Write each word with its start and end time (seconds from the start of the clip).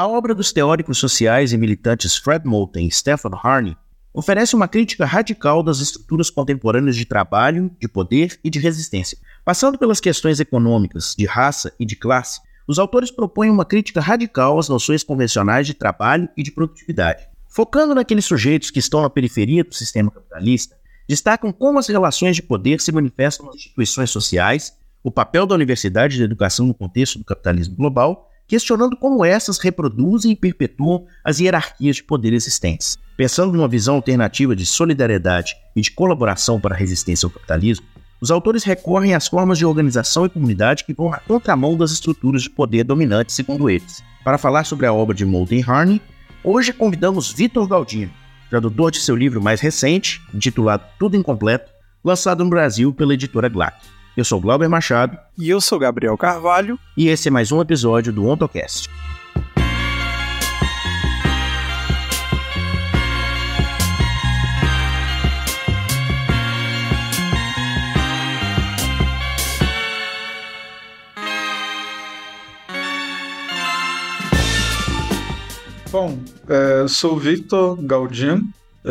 A 0.00 0.08
obra 0.08 0.34
dos 0.34 0.50
teóricos 0.50 0.96
sociais 0.96 1.52
e 1.52 1.58
militantes 1.58 2.16
Fred 2.16 2.46
Moulton 2.46 2.78
e 2.78 2.90
Stephen 2.90 3.32
Harney 3.44 3.76
oferece 4.14 4.56
uma 4.56 4.66
crítica 4.66 5.04
radical 5.04 5.62
das 5.62 5.80
estruturas 5.80 6.30
contemporâneas 6.30 6.96
de 6.96 7.04
trabalho, 7.04 7.70
de 7.78 7.86
poder 7.86 8.40
e 8.42 8.48
de 8.48 8.58
resistência. 8.58 9.18
Passando 9.44 9.76
pelas 9.76 10.00
questões 10.00 10.40
econômicas, 10.40 11.14
de 11.14 11.26
raça 11.26 11.74
e 11.78 11.84
de 11.84 11.96
classe, 11.96 12.40
os 12.66 12.78
autores 12.78 13.10
propõem 13.10 13.50
uma 13.50 13.66
crítica 13.66 14.00
radical 14.00 14.58
às 14.58 14.70
noções 14.70 15.04
convencionais 15.04 15.66
de 15.66 15.74
trabalho 15.74 16.30
e 16.34 16.42
de 16.42 16.50
produtividade. 16.50 17.28
Focando 17.46 17.94
naqueles 17.94 18.24
sujeitos 18.24 18.70
que 18.70 18.78
estão 18.78 19.02
na 19.02 19.10
periferia 19.10 19.62
do 19.62 19.74
sistema 19.74 20.10
capitalista, 20.10 20.78
destacam 21.06 21.52
como 21.52 21.78
as 21.78 21.88
relações 21.88 22.36
de 22.36 22.42
poder 22.42 22.80
se 22.80 22.90
manifestam 22.90 23.44
nas 23.44 23.56
instituições 23.56 24.08
sociais, 24.08 24.72
o 25.04 25.10
papel 25.10 25.44
da 25.44 25.54
universidade 25.54 26.16
e 26.16 26.18
da 26.20 26.24
educação 26.24 26.66
no 26.66 26.72
contexto 26.72 27.18
do 27.18 27.24
capitalismo 27.26 27.76
global 27.76 28.29
questionando 28.50 28.96
como 28.96 29.24
essas 29.24 29.60
reproduzem 29.60 30.32
e 30.32 30.36
perpetuam 30.36 31.06
as 31.24 31.38
hierarquias 31.38 31.96
de 31.96 32.02
poder 32.02 32.32
existentes. 32.32 32.98
Pensando 33.16 33.52
numa 33.52 33.68
visão 33.68 33.94
alternativa 33.94 34.56
de 34.56 34.66
solidariedade 34.66 35.54
e 35.76 35.80
de 35.80 35.92
colaboração 35.92 36.60
para 36.60 36.74
a 36.74 36.76
resistência 36.76 37.28
ao 37.28 37.30
capitalismo, 37.30 37.86
os 38.20 38.28
autores 38.28 38.64
recorrem 38.64 39.14
às 39.14 39.28
formas 39.28 39.56
de 39.56 39.64
organização 39.64 40.26
e 40.26 40.28
comunidade 40.28 40.82
que 40.82 40.92
vão 40.92 41.12
à 41.12 41.18
contramão 41.18 41.76
das 41.76 41.92
estruturas 41.92 42.42
de 42.42 42.50
poder 42.50 42.82
dominantes, 42.82 43.36
segundo 43.36 43.70
eles. 43.70 44.02
Para 44.24 44.36
falar 44.36 44.64
sobre 44.64 44.84
a 44.84 44.92
obra 44.92 45.14
de 45.14 45.24
Molden 45.24 45.62
Harney, 45.64 46.02
hoje 46.42 46.72
convidamos 46.72 47.32
Vitor 47.32 47.68
Galdino, 47.68 48.10
tradutor 48.50 48.90
de 48.90 48.98
seu 48.98 49.14
livro 49.14 49.40
mais 49.40 49.60
recente, 49.60 50.20
intitulado 50.34 50.82
Tudo 50.98 51.16
Incompleto, 51.16 51.70
lançado 52.02 52.42
no 52.42 52.50
Brasil 52.50 52.92
pela 52.92 53.14
editora 53.14 53.48
Glac. 53.48 53.99
Eu 54.16 54.24
sou 54.24 54.40
Glauber 54.40 54.68
Machado. 54.68 55.16
E 55.38 55.48
eu 55.48 55.60
sou 55.60 55.78
Gabriel 55.78 56.16
Carvalho. 56.16 56.78
E 56.96 57.08
esse 57.08 57.28
é 57.28 57.30
mais 57.30 57.52
um 57.52 57.60
episódio 57.60 58.12
do 58.12 58.26
OntoCast. 58.26 58.88
Bom, 75.92 76.18
é, 76.48 76.82
eu 76.82 76.88
sou 76.88 77.18
Victor 77.18 77.76
Galdino, 77.82 78.48
é, 78.84 78.90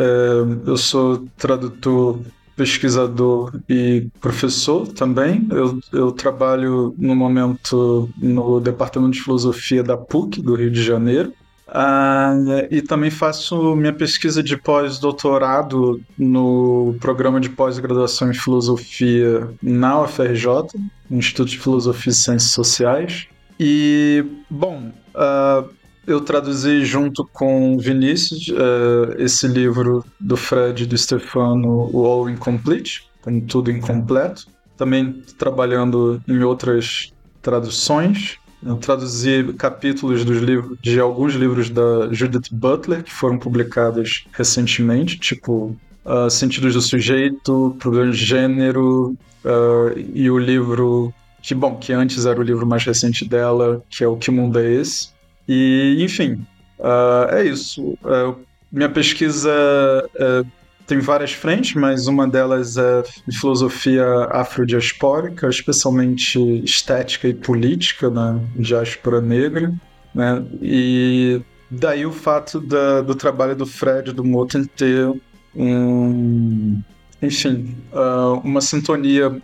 eu 0.66 0.76
sou 0.76 1.26
tradutor 1.38 2.20
pesquisador 2.60 3.58
e 3.66 4.06
professor 4.20 4.86
também. 4.86 5.48
Eu, 5.50 5.80
eu 5.94 6.12
trabalho 6.12 6.94
no 6.98 7.16
momento 7.16 8.10
no 8.18 8.60
Departamento 8.60 9.12
de 9.12 9.22
Filosofia 9.22 9.82
da 9.82 9.96
PUC, 9.96 10.42
do 10.42 10.54
Rio 10.54 10.70
de 10.70 10.82
Janeiro. 10.82 11.32
Ah, 11.66 12.34
e 12.70 12.82
também 12.82 13.10
faço 13.10 13.74
minha 13.74 13.94
pesquisa 13.94 14.42
de 14.42 14.58
pós-doutorado 14.58 16.02
no 16.18 16.94
programa 17.00 17.40
de 17.40 17.48
pós-graduação 17.48 18.30
em 18.30 18.34
filosofia 18.34 19.48
na 19.62 20.02
UFRJ, 20.02 20.46
Instituto 21.10 21.48
de 21.48 21.58
Filosofia 21.58 22.10
e 22.10 22.14
Ciências 22.14 22.50
Sociais. 22.50 23.26
E, 23.58 24.22
bom, 24.50 24.92
uh, 25.14 25.70
eu 26.10 26.20
traduzi 26.20 26.84
junto 26.84 27.24
com 27.32 27.78
Vinícius 27.78 28.48
uh, 28.48 29.14
esse 29.18 29.46
livro 29.46 30.04
do 30.18 30.36
Fred 30.36 30.82
e 30.82 30.86
do 30.86 30.98
Stefano, 30.98 31.88
o 31.92 32.04
All 32.04 32.28
Incomplete, 32.28 33.08
tem 33.22 33.40
tudo 33.40 33.70
incompleto. 33.70 34.46
Também 34.76 35.22
trabalhando 35.38 36.20
em 36.26 36.42
outras 36.42 37.12
traduções. 37.42 38.38
Eu 38.64 38.76
traduzi 38.76 39.54
capítulos 39.56 40.24
dos 40.24 40.38
livros, 40.38 40.78
de 40.82 40.98
alguns 40.98 41.34
livros 41.34 41.70
da 41.70 42.12
Judith 42.12 42.48
Butler 42.50 43.02
que 43.02 43.12
foram 43.12 43.38
publicados 43.38 44.26
recentemente, 44.32 45.18
tipo 45.18 45.76
uh, 46.04 46.28
Sentidos 46.28 46.74
do 46.74 46.82
Sujeito, 46.82 47.76
Problemas 47.78 48.18
de 48.18 48.24
Gênero 48.24 49.16
uh, 49.44 49.98
e 50.14 50.30
o 50.30 50.38
livro 50.38 51.14
que, 51.42 51.54
bom, 51.54 51.76
que 51.76 51.92
antes 51.92 52.26
era 52.26 52.38
o 52.38 52.42
livro 52.42 52.66
mais 52.66 52.84
recente 52.84 53.26
dela, 53.26 53.82
que 53.88 54.04
é 54.04 54.08
o 54.08 54.16
Que 54.16 54.30
Mundo 54.30 54.58
é 54.58 54.72
Esse? 54.72 55.08
E, 55.52 55.96
enfim, 55.98 56.46
uh, 56.78 57.34
é 57.34 57.44
isso. 57.44 57.98
Uh, 58.04 58.36
minha 58.70 58.88
pesquisa 58.88 59.50
uh, 60.14 60.46
tem 60.86 61.00
várias 61.00 61.32
frentes, 61.32 61.74
mas 61.74 62.06
uma 62.06 62.28
delas 62.28 62.76
é 62.76 63.02
filosofia 63.32 64.06
afrodiaspórica, 64.30 65.48
especialmente 65.48 66.38
estética 66.62 67.26
e 67.26 67.34
política 67.34 68.08
na 68.08 68.38
diáspora 68.54 69.20
negra. 69.20 69.74
Né? 70.14 70.44
E 70.62 71.42
daí 71.68 72.06
o 72.06 72.12
fato 72.12 72.60
da, 72.60 73.00
do 73.00 73.16
trabalho 73.16 73.56
do 73.56 73.66
Fred 73.66 74.12
do 74.12 74.24
Moten 74.24 74.64
ter 74.64 75.12
um, 75.52 76.80
enfim, 77.20 77.76
uma 78.44 78.60
sintonia 78.60 79.36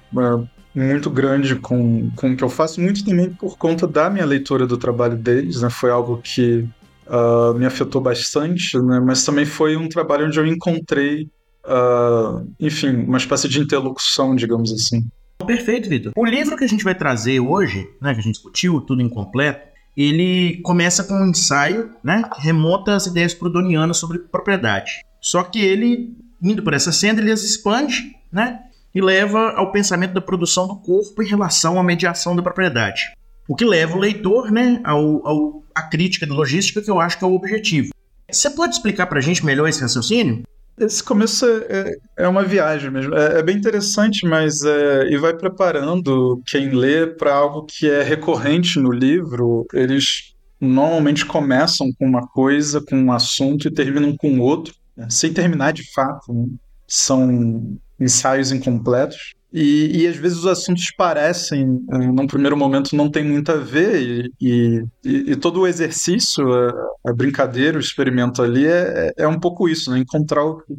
muito 0.77 1.09
grande 1.09 1.57
com, 1.57 2.11
com 2.15 2.31
o 2.33 2.37
que 2.37 2.45
eu 2.45 2.51
faço, 2.51 2.81
muito 2.81 3.03
também 3.03 3.31
por 3.31 3.57
conta 3.57 3.87
da 3.87 4.11
minha 4.11 4.27
leitura 4.27 4.67
do 4.67 4.77
trabalho 4.77 5.17
deles, 5.17 5.63
né? 5.63 5.71
Foi 5.71 5.91
algo 5.91 6.21
que 6.23 6.69
uh, 7.07 7.55
me 7.55 7.65
afetou 7.65 8.01
bastante, 8.01 8.79
né? 8.79 9.01
Mas 9.01 9.25
também 9.25 9.47
foi 9.47 9.75
um 9.75 9.89
trabalho 9.89 10.27
onde 10.27 10.39
eu 10.39 10.47
encontrei, 10.47 11.31
uh, 11.65 12.47
enfim, 12.61 12.95
uma 12.95 13.17
espécie 13.17 13.49
de 13.49 13.59
interlocução, 13.59 14.37
digamos 14.37 14.71
assim. 14.71 15.03
Perfeito, 15.47 15.89
Vitor. 15.89 16.13
O 16.15 16.27
livro 16.27 16.57
que 16.57 16.65
a 16.65 16.69
gente 16.69 16.85
vai 16.85 16.95
trazer 16.95 17.41
hoje, 17.41 17.89
né, 18.01 18.13
que 18.13 18.21
a 18.21 18.23
gente 18.23 18.35
discutiu, 18.35 18.81
tudo 18.81 19.03
incompleto, 19.03 19.67
ele 19.97 20.61
começa 20.63 21.05
com 21.05 21.15
um 21.15 21.31
ensaio, 21.31 21.91
né, 22.05 22.23
que 22.35 22.43
remonta 22.43 22.95
às 22.95 23.07
ideias 23.07 23.33
prudonianas 23.33 23.97
sobre 23.97 24.19
propriedade. 24.19 25.01
Só 25.21 25.43
que 25.43 25.59
ele, 25.59 26.15
indo 26.43 26.63
por 26.63 26.75
essa 26.75 26.93
senda, 26.93 27.21
ele 27.21 27.33
as 27.33 27.43
expande, 27.43 28.13
né, 28.31 28.61
e 28.97 29.01
leva 29.03 29.51
ao 29.51 29.71
pensamento 29.71 30.15
da 30.15 30.23
produção 30.23 30.67
do 30.67 30.77
corpo 30.77 31.23
em 31.23 31.27
relação 31.27 31.79
à 31.79 31.85
mediação 31.85 32.35
da 32.35 32.43
propriedade. 32.43 33.13
O 33.47 33.55
que 33.55 33.63
leva 33.63 33.95
o 33.95 34.01
leitor 34.01 34.51
né, 34.51 34.81
ao, 34.83 35.27
ao, 35.27 35.63
à 35.75 35.83
crítica 35.83 36.27
da 36.27 36.35
logística, 36.35 36.81
que 36.81 36.91
eu 36.91 36.99
acho 36.99 37.19
que 37.19 37.25
é 37.25 37.27
o 37.27 37.35
objetivo. 37.35 37.91
Você 38.33 38.49
pode 38.49 38.75
explicar 38.75 39.07
para 39.07 39.19
a 39.19 39.23
gente 39.23 39.45
melhor 39.45 39.69
esse 39.69 39.83
raciocínio? 39.83 40.45
Esse 40.79 41.05
começo 41.05 41.45
é, 41.69 41.95
é 42.17 42.27
uma 42.27 42.43
viagem 42.43 42.91
mesmo. 42.91 43.15
É, 43.15 43.41
é 43.41 43.43
bem 43.43 43.59
interessante, 43.59 44.25
mas 44.25 44.63
é, 44.63 45.11
e 45.11 45.19
vai 45.19 45.35
preparando 45.35 46.41
quem 46.47 46.71
lê 46.71 47.07
para 47.07 47.35
algo 47.35 47.67
que 47.67 47.91
é 47.91 48.03
recorrente 48.03 48.79
no 48.79 48.91
livro. 48.91 49.67
Eles 49.75 50.35
normalmente 50.59 51.27
começam 51.27 51.93
com 51.99 52.07
uma 52.07 52.27
coisa, 52.27 52.81
com 52.81 52.97
um 52.97 53.13
assunto 53.13 53.69
e 53.69 53.71
terminam 53.71 54.17
com 54.17 54.41
outro, 54.41 54.75
né, 54.97 55.07
sem 55.11 55.35
terminar 55.35 55.75
de 55.75 55.93
fato. 55.93 56.33
Né? 56.33 56.47
São 56.89 57.79
ensaios 58.01 58.53
incompletos. 58.53 59.35
E, 59.53 60.03
e, 60.03 60.07
às 60.07 60.17
vezes 60.17 60.39
os 60.39 60.47
assuntos 60.47 60.91
parecem, 60.91 61.83
eh, 61.91 61.99
num 61.99 62.27
primeiro 62.27 62.57
momento, 62.57 62.95
não 62.95 63.11
tem 63.11 63.25
muito 63.25 63.51
a 63.51 63.57
ver, 63.57 64.31
e, 64.39 64.85
e, 65.03 65.33
e 65.33 65.37
todo 65.37 65.61
o 65.61 65.67
exercício, 65.67 66.53
a, 66.53 67.11
a, 67.11 67.13
brincadeira, 67.15 67.79
o 67.79 67.81
experimento 67.81 68.43
ali 68.43 68.67
é, 68.67 69.13
é 69.17 69.27
um 69.27 69.41
pouco 69.41 69.69
isso, 69.69 69.91
né? 69.91 69.99
encontrar 69.99 70.45
o 70.45 70.59
que 70.59 70.77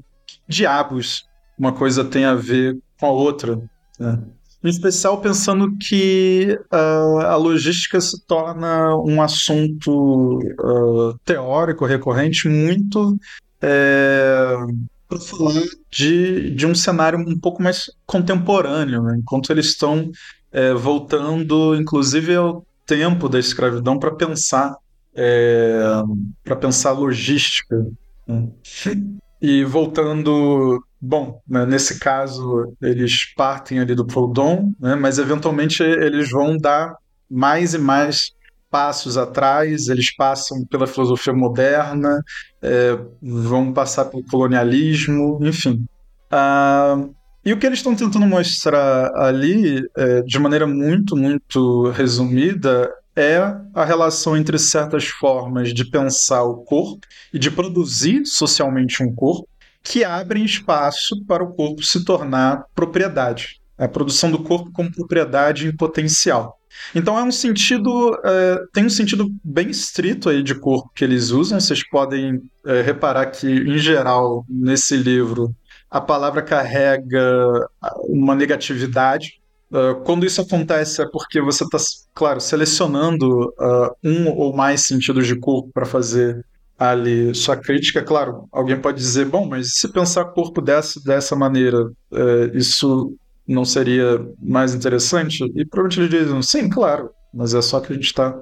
diabos 0.48 1.26
uma 1.58 1.74
coisa 1.74 2.06
tem 2.06 2.26
a 2.26 2.36
ver 2.36 2.78
com 3.00 3.08
a 3.08 3.12
outra. 3.12 3.60
Né? 4.00 4.20
Em 4.64 4.70
especial 4.70 5.22
pensando 5.22 5.76
que 5.78 6.60
uh, 6.72 7.20
a 7.20 7.36
logística 7.36 8.00
se 8.00 8.24
torna 8.28 8.96
um 8.98 9.22
assunto 9.22 10.38
uh, 10.38 11.18
teórico 11.26 11.86
recorrente 11.86 12.48
muito. 12.48 13.18
É 13.60 14.56
para 15.08 15.20
falar 15.20 15.54
de, 15.90 16.52
de 16.52 16.66
um 16.66 16.76
cenário 16.76 17.20
um 17.20 17.40
pouco 17.40 17.62
mais 17.62 17.90
contemporâneo, 18.06 19.04
né? 19.04 19.18
enquanto 19.20 19.52
eles 19.52 19.68
estão 19.68 20.12
é, 20.52 20.74
voltando, 20.74 21.76
inclusive, 21.76 22.36
ao 22.36 22.66
tempo 22.86 23.30
da 23.30 23.40
escravidão 23.40 24.00
para 24.00 24.16
pensar 24.16 24.76
é, 25.18 25.80
para 26.44 26.56
pensar 26.56 26.92
logística. 26.92 27.76
Né? 28.28 28.50
E 29.42 29.64
voltando, 29.64 30.84
bom, 31.02 31.42
né, 31.48 31.66
nesse 31.66 32.00
caso 32.00 32.74
eles 32.82 33.34
partem 33.36 33.80
ali 33.80 33.96
do 33.96 34.06
Proudhon, 34.06 34.72
né, 34.80 34.96
mas 34.96 35.18
eventualmente 35.18 35.84
eles 35.84 36.30
vão 36.30 36.58
dar 36.58 36.96
mais 37.30 37.74
e 37.74 37.78
mais 37.78 38.32
passos 38.70 39.18
atrás, 39.18 39.88
eles 39.88 40.16
passam 40.16 40.66
pela 40.66 40.88
filosofia 40.88 41.34
moderna, 41.34 42.24
é, 42.62 42.98
vão 43.22 43.74
passar 43.74 44.06
pelo 44.06 44.24
colonialismo, 44.24 45.40
enfim. 45.42 45.86
Ah, 46.30 47.08
e 47.46 47.54
o 47.54 47.58
que 47.58 47.66
eles 47.66 47.80
estão 47.80 47.96
tentando 47.96 48.26
mostrar 48.26 49.10
ali, 49.16 49.82
é, 49.96 50.22
de 50.22 50.38
maneira 50.38 50.68
muito, 50.68 51.16
muito 51.16 51.92
resumida, 51.92 52.92
é 53.16 53.38
a 53.74 53.84
relação 53.84 54.38
entre 54.38 54.60
certas 54.60 55.08
formas 55.08 55.74
de 55.74 55.90
pensar 55.90 56.44
o 56.44 56.58
corpo 56.58 57.08
e 57.34 57.40
de 57.40 57.50
produzir 57.50 58.26
socialmente 58.26 59.02
um 59.02 59.14
corpo 59.16 59.48
que 59.82 60.04
abrem 60.04 60.44
espaço 60.44 61.24
para 61.26 61.44
o 61.44 61.54
corpo 61.54 61.82
se 61.82 62.04
tornar 62.04 62.66
propriedade. 62.76 63.62
A 63.78 63.88
produção 63.88 64.30
do 64.30 64.44
corpo 64.44 64.72
como 64.72 64.92
propriedade 64.92 65.68
em 65.68 65.76
potencial. 65.76 66.57
Então 66.94 67.18
é 67.18 67.24
um 67.24 67.32
sentido, 67.32 68.20
é, 68.24 68.60
tem 68.74 68.86
um 68.86 68.90
sentido 68.90 69.30
bem 69.44 69.70
estrito 69.70 70.30
aí 70.30 70.42
de 70.42 70.56
corpo 70.56 70.92
que 70.96 71.04
eles 71.04 71.32
usam. 71.32 71.60
Vocês 71.60 71.88
podem 71.88 72.42
é, 72.66 72.82
reparar 72.82 73.28
que, 73.28 73.48
em 73.48 73.78
geral, 73.78 74.46
nesse 74.50 74.96
livro, 74.96 75.56
a 75.90 76.02
palavra 76.02 76.42
carrega 76.42 77.68
uma 78.08 78.36
negatividade. 78.36 79.40
Uh, 79.70 80.02
quando 80.04 80.26
isso 80.26 80.42
acontece 80.42 81.02
é 81.02 81.06
porque 81.06 81.42
você 81.42 81.66
está, 81.66 81.78
claro, 82.14 82.40
selecionando 82.40 83.50
uh, 83.60 83.92
um 84.02 84.30
ou 84.30 84.56
mais 84.56 84.86
sentidos 84.86 85.28
de 85.28 85.38
corpo 85.38 85.70
para 85.74 85.86
fazer 85.86 86.46
ali 86.78 87.34
sua 87.36 87.58
crítica. 87.58 88.02
Claro, 88.02 88.48
alguém 88.52 88.80
pode 88.80 88.98
dizer, 88.98 89.26
bom, 89.26 89.46
mas 89.46 89.74
se 89.74 89.92
pensar 89.92 90.26
corpo 90.26 90.62
dessa, 90.62 91.02
dessa 91.04 91.36
maneira, 91.36 91.84
uh, 91.84 92.48
isso 92.54 93.14
não 93.48 93.64
seria 93.64 94.26
mais 94.40 94.74
interessante? 94.74 95.44
E 95.56 95.66
provavelmente 95.66 96.16
eles 96.16 96.28
dizem, 96.28 96.42
sim, 96.42 96.70
claro, 96.70 97.12
mas 97.34 97.54
é 97.54 97.62
só 97.62 97.80
que 97.80 97.92
a 97.92 97.96
gente 97.96 98.06
está 98.06 98.38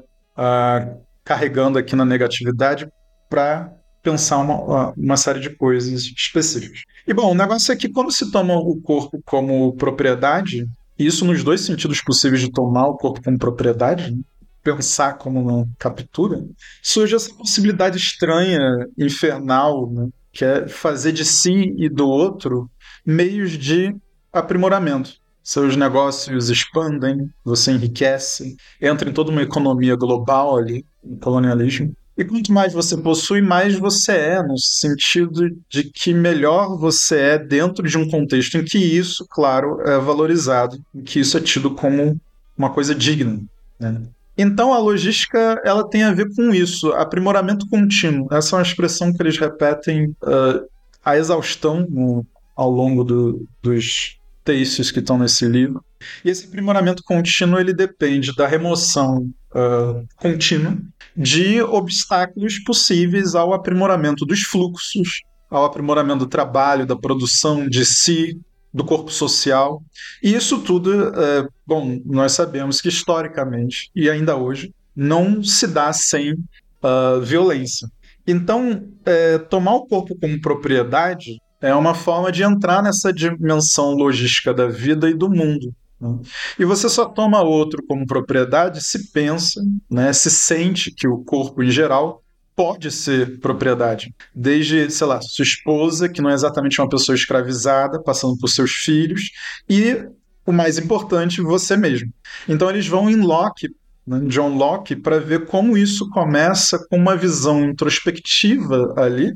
carregando 1.23 1.77
aqui 1.77 1.95
na 1.95 2.05
negatividade 2.05 2.87
para 3.29 3.71
pensar 4.01 4.37
uma, 4.37 4.93
uma 4.95 5.17
série 5.17 5.39
de 5.39 5.49
coisas 5.49 5.91
específicas. 5.91 6.81
E 7.07 7.13
bom, 7.13 7.31
o 7.31 7.35
negócio 7.35 7.71
é 7.71 7.75
que 7.75 7.89
quando 7.89 8.11
se 8.11 8.31
toma 8.31 8.55
o 8.55 8.79
corpo 8.79 9.19
como 9.25 9.75
propriedade, 9.75 10.67
isso 10.97 11.25
nos 11.25 11.43
dois 11.43 11.61
sentidos 11.61 12.01
possíveis 12.01 12.41
de 12.41 12.51
tomar 12.51 12.87
o 12.87 12.97
corpo 12.97 13.21
como 13.23 13.37
propriedade, 13.37 14.11
né? 14.11 14.21
pensar 14.63 15.17
como 15.17 15.39
uma 15.39 15.67
captura, 15.77 16.43
surge 16.81 17.15
essa 17.15 17.31
possibilidade 17.33 17.97
estranha, 17.97 18.87
infernal, 18.97 19.91
né? 19.91 20.09
que 20.31 20.43
é 20.43 20.67
fazer 20.67 21.11
de 21.11 21.23
si 21.23 21.73
e 21.77 21.87
do 21.87 22.07
outro 22.07 22.69
meios 23.05 23.51
de 23.51 23.95
aprimoramento. 24.39 25.13
Seus 25.43 25.75
negócios 25.75 26.49
expandem, 26.49 27.29
você 27.43 27.71
enriquece, 27.71 28.55
entra 28.81 29.09
em 29.09 29.13
toda 29.13 29.31
uma 29.31 29.43
economia 29.43 29.95
global 29.95 30.57
ali, 30.57 30.83
colonialismo. 31.21 31.95
E 32.17 32.23
quanto 32.23 32.51
mais 32.51 32.73
você 32.73 32.97
possui, 32.97 33.41
mais 33.41 33.77
você 33.77 34.13
é, 34.13 34.41
no 34.41 34.57
sentido 34.57 35.49
de 35.69 35.83
que 35.83 36.13
melhor 36.13 36.77
você 36.77 37.17
é 37.19 37.37
dentro 37.37 37.87
de 37.87 37.97
um 37.97 38.09
contexto 38.09 38.57
em 38.57 38.63
que 38.63 38.77
isso, 38.77 39.25
claro, 39.29 39.81
é 39.81 39.99
valorizado, 39.99 40.79
em 40.95 41.03
que 41.03 41.19
isso 41.19 41.37
é 41.37 41.41
tido 41.41 41.71
como 41.71 42.19
uma 42.57 42.69
coisa 42.69 42.95
digna. 42.95 43.39
Né? 43.79 44.01
Então 44.37 44.73
a 44.73 44.79
logística 44.79 45.61
ela 45.63 45.87
tem 45.87 46.03
a 46.03 46.13
ver 46.13 46.33
com 46.33 46.53
isso, 46.53 46.91
aprimoramento 46.93 47.67
contínuo. 47.69 48.27
Essa 48.31 48.55
é 48.55 48.59
uma 48.59 48.65
expressão 48.65 49.13
que 49.13 49.21
eles 49.21 49.37
repetem 49.37 50.07
uh, 50.23 50.65
a 51.03 51.17
exaustão 51.17 51.85
no, 51.89 52.25
ao 52.55 52.71
longo 52.71 53.03
do, 53.03 53.45
dos 53.61 54.17
textos 54.45 54.91
que 54.91 54.99
estão 54.99 55.17
nesse 55.17 55.45
livro. 55.47 55.83
E 56.23 56.29
esse 56.29 56.45
aprimoramento 56.45 57.03
contínuo 57.03 57.59
ele 57.59 57.73
depende 57.73 58.33
da 58.35 58.47
remoção 58.47 59.29
uh, 59.51 60.07
contínua 60.15 60.77
de 61.17 61.61
obstáculos 61.61 62.59
possíveis 62.59 63.33
ao 63.35 63.53
aprimoramento 63.53 64.25
dos 64.25 64.43
fluxos, 64.43 65.21
ao 65.49 65.65
aprimoramento 65.65 66.19
do 66.19 66.27
trabalho, 66.27 66.85
da 66.85 66.95
produção 66.95 67.67
de 67.67 67.83
si, 67.83 68.39
do 68.71 68.85
corpo 68.85 69.11
social. 69.11 69.81
E 70.21 70.35
isso 70.35 70.59
tudo, 70.59 71.09
uh, 71.09 71.49
bom, 71.65 71.99
nós 72.05 72.33
sabemos 72.33 72.79
que 72.79 72.89
historicamente 72.89 73.89
e 73.95 74.09
ainda 74.09 74.35
hoje 74.35 74.73
não 74.95 75.43
se 75.43 75.67
dá 75.67 75.91
sem 75.91 76.33
uh, 76.33 77.19
violência. 77.21 77.89
Então, 78.27 78.87
é, 79.05 79.37
tomar 79.37 79.75
o 79.75 79.85
corpo 79.85 80.17
como 80.19 80.41
propriedade 80.41 81.39
é 81.61 81.73
uma 81.73 81.93
forma 81.93 82.31
de 82.31 82.43
entrar 82.43 82.83
nessa 82.83 83.11
dimensão 83.11 83.93
logística 83.93 84.53
da 84.53 84.67
vida 84.67 85.09
e 85.09 85.13
do 85.13 85.29
mundo. 85.29 85.73
Né? 85.99 86.19
E 86.59 86.65
você 86.65 86.89
só 86.89 87.05
toma 87.05 87.41
outro 87.41 87.83
como 87.87 88.05
propriedade 88.05 88.83
se 88.83 89.11
pensa, 89.11 89.61
né, 89.89 90.11
se 90.13 90.29
sente 90.29 90.91
que 90.91 91.07
o 91.07 91.19
corpo 91.19 91.63
em 91.63 91.71
geral 91.71 92.21
pode 92.55 92.89
ser 92.91 93.39
propriedade. 93.39 94.15
Desde, 94.33 94.89
sei 94.89 95.07
lá, 95.07 95.21
sua 95.21 95.43
esposa, 95.43 96.07
que 96.07 96.21
não 96.21 96.29
é 96.29 96.33
exatamente 96.33 96.79
uma 96.79 96.89
pessoa 96.89 97.15
escravizada, 97.15 98.01
passando 98.01 98.37
por 98.37 98.47
seus 98.47 98.71
filhos, 98.71 99.31
e 99.69 100.07
o 100.45 100.51
mais 100.51 100.77
importante, 100.77 101.41
você 101.41 101.75
mesmo. 101.75 102.13
Então 102.47 102.69
eles 102.69 102.87
vão 102.87 103.09
em 103.09 103.17
Locke, 103.17 103.69
né, 104.07 104.21
John 104.27 104.55
Locke, 104.55 104.95
para 104.95 105.19
ver 105.19 105.45
como 105.47 105.77
isso 105.77 106.09
começa 106.11 106.79
com 106.87 106.97
uma 106.97 107.17
visão 107.17 107.65
introspectiva 107.65 108.93
ali, 108.95 109.33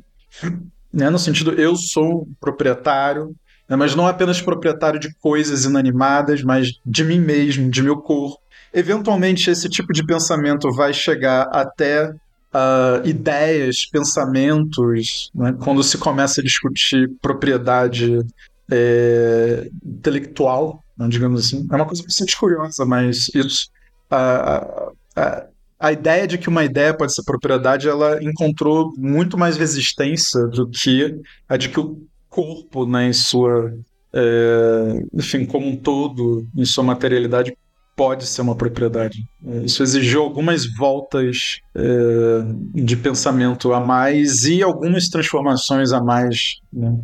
né, 0.91 1.09
no 1.09 1.19
sentido 1.19 1.53
eu 1.53 1.75
sou 1.75 2.27
proprietário, 2.39 3.35
né, 3.67 3.75
mas 3.75 3.95
não 3.95 4.07
apenas 4.07 4.41
proprietário 4.41 4.99
de 4.99 5.13
coisas 5.15 5.65
inanimadas, 5.65 6.43
mas 6.43 6.79
de 6.85 7.03
mim 7.03 7.19
mesmo, 7.19 7.69
de 7.69 7.83
meu 7.83 7.97
corpo. 7.97 8.39
Eventualmente, 8.73 9.49
esse 9.49 9.67
tipo 9.69 9.91
de 9.93 10.05
pensamento 10.05 10.71
vai 10.71 10.93
chegar 10.93 11.49
até 11.51 12.09
uh, 12.09 13.07
ideias, 13.07 13.85
pensamentos, 13.85 15.31
né, 15.33 15.55
quando 15.63 15.83
se 15.83 15.97
começa 15.97 16.41
a 16.41 16.43
discutir 16.43 17.09
propriedade 17.21 18.19
é, 18.71 19.69
intelectual, 19.83 20.83
né, 20.97 21.07
digamos 21.07 21.45
assim. 21.45 21.67
É 21.71 21.75
uma 21.75 21.85
coisa 21.85 22.03
bastante 22.03 22.37
curiosa, 22.37 22.85
mas 22.85 23.29
isso. 23.33 23.69
Uh, 24.11 24.91
uh, 25.19 25.58
a 25.79 25.91
ideia 25.93 26.27
de 26.27 26.37
que 26.37 26.49
uma 26.49 26.65
ideia 26.65 26.93
pode 26.93 27.13
ser 27.15 27.23
propriedade, 27.23 27.87
ela 27.87 28.21
encontrou 28.21 28.93
muito 28.97 29.37
mais 29.37 29.55
resistência 29.55 30.45
do 30.47 30.67
que 30.67 31.21
a 31.47 31.55
de 31.55 31.69
que 31.69 31.79
o 31.79 32.01
corpo, 32.29 32.85
né, 32.85 33.07
em 33.07 33.13
sua, 33.13 33.73
é, 34.13 35.03
enfim, 35.13 35.45
como 35.45 35.67
um 35.67 35.77
todo, 35.77 36.45
em 36.55 36.65
sua 36.65 36.83
materialidade, 36.83 37.55
pode 37.95 38.25
ser 38.25 38.41
uma 38.41 38.55
propriedade. 38.55 39.23
É, 39.45 39.57
isso 39.59 39.81
exigiu 39.81 40.21
algumas 40.21 40.65
voltas 40.65 41.59
é, 41.73 41.81
de 42.73 42.97
pensamento 42.97 43.73
a 43.73 43.79
mais 43.79 44.43
e 44.43 44.61
algumas 44.61 45.07
transformações 45.07 45.93
a 45.93 46.01
mais 46.01 46.59
né, 46.71 46.97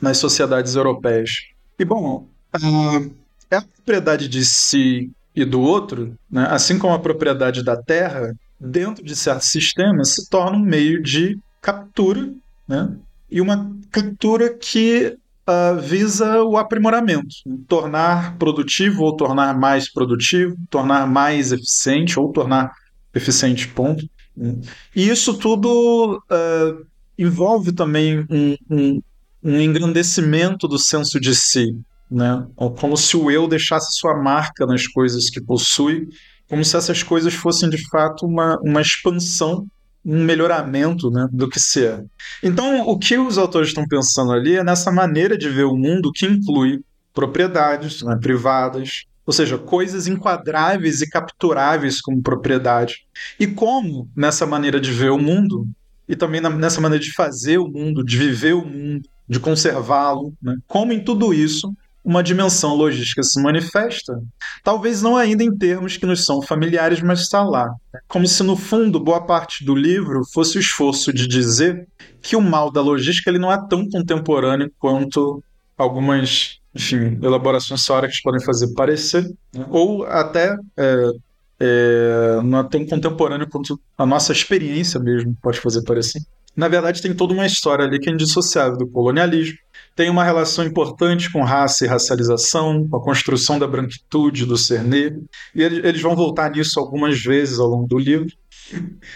nas 0.00 0.18
sociedades 0.18 0.76
europeias. 0.76 1.42
E 1.78 1.84
bom, 1.84 2.26
a, 2.52 3.56
a 3.56 3.62
propriedade 3.62 4.28
de 4.28 4.44
si 4.44 5.10
e 5.38 5.44
do 5.44 5.60
outro, 5.60 6.18
né, 6.28 6.48
assim 6.50 6.78
como 6.78 6.92
a 6.94 6.98
propriedade 6.98 7.62
da 7.62 7.80
terra, 7.80 8.34
dentro 8.58 9.04
de 9.04 9.14
certos 9.14 9.46
sistemas, 9.46 10.14
se 10.14 10.28
torna 10.28 10.56
um 10.56 10.62
meio 10.62 11.00
de 11.00 11.38
captura, 11.62 12.32
né, 12.66 12.90
e 13.30 13.40
uma 13.40 13.72
captura 13.92 14.52
que 14.52 15.16
uh, 15.46 15.80
visa 15.80 16.42
o 16.42 16.56
aprimoramento, 16.56 17.36
né, 17.46 17.56
tornar 17.68 18.36
produtivo 18.36 19.04
ou 19.04 19.16
tornar 19.16 19.56
mais 19.56 19.88
produtivo, 19.92 20.56
tornar 20.68 21.06
mais 21.06 21.52
eficiente 21.52 22.18
ou 22.18 22.32
tornar 22.32 22.72
eficiente, 23.14 23.68
ponto. 23.68 24.04
Né. 24.36 24.56
E 24.94 25.08
isso 25.08 25.34
tudo 25.34 26.20
uh, 26.30 26.84
envolve 27.16 27.70
também 27.70 28.26
um, 28.28 28.56
um, 28.68 29.02
um 29.44 29.60
engrandecimento 29.60 30.66
do 30.66 30.80
senso 30.80 31.20
de 31.20 31.32
si, 31.32 31.76
né? 32.10 32.46
Como 32.78 32.96
se 32.96 33.16
o 33.16 33.30
eu 33.30 33.46
deixasse 33.46 33.96
sua 33.96 34.16
marca 34.16 34.66
nas 34.66 34.86
coisas 34.86 35.30
que 35.30 35.40
possui, 35.40 36.08
como 36.48 36.64
se 36.64 36.76
essas 36.76 37.02
coisas 37.02 37.34
fossem 37.34 37.68
de 37.68 37.88
fato 37.88 38.26
uma, 38.26 38.58
uma 38.62 38.80
expansão, 38.80 39.66
um 40.04 40.24
melhoramento 40.24 41.10
né, 41.10 41.28
do 41.30 41.48
que 41.48 41.60
se 41.60 41.84
é. 41.84 42.02
Então, 42.42 42.88
o 42.88 42.98
que 42.98 43.18
os 43.18 43.36
autores 43.36 43.68
estão 43.68 43.86
pensando 43.86 44.32
ali 44.32 44.56
é 44.56 44.64
nessa 44.64 44.90
maneira 44.90 45.36
de 45.36 45.48
ver 45.48 45.64
o 45.64 45.76
mundo 45.76 46.10
que 46.12 46.24
inclui 46.24 46.80
propriedades 47.12 48.02
né, 48.02 48.16
privadas, 48.20 49.04
ou 49.26 49.32
seja, 49.32 49.58
coisas 49.58 50.06
enquadráveis 50.06 51.02
e 51.02 51.10
capturáveis 51.10 52.00
como 52.00 52.22
propriedade. 52.22 53.04
E 53.38 53.46
como, 53.46 54.08
nessa 54.16 54.46
maneira 54.46 54.80
de 54.80 54.90
ver 54.90 55.10
o 55.10 55.18
mundo, 55.18 55.68
e 56.08 56.16
também 56.16 56.40
nessa 56.40 56.80
maneira 56.80 57.04
de 57.04 57.12
fazer 57.12 57.58
o 57.58 57.68
mundo, 57.68 58.02
de 58.02 58.16
viver 58.16 58.54
o 58.54 58.64
mundo, 58.64 59.06
de 59.28 59.38
conservá-lo, 59.38 60.32
né, 60.40 60.56
como 60.66 60.92
em 60.92 61.04
tudo 61.04 61.34
isso 61.34 61.70
uma 62.04 62.22
dimensão 62.22 62.74
logística 62.74 63.22
se 63.22 63.40
manifesta, 63.42 64.20
talvez 64.62 65.02
não 65.02 65.16
ainda 65.16 65.44
em 65.44 65.54
termos 65.56 65.96
que 65.96 66.06
nos 66.06 66.24
são 66.24 66.40
familiares, 66.40 67.02
mas 67.02 67.20
está 67.20 67.42
lá. 67.42 67.68
Como 68.06 68.26
se, 68.26 68.42
no 68.42 68.56
fundo, 68.56 68.98
boa 68.98 69.20
parte 69.20 69.64
do 69.64 69.74
livro 69.74 70.22
fosse 70.32 70.56
o 70.56 70.60
esforço 70.60 71.12
de 71.12 71.26
dizer 71.26 71.86
que 72.22 72.36
o 72.36 72.40
mal 72.40 72.70
da 72.70 72.80
logística 72.80 73.30
ele 73.30 73.38
não 73.38 73.52
é 73.52 73.68
tão 73.68 73.88
contemporâneo 73.88 74.72
quanto 74.78 75.42
algumas 75.76 76.58
enfim, 76.74 77.18
elaborações 77.22 77.84
teóricas 77.84 78.20
podem 78.20 78.40
fazer 78.40 78.72
parecer, 78.74 79.24
né? 79.52 79.66
ou 79.70 80.04
até 80.04 80.56
é, 80.76 81.10
é, 81.60 82.40
não 82.44 82.60
é 82.60 82.68
tão 82.68 82.86
contemporâneo 82.86 83.48
quanto 83.48 83.80
a 83.96 84.06
nossa 84.06 84.32
experiência 84.32 85.00
mesmo 85.00 85.36
pode 85.42 85.60
fazer 85.60 85.82
parecer. 85.82 86.22
Na 86.56 86.68
verdade, 86.68 87.02
tem 87.02 87.14
toda 87.14 87.32
uma 87.32 87.46
história 87.46 87.84
ali 87.84 87.98
que 87.98 88.08
é 88.08 88.12
indissociável 88.12 88.76
do 88.76 88.88
colonialismo, 88.88 89.58
tem 89.98 90.08
uma 90.08 90.22
relação 90.22 90.64
importante 90.64 91.28
com 91.28 91.42
raça 91.42 91.84
e 91.84 91.88
racialização, 91.88 92.86
com 92.88 92.96
a 92.96 93.02
construção 93.02 93.58
da 93.58 93.66
branquitude 93.66 94.46
do 94.46 94.56
ser 94.56 94.84
negro, 94.84 95.28
e 95.52 95.60
eles 95.60 96.00
vão 96.00 96.14
voltar 96.14 96.52
nisso 96.52 96.78
algumas 96.78 97.20
vezes 97.20 97.58
ao 97.58 97.66
longo 97.66 97.88
do 97.88 97.98
livro. 97.98 98.32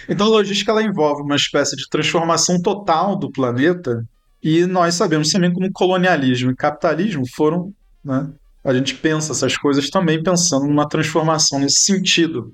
Então 0.09 0.27
a 0.27 0.31
logística 0.31 0.73
ela 0.73 0.83
envolve 0.83 1.23
uma 1.23 1.37
espécie 1.37 1.77
de 1.77 1.89
transformação 1.89 2.61
total 2.61 3.15
do 3.15 3.31
planeta, 3.31 4.05
e 4.43 4.67
nós 4.67 4.97
sabemos 4.97 5.31
também 5.31 5.53
como 5.53 5.71
colonialismo 5.71 6.51
e 6.51 6.57
capitalismo 6.57 7.23
foram 7.33 7.73
né, 8.05 8.29
a 8.65 8.75
gente 8.75 8.97
pensa 8.97 9.31
essas 9.31 9.57
coisas 9.57 9.89
também 9.89 10.21
pensando 10.21 10.67
numa 10.67 10.89
transformação 10.89 11.61
nesse 11.61 11.79
sentido. 11.81 12.53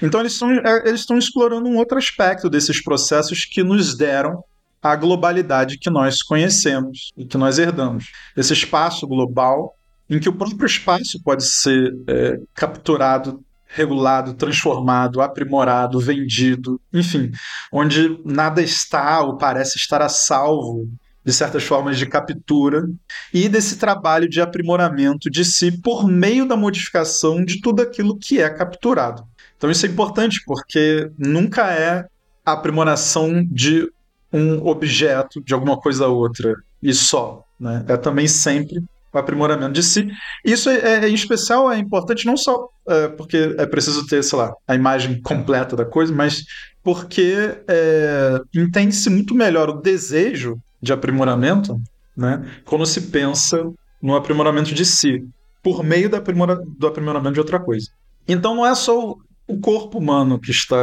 Então 0.00 0.20
eles 0.20 0.34
estão, 0.34 0.48
é, 0.52 0.88
eles 0.88 1.00
estão 1.00 1.18
explorando 1.18 1.68
um 1.68 1.76
outro 1.76 1.98
aspecto 1.98 2.48
desses 2.48 2.80
processos 2.80 3.44
que 3.44 3.64
nos 3.64 3.96
deram 3.96 4.44
a 4.84 4.96
globalidade 4.96 5.78
que 5.78 5.88
nós 5.88 6.22
conhecemos 6.22 7.10
e 7.16 7.24
que 7.24 7.38
nós 7.38 7.58
herdamos. 7.58 8.12
Esse 8.36 8.52
espaço 8.52 9.06
global 9.06 9.74
em 10.10 10.18
que 10.18 10.28
o 10.28 10.34
próprio 10.34 10.66
espaço 10.66 11.18
pode 11.22 11.46
ser 11.46 11.96
é, 12.06 12.38
capturado, 12.54 13.42
regulado, 13.66 14.34
transformado, 14.34 15.22
aprimorado, 15.22 15.98
vendido, 15.98 16.78
enfim, 16.92 17.32
onde 17.72 18.20
nada 18.26 18.60
está 18.60 19.22
ou 19.22 19.38
parece 19.38 19.78
estar 19.78 20.02
a 20.02 20.08
salvo 20.10 20.86
de 21.24 21.32
certas 21.32 21.64
formas 21.64 21.96
de 21.96 22.04
captura 22.04 22.86
e 23.32 23.48
desse 23.48 23.78
trabalho 23.78 24.28
de 24.28 24.42
aprimoramento 24.42 25.30
de 25.30 25.46
si 25.46 25.72
por 25.72 26.06
meio 26.06 26.46
da 26.46 26.58
modificação 26.58 27.42
de 27.42 27.62
tudo 27.62 27.80
aquilo 27.80 28.18
que 28.18 28.38
é 28.38 28.50
capturado. 28.50 29.24
Então 29.56 29.70
isso 29.70 29.86
é 29.86 29.88
importante 29.88 30.42
porque 30.44 31.10
nunca 31.16 31.72
é 31.72 32.06
a 32.44 32.52
aprimoração 32.52 33.42
de 33.50 33.90
um 34.34 34.66
objeto, 34.66 35.40
de 35.40 35.54
alguma 35.54 35.78
coisa 35.78 36.06
a 36.06 36.08
outra 36.08 36.56
e 36.82 36.92
só. 36.92 37.44
Né? 37.58 37.84
É 37.86 37.96
também 37.96 38.26
sempre 38.26 38.82
o 39.12 39.18
aprimoramento 39.18 39.72
de 39.72 39.82
si. 39.82 40.08
Isso, 40.44 40.68
é, 40.68 41.04
é, 41.04 41.08
em 41.08 41.14
especial, 41.14 41.70
é 41.70 41.78
importante 41.78 42.26
não 42.26 42.36
só 42.36 42.68
é, 42.88 43.08
porque 43.08 43.54
é 43.56 43.64
preciso 43.64 44.06
ter, 44.08 44.24
sei 44.24 44.38
lá, 44.38 44.52
a 44.66 44.74
imagem 44.74 45.22
completa 45.22 45.76
da 45.76 45.84
coisa, 45.84 46.12
mas 46.12 46.44
porque 46.82 47.56
é, 47.68 48.40
entende-se 48.54 49.08
muito 49.08 49.34
melhor 49.34 49.70
o 49.70 49.80
desejo 49.80 50.58
de 50.82 50.92
aprimoramento, 50.92 51.80
né, 52.16 52.44
quando 52.64 52.84
se 52.84 53.02
pensa 53.02 53.64
no 54.02 54.14
aprimoramento 54.14 54.74
de 54.74 54.84
si, 54.84 55.24
por 55.62 55.82
meio 55.82 56.10
do, 56.10 56.16
aprimora, 56.16 56.56
do 56.56 56.86
aprimoramento 56.86 57.34
de 57.34 57.40
outra 57.40 57.58
coisa. 57.58 57.88
Então 58.28 58.54
não 58.54 58.66
é 58.66 58.74
só 58.74 59.16
o 59.46 59.60
corpo 59.60 59.98
humano 59.98 60.38
que 60.38 60.50
está 60.50 60.76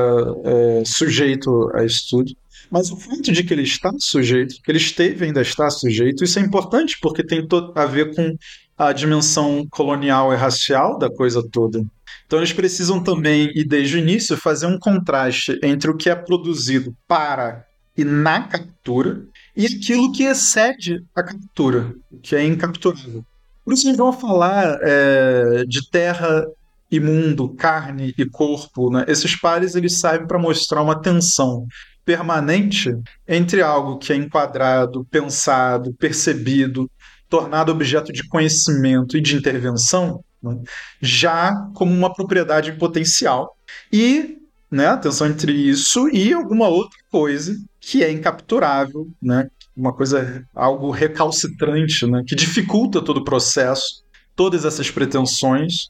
é, 0.44 0.84
sujeito 0.86 1.70
a 1.76 1.84
estudo, 1.84 2.34
mas 2.72 2.90
o 2.90 2.96
fato 2.96 3.32
de 3.32 3.44
que 3.44 3.54
ele 3.54 3.64
está 3.64 3.92
sujeito, 4.00 4.56
que 4.64 4.72
ele 4.72 4.78
esteve 4.78 5.26
ainda 5.26 5.42
está 5.42 5.70
sujeito, 5.70 6.24
isso 6.24 6.40
é 6.40 6.42
importante 6.42 6.98
porque 7.02 7.22
tem 7.22 7.46
a 7.76 7.86
ver 7.86 8.16
com 8.16 8.36
a 8.78 8.94
dimensão 8.94 9.68
colonial 9.70 10.34
e 10.34 10.38
racial 10.38 10.98
da 10.98 11.10
coisa 11.10 11.46
toda. 11.52 11.84
Então 12.26 12.40
eles 12.40 12.54
precisam 12.54 13.04
também, 13.04 13.52
e 13.54 13.64
desde 13.66 13.98
o 13.98 14.00
início, 14.00 14.38
fazer 14.38 14.66
um 14.66 14.80
contraste 14.80 15.60
entre 15.62 15.92
o 15.92 15.98
que 15.98 16.10
é 16.10 16.16
produzido 16.16 16.96
para 17.06 17.66
e 17.98 18.06
na 18.06 18.44
captura 18.44 19.22
e 19.56 19.66
aquilo 19.66 20.14
que 20.14 20.24
excede 20.24 21.04
a 21.14 21.22
captura, 21.22 21.94
que 22.24 22.36
é 22.36 22.46
incapturável. 22.46 23.26
Por 23.66 23.74
isso 23.74 23.88
eles 23.88 23.98
vão 23.98 24.14
falar 24.14 24.80
é, 24.82 25.66
de 25.68 25.90
terra 25.90 26.48
e 26.90 27.00
mundo, 27.00 27.50
carne 27.50 28.14
e 28.18 28.26
corpo. 28.26 28.90
Né? 28.90 29.06
Esses 29.08 29.36
pares 29.36 29.76
eles 29.76 30.00
servem 30.00 30.28
para 30.28 30.40
mostrar 30.40 30.82
uma 30.82 31.00
tensão 31.00 31.68
permanente 32.06 32.96
entre 33.28 33.62
algo 33.62 33.98
que 33.98 34.14
é 34.14 34.16
enquadrado, 34.16 35.06
pensado, 35.06 35.94
percebido, 35.94 36.90
tornado 37.30 37.72
objeto 37.72 38.12
de 38.12 38.28
conhecimento 38.28 39.18
e 39.18 39.22
de 39.22 39.36
intervenção, 39.36 40.24
né? 40.42 40.58
já 41.02 41.56
como 41.74 41.94
uma 41.94 42.14
propriedade 42.14 42.74
potencial. 42.74 43.56
E 43.92 44.38
né, 44.70 44.88
entre 45.28 45.52
isso 45.52 46.08
e 46.10 46.32
alguma 46.32 46.70
outra 46.70 46.98
coisa 47.12 47.54
que 47.80 48.04
é 48.04 48.12
incapturável, 48.12 49.10
né, 49.22 49.50
uma 49.76 49.92
coisa, 49.92 50.46
algo 50.56 50.92
recalcitrante, 50.92 52.06
né, 52.08 52.24
que 52.26 52.36
dificulta 52.36 53.02
todo 53.02 53.18
o 53.18 53.24
processo, 53.24 54.04
todas 54.34 54.64
essas 54.64 54.90
pretensões, 54.90 55.90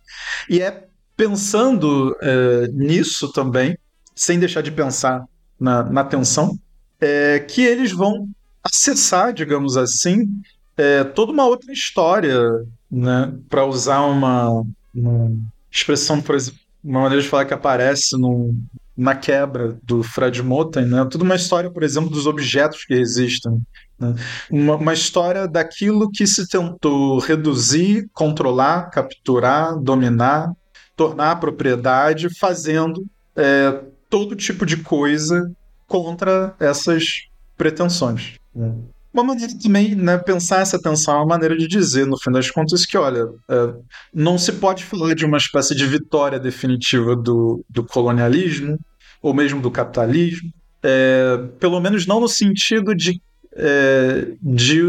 e 0.50 0.62
é 0.62 0.88
pensando 1.16 2.16
é, 2.22 2.68
nisso 2.70 3.32
também, 3.32 3.78
sem 4.16 4.40
deixar 4.40 4.62
de 4.62 4.72
pensar 4.72 5.24
na, 5.62 5.84
na 5.84 6.04
tensão, 6.04 6.58
é, 7.00 7.40
que 7.40 7.62
eles 7.64 7.92
vão 7.92 8.28
acessar, 8.64 9.32
digamos 9.32 9.78
assim, 9.78 10.28
é, 10.76 11.04
toda 11.04 11.32
uma 11.32 11.46
outra 11.46 11.72
história, 11.72 12.66
né, 12.90 13.32
para 13.48 13.64
usar 13.64 14.02
uma, 14.02 14.66
uma 14.94 15.32
expressão, 15.72 16.20
por 16.20 16.36
exemplo, 16.36 16.60
uma 16.84 17.02
maneira 17.02 17.22
de 17.22 17.30
falar 17.30 17.46
que 17.46 17.54
aparece 17.54 18.18
no, 18.18 18.56
na 18.98 19.16
quebra 19.16 19.78
do 19.84 20.02
Fred 20.02 20.42
Moten, 20.42 20.86
né? 20.86 21.06
Tudo 21.10 21.24
uma 21.24 21.36
história, 21.36 21.70
por 21.70 21.84
exemplo, 21.84 22.10
dos 22.10 22.26
objetos 22.26 22.84
que 22.84 22.96
existem. 22.96 23.62
Né? 24.00 24.16
Uma, 24.50 24.76
uma, 24.78 24.94
história 24.94 25.48
daquilo 25.48 26.10
que 26.10 26.26
se 26.26 26.48
tentou 26.48 27.20
reduzir, 27.20 28.10
controlar, 28.14 28.90
capturar, 28.90 29.78
dominar, 29.78 30.52
tornar 30.96 31.32
a 31.32 31.36
propriedade, 31.36 32.36
fazendo 32.40 33.06
é, 33.36 33.80
todo 34.12 34.36
tipo 34.36 34.66
de 34.66 34.78
coisa 34.78 35.52
contra 35.88 36.54
essas 36.60 37.24
pretensões. 37.58 38.34
Né? 38.54 38.76
Uma 39.14 39.24
maneira 39.24 39.54
também, 39.62 39.96
né, 39.96 40.18
pensar 40.18 40.62
essa 40.62 40.80
tensão 40.80 41.16
é 41.16 41.18
uma 41.18 41.26
maneira 41.26 41.58
de 41.58 41.68
dizer, 41.68 42.06
no 42.06 42.18
fim 42.18 42.32
das 42.32 42.52
contas, 42.52 42.86
que, 42.86 42.98
olha, 42.98 43.28
é, 43.50 43.74
não 44.14 44.38
se 44.38 44.54
pode 44.54 44.84
falar 44.84 45.16
de 45.16 45.26
uma 45.26 45.38
espécie 45.38 45.76
de 45.76 45.86
vitória 45.86 46.40
definitiva 46.40 47.16
do, 47.16 47.64
do 47.70 47.84
colonialismo, 47.84 48.78
ou 49.22 49.34
mesmo 49.34 49.62
do 49.62 49.72
capitalismo, 49.72 50.52
é, 50.84 51.38
pelo 51.60 51.80
menos 51.80 52.06
não 52.06 52.20
no 52.20 52.28
sentido 52.28 52.96
de, 52.96 53.22
é, 53.54 54.34
de 54.42 54.82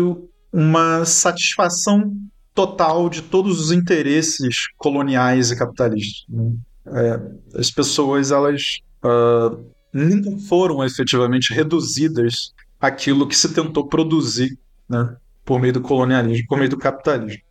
uma 0.53 1.05
satisfação 1.05 2.13
total 2.55 3.09
de 3.09 3.23
todos 3.23 3.61
os 3.61 3.73
interesses 3.73 4.69
coloniais 4.77 5.51
e 5.51 5.57
capitalistas. 5.57 6.25
Né? 6.29 6.53
É, 6.87 7.59
as 7.59 7.71
pessoas, 7.71 8.31
elas 8.31 8.81
uh, 9.05 9.65
nunca 9.93 10.39
foram 10.49 10.85
efetivamente 10.85 11.53
reduzidas 11.53 12.53
aquilo 12.81 13.29
que 13.29 13.37
se 13.37 13.53
tentou 13.53 13.87
produzir 13.87 14.59
né, 14.89 15.17
por 15.45 15.61
meio 15.61 15.75
do 15.75 15.81
colonialismo, 15.81 16.47
por 16.49 16.59
meio 16.59 16.71
do 16.71 16.79
capitalismo. 16.79 17.43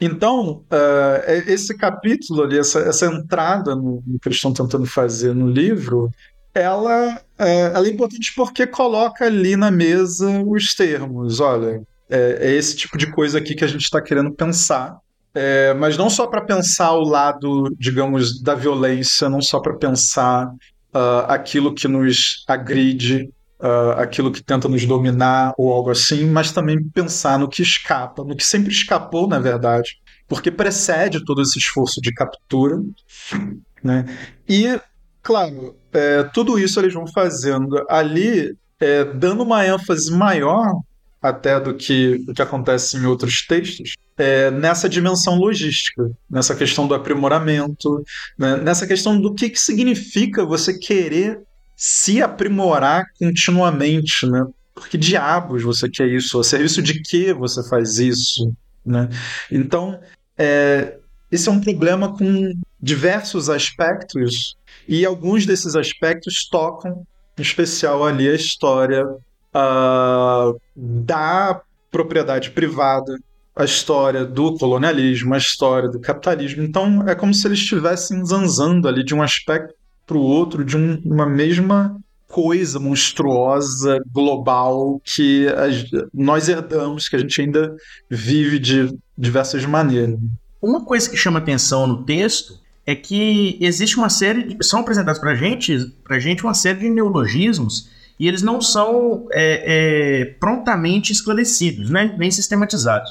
Então, 0.00 0.64
uh, 0.70 1.30
esse 1.46 1.76
capítulo 1.76 2.42
ali, 2.42 2.58
essa, 2.58 2.80
essa 2.80 3.06
entrada 3.06 3.76
no, 3.76 4.02
no, 4.04 4.18
que 4.18 4.28
eles 4.28 4.36
estão 4.36 4.52
tentando 4.52 4.84
fazer 4.84 5.32
no 5.32 5.48
livro, 5.48 6.10
ela, 6.54 7.20
é, 7.38 7.60
ela 7.72 7.86
é 7.86 7.90
importante 7.90 8.32
porque 8.34 8.66
coloca 8.66 9.24
ali 9.24 9.56
na 9.56 9.70
mesa 9.70 10.42
os 10.44 10.74
termos. 10.74 11.40
Olha, 11.40 11.82
é, 12.10 12.48
é 12.48 12.54
esse 12.54 12.76
tipo 12.76 12.98
de 12.98 13.10
coisa 13.10 13.38
aqui 13.38 13.54
que 13.54 13.64
a 13.64 13.68
gente 13.68 13.82
está 13.82 14.00
querendo 14.02 14.32
pensar. 14.32 14.98
É, 15.34 15.72
mas 15.74 15.96
não 15.96 16.10
só 16.10 16.26
para 16.26 16.42
pensar 16.42 16.92
o 16.92 17.04
lado, 17.04 17.74
digamos, 17.78 18.40
da 18.42 18.54
violência, 18.54 19.28
não 19.28 19.40
só 19.40 19.60
para 19.60 19.74
pensar 19.74 20.46
uh, 20.94 21.24
aquilo 21.26 21.74
que 21.74 21.88
nos 21.88 22.44
agride, 22.46 23.30
uh, 23.58 23.92
aquilo 23.98 24.30
que 24.30 24.42
tenta 24.42 24.68
nos 24.68 24.84
dominar 24.84 25.54
ou 25.56 25.72
algo 25.72 25.90
assim, 25.90 26.26
mas 26.26 26.52
também 26.52 26.82
pensar 26.82 27.38
no 27.38 27.48
que 27.48 27.62
escapa, 27.62 28.22
no 28.24 28.36
que 28.36 28.44
sempre 28.44 28.72
escapou, 28.72 29.26
na 29.26 29.38
verdade, 29.38 29.98
porque 30.28 30.50
precede 30.50 31.24
todo 31.24 31.40
esse 31.40 31.58
esforço 31.58 32.00
de 32.00 32.12
captura. 32.12 32.78
Né? 33.82 34.04
E, 34.46 34.78
claro, 35.22 35.76
é, 35.92 36.24
tudo 36.24 36.58
isso 36.58 36.78
eles 36.78 36.92
vão 36.92 37.06
fazendo 37.06 37.84
ali, 37.88 38.54
é, 38.78 39.04
dando 39.04 39.42
uma 39.42 39.66
ênfase 39.66 40.12
maior 40.12 40.74
até 41.22 41.60
do 41.60 41.74
que 41.74 42.24
o 42.28 42.34
que 42.34 42.42
acontece 42.42 42.96
em 42.96 43.06
outros 43.06 43.46
textos, 43.46 43.94
é, 44.18 44.50
nessa 44.50 44.88
dimensão 44.88 45.36
logística, 45.36 46.10
nessa 46.28 46.54
questão 46.54 46.86
do 46.86 46.94
aprimoramento, 46.94 48.04
né, 48.36 48.56
nessa 48.56 48.86
questão 48.86 49.20
do 49.20 49.32
que, 49.32 49.48
que 49.48 49.60
significa 49.60 50.44
você 50.44 50.76
querer 50.76 51.40
se 51.76 52.20
aprimorar 52.20 53.06
continuamente, 53.18 54.26
né? 54.26 54.44
Por 54.74 54.88
que 54.88 54.98
diabos 54.98 55.62
você 55.62 55.88
quer 55.88 56.08
isso? 56.08 56.40
A 56.40 56.44
serviço 56.44 56.82
de 56.82 57.00
que 57.02 57.32
você 57.32 57.62
faz 57.68 57.98
isso? 57.98 58.52
Né? 58.84 59.08
Então, 59.50 60.00
é, 60.36 60.96
esse 61.30 61.48
é 61.48 61.52
um 61.52 61.60
problema 61.60 62.16
com 62.16 62.52
diversos 62.80 63.48
aspectos, 63.48 64.56
e 64.88 65.06
alguns 65.06 65.46
desses 65.46 65.76
aspectos 65.76 66.48
tocam, 66.48 67.06
em 67.38 67.42
especial 67.42 68.04
ali, 68.04 68.28
a 68.28 68.34
história 68.34 69.04
uh, 69.54 70.58
da 70.76 71.60
propriedade 71.90 72.50
privada, 72.50 73.18
a 73.54 73.64
história 73.64 74.24
do 74.24 74.56
colonialismo, 74.56 75.34
a 75.34 75.38
história 75.38 75.88
do 75.88 76.00
capitalismo. 76.00 76.62
Então, 76.62 77.06
é 77.06 77.14
como 77.14 77.34
se 77.34 77.46
eles 77.46 77.58
estivessem 77.58 78.24
zanzando 78.24 78.88
ali 78.88 79.04
de 79.04 79.14
um 79.14 79.22
aspecto 79.22 79.74
para 80.06 80.16
o 80.16 80.22
outro 80.22 80.64
de 80.64 80.76
um, 80.76 81.00
uma 81.04 81.26
mesma 81.26 81.96
coisa 82.26 82.80
monstruosa, 82.80 84.02
global, 84.10 85.00
que 85.04 85.46
nós 86.14 86.48
herdamos, 86.48 87.08
que 87.08 87.16
a 87.16 87.18
gente 87.18 87.42
ainda 87.42 87.76
vive 88.08 88.58
de 88.58 88.98
diversas 89.16 89.66
maneiras. 89.66 90.18
Uma 90.60 90.82
coisa 90.82 91.10
que 91.10 91.16
chama 91.16 91.38
atenção 91.38 91.86
no 91.86 92.04
texto 92.04 92.58
é 92.86 92.94
que 92.94 93.58
existe 93.60 93.98
uma 93.98 94.08
série 94.08 94.54
de, 94.54 94.64
são 94.64 94.80
apresentados 94.80 95.20
para 95.20 95.34
gente, 95.34 95.92
a 96.08 96.18
gente 96.18 96.42
uma 96.42 96.54
série 96.54 96.80
de 96.80 96.88
neologismos 96.90 97.90
e 98.18 98.28
eles 98.28 98.42
não 98.42 98.60
são 98.60 99.26
é, 99.32 100.22
é, 100.22 100.24
prontamente 100.38 101.12
esclarecidos, 101.12 101.90
né, 101.90 102.14
nem 102.18 102.30
sistematizados. 102.30 103.10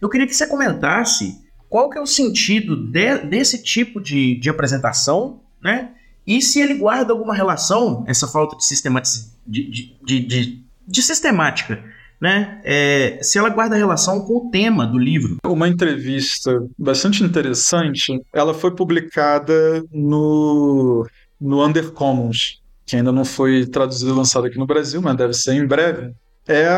Eu 0.00 0.08
queria 0.08 0.26
que 0.26 0.34
você 0.34 0.46
comentasse 0.46 1.40
qual 1.68 1.90
que 1.90 1.98
é 1.98 2.00
o 2.00 2.06
sentido 2.06 2.76
de, 2.76 3.18
desse 3.18 3.62
tipo 3.62 4.00
de, 4.00 4.38
de 4.38 4.48
apresentação, 4.48 5.40
né? 5.62 5.90
E 6.26 6.42
se 6.42 6.60
ele 6.60 6.74
guarda 6.74 7.12
alguma 7.12 7.34
relação, 7.34 8.04
essa 8.06 8.26
falta 8.26 8.56
de, 8.56 8.64
sistematiz... 8.64 9.32
de, 9.46 9.96
de, 10.04 10.64
de, 10.86 11.02
sistemática, 11.02 11.82
né? 12.20 12.60
É, 12.64 13.18
se 13.22 13.38
ela 13.38 13.48
guarda 13.48 13.76
relação 13.76 14.20
com 14.20 14.46
o 14.46 14.50
tema 14.50 14.86
do 14.86 14.98
livro. 14.98 15.36
Uma 15.44 15.68
entrevista 15.68 16.66
bastante 16.78 17.22
interessante, 17.22 18.20
ela 18.32 18.54
foi 18.54 18.74
publicada 18.74 19.84
no, 19.92 21.06
no 21.40 21.64
Undercommons, 21.64 22.60
que 22.86 22.96
ainda 22.96 23.12
não 23.12 23.24
foi 23.24 23.66
traduzido 23.66 24.12
e 24.12 24.14
lançado 24.14 24.46
aqui 24.46 24.58
no 24.58 24.66
Brasil, 24.66 25.02
mas 25.02 25.16
deve 25.16 25.34
ser 25.34 25.54
em 25.54 25.66
breve. 25.66 26.14
É, 26.48 26.68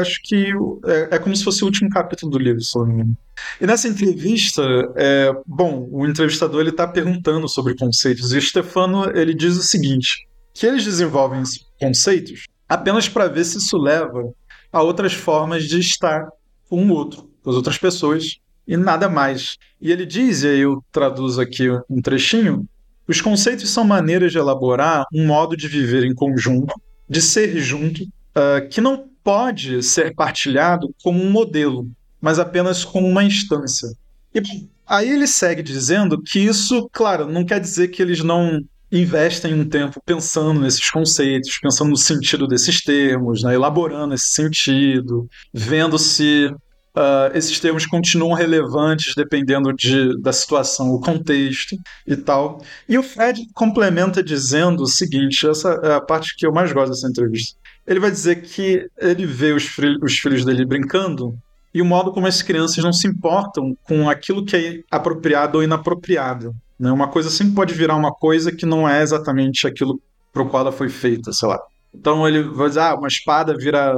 acho 0.00 0.20
que 0.22 0.52
é, 0.86 1.16
é 1.16 1.18
como 1.18 1.36
se 1.36 1.44
fosse 1.44 1.62
o 1.62 1.66
último 1.66 1.90
capítulo 1.90 2.32
do 2.32 2.38
livro, 2.38 2.62
se 2.62 2.78
não. 2.78 3.14
E 3.60 3.66
nessa 3.66 3.86
entrevista, 3.86 4.62
é, 4.96 5.30
bom, 5.46 5.86
o 5.92 6.06
entrevistador 6.06 6.62
ele 6.62 6.70
está 6.70 6.88
perguntando 6.88 7.46
sobre 7.46 7.76
conceitos 7.76 8.32
e 8.32 8.38
o 8.38 8.42
Stefano 8.42 9.10
ele 9.16 9.34
diz 9.34 9.56
o 9.56 9.62
seguinte: 9.62 10.26
que 10.54 10.66
eles 10.66 10.84
desenvolvem 10.84 11.42
conceitos 11.78 12.46
apenas 12.68 13.08
para 13.08 13.28
ver 13.28 13.44
se 13.44 13.58
isso 13.58 13.76
leva 13.76 14.32
a 14.72 14.82
outras 14.82 15.12
formas 15.12 15.64
de 15.64 15.78
estar 15.78 16.28
com 16.68 16.86
o 16.86 16.92
outro, 16.92 17.30
com 17.42 17.50
as 17.50 17.56
outras 17.56 17.78
pessoas 17.78 18.38
e 18.66 18.76
nada 18.76 19.08
mais. 19.08 19.56
E 19.80 19.90
ele 19.90 20.04
diz, 20.04 20.42
e 20.42 20.48
aí 20.48 20.60
eu 20.60 20.82
traduzo 20.92 21.40
aqui 21.40 21.68
um 21.88 22.02
trechinho: 22.02 22.68
os 23.08 23.20
conceitos 23.20 23.70
são 23.70 23.84
maneiras 23.84 24.30
de 24.30 24.38
elaborar 24.38 25.06
um 25.12 25.26
modo 25.26 25.56
de 25.56 25.66
viver 25.66 26.04
em 26.04 26.14
conjunto, 26.14 26.74
de 27.08 27.22
ser 27.22 27.58
junto, 27.58 28.02
uh, 28.02 28.68
que 28.68 28.80
não 28.80 29.08
pode 29.24 29.82
ser 29.82 30.14
partilhado 30.14 30.94
como 31.02 31.22
um 31.22 31.30
modelo, 31.30 31.90
mas 32.20 32.38
apenas 32.38 32.84
como 32.84 33.06
uma 33.06 33.24
instância. 33.24 33.88
E 34.34 34.42
aí 34.86 35.10
ele 35.10 35.26
segue 35.26 35.62
dizendo 35.62 36.20
que 36.20 36.38
isso, 36.38 36.88
claro, 36.92 37.26
não 37.30 37.44
quer 37.44 37.60
dizer 37.60 37.88
que 37.88 38.02
eles 38.02 38.22
não 38.22 38.62
investem 38.90 39.54
um 39.54 39.68
tempo 39.68 40.00
pensando 40.04 40.60
nesses 40.60 40.90
conceitos, 40.90 41.58
pensando 41.60 41.90
no 41.90 41.96
sentido 41.96 42.46
desses 42.46 42.82
termos, 42.82 43.42
né, 43.42 43.54
elaborando 43.54 44.14
esse 44.14 44.28
sentido, 44.28 45.28
vendo 45.52 45.98
se 45.98 46.54
uh, 46.98 47.36
esses 47.36 47.60
termos 47.60 47.86
continuam 47.86 48.32
relevantes 48.32 49.14
dependendo 49.14 49.72
de, 49.72 50.20
da 50.20 50.32
situação, 50.32 50.90
o 50.90 51.00
contexto 51.00 51.76
e 52.06 52.16
tal. 52.16 52.60
E 52.88 52.98
o 52.98 53.02
Fred 53.02 53.46
complementa 53.54 54.22
dizendo 54.22 54.82
o 54.82 54.86
seguinte: 54.86 55.48
essa 55.48 55.80
é 55.82 55.94
a 55.94 56.00
parte 56.00 56.34
que 56.36 56.46
eu 56.46 56.52
mais 56.52 56.72
gosto 56.72 56.90
dessa 56.90 57.08
entrevista 57.08 57.56
ele 57.88 58.00
vai 58.00 58.10
dizer 58.10 58.42
que 58.42 58.86
ele 58.98 59.24
vê 59.24 59.52
os, 59.52 59.66
os 60.02 60.18
filhos 60.18 60.44
dele 60.44 60.66
brincando 60.66 61.34
e 61.72 61.80
o 61.80 61.86
modo 61.86 62.12
como 62.12 62.26
as 62.26 62.42
crianças 62.42 62.84
não 62.84 62.92
se 62.92 63.08
importam 63.08 63.76
com 63.82 64.10
aquilo 64.10 64.44
que 64.44 64.56
é 64.56 64.80
apropriado 64.90 65.56
ou 65.56 65.64
inapropriado. 65.64 66.54
Né? 66.78 66.92
Uma 66.92 67.08
coisa 67.08 67.30
sempre 67.30 67.54
pode 67.54 67.72
virar 67.72 67.96
uma 67.96 68.12
coisa 68.12 68.52
que 68.52 68.66
não 68.66 68.86
é 68.86 69.02
exatamente 69.02 69.66
aquilo 69.66 69.98
para 70.32 70.42
o 70.42 70.48
qual 70.48 70.62
ela 70.62 70.72
foi 70.72 70.90
feita, 70.90 71.32
sei 71.32 71.48
lá. 71.48 71.58
Então 71.94 72.28
ele 72.28 72.42
vai 72.42 72.68
dizer, 72.68 72.80
ah, 72.80 72.94
uma 72.94 73.08
espada 73.08 73.56
vira 73.56 73.94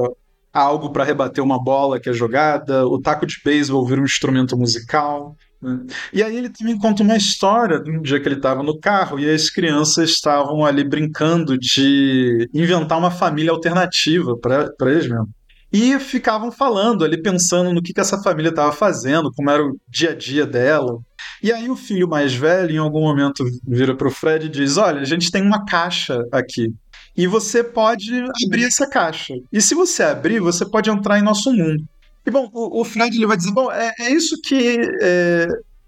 algo 0.52 0.90
para 0.90 1.04
rebater 1.04 1.42
uma 1.42 1.62
bola 1.62 2.00
que 2.00 2.08
é 2.08 2.12
jogada, 2.12 2.86
o 2.86 3.00
taco 3.00 3.26
de 3.26 3.40
beisebol 3.44 3.86
vira 3.86 4.00
um 4.00 4.04
instrumento 4.04 4.56
musical. 4.56 5.36
Né? 5.62 5.80
E 6.12 6.22
aí 6.22 6.36
ele 6.36 6.48
também 6.48 6.78
conta 6.78 7.02
uma 7.02 7.16
história 7.16 7.80
de 7.80 7.90
um 7.90 8.00
dia 8.00 8.18
que 8.20 8.26
ele 8.26 8.36
estava 8.36 8.62
no 8.62 8.78
carro 8.78 9.18
e 9.18 9.30
as 9.30 9.50
crianças 9.50 10.10
estavam 10.10 10.64
ali 10.64 10.82
brincando 10.82 11.58
de 11.58 12.48
inventar 12.54 12.98
uma 12.98 13.10
família 13.10 13.52
alternativa 13.52 14.36
para 14.36 14.72
eles 14.82 15.08
mesmo. 15.08 15.28
E 15.72 16.00
ficavam 16.00 16.50
falando 16.50 17.04
ali, 17.04 17.22
pensando 17.22 17.72
no 17.72 17.80
que, 17.80 17.92
que 17.92 18.00
essa 18.00 18.20
família 18.20 18.48
estava 18.48 18.72
fazendo, 18.72 19.30
como 19.32 19.50
era 19.50 19.64
o 19.64 19.78
dia 19.88 20.10
a 20.10 20.14
dia 20.16 20.44
dela. 20.44 20.98
E 21.40 21.52
aí 21.52 21.70
o 21.70 21.76
filho 21.76 22.08
mais 22.08 22.34
velho, 22.34 22.72
em 22.72 22.78
algum 22.78 23.00
momento, 23.00 23.44
vira 23.64 23.94
para 23.94 24.08
o 24.08 24.10
Fred 24.10 24.46
e 24.46 24.48
diz: 24.48 24.76
Olha, 24.76 25.00
a 25.00 25.04
gente 25.04 25.30
tem 25.30 25.42
uma 25.42 25.64
caixa 25.64 26.24
aqui. 26.32 26.74
E 27.16 27.26
você 27.26 27.62
pode 27.62 28.24
abrir 28.46 28.64
essa 28.64 28.88
caixa. 28.88 29.34
E 29.52 29.60
se 29.60 29.74
você 29.74 30.02
abrir, 30.02 30.40
você 30.40 30.64
pode 30.64 30.90
entrar 30.90 31.18
em 31.18 31.22
nosso 31.22 31.52
mundo. 31.52 31.84
E 32.26 32.30
bom, 32.30 32.50
o, 32.52 32.80
o 32.80 32.84
Fred 32.84 33.16
ele 33.16 33.26
vai 33.26 33.36
dizer: 33.36 33.52
bom, 33.52 33.70
é, 33.70 33.92
é 33.98 34.10
isso 34.12 34.40
que 34.42 34.78
é, 35.02 35.46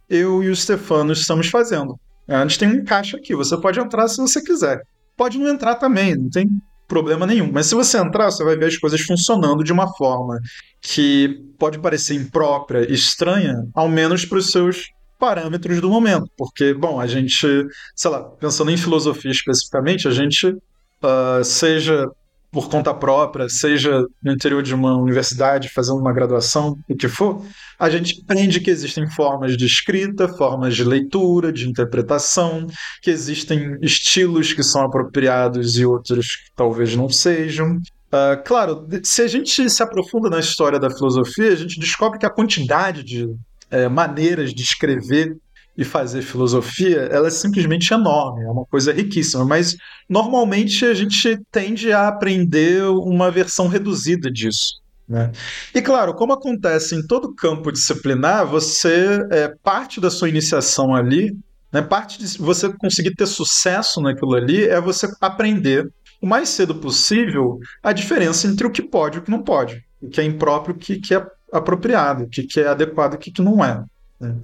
eu 0.08 0.42
e 0.42 0.48
o 0.48 0.56
Stefano 0.56 1.12
estamos 1.12 1.48
fazendo. 1.48 1.98
É, 2.28 2.36
a 2.36 2.42
gente 2.42 2.58
tem 2.58 2.68
um 2.68 2.84
caixa 2.84 3.16
aqui, 3.16 3.34
você 3.34 3.56
pode 3.56 3.78
entrar 3.78 4.08
se 4.08 4.18
você 4.18 4.42
quiser. 4.42 4.80
Pode 5.16 5.38
não 5.38 5.48
entrar 5.48 5.74
também, 5.76 6.16
não 6.16 6.30
tem 6.30 6.48
problema 6.88 7.26
nenhum. 7.26 7.50
Mas 7.50 7.66
se 7.66 7.74
você 7.74 7.98
entrar, 7.98 8.30
você 8.30 8.44
vai 8.44 8.56
ver 8.56 8.66
as 8.66 8.76
coisas 8.76 9.00
funcionando 9.00 9.64
de 9.64 9.72
uma 9.72 9.92
forma 9.94 10.38
que 10.80 11.40
pode 11.58 11.78
parecer 11.78 12.14
imprópria, 12.14 12.90
estranha, 12.92 13.66
ao 13.74 13.88
menos 13.88 14.24
para 14.24 14.38
os 14.38 14.50
seus 14.50 14.90
parâmetros 15.18 15.80
do 15.80 15.88
momento. 15.88 16.28
Porque, 16.36 16.74
bom, 16.74 17.00
a 17.00 17.06
gente, 17.06 17.46
sei 17.94 18.10
lá, 18.10 18.20
pensando 18.22 18.70
em 18.70 18.76
filosofia 18.76 19.30
especificamente, 19.30 20.06
a 20.06 20.10
gente, 20.10 20.54
uh, 21.02 21.44
seja 21.44 22.08
por 22.50 22.68
conta 22.68 22.92
própria, 22.92 23.48
seja 23.48 24.06
no 24.22 24.30
interior 24.30 24.62
de 24.62 24.74
uma 24.74 24.94
universidade, 24.94 25.70
fazendo 25.70 25.98
uma 25.98 26.12
graduação, 26.12 26.78
o 26.86 26.94
que 26.94 27.08
for, 27.08 27.42
a 27.78 27.88
gente 27.88 28.20
aprende 28.22 28.60
que 28.60 28.70
existem 28.70 29.10
formas 29.10 29.56
de 29.56 29.64
escrita, 29.64 30.28
formas 30.28 30.76
de 30.76 30.84
leitura, 30.84 31.50
de 31.50 31.66
interpretação, 31.66 32.66
que 33.00 33.10
existem 33.10 33.78
estilos 33.80 34.52
que 34.52 34.62
são 34.62 34.82
apropriados 34.82 35.78
e 35.78 35.86
outros 35.86 36.36
que 36.36 36.50
talvez 36.54 36.94
não 36.94 37.08
sejam. 37.08 37.76
Uh, 37.76 38.42
claro, 38.44 38.86
se 39.02 39.22
a 39.22 39.26
gente 39.26 39.70
se 39.70 39.82
aprofunda 39.82 40.28
na 40.28 40.38
história 40.38 40.78
da 40.78 40.90
filosofia, 40.90 41.52
a 41.52 41.56
gente 41.56 41.80
descobre 41.80 42.18
que 42.18 42.26
a 42.26 42.30
quantidade 42.30 43.02
de 43.02 43.34
é, 43.70 43.88
maneiras 43.88 44.52
de 44.52 44.62
escrever 44.62 45.34
e 45.76 45.84
fazer 45.84 46.22
filosofia, 46.22 47.08
ela 47.10 47.28
é 47.28 47.30
simplesmente 47.30 47.92
enorme, 47.92 48.44
é 48.44 48.48
uma 48.48 48.66
coisa 48.66 48.92
riquíssima, 48.92 49.44
mas 49.44 49.76
normalmente 50.08 50.84
a 50.84 50.92
gente 50.92 51.40
tende 51.50 51.92
a 51.92 52.08
aprender 52.08 52.82
uma 52.84 53.30
versão 53.30 53.68
reduzida 53.68 54.30
disso. 54.30 54.82
Né? 55.08 55.32
E 55.74 55.80
claro, 55.80 56.14
como 56.14 56.32
acontece 56.32 56.94
em 56.94 57.06
todo 57.06 57.34
campo 57.34 57.72
disciplinar, 57.72 58.46
você 58.46 59.26
é, 59.30 59.48
parte 59.62 60.00
da 60.00 60.10
sua 60.10 60.28
iniciação 60.28 60.94
ali, 60.94 61.36
né, 61.72 61.80
parte 61.80 62.18
de 62.18 62.38
você 62.38 62.70
conseguir 62.74 63.14
ter 63.14 63.26
sucesso 63.26 64.00
naquilo 64.00 64.34
ali 64.34 64.64
é 64.64 64.80
você 64.80 65.10
aprender 65.20 65.90
o 66.20 66.26
mais 66.26 66.50
cedo 66.50 66.74
possível 66.74 67.58
a 67.82 67.92
diferença 67.92 68.46
entre 68.46 68.66
o 68.66 68.70
que 68.70 68.82
pode 68.82 69.16
e 69.16 69.20
o 69.20 69.22
que 69.22 69.30
não 69.30 69.42
pode, 69.42 69.82
o 70.00 70.08
que 70.08 70.20
é 70.20 70.24
impróprio, 70.24 70.74
o 70.74 70.78
que, 70.78 71.00
que 71.00 71.14
é 71.14 71.26
apropriado, 71.50 72.24
o 72.24 72.28
que, 72.28 72.44
que 72.44 72.60
é 72.60 72.68
adequado 72.68 73.14
e 73.14 73.16
o 73.16 73.18
que, 73.18 73.32
que 73.32 73.42
não 73.42 73.64
é. 73.64 73.82
Né? 74.20 74.36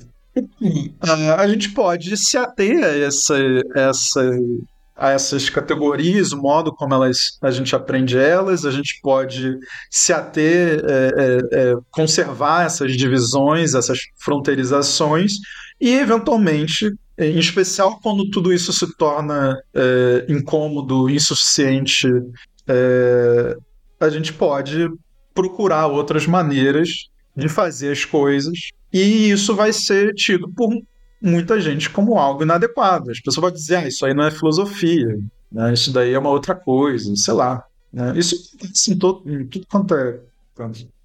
A 1.37 1.47
gente 1.49 1.71
pode 1.71 2.17
se 2.17 2.37
ater 2.37 2.85
a, 2.85 2.89
essa, 2.89 3.37
essa, 3.75 4.31
a 4.97 5.11
essas 5.11 5.49
categorias, 5.49 6.33
o 6.33 6.41
modo 6.41 6.73
como 6.73 6.93
elas, 6.95 7.39
a 7.41 7.51
gente 7.51 7.75
aprende 7.75 8.19
elas, 8.19 8.65
a 8.65 8.71
gente 8.71 9.01
pode 9.01 9.57
se 9.91 10.13
ater, 10.13 10.85
é, 10.85 11.13
é, 11.17 11.71
é, 11.71 11.75
conservar 11.91 12.67
essas 12.67 12.97
divisões, 12.97 13.75
essas 13.75 13.99
fronteirizações, 14.17 15.35
e 15.81 15.95
eventualmente, 15.95 16.91
em 17.17 17.39
especial 17.39 18.01
quando 18.03 18.29
tudo 18.31 18.53
isso 18.53 18.73
se 18.73 18.97
torna 18.97 19.57
é, 19.75 20.27
incômodo, 20.29 21.09
insuficiente, 21.09 22.09
é, 22.67 23.57
a 24.01 24.09
gente 24.09 24.33
pode 24.33 24.89
procurar 25.33 25.87
outras 25.87 26.27
maneiras 26.27 27.09
de 27.37 27.49
fazer 27.49 27.93
as 27.93 28.05
coisas 28.05 28.59
e 28.93 29.31
isso 29.31 29.55
vai 29.55 29.73
ser 29.73 30.15
tido 30.15 30.49
por 30.49 30.71
muita 31.21 31.61
gente 31.61 31.91
como 31.91 32.19
algo 32.19 32.43
inadequado. 32.43 33.11
As 33.11 33.21
pessoas 33.21 33.43
vão 33.43 33.51
dizer, 33.51 33.77
ah, 33.77 33.89
isso 33.89 34.07
aí 34.07 34.15
não 34.15 34.25
é 34.25 34.31
filosofia, 34.31 35.19
né? 35.51 35.73
isso 35.73 35.93
daí 35.93 36.13
é 36.13 36.19
uma 36.19 36.31
outra 36.31 36.55
coisa, 36.55 37.15
sei 37.17 37.35
lá. 37.35 37.65
Né? 37.93 38.13
Isso 38.17 38.37
assim, 38.63 38.97
todo, 38.97 39.29
em 39.31 39.47
tudo 39.47 39.67
quanto 39.67 39.95
é. 39.95 40.21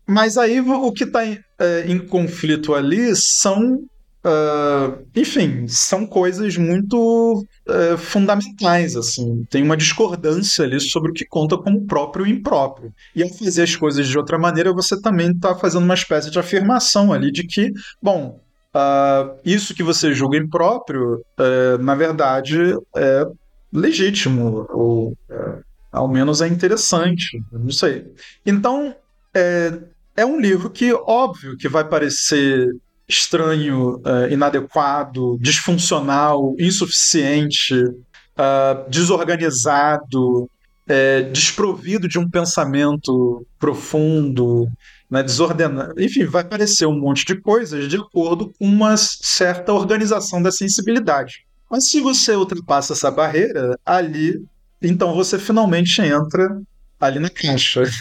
Mas 0.05 0.37
aí 0.37 0.59
o 0.59 0.91
que 0.91 1.03
está 1.03 1.25
em, 1.25 1.39
é, 1.59 1.85
em 1.87 1.99
conflito 1.99 2.73
ali 2.73 3.15
são 3.15 3.85
Uh, 4.25 5.05
enfim, 5.13 5.67
são 5.67 6.07
coisas 6.07 6.55
muito 6.55 7.45
uh, 7.67 7.97
fundamentais, 7.97 8.95
assim. 8.95 9.45
Tem 9.49 9.61
uma 9.61 9.75
discordância 9.75 10.63
ali 10.63 10.79
sobre 10.79 11.11
o 11.11 11.13
que 11.13 11.25
conta 11.25 11.57
como 11.57 11.85
próprio 11.85 12.25
e 12.25 12.31
impróprio. 12.31 12.93
E 13.13 13.21
ao 13.21 13.29
fazer 13.29 13.63
as 13.63 13.75
coisas 13.75 14.07
de 14.07 14.17
outra 14.17 14.39
maneira, 14.39 14.71
você 14.71 14.99
também 15.01 15.31
está 15.31 15.53
fazendo 15.55 15.83
uma 15.83 15.93
espécie 15.93 16.31
de 16.31 16.39
afirmação 16.39 17.11
ali 17.11 17.31
de 17.31 17.45
que, 17.45 17.73
bom, 18.01 18.39
uh, 18.73 19.37
isso 19.43 19.75
que 19.75 19.83
você 19.83 20.13
julga 20.13 20.37
impróprio, 20.37 21.23
eh, 21.37 21.77
na 21.79 21.95
verdade, 21.95 22.57
é 22.95 23.25
legítimo, 23.71 24.67
ou 24.69 25.17
eh, 25.29 25.59
ao 25.91 26.07
menos 26.07 26.41
é 26.41 26.47
interessante, 26.47 27.41
não 27.51 27.71
sei. 27.71 28.05
Então, 28.45 28.95
é, 29.33 29.79
é 30.15 30.25
um 30.25 30.39
livro 30.39 30.69
que, 30.69 30.93
óbvio, 30.93 31.57
que 31.57 31.67
vai 31.67 31.87
parecer 31.87 32.67
estranho, 33.07 33.97
uh, 33.97 34.31
inadequado, 34.31 35.37
disfuncional, 35.39 36.55
insuficiente, 36.59 37.75
uh, 37.75 38.89
desorganizado, 38.89 40.49
é, 40.87 41.21
desprovido 41.21 42.07
de 42.07 42.19
um 42.19 42.29
pensamento 42.29 43.45
profundo, 43.59 44.67
né, 45.09 45.23
desordenado. 45.23 46.01
Enfim, 46.01 46.25
vai 46.25 46.41
aparecer 46.41 46.85
um 46.85 46.99
monte 46.99 47.25
de 47.25 47.39
coisas 47.39 47.87
de 47.87 47.97
acordo 47.97 48.53
com 48.59 48.65
uma 48.65 48.97
certa 48.97 49.71
organização 49.73 50.41
da 50.41 50.51
sensibilidade. 50.51 51.45
Mas 51.69 51.85
se 51.85 52.01
você 52.01 52.35
ultrapassa 52.35 52.93
essa 52.93 53.09
barreira, 53.09 53.77
ali, 53.85 54.43
então 54.81 55.15
você 55.15 55.39
finalmente 55.39 56.01
entra 56.01 56.61
ali 57.05 57.19
na 57.19 57.29
caixa. 57.29 57.83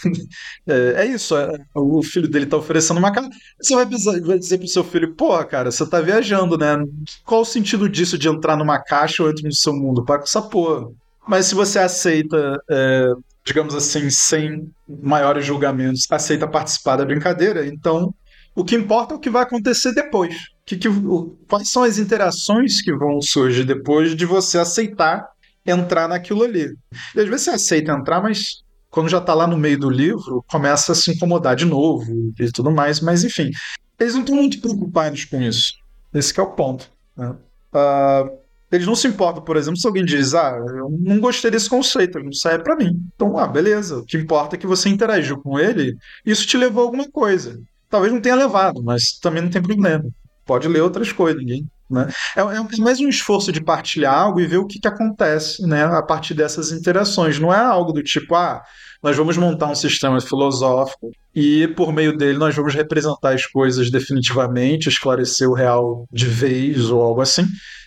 É, 0.64 1.02
é 1.02 1.06
isso, 1.06 1.36
é, 1.36 1.58
o 1.74 2.02
filho 2.04 2.28
dele 2.28 2.46
tá 2.46 2.56
oferecendo 2.56 2.98
uma 2.98 3.10
caixa. 3.10 3.30
Você 3.60 3.74
vai, 3.74 3.84
vai 4.20 4.38
dizer 4.38 4.58
pro 4.58 4.68
seu 4.68 4.84
filho, 4.84 5.12
porra, 5.14 5.44
cara, 5.44 5.72
você 5.72 5.84
tá 5.84 6.00
viajando, 6.00 6.56
né? 6.56 6.76
Qual 7.24 7.40
o 7.40 7.44
sentido 7.44 7.88
disso 7.88 8.16
de 8.16 8.28
entrar 8.28 8.56
numa 8.56 8.78
caixa 8.78 9.24
ou 9.24 9.30
entrar 9.30 9.48
no 9.48 9.54
seu 9.54 9.72
mundo? 9.72 10.04
Para 10.04 10.18
com 10.18 10.24
essa 10.24 10.40
porra. 10.40 10.86
Mas 11.26 11.46
se 11.46 11.56
você 11.56 11.80
aceita, 11.80 12.62
é, 12.70 13.08
digamos 13.44 13.74
assim, 13.74 14.08
sem 14.08 14.70
maiores 14.88 15.44
julgamentos, 15.44 16.06
aceita 16.08 16.46
participar 16.46 16.96
da 16.96 17.04
brincadeira, 17.04 17.66
então 17.66 18.14
o 18.54 18.64
que 18.64 18.76
importa 18.76 19.14
é 19.14 19.16
o 19.16 19.20
que 19.20 19.30
vai 19.30 19.42
acontecer 19.42 19.92
depois. 19.92 20.34
Que, 20.64 20.76
que, 20.76 20.88
quais 21.48 21.68
são 21.70 21.82
as 21.82 21.98
interações 21.98 22.80
que 22.80 22.94
vão 22.94 23.20
surgir 23.20 23.64
depois 23.64 24.14
de 24.14 24.24
você 24.24 24.58
aceitar 24.58 25.26
entrar 25.64 26.08
naquilo 26.08 26.42
ali. 26.42 26.74
E 27.14 27.20
às 27.20 27.28
vezes 27.28 27.42
você 27.42 27.50
aceita 27.50 27.92
entrar, 27.92 28.20
mas 28.20 28.61
quando 28.92 29.08
já 29.08 29.18
está 29.18 29.32
lá 29.32 29.46
no 29.46 29.56
meio 29.56 29.78
do 29.78 29.88
livro, 29.88 30.44
começa 30.46 30.92
a 30.92 30.94
se 30.94 31.10
incomodar 31.10 31.56
de 31.56 31.64
novo 31.64 32.32
e 32.38 32.52
tudo 32.52 32.70
mais, 32.70 33.00
mas 33.00 33.24
enfim, 33.24 33.50
eles 33.98 34.12
não 34.12 34.20
estão 34.20 34.36
muito 34.36 34.60
preocupados 34.60 35.24
com 35.24 35.40
isso. 35.40 35.72
Esse 36.12 36.38
é 36.38 36.42
o 36.42 36.50
ponto. 36.50 36.90
Né? 37.16 37.30
Uh, 37.74 38.36
eles 38.70 38.86
não 38.86 38.94
se 38.94 39.08
importam, 39.08 39.42
por 39.42 39.56
exemplo, 39.56 39.80
se 39.80 39.86
alguém 39.86 40.04
diz, 40.04 40.34
ah, 40.34 40.62
eu 40.76 40.94
não 41.00 41.18
gostei 41.20 41.50
desse 41.50 41.70
conceito, 41.70 42.18
ele 42.18 42.26
não 42.26 42.32
serve 42.34 42.64
para 42.64 42.76
mim. 42.76 43.02
Então, 43.14 43.38
ah, 43.38 43.46
beleza. 43.46 43.98
O 43.98 44.04
que 44.04 44.18
importa 44.18 44.56
é 44.56 44.58
que 44.58 44.66
você 44.66 44.90
interagiu 44.90 45.38
com 45.38 45.58
ele, 45.58 45.96
isso 46.24 46.46
te 46.46 46.58
levou 46.58 46.82
a 46.82 46.86
alguma 46.86 47.10
coisa. 47.10 47.58
Talvez 47.88 48.12
não 48.12 48.20
tenha 48.20 48.36
levado, 48.36 48.82
mas 48.82 49.12
também 49.12 49.42
não 49.42 49.50
tem 49.50 49.62
problema. 49.62 50.04
Pode 50.44 50.68
ler 50.68 50.82
outras 50.82 51.12
coisas, 51.12 51.40
ninguém. 51.40 51.68
Né? 51.92 52.08
É, 52.34 52.40
é 52.40 52.82
mais 52.82 53.00
um 53.00 53.08
esforço 53.08 53.52
de 53.52 53.62
partilhar 53.62 54.14
algo 54.14 54.40
e 54.40 54.46
ver 54.46 54.56
o 54.56 54.66
que, 54.66 54.80
que 54.80 54.88
acontece 54.88 55.66
né, 55.66 55.84
a 55.84 56.02
partir 56.02 56.32
dessas 56.32 56.72
interações. 56.72 57.38
Não 57.38 57.52
é 57.52 57.58
algo 57.58 57.92
do 57.92 58.02
tipo, 58.02 58.34
ah, 58.34 58.62
nós 59.02 59.16
vamos 59.16 59.36
montar 59.36 59.66
um 59.66 59.74
sistema 59.74 60.20
filosófico 60.20 61.10
e 61.34 61.68
por 61.68 61.92
meio 61.92 62.16
dele 62.16 62.38
nós 62.38 62.54
vamos 62.54 62.74
representar 62.74 63.34
as 63.34 63.46
coisas 63.46 63.90
definitivamente, 63.90 64.88
esclarecer 64.88 65.48
o 65.48 65.54
real 65.54 66.06
de 66.10 66.26
vez 66.26 66.88
ou 66.88 67.02
algo 67.02 67.20
assim. 67.20 67.44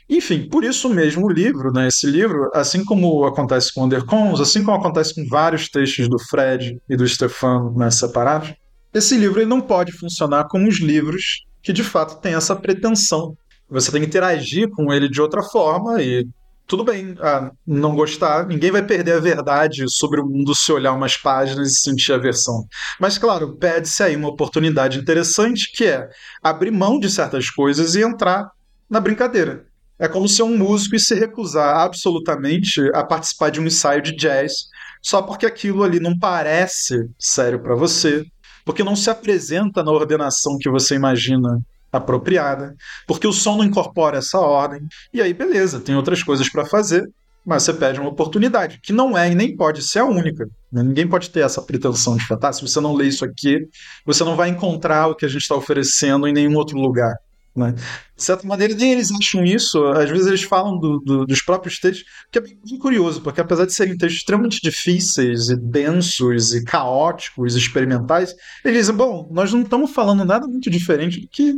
Enfim, 0.08 0.48
por 0.48 0.64
isso 0.64 0.88
mesmo 0.88 1.26
o 1.26 1.32
livro, 1.32 1.74
né, 1.74 1.88
esse 1.88 2.06
livro, 2.06 2.52
assim 2.54 2.86
como 2.86 3.26
acontece 3.26 3.74
com 3.74 3.86
Undercons, 3.86 4.40
assim 4.40 4.64
como 4.64 4.78
acontece 4.78 5.16
com 5.16 5.28
vários 5.28 5.68
textos 5.68 6.08
do 6.08 6.20
Fred 6.20 6.80
e 6.88 6.96
do 6.96 7.08
Stefano 7.08 7.76
né, 7.76 7.90
separados, 7.90 8.54
esse 8.94 9.18
livro 9.18 9.40
ele 9.40 9.50
não 9.50 9.62
pode 9.62 9.92
funcionar 9.92 10.48
como 10.48 10.68
os 10.68 10.80
livros 10.80 11.44
que 11.66 11.74
de 11.74 11.84
fato 11.84 12.22
têm 12.22 12.36
essa 12.36 12.56
pretensão. 12.56 13.36
Você 13.68 13.92
tem 13.92 14.02
que 14.02 14.08
interagir 14.08 14.70
com 14.70 14.94
ele 14.94 15.10
de 15.10 15.20
outra 15.20 15.42
forma 15.42 16.00
e 16.00 16.28
tudo 16.68 16.84
bem 16.84 17.16
ah, 17.20 17.52
não 17.66 17.96
gostar, 17.96 18.46
ninguém 18.46 18.72
vai 18.72 18.84
perder 18.84 19.14
a 19.14 19.20
verdade 19.20 19.84
sobre 19.90 20.22
o 20.22 20.26
mundo 20.26 20.54
se 20.54 20.72
olhar 20.72 20.94
umas 20.94 21.18
páginas 21.18 21.72
e 21.72 21.82
sentir 21.82 22.14
aversão. 22.14 22.66
Mas, 23.00 23.18
claro, 23.18 23.56
pede-se 23.58 24.04
aí 24.04 24.16
uma 24.16 24.30
oportunidade 24.30 25.00
interessante 25.00 25.72
que 25.72 25.86
é 25.86 26.08
abrir 26.42 26.72
mão 26.72 27.00
de 27.00 27.10
certas 27.10 27.50
coisas 27.50 27.96
e 27.96 28.04
entrar 28.04 28.50
na 28.90 29.00
brincadeira. 29.00 29.66
É 29.98 30.08
como 30.08 30.28
ser 30.28 30.44
um 30.44 30.58
músico 30.58 30.96
e 30.96 31.00
se 31.00 31.16
recusar 31.16 31.78
absolutamente 31.78 32.82
a 32.94 33.04
participar 33.04 33.50
de 33.50 33.60
um 33.60 33.66
ensaio 33.66 34.02
de 34.02 34.16
jazz 34.16 34.68
só 35.06 35.22
porque 35.22 35.46
aquilo 35.46 35.84
ali 35.84 36.00
não 36.00 36.18
parece 36.18 37.08
sério 37.20 37.60
para 37.60 37.76
você, 37.76 38.26
porque 38.66 38.84
não 38.84 38.96
se 38.96 39.10
apresenta 39.10 39.84
na 39.84 39.92
ordenação 39.92 40.58
que 40.60 40.70
você 40.70 40.96
imagina 40.96 41.62
apropriada, 41.92 42.76
porque 43.08 43.28
o 43.28 43.32
som 43.32 43.58
não 43.58 43.64
incorpora 43.64 44.18
essa 44.18 44.40
ordem. 44.40 44.82
E 45.14 45.22
aí, 45.22 45.34
beleza, 45.34 45.80
tem 45.80 45.96
outras 45.96 46.22
coisas 46.22 46.50
para 46.50 46.66
fazer, 46.66 47.10
mas 47.46 47.64
você 47.64 47.74
pede 47.74 48.00
uma 48.00 48.10
oportunidade, 48.10 48.80
que 48.82 48.92
não 48.92 49.18
é 49.18 49.32
e 49.32 49.36
nem 49.36 49.56
pode 49.56 49.84
ser 49.84 50.00
a 50.00 50.06
única. 50.06 50.46
Né? 50.72 50.84
Ninguém 50.84 51.08
pode 51.08 51.30
ter 51.30 51.42
essa 51.42 51.62
pretensão 51.62 52.18
de 52.18 52.26
falar, 52.26 52.50
ah, 52.50 52.54
se 52.54 52.62
você 52.62 52.82
não 52.82 52.94
lê 52.94 53.06
isso 53.06 53.24
aqui, 53.24 53.68
você 54.06 54.24
não 54.24 54.36
vai 54.36 54.50
encontrar 54.50 55.08
o 55.08 55.16
que 55.16 55.26
a 55.26 55.30
gente 55.30 55.44
está 55.44 55.56
oferecendo 55.56 56.28
em 56.28 56.34
nenhum 56.34 56.56
outro 56.56 56.78
lugar. 56.78 57.16
Né? 57.56 57.72
De 57.72 58.24
certa 58.24 58.46
maneira, 58.46 58.76
nem 58.76 58.92
eles 58.92 59.12
acham 59.12 59.44
isso. 59.44 59.82
Às 59.86 60.10
vezes 60.10 60.28
eles 60.28 60.44
falam 60.44 60.78
do, 60.78 61.00
do, 61.00 61.26
dos 61.26 61.42
próprios 61.42 61.80
textos, 61.80 62.06
que 62.30 62.38
é 62.38 62.42
bem 62.42 62.78
curioso, 62.78 63.22
porque 63.22 63.40
apesar 63.40 63.66
de 63.66 63.74
serem 63.74 63.98
textos 63.98 64.20
extremamente 64.20 64.60
difíceis 64.62 65.50
e 65.50 65.56
densos 65.56 66.54
e 66.54 66.64
caóticos, 66.66 67.56
experimentais, 67.56 68.36
eles 68.64 68.80
dizem: 68.80 68.96
bom, 68.96 69.30
nós 69.32 69.54
não 69.54 69.62
estamos 69.62 69.92
falando 69.92 70.26
nada 70.26 70.48
muito 70.48 70.70
diferente 70.70 71.22
do 71.22 71.28
que 71.28 71.54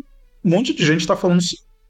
um 0.45 0.49
monte 0.49 0.73
de 0.73 0.85
gente 0.85 1.01
está 1.01 1.15
falando 1.15 1.41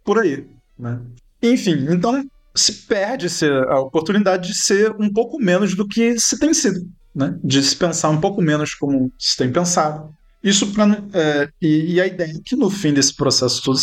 por 0.06 0.20
aí. 0.20 0.48
Né? 0.80 1.02
Enfim, 1.44 1.88
então 1.90 2.24
se 2.56 2.72
perde-se 2.74 3.46
a 3.46 3.80
oportunidade 3.80 4.48
de 4.48 4.56
ser 4.56 4.96
um 5.00 5.12
pouco 5.12 5.38
menos 5.38 5.76
do 5.76 5.88
que 5.88 6.18
se 6.20 6.40
tem 6.40 6.54
sido. 6.54 6.80
Né? 7.14 7.38
De 7.44 7.62
se 7.62 7.76
pensar 7.76 8.10
um 8.10 8.22
pouco 8.22 8.42
menos 8.42 8.74
como 8.74 9.12
se 9.20 9.36
tem 9.36 9.52
pensado 9.52 10.16
isso 10.44 10.74
pra, 10.74 10.86
é, 11.14 11.50
e, 11.62 11.96
e, 11.96 12.02
a 12.02 12.08
ideia 12.08 12.32
é 12.32 12.42
que 12.44 12.56
no 12.56 12.70
fim 12.70 12.94
desse 12.94 13.16
processo 13.16 13.62
todo 13.64 13.78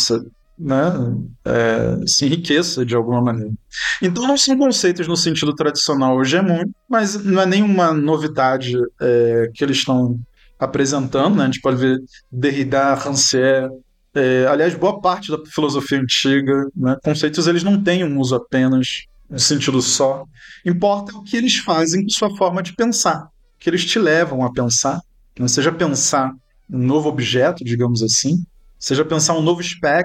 né, 0.57 0.93
é, 1.43 2.07
se 2.07 2.25
enriqueça 2.25 2.85
de 2.85 2.95
alguma 2.95 3.21
maneira. 3.21 3.53
Então 4.01 4.25
não 4.27 4.37
são 4.37 4.57
conceitos 4.57 5.07
no 5.07 5.17
sentido 5.17 5.53
tradicional 5.53 6.19
hegemônico, 6.21 6.73
mas 6.89 7.23
não 7.23 7.41
é 7.41 7.45
nenhuma 7.45 7.93
novidade 7.93 8.73
é, 8.99 9.51
que 9.53 9.63
eles 9.63 9.77
estão 9.77 10.19
apresentando. 10.57 11.35
Né? 11.35 11.43
A 11.43 11.45
gente 11.47 11.61
pode 11.61 11.77
ver 11.77 12.01
Derrida, 12.31 12.93
Rancière, 12.93 13.69
é, 14.13 14.47
aliás, 14.47 14.73
boa 14.73 15.01
parte 15.01 15.29
da 15.29 15.37
filosofia 15.45 15.99
antiga, 15.99 16.69
né, 16.73 16.95
conceitos 17.03 17.47
eles 17.47 17.63
não 17.63 17.83
têm 17.83 18.05
um 18.05 18.17
uso 18.17 18.33
apenas 18.35 19.03
no 19.29 19.37
sentido 19.37 19.81
só. 19.81 20.23
Importa 20.65 21.17
o 21.17 21.23
que 21.23 21.35
eles 21.35 21.57
fazem 21.57 22.03
com 22.03 22.09
sua 22.09 22.33
forma 22.37 22.63
de 22.63 22.73
pensar, 22.73 23.27
que 23.59 23.69
eles 23.69 23.83
te 23.83 23.99
levam 23.99 24.45
a 24.45 24.53
pensar, 24.53 25.01
né? 25.37 25.47
seja 25.49 25.69
pensar 25.69 26.33
um 26.69 26.79
novo 26.79 27.09
objeto, 27.09 27.63
digamos 27.63 28.01
assim, 28.01 28.43
seja 28.79 29.05
pensar 29.05 29.33
um 29.33 29.41
novo 29.41 29.61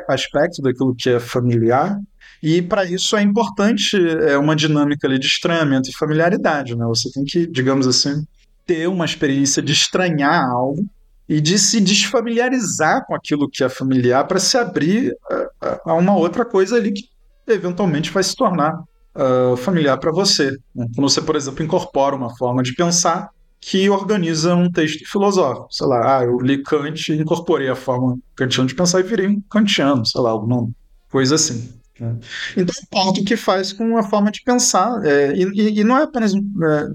aspecto 0.08 0.62
daquilo 0.62 0.94
que 0.94 1.10
é 1.10 1.20
familiar. 1.20 1.98
E 2.42 2.62
para 2.62 2.84
isso 2.84 3.16
é 3.16 3.22
importante 3.22 3.96
é 4.26 4.38
uma 4.38 4.56
dinâmica 4.56 5.06
ali 5.06 5.18
de 5.18 5.26
estranhamento 5.26 5.90
e 5.90 5.92
familiaridade. 5.92 6.74
Né? 6.74 6.84
Você 6.86 7.10
tem 7.12 7.24
que, 7.24 7.46
digamos 7.46 7.86
assim, 7.86 8.26
ter 8.66 8.88
uma 8.88 9.04
experiência 9.04 9.62
de 9.62 9.72
estranhar 9.72 10.48
algo 10.48 10.84
e 11.28 11.40
de 11.40 11.58
se 11.58 11.80
desfamiliarizar 11.80 13.04
com 13.06 13.14
aquilo 13.14 13.48
que 13.48 13.62
é 13.62 13.68
familiar 13.68 14.26
para 14.26 14.38
se 14.38 14.56
abrir 14.56 15.14
a, 15.60 15.80
a, 15.92 15.94
uma 15.94 16.16
outra 16.16 16.44
coisa 16.44 16.76
ali 16.76 16.92
que 16.92 17.04
eventualmente 17.46 18.10
vai 18.10 18.22
se 18.22 18.34
tornar 18.34 18.82
uh, 19.14 19.56
familiar 19.56 19.98
para 19.98 20.10
você. 20.10 20.50
Né? 20.74 20.86
Quando 20.94 21.08
você, 21.08 21.20
por 21.20 21.36
exemplo, 21.36 21.62
incorpora 21.62 22.16
uma 22.16 22.34
forma 22.36 22.62
de 22.62 22.74
pensar 22.74 23.28
que 23.60 23.90
organiza 23.90 24.54
um 24.54 24.70
texto 24.70 25.04
filosófico. 25.10 25.68
Sei 25.70 25.86
lá, 25.86 26.18
ah, 26.18 26.24
eu 26.24 26.38
li 26.40 26.62
Kant 26.62 27.12
e 27.12 27.20
incorporei 27.20 27.68
a 27.68 27.76
forma 27.76 28.18
kantiana 28.34 28.66
de 28.66 28.74
pensar 28.74 29.00
e 29.00 29.02
virei 29.02 29.26
um 29.26 29.40
kantiano, 29.42 30.04
sei 30.06 30.20
lá, 30.20 30.30
alguma 30.30 30.70
coisa 31.10 31.34
assim. 31.34 31.68
Né? 32.00 32.16
Então, 32.56 32.74
é 32.74 32.86
ponto 32.90 33.22
que 33.22 33.36
faz 33.36 33.72
com 33.72 33.98
a 33.98 34.02
forma 34.02 34.30
de 34.30 34.42
pensar. 34.42 35.04
É, 35.04 35.34
e, 35.36 35.80
e, 35.80 35.84
não 35.84 35.98
é 35.98 36.04
apenas. 36.04 36.32
É, 36.34 36.38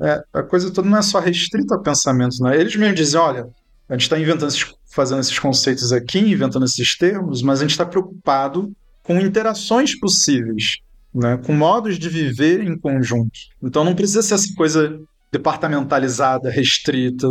é, 0.01 0.23
a 0.34 0.43
coisa 0.43 0.71
toda 0.71 0.89
não 0.89 0.97
é 0.97 1.01
só 1.04 1.19
restrita 1.19 1.75
a 1.75 1.80
pensamentos. 1.80 2.39
Né? 2.39 2.60
Eles 2.60 2.75
mesmo 2.75 2.95
dizem: 2.95 3.19
olha, 3.19 3.47
a 3.88 3.93
gente 3.93 4.04
está 4.04 4.19
inventando 4.19 4.49
esses, 4.49 4.65
fazendo 4.88 5.21
esses 5.21 5.38
conceitos 5.38 5.93
aqui, 5.93 6.19
inventando 6.19 6.65
esses 6.65 6.97
termos, 6.97 7.43
mas 7.43 7.60
a 7.60 7.62
gente 7.62 7.71
está 7.71 7.86
preocupado 7.86 8.71
com 9.04 9.19
interações 9.19 9.97
possíveis, 9.99 10.78
né? 11.13 11.38
com 11.38 11.54
modos 11.54 11.99
de 11.99 12.10
viver 12.10 12.62
em 12.62 12.75
conjunto. 12.75 13.38
Então 13.62 13.84
não 13.84 13.93
precisa 13.93 14.23
ser 14.23 14.34
essa 14.34 14.51
coisa 14.56 14.99
departamentalizada, 15.32 16.50
restrita. 16.50 17.28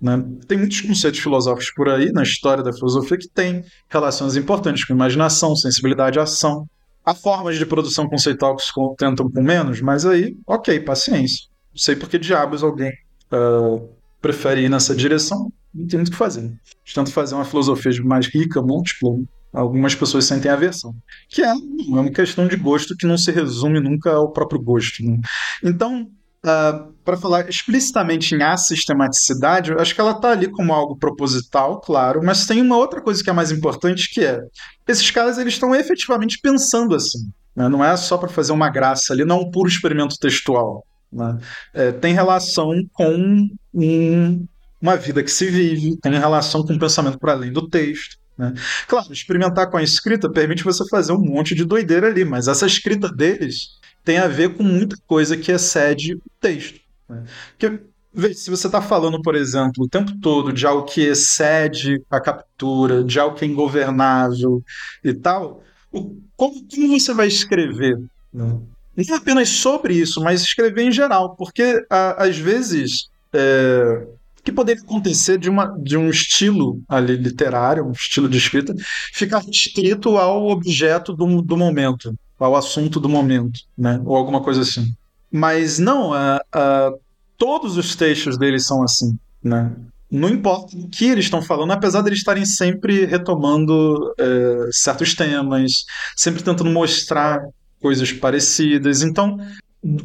Né? 0.00 0.22
Tem 0.46 0.58
muitos 0.58 0.80
conceitos 0.80 1.20
filosóficos 1.20 1.72
por 1.74 1.88
aí 1.88 2.12
na 2.12 2.22
história 2.22 2.62
da 2.62 2.72
filosofia 2.72 3.18
que 3.18 3.28
têm 3.28 3.64
relações 3.88 4.36
importantes 4.36 4.84
com 4.84 4.92
imaginação, 4.92 5.56
sensibilidade 5.56 6.18
ação. 6.18 6.68
Há 7.04 7.14
formas 7.14 7.58
de 7.58 7.66
produção 7.66 8.08
conceitual 8.08 8.56
que 8.56 8.62
se 8.62 8.72
contentam 8.72 9.30
com 9.30 9.42
menos, 9.42 9.80
mas 9.80 10.06
aí, 10.06 10.36
ok, 10.46 10.80
paciência. 10.80 11.46
Não 11.72 11.78
sei 11.78 11.96
por 11.96 12.08
que 12.08 12.18
diabos 12.18 12.62
alguém 12.62 12.92
uh, 13.32 13.88
prefere 14.22 14.62
ir 14.62 14.70
nessa 14.70 14.94
direção, 14.94 15.52
não 15.74 15.86
tem 15.86 15.98
muito 15.98 16.08
o 16.08 16.12
que 16.12 16.16
fazer. 16.16 16.50
Tento 16.94 17.12
fazer 17.12 17.34
uma 17.34 17.44
filosofia 17.44 17.92
mais 18.04 18.26
rica, 18.26 18.62
múltipla, 18.62 19.18
algumas 19.52 19.94
pessoas 19.94 20.24
sentem 20.24 20.50
aversão. 20.50 20.94
Que 21.28 21.42
é, 21.42 21.48
é 21.48 21.54
uma 21.86 22.10
questão 22.10 22.48
de 22.48 22.56
gosto 22.56 22.96
que 22.96 23.06
não 23.06 23.18
se 23.18 23.30
resume 23.30 23.80
nunca 23.80 24.12
ao 24.12 24.30
próprio 24.32 24.60
gosto. 24.60 25.04
Né? 25.04 25.20
Então, 25.62 26.10
Uh, 26.44 26.93
para 27.04 27.16
falar 27.16 27.48
explicitamente 27.48 28.34
em 28.34 28.42
assistematicidade, 28.42 29.70
eu 29.70 29.78
acho 29.78 29.94
que 29.94 30.00
ela 30.00 30.12
está 30.12 30.30
ali 30.30 30.48
como 30.48 30.72
algo 30.72 30.96
proposital, 30.96 31.80
claro, 31.80 32.20
mas 32.24 32.46
tem 32.46 32.62
uma 32.62 32.76
outra 32.76 33.00
coisa 33.00 33.22
que 33.22 33.28
é 33.28 33.32
mais 33.32 33.52
importante, 33.52 34.12
que 34.12 34.24
é 34.24 34.40
esses 34.88 35.10
caras 35.10 35.38
eles 35.38 35.54
estão 35.54 35.74
efetivamente 35.74 36.38
pensando 36.40 36.94
assim. 36.94 37.30
Né? 37.54 37.68
Não 37.68 37.84
é 37.84 37.96
só 37.96 38.16
para 38.16 38.28
fazer 38.28 38.52
uma 38.52 38.70
graça 38.70 39.12
ali, 39.12 39.24
não 39.24 39.36
é 39.36 39.40
um 39.40 39.50
puro 39.50 39.68
experimento 39.68 40.18
textual. 40.18 40.84
né? 41.12 41.38
é, 41.74 41.92
tem 41.92 42.14
relação 42.14 42.72
com 42.92 43.48
um, 43.74 44.46
uma 44.80 44.96
vida 44.96 45.22
que 45.22 45.30
se 45.30 45.50
vive, 45.50 45.96
tem 45.98 46.12
relação 46.12 46.64
com 46.64 46.72
um 46.72 46.78
pensamento 46.78 47.18
para 47.18 47.32
além 47.32 47.52
do 47.52 47.68
texto. 47.68 48.16
Né? 48.36 48.52
Claro, 48.88 49.12
experimentar 49.12 49.70
com 49.70 49.76
a 49.76 49.82
escrita 49.82 50.30
permite 50.30 50.64
você 50.64 50.86
fazer 50.88 51.12
um 51.12 51.20
monte 51.20 51.54
de 51.54 51.64
doideira 51.64 52.08
ali, 52.08 52.24
mas 52.24 52.48
essa 52.48 52.66
escrita 52.66 53.08
deles 53.08 53.78
tem 54.04 54.18
a 54.18 54.28
ver 54.28 54.54
com 54.54 54.62
muita 54.62 54.96
coisa 55.06 55.36
que 55.36 55.50
excede 55.52 56.14
o 56.14 56.20
texto. 56.40 56.83
Né? 57.08 57.24
Porque, 57.50 57.80
veja, 58.12 58.34
se 58.34 58.50
você 58.50 58.66
está 58.66 58.80
falando, 58.80 59.20
por 59.22 59.34
exemplo, 59.34 59.84
o 59.84 59.88
tempo 59.88 60.12
todo 60.20 60.52
de 60.52 60.66
algo 60.66 60.84
que 60.84 61.02
excede 61.02 62.02
a 62.10 62.20
captura, 62.20 63.02
de 63.02 63.18
algo 63.18 63.36
que 63.36 63.44
é 63.44 63.48
ingovernável 63.48 64.62
e 65.02 65.12
tal, 65.12 65.62
o, 65.92 66.16
como, 66.36 66.64
como, 66.68 66.98
você 66.98 67.14
vai 67.14 67.28
escrever? 67.28 67.98
Né? 68.32 68.58
Não 68.96 69.16
apenas 69.16 69.48
sobre 69.48 69.94
isso, 69.94 70.22
mas 70.22 70.42
escrever 70.42 70.82
em 70.82 70.92
geral, 70.92 71.34
porque 71.36 71.84
a, 71.90 72.24
às 72.24 72.38
vezes. 72.38 73.08
É, 73.32 74.06
que 74.44 74.52
poderia 74.52 74.82
acontecer 74.82 75.38
de, 75.38 75.48
uma, 75.48 75.74
de 75.78 75.96
um 75.96 76.10
estilo 76.10 76.80
ali 76.86 77.16
literário, 77.16 77.86
um 77.86 77.92
estilo 77.92 78.28
de 78.28 78.36
escrita, 78.36 78.74
ficar 79.12 79.38
restrito 79.38 80.18
ao 80.18 80.48
objeto 80.48 81.14
do, 81.14 81.40
do 81.40 81.56
momento, 81.56 82.14
ao 82.38 82.54
assunto 82.54 83.00
do 83.00 83.08
momento, 83.08 83.60
né? 83.76 84.00
ou 84.04 84.14
alguma 84.14 84.42
coisa 84.42 84.60
assim. 84.60 84.94
Mas 85.36 85.80
não, 85.80 86.12
uh, 86.12 86.38
uh, 86.54 87.00
todos 87.36 87.76
os 87.76 87.96
textos 87.96 88.38
deles 88.38 88.64
são 88.64 88.84
assim. 88.84 89.18
Né? 89.42 89.72
Não 90.08 90.28
importa 90.28 90.76
o 90.76 90.88
que 90.88 91.06
eles 91.06 91.24
estão 91.24 91.42
falando, 91.42 91.72
apesar 91.72 92.02
de 92.02 92.10
eles 92.10 92.20
estarem 92.20 92.46
sempre 92.46 93.04
retomando 93.04 94.12
uh, 94.12 94.72
certos 94.72 95.12
temas, 95.12 95.86
sempre 96.14 96.40
tentando 96.40 96.70
mostrar 96.70 97.44
coisas 97.80 98.12
parecidas. 98.12 99.02
Então, 99.02 99.36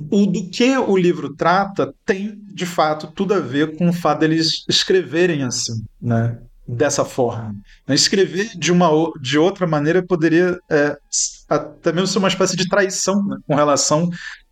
o 0.10 0.26
do 0.26 0.50
que 0.50 0.76
o 0.76 0.98
livro 0.98 1.36
trata 1.36 1.94
tem, 2.04 2.42
de 2.52 2.66
fato, 2.66 3.06
tudo 3.06 3.36
a 3.36 3.40
ver 3.40 3.78
com 3.78 3.90
o 3.90 3.94
fato 3.94 4.22
deles 4.22 4.66
escreverem 4.68 5.44
assim, 5.44 5.84
né? 6.02 6.40
dessa 6.68 7.06
forma. 7.06 7.56
Escrever 7.88 8.50
de 8.56 8.72
uma 8.72 8.90
de 9.22 9.38
outra 9.38 9.66
maneira 9.66 10.04
poderia 10.04 10.60
é, 10.70 10.98
até 11.50 11.92
mesmo 11.92 12.08
ser 12.08 12.20
uma 12.20 12.28
espécie 12.28 12.56
de 12.56 12.70
traição 12.70 13.26
né? 13.26 13.38
com 13.48 13.56
relação 13.56 14.10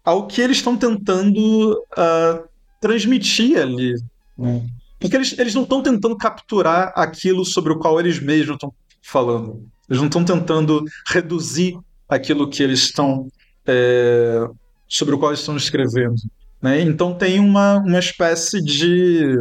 ao 0.07 0.25
que 0.25 0.39
eles 0.39 0.55
estão 0.55 0.77
tentando 0.77 1.73
uh, 1.73 2.47
transmitir 2.79 3.59
ali. 3.59 3.93
Né? 4.37 4.65
Porque 4.97 5.17
eles, 5.17 5.37
eles 5.37 5.53
não 5.53 5.63
estão 5.63 5.83
tentando 5.83 6.15
capturar 6.15 6.93
aquilo 6.95 7.43
sobre 7.43 7.73
o 7.73 7.77
qual 7.77 7.99
eles 7.99 8.17
mesmos 8.17 8.53
estão 8.53 8.73
falando. 9.01 9.67
Eles 9.89 9.99
não 9.99 10.07
estão 10.07 10.23
tentando 10.23 10.81
reduzir 11.09 11.77
aquilo 12.07 12.49
que 12.49 12.63
eles 12.63 12.83
estão 12.83 13.27
é, 13.65 14.47
sobre 14.87 15.13
o 15.13 15.19
qual 15.19 15.33
estão 15.33 15.57
escrevendo. 15.57 16.15
Né? 16.61 16.79
Então 16.83 17.13
tem 17.13 17.37
uma, 17.41 17.79
uma 17.79 17.99
espécie 17.99 18.63
de 18.63 19.37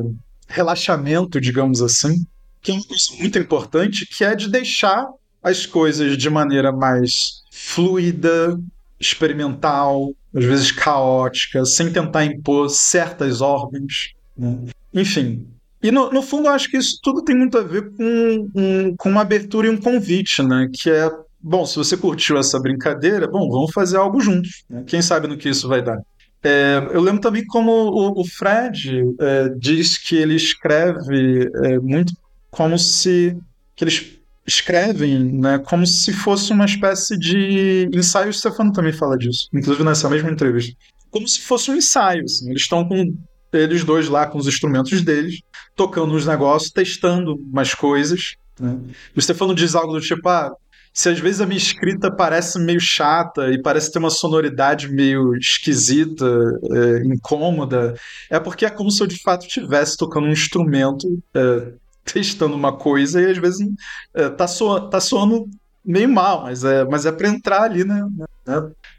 relaxamento, 0.48 1.40
digamos 1.40 1.80
assim, 1.80 2.26
que 2.60 2.72
é 2.72 2.74
uma 2.74 2.84
coisa 2.84 3.04
muito 3.20 3.38
importante, 3.38 4.04
que 4.04 4.24
é 4.24 4.34
de 4.34 4.50
deixar 4.50 5.06
as 5.40 5.64
coisas 5.64 6.18
de 6.18 6.28
maneira 6.28 6.72
mais 6.72 7.44
fluida, 7.52 8.58
experimental, 8.98 10.12
às 10.36 10.44
vezes 10.44 10.70
caótica, 10.70 11.64
sem 11.64 11.90
tentar 11.90 12.26
impor 12.26 12.68
certas 12.68 13.40
ordens. 13.40 14.12
Né? 14.36 14.66
Enfim. 14.92 15.46
E 15.82 15.90
no, 15.90 16.10
no 16.10 16.22
fundo, 16.22 16.48
eu 16.48 16.52
acho 16.52 16.70
que 16.70 16.76
isso 16.76 16.98
tudo 17.02 17.22
tem 17.22 17.34
muito 17.34 17.56
a 17.56 17.62
ver 17.62 17.90
com, 17.92 18.48
um, 18.54 18.94
com 18.96 19.08
uma 19.08 19.22
abertura 19.22 19.66
e 19.66 19.70
um 19.70 19.80
convite, 19.80 20.42
né? 20.42 20.68
Que 20.72 20.90
é 20.90 21.10
bom, 21.40 21.64
se 21.64 21.76
você 21.76 21.96
curtiu 21.96 22.36
essa 22.36 22.60
brincadeira, 22.60 23.26
bom, 23.26 23.48
vamos 23.48 23.72
fazer 23.72 23.96
algo 23.96 24.20
juntos. 24.20 24.64
Né? 24.68 24.84
Quem 24.86 25.00
sabe 25.00 25.26
no 25.26 25.38
que 25.38 25.48
isso 25.48 25.68
vai 25.68 25.82
dar. 25.82 26.00
É, 26.42 26.90
eu 26.92 27.00
lembro 27.00 27.20
também 27.20 27.44
como 27.46 27.70
o, 27.70 28.20
o 28.20 28.24
Fred 28.26 29.02
é, 29.18 29.48
diz 29.56 29.96
que 29.96 30.16
ele 30.16 30.34
escreve 30.34 31.50
é, 31.64 31.78
muito 31.78 32.12
como 32.50 32.78
se 32.78 33.36
que 33.74 33.84
eles 33.84 34.18
escrevem, 34.46 35.18
né, 35.32 35.58
como 35.58 35.86
se 35.86 36.12
fosse 36.12 36.52
uma 36.52 36.64
espécie 36.64 37.18
de 37.18 37.88
ensaio. 37.92 38.30
O 38.30 38.32
Stefano 38.32 38.72
também 38.72 38.92
fala 38.92 39.18
disso, 39.18 39.48
inclusive 39.52 39.84
nessa 39.84 40.08
mesma 40.08 40.30
entrevista, 40.30 40.76
como 41.10 41.26
se 41.26 41.40
fosse 41.40 41.70
um 41.70 41.76
ensaio. 41.76 42.24
Assim. 42.24 42.50
Eles 42.50 42.62
estão 42.62 42.86
com 42.86 43.14
eles 43.52 43.84
dois 43.84 44.08
lá 44.08 44.26
com 44.26 44.38
os 44.38 44.46
instrumentos 44.46 45.02
deles, 45.02 45.40
tocando 45.74 46.14
os 46.14 46.26
negócios, 46.26 46.70
testando 46.70 47.34
umas 47.34 47.74
coisas. 47.74 48.36
Né? 48.60 48.78
O 49.14 49.20
Stefano 49.20 49.54
diz 49.54 49.74
algo 49.74 49.92
do 49.92 50.00
tipo: 50.00 50.28
ah, 50.28 50.52
se 50.96 51.10
às 51.10 51.18
vezes 51.18 51.40
a 51.40 51.46
minha 51.46 51.58
escrita 51.58 52.10
parece 52.10 52.58
meio 52.58 52.80
chata 52.80 53.50
e 53.50 53.60
parece 53.60 53.92
ter 53.92 53.98
uma 53.98 54.08
sonoridade 54.08 54.88
meio 54.88 55.36
esquisita, 55.36 56.26
é, 56.70 57.04
incômoda, 57.04 57.94
é 58.30 58.40
porque 58.40 58.64
é 58.64 58.70
como 58.70 58.90
se 58.90 59.02
eu 59.02 59.06
de 59.06 59.20
fato 59.20 59.46
estivesse 59.46 59.96
tocando 59.96 60.26
um 60.26 60.32
instrumento, 60.32 61.06
é, 61.34 61.72
testando 62.12 62.54
uma 62.54 62.72
coisa 62.72 63.20
e 63.20 63.30
às 63.30 63.38
vezes 63.38 63.68
é, 64.14 64.28
tá, 64.28 64.46
tá 64.90 65.00
soando 65.00 65.48
meio 65.84 66.08
mal, 66.08 66.42
mas 66.42 66.64
é, 66.64 66.84
mas 66.84 67.06
é 67.06 67.12
para 67.12 67.28
entrar 67.28 67.62
ali, 67.62 67.84
né? 67.84 68.02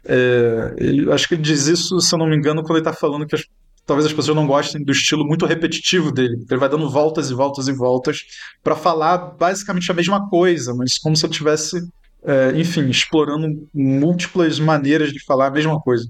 É, 0.04 0.74
ele, 0.76 1.10
acho 1.12 1.26
que 1.26 1.34
ele 1.34 1.42
diz 1.42 1.66
isso, 1.66 2.00
se 2.00 2.14
eu 2.14 2.18
não 2.18 2.26
me 2.26 2.36
engano, 2.36 2.62
quando 2.62 2.76
ele 2.76 2.84
tá 2.84 2.92
falando 2.92 3.26
que 3.26 3.34
as 3.34 3.42
talvez 3.88 4.04
as 4.04 4.12
pessoas 4.12 4.36
não 4.36 4.46
gostem 4.46 4.84
do 4.84 4.92
estilo 4.92 5.24
muito 5.24 5.46
repetitivo 5.46 6.12
dele. 6.12 6.44
Ele 6.48 6.60
vai 6.60 6.68
dando 6.68 6.90
voltas 6.90 7.30
e 7.30 7.34
voltas 7.34 7.68
e 7.68 7.72
voltas 7.72 8.18
para 8.62 8.76
falar 8.76 9.16
basicamente 9.16 9.90
a 9.90 9.94
mesma 9.94 10.28
coisa, 10.28 10.74
mas 10.74 10.98
como 10.98 11.16
se 11.16 11.24
eu 11.24 11.30
tivesse, 11.30 11.80
é, 12.24 12.52
enfim, 12.56 12.88
explorando 12.88 13.68
múltiplas 13.72 14.58
maneiras 14.58 15.12
de 15.12 15.24
falar 15.24 15.46
a 15.46 15.50
mesma 15.50 15.80
coisa. 15.80 16.08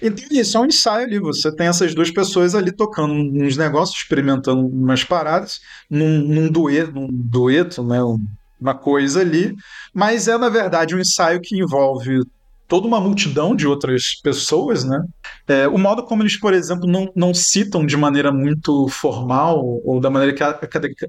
Então 0.00 0.24
isso 0.30 0.56
é 0.56 0.60
um 0.60 0.66
ensaio 0.66 1.06
ali. 1.06 1.18
Você 1.18 1.54
tem 1.54 1.66
essas 1.66 1.94
duas 1.94 2.10
pessoas 2.10 2.54
ali 2.54 2.72
tocando 2.72 3.14
uns 3.14 3.56
negócios, 3.56 3.98
experimentando 3.98 4.66
umas 4.66 5.02
paradas, 5.02 5.60
num, 5.88 6.20
num 6.20 6.48
dueto, 6.50 6.92
num 6.92 7.08
dueto, 7.10 7.82
né? 7.82 7.98
Uma 8.60 8.74
coisa 8.74 9.20
ali, 9.20 9.54
mas 9.92 10.28
é 10.28 10.38
na 10.38 10.48
verdade 10.48 10.94
um 10.94 11.00
ensaio 11.00 11.40
que 11.40 11.56
envolve 11.56 12.22
toda 12.66 12.86
uma 12.86 13.00
multidão 13.00 13.54
de 13.54 13.66
outras 13.66 14.14
pessoas, 14.14 14.84
né? 14.84 15.04
É, 15.46 15.68
o 15.68 15.76
modo 15.76 16.02
como 16.02 16.22
eles, 16.22 16.38
por 16.38 16.54
exemplo, 16.54 16.88
não, 16.88 17.10
não 17.14 17.34
citam 17.34 17.84
de 17.84 17.96
maneira 17.96 18.32
muito 18.32 18.88
formal 18.88 19.80
ou 19.84 20.00
da 20.00 20.08
maneira 20.08 20.34
que 20.34 20.42
é 20.42 20.58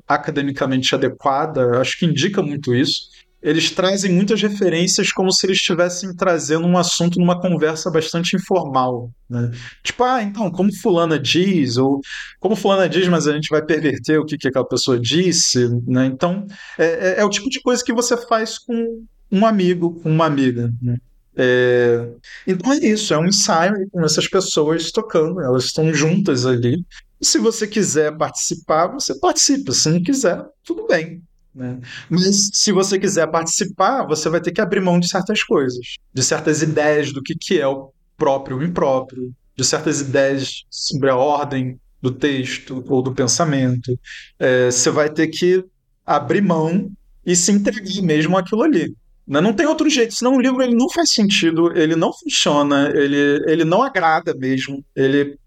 academicamente 0.08 0.93
adequada, 0.93 1.80
acho 1.80 1.97
que 1.97 2.06
indica 2.06 2.41
muito 2.41 2.75
isso. 2.75 3.10
Eles 3.46 3.70
trazem 3.70 4.12
muitas 4.12 4.42
referências 4.42 5.12
como 5.12 5.32
se 5.32 5.46
eles 5.46 5.58
estivessem 5.58 6.16
trazendo 6.16 6.66
um 6.66 6.76
assunto 6.76 7.20
numa 7.20 7.40
conversa 7.40 7.92
bastante 7.92 8.36
informal. 8.36 9.12
Né? 9.30 9.52
Tipo, 9.84 10.04
ah, 10.04 10.24
então, 10.24 10.50
como 10.50 10.74
fulana 10.74 11.20
diz, 11.20 11.78
ou 11.78 12.02
como 12.40 12.56
fulana 12.56 12.90
diz, 12.90 13.08
mas 13.08 13.28
a 13.28 13.34
gente 13.34 13.50
vai 13.50 13.64
perverter 13.64 14.20
o 14.20 14.26
que, 14.26 14.36
que 14.36 14.48
aquela 14.48 14.68
pessoa 14.68 15.00
disse. 15.00 15.70
Né? 15.86 16.08
Então, 16.08 16.48
é, 16.76 16.86
é, 16.86 17.20
é 17.20 17.24
o 17.24 17.30
tipo 17.30 17.48
de 17.48 17.62
coisa 17.62 17.84
que 17.86 17.94
você 17.94 18.18
faz 18.18 18.58
com 18.58 19.06
um 19.32 19.46
amigo, 19.46 20.00
com 20.02 20.10
uma 20.10 20.26
amiga. 20.26 20.74
Né? 20.82 20.98
É... 21.38 22.08
Então 22.48 22.74
é 22.74 22.78
isso, 22.78 23.14
é 23.14 23.18
um 23.20 23.26
ensaio 23.26 23.76
com 23.92 24.04
essas 24.04 24.28
pessoas 24.28 24.92
tocando, 24.92 25.40
elas 25.42 25.66
estão 25.66 25.94
juntas 25.94 26.48
ali. 26.48 26.84
Se 27.22 27.38
você 27.38 27.68
quiser 27.68 28.18
participar, 28.18 28.88
você 28.88 29.14
participa. 29.20 29.72
Se 29.72 29.90
não 29.90 30.02
quiser, 30.02 30.44
tudo 30.64 30.88
bem. 30.88 31.22
Né? 31.56 31.80
Mas 32.10 32.50
se 32.54 32.72
você 32.72 33.00
quiser 33.00 33.28
participar, 33.28 34.06
você 34.06 34.28
vai 34.30 34.41
ter 34.41 34.52
que 34.52 34.60
abrir 34.60 34.82
mão 34.82 35.00
de 35.00 35.08
certas 35.08 35.41
coisas, 35.41 35.98
de 36.13 36.22
certas 36.22 36.62
ideias 36.62 37.13
do 37.13 37.24
que, 37.24 37.34
que 37.34 37.60
é 37.60 37.68
o 37.68 37.91
próprio 38.18 38.62
e 38.62 38.65
o 38.65 38.68
impróprio, 38.68 39.34
de 39.56 39.63
certas 39.63 40.02
ideias 40.02 40.65
sobre 40.70 41.10
a 41.10 41.15
ordem 41.15 41.80
do 42.02 42.12
texto 42.12 42.84
ou 42.88 43.02
do 43.02 43.13
pensamento. 43.13 43.98
É, 44.38 44.70
você 44.70 44.89
vai 44.89 45.10
ter 45.10 45.28
que 45.28 45.63
abrir 46.06 46.41
mão 46.41 46.91
e 47.26 47.36
se 47.36 47.52
entregar 47.52 48.02
mesmo 48.04 48.38
aquilo 48.38 48.63
ali. 48.63 48.94
Né? 49.26 49.39
Não 49.39 49.54
tem 49.54 49.65
outro 49.65 49.89
jeito, 49.89 50.13
senão 50.13 50.36
o 50.36 50.41
livro 50.41 50.62
ele 50.62 50.76
não 50.76 50.89
faz 50.89 51.12
sentido, 51.12 51.76
ele 51.76 51.96
não 51.96 52.12
funciona, 52.13 52.91
ele, 52.94 53.41
ele 53.48 53.63
não 53.63 53.82
agrada 53.82 54.36
mesmo, 54.36 54.84
ele 54.96 55.38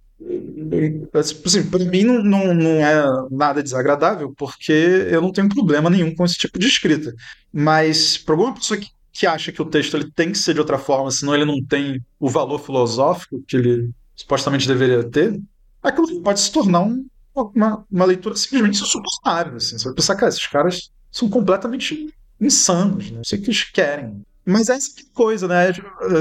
assim, 1.15 1.69
para 1.71 1.85
mim 1.85 2.03
não, 2.03 2.23
não, 2.23 2.55
não 2.55 2.71
é 2.71 3.05
nada 3.31 3.63
desagradável, 3.63 4.33
porque 4.37 4.73
eu 4.73 5.23
não 5.23 5.33
tenho 5.33 5.49
problema 5.49 5.89
nenhum 5.89 6.15
com 6.15 6.25
esse 6.25 6.37
tipo 6.37 6.59
de 6.59 6.67
escrita. 6.67 7.15
Mas 7.53 8.19
para 8.19 8.35
alguma 8.35 8.55
pessoa 8.55 8.79
que, 8.79 8.89
que 9.13 9.27
acha 9.27 9.53
que 9.53 9.63
o 9.63 9.67
texto 9.67 9.97
ele 9.97 10.11
tem 10.11 10.33
que 10.33 10.39
ser 10.39 10.55
de 10.55 10.61
outra 10.61 10.79
forma, 10.79 11.11
senão 11.11 11.35
ele 11.35 11.45
não 11.45 11.63
tem 11.63 12.05
o 12.19 12.29
valor 12.29 12.59
filosófico 12.59 13.43
que 13.47 13.57
ele 13.57 13.91
supostamente 14.15 14.67
deveria 14.67 15.05
ter, 15.05 15.41
aquilo 15.83 16.21
pode 16.23 16.41
se 16.41 16.51
tornar 16.51 16.81
um, 16.81 17.07
uma, 17.35 17.85
uma 17.91 18.05
leitura 18.05 18.35
simplesmente 18.35 18.83
insuportável. 18.83 19.57
Assim. 19.57 19.79
Você 19.79 19.85
vai 19.85 19.95
pensar, 19.95 20.17
cara, 20.17 20.29
esses 20.29 20.47
caras 20.47 20.91
são 21.11 21.29
completamente 21.29 22.13
insanos, 22.41 23.11
né? 23.11 23.19
Não 23.19 23.25
sei 23.25 23.39
o 23.39 23.43
que 23.43 23.49
eles 23.49 23.65
querem. 23.65 24.23
Mas 24.45 24.69
é 24.69 24.75
essa 24.75 24.91
coisa, 25.13 25.47
né? 25.47 25.73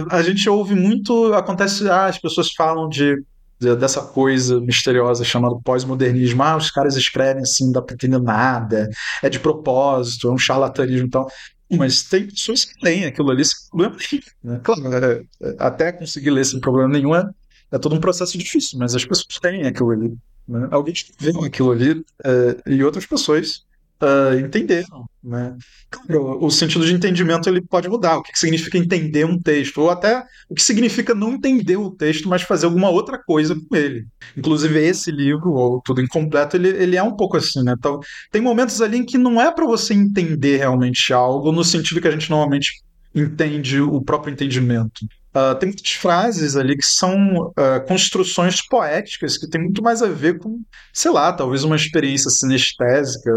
A 0.09 0.21
gente 0.21 0.49
ouve 0.49 0.75
muito, 0.75 1.33
acontece, 1.33 1.89
ah, 1.89 2.07
as 2.07 2.19
pessoas 2.19 2.51
falam 2.51 2.89
de 2.89 3.23
dessa 3.59 4.01
coisa 4.01 4.59
misteriosa 4.59 5.23
chamada 5.23 5.55
pós-modernismo. 5.63 6.43
Ah, 6.43 6.55
os 6.55 6.71
caras 6.71 6.95
escrevem 6.95 7.43
assim, 7.43 7.71
não 7.71 7.81
entender 7.81 8.19
nada, 8.19 8.89
é 9.21 9.29
de 9.29 9.39
propósito, 9.39 10.27
é 10.27 10.31
um 10.31 10.37
charlatanismo 10.37 11.07
e 11.07 11.09
tal. 11.09 11.27
Mas 11.69 12.03
tem 12.03 12.27
pessoas 12.27 12.63
que 12.63 12.79
têm 12.79 13.05
aquilo 13.05 13.29
ali 13.29 13.43
sem 13.43 13.69
problema 13.69 13.97
nenhum. 13.97 14.23
Né? 14.43 14.61
Claro, 14.63 14.93
é, 14.93 15.21
é, 15.41 15.55
até 15.59 15.91
conseguir 15.91 16.29
ler 16.29 16.45
sem 16.45 16.59
problema 16.59 16.89
nenhum 16.89 17.13
é, 17.13 17.29
É 17.71 17.77
todo 17.77 17.95
um 17.95 17.99
processo 17.99 18.37
difícil, 18.37 18.79
mas 18.79 18.95
as 18.95 19.03
pessoas 19.03 19.39
têm 19.41 19.65
aquilo 19.65 19.91
ali. 19.91 20.17
Né? 20.47 20.67
Alguém 20.71 20.93
escreveu 20.93 21.43
aquilo 21.43 21.71
ali 21.71 22.05
é, 22.23 22.57
e 22.67 22.83
outras 22.83 23.05
pessoas 23.05 23.65
uh, 24.01 24.39
entenderam. 24.39 25.05
Né? 25.23 25.55
Claro, 25.89 26.43
o 26.43 26.49
sentido 26.49 26.85
de 26.85 26.93
entendimento 26.93 27.49
ele 27.49 27.61
pode 27.61 27.89
mudar. 27.89 28.17
O 28.17 28.23
que 28.23 28.37
significa 28.37 28.77
entender 28.77 29.25
um 29.25 29.39
texto, 29.39 29.79
ou 29.79 29.89
até 29.89 30.23
o 30.49 30.55
que 30.55 30.63
significa 30.63 31.13
não 31.13 31.33
entender 31.33 31.77
o 31.77 31.91
texto, 31.91 32.29
mas 32.29 32.41
fazer 32.41 32.65
alguma 32.65 32.89
outra 32.89 33.21
coisa 33.21 33.55
com 33.55 33.75
ele. 33.75 34.05
Inclusive, 34.35 34.79
esse 34.79 35.11
livro, 35.11 35.51
ou 35.51 35.81
Tudo 35.83 36.01
Incompleto, 36.01 36.55
ele, 36.55 36.69
ele 36.69 36.95
é 36.95 37.03
um 37.03 37.15
pouco 37.15 37.37
assim. 37.37 37.63
Né? 37.63 37.73
Então, 37.77 37.99
tem 38.31 38.41
momentos 38.41 38.81
ali 38.81 38.97
em 38.97 39.05
que 39.05 39.17
não 39.17 39.41
é 39.41 39.51
para 39.51 39.65
você 39.65 39.93
entender 39.93 40.57
realmente 40.57 41.11
algo, 41.11 41.51
no 41.51 41.63
sentido 41.63 42.01
que 42.01 42.07
a 42.07 42.11
gente 42.11 42.29
normalmente 42.29 42.81
entende 43.13 43.81
o 43.81 44.01
próprio 44.01 44.31
entendimento. 44.31 45.05
Uh, 45.37 45.53
tem 45.59 45.69
muitas 45.69 45.91
frases 45.91 46.55
ali 46.55 46.75
que 46.75 46.85
são 46.85 47.47
uh, 47.49 47.85
construções 47.87 48.59
poéticas 48.59 49.37
que 49.37 49.47
tem 49.47 49.61
muito 49.61 49.83
mais 49.83 50.01
a 50.01 50.07
ver 50.07 50.39
com, 50.39 50.61
sei 50.91 51.11
lá, 51.11 51.31
talvez 51.31 51.63
uma 51.63 51.75
experiência 51.75 52.31
sinestésica, 52.31 53.29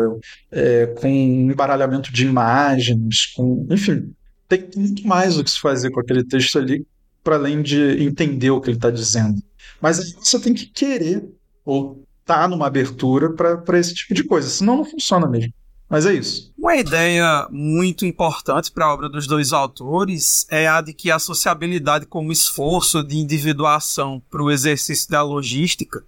é, 0.51 0.87
com 0.87 1.09
um 1.09 1.51
embaralhamento 1.51 2.11
de 2.11 2.25
imagens, 2.25 3.27
com, 3.35 3.67
enfim, 3.71 4.15
tem 4.49 4.67
muito 4.77 5.07
mais 5.07 5.37
o 5.37 5.45
que 5.45 5.51
se 5.51 5.61
fazer 5.61 5.91
com 5.91 6.01
aquele 6.01 6.25
texto 6.25 6.59
ali, 6.59 6.87
para 7.23 7.37
além 7.37 7.61
de 7.61 8.03
entender 8.03 8.51
o 8.51 8.61
que 8.61 8.71
ele 8.71 8.79
está 8.79 8.91
dizendo. 8.91 9.43
Mas 9.81 10.15
você 10.15 10.41
tem 10.41 10.55
que 10.55 10.67
querer 10.67 11.29
ou 11.67 12.03
estar 12.21 12.43
tá 12.43 12.49
numa 12.49 12.67
abertura 12.67 13.35
para 13.35 13.79
esse 13.79 13.95
tipo 13.95 14.15
de 14.15 14.25
coisa, 14.25 14.49
senão 14.49 14.79
não 14.79 14.85
funciona 14.85 15.29
mesmo. 15.29 15.53
Mas 15.91 16.07
é 16.07 16.15
isso. 16.15 16.53
Uma 16.57 16.77
ideia 16.77 17.49
muito 17.51 18.07
importante 18.07 18.71
para 18.71 18.87
a 18.87 18.95
obra 18.95 19.09
dos 19.09 19.27
dois 19.27 19.53
autores 19.53 20.47
é 20.49 20.69
a 20.69 20.81
de 20.81 20.95
que 20.95 21.11
a 21.11 21.19
sociabilidade 21.19 22.07
como 22.07 22.31
esforço 22.31 23.03
de 23.03 23.19
individuação 23.19 24.23
para 24.31 24.41
o 24.41 24.53
exercício 24.53 25.11
da 25.11 25.21
logística 25.21 26.05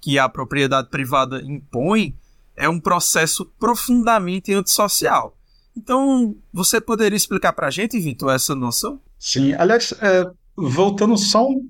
que 0.00 0.18
a 0.18 0.26
propriedade 0.26 0.88
privada 0.88 1.42
impõe 1.42 2.14
é 2.56 2.66
um 2.66 2.80
processo 2.80 3.44
profundamente 3.58 4.54
antissocial. 4.54 5.36
Então, 5.76 6.34
você 6.50 6.80
poderia 6.80 7.16
explicar 7.16 7.52
para 7.52 7.66
a 7.66 7.70
gente, 7.70 8.00
Vitor, 8.00 8.32
essa 8.32 8.54
noção? 8.54 8.98
Sim, 9.18 9.52
aliás, 9.52 9.92
é, 10.00 10.24
voltando 10.56 11.18
só 11.18 11.46
um, 11.46 11.68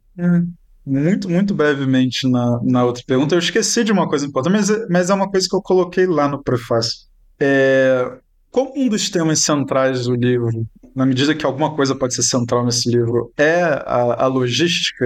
muito, 0.87 1.29
muito 1.29 1.53
brevemente 1.53 2.29
na, 2.29 2.61
na 2.63 2.85
outra 2.85 3.03
pergunta, 3.05 3.35
eu 3.35 3.41
esqueci 3.41 3.83
de 3.83 3.91
uma 3.91 4.09
coisa 4.09 4.25
importante, 4.25 4.53
mas, 4.53 4.89
mas 4.89 5.11
é 5.11 5.15
uma 5.15 5.29
coisa 5.29 5.49
que 5.49 5.57
eu 5.57 5.61
coloquei 5.61 6.07
lá 6.07 6.29
no 6.29 6.41
prefácio. 6.41 7.06
É, 7.39 8.19
como 8.51 8.73
um 8.75 8.89
dos 8.89 9.11
temas 9.11 9.41
centrais 9.41 10.05
do 10.07 10.15
livro, 10.15 10.67
na 10.95 11.05
medida 11.05 11.35
que 11.35 11.45
alguma 11.45 11.75
coisa 11.75 11.95
pode 11.95 12.15
ser 12.15 12.23
central 12.23 12.65
nesse 12.65 12.89
livro, 12.91 13.31
é 13.37 13.63
a, 13.63 14.25
a 14.25 14.27
logística 14.27 15.05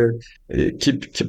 que, 0.78 0.92
que, 0.92 1.24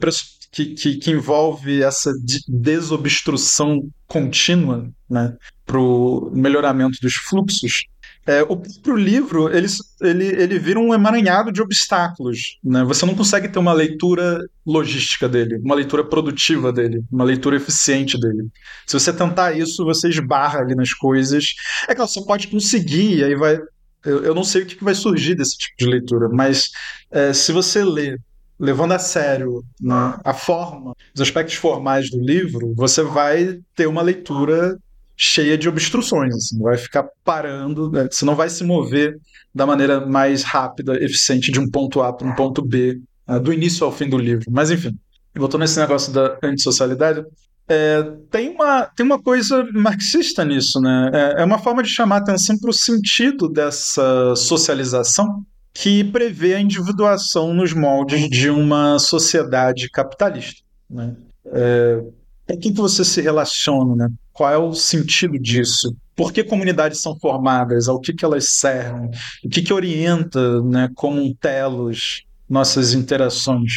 que, 0.75 0.95
que, 0.97 1.11
envolve 1.11 1.81
essa 1.81 2.13
desobstrução 2.47 3.89
contínua 4.05 4.87
né, 5.09 5.35
para 5.65 5.79
o 5.79 6.29
melhoramento 6.31 6.99
dos 7.01 7.15
fluxos, 7.15 7.85
é, 8.25 8.43
o 8.43 8.55
próprio 8.55 8.95
livro 8.95 9.49
ele, 9.49 9.67
ele, 10.01 10.25
ele 10.25 10.59
vira 10.59 10.79
um 10.79 10.93
emaranhado 10.93 11.51
de 11.51 11.61
obstáculos. 11.61 12.57
Né? 12.63 12.83
Você 12.83 13.05
não 13.05 13.15
consegue 13.15 13.47
ter 13.47 13.59
uma 13.59 13.73
leitura 13.73 14.45
logística 14.65 15.27
dele, 15.27 15.57
uma 15.57 15.75
leitura 15.75 16.03
produtiva 16.03 16.71
dele, 16.71 17.03
uma 17.11 17.23
leitura 17.23 17.55
eficiente 17.55 18.19
dele. 18.19 18.47
Se 18.85 18.99
você 18.99 19.11
tentar 19.11 19.57
isso, 19.57 19.83
você 19.83 20.07
esbarra 20.07 20.59
ali 20.59 20.75
nas 20.75 20.93
coisas. 20.93 21.53
É 21.87 21.95
claro, 21.95 22.09
você 22.09 22.23
pode 22.23 22.47
conseguir, 22.47 23.23
aí 23.23 23.35
vai. 23.35 23.59
Eu, 24.05 24.23
eu 24.23 24.35
não 24.35 24.43
sei 24.43 24.63
o 24.63 24.65
que, 24.65 24.83
vai 24.83 24.95
surgir 24.95 25.35
desse 25.35 25.57
tipo 25.57 25.75
de 25.77 25.85
leitura, 25.85 26.27
mas 26.29 26.71
é, 27.11 27.33
se 27.33 27.51
você 27.51 27.83
lê 27.83 28.17
levando 28.59 28.91
a 28.91 28.99
sério 28.99 29.63
né, 29.81 30.19
a 30.23 30.35
forma, 30.35 30.93
os 31.15 31.21
aspectos 31.21 31.55
formais 31.55 32.11
do 32.11 32.19
livro, 32.19 32.75
você 32.75 33.01
vai 33.01 33.59
ter 33.75 33.87
uma 33.87 34.03
leitura 34.03 34.77
cheia 35.21 35.55
de 35.55 35.69
obstruções. 35.69 36.35
Assim, 36.35 36.59
vai 36.59 36.77
ficar 36.77 37.07
parando, 37.23 37.91
né? 37.91 38.07
você 38.09 38.25
não 38.25 38.35
vai 38.35 38.49
se 38.49 38.63
mover 38.63 39.19
da 39.53 39.67
maneira 39.67 40.03
mais 40.03 40.41
rápida, 40.41 40.95
eficiente 40.95 41.51
de 41.51 41.59
um 41.59 41.69
ponto 41.69 42.01
A 42.01 42.11
para 42.11 42.27
um 42.27 42.33
ponto 42.33 42.63
B, 42.63 42.99
né? 43.27 43.39
do 43.39 43.53
início 43.53 43.85
ao 43.85 43.91
fim 43.91 44.09
do 44.09 44.17
livro. 44.17 44.45
Mas 44.49 44.71
enfim, 44.71 44.97
voltando 45.35 45.61
nesse 45.61 45.79
negócio 45.79 46.11
da 46.11 46.39
antissocialidade, 46.41 47.23
é, 47.67 48.03
tem, 48.31 48.49
uma, 48.49 48.85
tem 48.95 49.05
uma 49.05 49.21
coisa 49.21 49.63
marxista 49.73 50.43
nisso, 50.43 50.81
né? 50.81 51.11
É, 51.13 51.41
é 51.41 51.45
uma 51.45 51.59
forma 51.59 51.83
de 51.83 51.89
chamar 51.89 52.17
atenção 52.17 52.57
para 52.57 52.71
o 52.71 52.73
sentido 52.73 53.47
dessa 53.47 54.35
socialização 54.35 55.45
que 55.73 56.03
prevê 56.03 56.55
a 56.55 56.59
individuação 56.59 57.53
nos 57.53 57.73
moldes 57.73 58.27
de 58.27 58.49
uma 58.49 58.97
sociedade 58.97 59.89
capitalista. 59.89 60.63
Né? 60.89 61.15
É, 61.45 62.03
com 62.45 62.57
quem 62.57 62.73
que 62.73 62.81
você 62.81 63.05
se 63.05 63.21
relaciona, 63.21 63.95
né? 63.95 64.11
Qual 64.41 64.51
é 64.51 64.57
o 64.57 64.73
sentido 64.73 65.37
disso? 65.37 65.95
Por 66.15 66.33
que 66.33 66.43
comunidades 66.43 66.99
são 66.99 67.15
formadas? 67.19 67.87
Ao 67.87 67.99
que, 67.99 68.11
que 68.11 68.25
elas 68.25 68.49
servem? 68.49 69.11
O 69.45 69.47
que, 69.47 69.61
que 69.61 69.71
orienta, 69.71 70.63
né, 70.63 70.89
como 70.95 71.21
um 71.21 71.31
telos, 71.31 72.23
nossas 72.49 72.95
interações? 72.95 73.73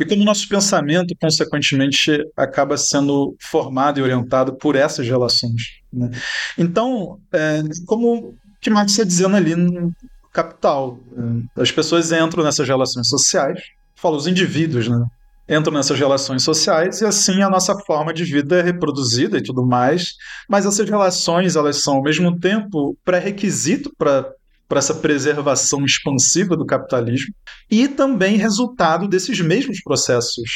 E 0.00 0.06
como 0.06 0.24
nosso 0.24 0.48
pensamento, 0.48 1.14
consequentemente, 1.20 2.26
acaba 2.34 2.78
sendo 2.78 3.36
formado 3.38 4.00
e 4.00 4.02
orientado 4.02 4.54
por 4.54 4.74
essas 4.74 5.06
relações. 5.06 5.82
Né? 5.92 6.10
Então, 6.56 7.20
é, 7.30 7.62
como 7.84 8.34
que 8.58 8.70
Marx 8.70 8.92
está 8.92 9.04
dizendo 9.04 9.36
ali 9.36 9.54
no 9.54 9.94
Capital, 10.32 10.98
é, 11.14 11.60
as 11.60 11.70
pessoas 11.70 12.10
entram 12.10 12.42
nessas 12.42 12.66
relações 12.66 13.06
sociais, 13.06 13.60
fala 13.94 14.16
os 14.16 14.26
indivíduos, 14.26 14.88
né? 14.88 15.04
Entram 15.48 15.74
nessas 15.74 15.98
relações 15.98 16.42
sociais 16.42 17.00
e 17.00 17.04
assim 17.04 17.42
a 17.42 17.50
nossa 17.50 17.76
forma 17.86 18.12
de 18.12 18.24
vida 18.24 18.58
é 18.58 18.62
reproduzida 18.62 19.38
e 19.38 19.42
tudo 19.42 19.64
mais. 19.64 20.14
Mas 20.48 20.66
essas 20.66 20.88
relações, 20.88 21.56
elas 21.56 21.82
são 21.82 21.96
ao 21.96 22.02
mesmo 22.02 22.38
tempo 22.38 22.96
pré-requisito 23.04 23.92
para 23.96 24.30
para 24.68 24.78
essa 24.78 24.94
preservação 24.94 25.84
expansiva 25.84 26.56
do 26.56 26.66
capitalismo 26.66 27.32
e 27.70 27.86
também 27.88 28.36
resultado 28.36 29.06
desses 29.06 29.40
mesmos 29.40 29.80
processos 29.80 30.50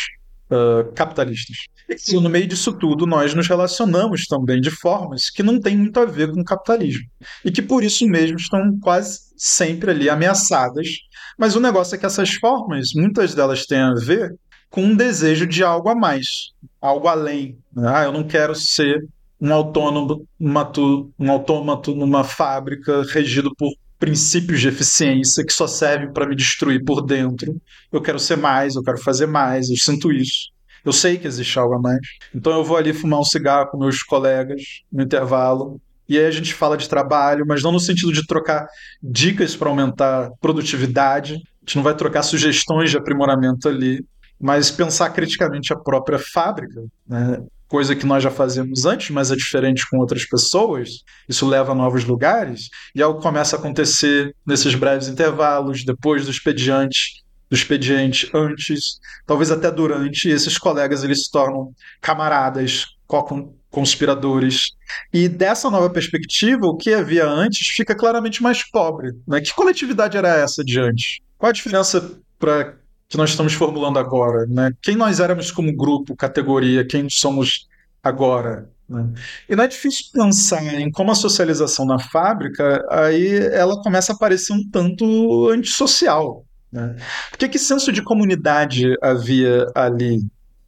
uh, 0.51 0.93
capitalistas. 0.95 1.57
E 2.09 2.15
no 2.15 2.29
meio 2.29 2.47
disso 2.47 2.73
tudo, 2.73 3.07
nós 3.07 3.35
nos 3.35 3.49
relacionamos 3.49 4.27
também 4.27 4.61
de 4.61 4.71
formas 4.71 5.31
que 5.31 5.43
não 5.43 5.61
têm 5.61 5.77
muito 5.77 5.99
a 5.99 6.05
ver 6.05 6.33
com 6.33 6.41
o 6.41 6.45
capitalismo 6.45 7.05
e 7.45 7.51
que 7.51 7.63
por 7.63 7.83
isso 7.83 8.07
mesmo 8.07 8.37
estão 8.37 8.79
quase 8.81 9.21
sempre 9.37 9.91
ali 9.91 10.09
ameaçadas. 10.09 10.89
Mas 11.39 11.57
o 11.57 11.61
negócio 11.61 11.95
é 11.95 11.99
que 11.99 12.07
essas 12.07 12.35
formas, 12.35 12.91
muitas 12.95 13.35
delas 13.35 13.67
têm 13.67 13.79
a 13.79 13.95
ver 13.95 14.35
com 14.71 14.85
um 14.85 14.97
desejo 14.97 15.47
de 15.47 15.65
algo 15.65 15.89
a 15.89 15.95
mais, 15.95 16.53
algo 16.81 17.09
além. 17.09 17.59
Ah, 17.77 18.05
eu 18.05 18.13
não 18.13 18.23
quero 18.23 18.55
ser 18.55 19.05
um 19.41 19.53
autônomo, 19.53 20.27
um 20.39 21.31
autômato 21.31 21.95
numa 21.95 22.23
fábrica 22.23 23.03
regido 23.03 23.55
por 23.57 23.73
princípios 23.99 24.61
de 24.61 24.69
eficiência 24.69 25.45
que 25.45 25.53
só 25.53 25.67
servem 25.67 26.13
para 26.13 26.27
me 26.27 26.37
destruir 26.37 26.85
por 26.85 27.03
dentro. 27.03 27.61
Eu 27.93 28.01
quero 28.01 28.19
ser 28.19 28.37
mais, 28.37 28.75
eu 28.75 28.83
quero 28.83 28.99
fazer 28.99 29.27
mais, 29.27 29.69
eu 29.69 29.77
sinto 29.77 30.13
isso. 30.13 30.51
Eu 30.85 30.93
sei 30.93 31.19
que 31.19 31.27
existe 31.27 31.59
algo 31.59 31.75
a 31.75 31.79
mais. 31.79 32.01
Então 32.35 32.53
eu 32.53 32.65
vou 32.65 32.77
ali 32.77 32.95
fumar 32.95 33.21
um 33.21 33.25
cigarro 33.25 33.71
com 33.71 33.79
meus 33.79 34.03
colegas 34.03 34.63
no 34.91 35.03
intervalo. 35.03 35.81
E 36.09 36.19
aí 36.19 36.25
a 36.25 36.31
gente 36.31 36.55
fala 36.55 36.77
de 36.77 36.89
trabalho, 36.89 37.45
mas 37.47 37.63
não 37.63 37.73
no 37.73 37.79
sentido 37.79 38.13
de 38.13 38.27
trocar 38.27 38.67
dicas 39.03 39.55
para 39.55 39.69
aumentar 39.69 40.31
produtividade. 40.41 41.35
A 41.35 41.39
gente 41.67 41.77
não 41.77 41.83
vai 41.83 41.95
trocar 41.95 42.23
sugestões 42.23 42.91
de 42.91 42.97
aprimoramento 42.97 43.69
ali 43.69 44.03
mas 44.41 44.71
pensar 44.71 45.11
criticamente 45.11 45.73
a 45.73 45.77
própria 45.77 46.19
fábrica, 46.19 46.83
né? 47.07 47.43
coisa 47.69 47.95
que 47.95 48.05
nós 48.05 48.23
já 48.23 48.31
fazíamos 48.31 48.85
antes, 48.85 49.11
mas 49.11 49.31
é 49.31 49.37
diferente 49.37 49.89
com 49.89 49.99
outras 49.99 50.25
pessoas, 50.25 51.05
isso 51.29 51.47
leva 51.47 51.71
a 51.71 51.75
novos 51.75 52.05
lugares, 52.05 52.69
e 52.95 53.01
algo 53.01 53.21
começa 53.21 53.55
a 53.55 53.59
acontecer 53.61 54.35
nesses 54.45 54.75
breves 54.75 55.07
intervalos, 55.07 55.85
depois 55.85 56.25
do 56.25 56.33
expediente, 56.33 57.23
do 57.49 57.55
expediente, 57.55 58.29
antes, 58.35 58.99
talvez 59.25 59.53
até 59.53 59.71
durante, 59.71 60.29
e 60.29 60.33
esses 60.33 60.59
colegas 60.59 61.05
eles 61.05 61.25
se 61.25 61.31
tornam 61.31 61.73
camaradas, 62.01 62.87
conspiradores. 63.71 64.71
E 65.13 65.29
dessa 65.29 65.71
nova 65.71 65.91
perspectiva, 65.91 66.67
o 66.67 66.77
que 66.77 66.93
havia 66.93 67.27
antes 67.27 67.69
fica 67.69 67.95
claramente 67.95 68.43
mais 68.43 68.69
pobre. 68.69 69.13
Né? 69.27 69.41
Que 69.41 69.55
coletividade 69.55 70.17
era 70.17 70.37
essa 70.37 70.65
de 70.65 70.79
antes? 70.81 71.19
Qual 71.39 71.51
a 71.51 71.53
diferença 71.53 72.19
para 72.39 72.80
que 73.11 73.17
nós 73.17 73.31
estamos 73.31 73.53
formulando 73.53 73.99
agora, 73.99 74.47
né? 74.47 74.73
Quem 74.81 74.95
nós 74.95 75.19
éramos 75.19 75.51
como 75.51 75.77
grupo, 75.77 76.15
categoria, 76.15 76.87
quem 76.87 77.11
somos 77.11 77.69
agora, 78.01 78.71
né? 78.89 79.13
E 79.49 79.57
não 79.57 79.65
é 79.65 79.69
difícil 79.69 80.07
pensar 80.13 80.63
em 80.63 80.89
como 80.93 81.11
a 81.11 81.17
socialização 81.17 81.85
na 81.85 81.99
fábrica, 81.99 82.87
aí 82.89 83.37
ela 83.53 83.83
começa 83.83 84.13
a 84.13 84.17
parecer 84.17 84.53
um 84.53 84.63
tanto 84.71 85.51
antissocial, 85.51 86.45
né? 86.73 86.95
Porque 87.31 87.49
que 87.49 87.59
senso 87.59 87.91
de 87.93 88.01
comunidade 88.01 88.97
havia 89.03 89.67
ali? 89.75 90.21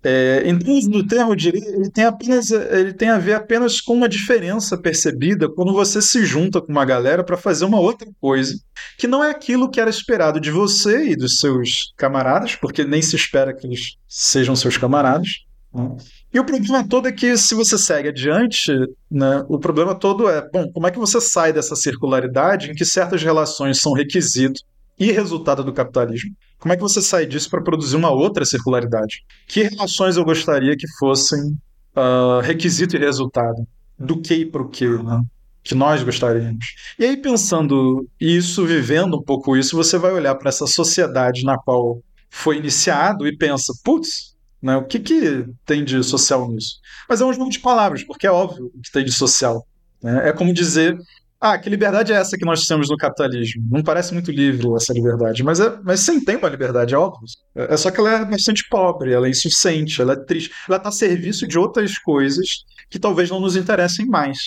É, 0.05 0.43
então, 0.47 0.75
no 0.91 1.07
termo, 1.07 1.33
eu 1.33 1.37
diria, 1.37 1.65
ele 1.65 1.89
tem, 1.89 2.05
apenas, 2.05 2.51
ele 2.51 2.93
tem 2.93 3.09
a 3.09 3.19
ver 3.19 3.35
apenas 3.35 3.81
com 3.81 3.95
uma 3.95 4.09
diferença 4.09 4.77
percebida 4.77 5.49
quando 5.49 5.73
você 5.73 6.03
se 6.03 6.25
junta 6.25 6.61
com 6.61 6.73
uma 6.73 6.85
galera 6.85 7.23
para 7.23 7.37
fazer 7.37 7.65
uma 7.65 7.79
outra 7.79 8.09
coisa, 8.21 8.55
que 8.99 9.07
não 9.07 9.23
é 9.23 9.31
aquilo 9.31 9.71
que 9.71 9.81
era 9.81 9.89
esperado 9.89 10.41
de 10.41 10.51
você 10.51 11.11
e 11.11 11.17
dos 11.17 11.39
seus 11.39 11.93
camaradas, 11.97 12.57
porque 12.57 12.85
nem 12.85 13.01
se 13.01 13.15
espera 13.15 13.55
que 13.55 13.65
eles 13.65 13.97
sejam 14.09 14.57
seus 14.57 14.77
camaradas. 14.77 15.45
Né? 15.73 15.97
E 16.35 16.41
o 16.41 16.45
problema 16.45 16.87
todo 16.87 17.07
é 17.07 17.13
que 17.13 17.37
se 17.37 17.55
você 17.55 17.79
segue 17.79 18.09
adiante, 18.09 18.73
né, 19.11 19.45
o 19.49 19.59
problema 19.59 19.95
todo 19.95 20.29
é, 20.29 20.49
bom, 20.51 20.71
como 20.73 20.87
é 20.87 20.91
que 20.91 20.99
você 20.99 21.21
sai 21.21 21.53
dessa 21.53 21.77
circularidade 21.77 22.71
em 22.71 22.75
que 22.75 22.85
certas 22.85 23.23
relações 23.23 23.81
são 23.81 23.93
requisito 23.93 24.63
e 24.99 25.13
resultado 25.13 25.63
do 25.63 25.73
capitalismo? 25.73 26.35
Como 26.63 26.73
é 26.73 26.77
que 26.77 26.83
você 26.83 27.03
sai 27.03 27.27
disso 27.27 27.51
para 27.51 27.61
produzir 27.61 27.97
uma 27.97 28.13
outra 28.13 28.45
circularidade? 28.45 29.25
Que 29.49 29.65
relações 29.65 30.17
eu 30.17 30.25
gostaria 30.25 30.77
que 30.77 30.87
fossem 30.97 31.59
uh, 31.97 32.39
requisito 32.41 32.95
e 32.95 33.01
resultado? 33.01 33.67
Do 33.99 34.23
que 34.23 34.47
para 34.47 34.63
o 34.63 34.69
que, 34.69 34.87
né? 34.87 35.25
que 35.65 35.75
nós 35.75 36.05
gostaríamos. 36.05 36.65
E 36.97 37.05
aí, 37.05 37.17
pensando 37.17 38.09
isso, 38.21 38.65
vivendo 38.65 39.17
um 39.17 39.23
pouco 39.23 39.57
isso, 39.57 39.75
você 39.75 39.99
vai 39.99 40.13
olhar 40.13 40.37
para 40.37 40.51
essa 40.51 40.65
sociedade 40.65 41.45
na 41.45 41.59
qual 41.59 42.01
foi 42.31 42.59
iniciado 42.59 43.27
e 43.27 43.37
pensa, 43.37 43.73
putz, 43.83 44.37
né, 44.63 44.77
o 44.77 44.85
que, 44.85 45.01
que 45.01 45.45
tem 45.67 45.85
de 45.85 46.01
social 46.05 46.49
nisso? 46.49 46.79
Mas 47.09 47.21
é 47.21 47.25
um 47.25 47.33
jogo 47.33 47.51
de 47.51 47.59
palavras, 47.59 48.05
porque 48.05 48.25
é 48.25 48.31
óbvio 48.31 48.71
o 48.73 48.81
que 48.81 48.93
tem 48.93 49.05
de 49.05 49.11
social. 49.11 49.67
Né? 50.01 50.29
É 50.29 50.33
como 50.33 50.55
dizer 50.55 50.97
ah, 51.45 51.59
que 51.59 51.69
liberdade 51.69 52.13
é 52.13 52.15
essa 52.15 52.39
que 52.39 52.45
nós 52.45 52.65
temos 52.69 52.89
no 52.89 52.97
capitalismo? 52.97 53.65
Não 53.69 53.83
parece 53.83 54.15
muito 54.15 54.31
livre 54.31 54.65
essa 54.77 54.93
liberdade, 54.93 55.43
mas, 55.43 55.59
é, 55.59 55.77
mas 55.83 55.99
sim 55.99 56.25
tem 56.25 56.37
uma 56.37 56.49
liberdade, 56.49 56.95
é 56.95 56.97
óbvio. 56.97 57.27
É, 57.53 57.75
é 57.75 57.77
só 57.77 57.91
que 57.91 57.99
ela 57.99 58.13
é 58.13 58.25
bastante 58.25 58.69
pobre, 58.71 59.13
ela 59.13 59.27
é 59.27 59.31
insuficiente, 59.31 60.01
ela 60.01 60.13
é 60.13 60.17
triste. 60.17 60.53
Ela 60.69 60.77
está 60.77 60.91
a 60.91 60.93
serviço 60.93 61.49
de 61.49 61.59
outras 61.59 61.99
coisas 61.99 62.65
que 62.89 62.97
talvez 62.97 63.29
não 63.29 63.41
nos 63.41 63.57
interessem 63.57 64.07
mais. 64.07 64.39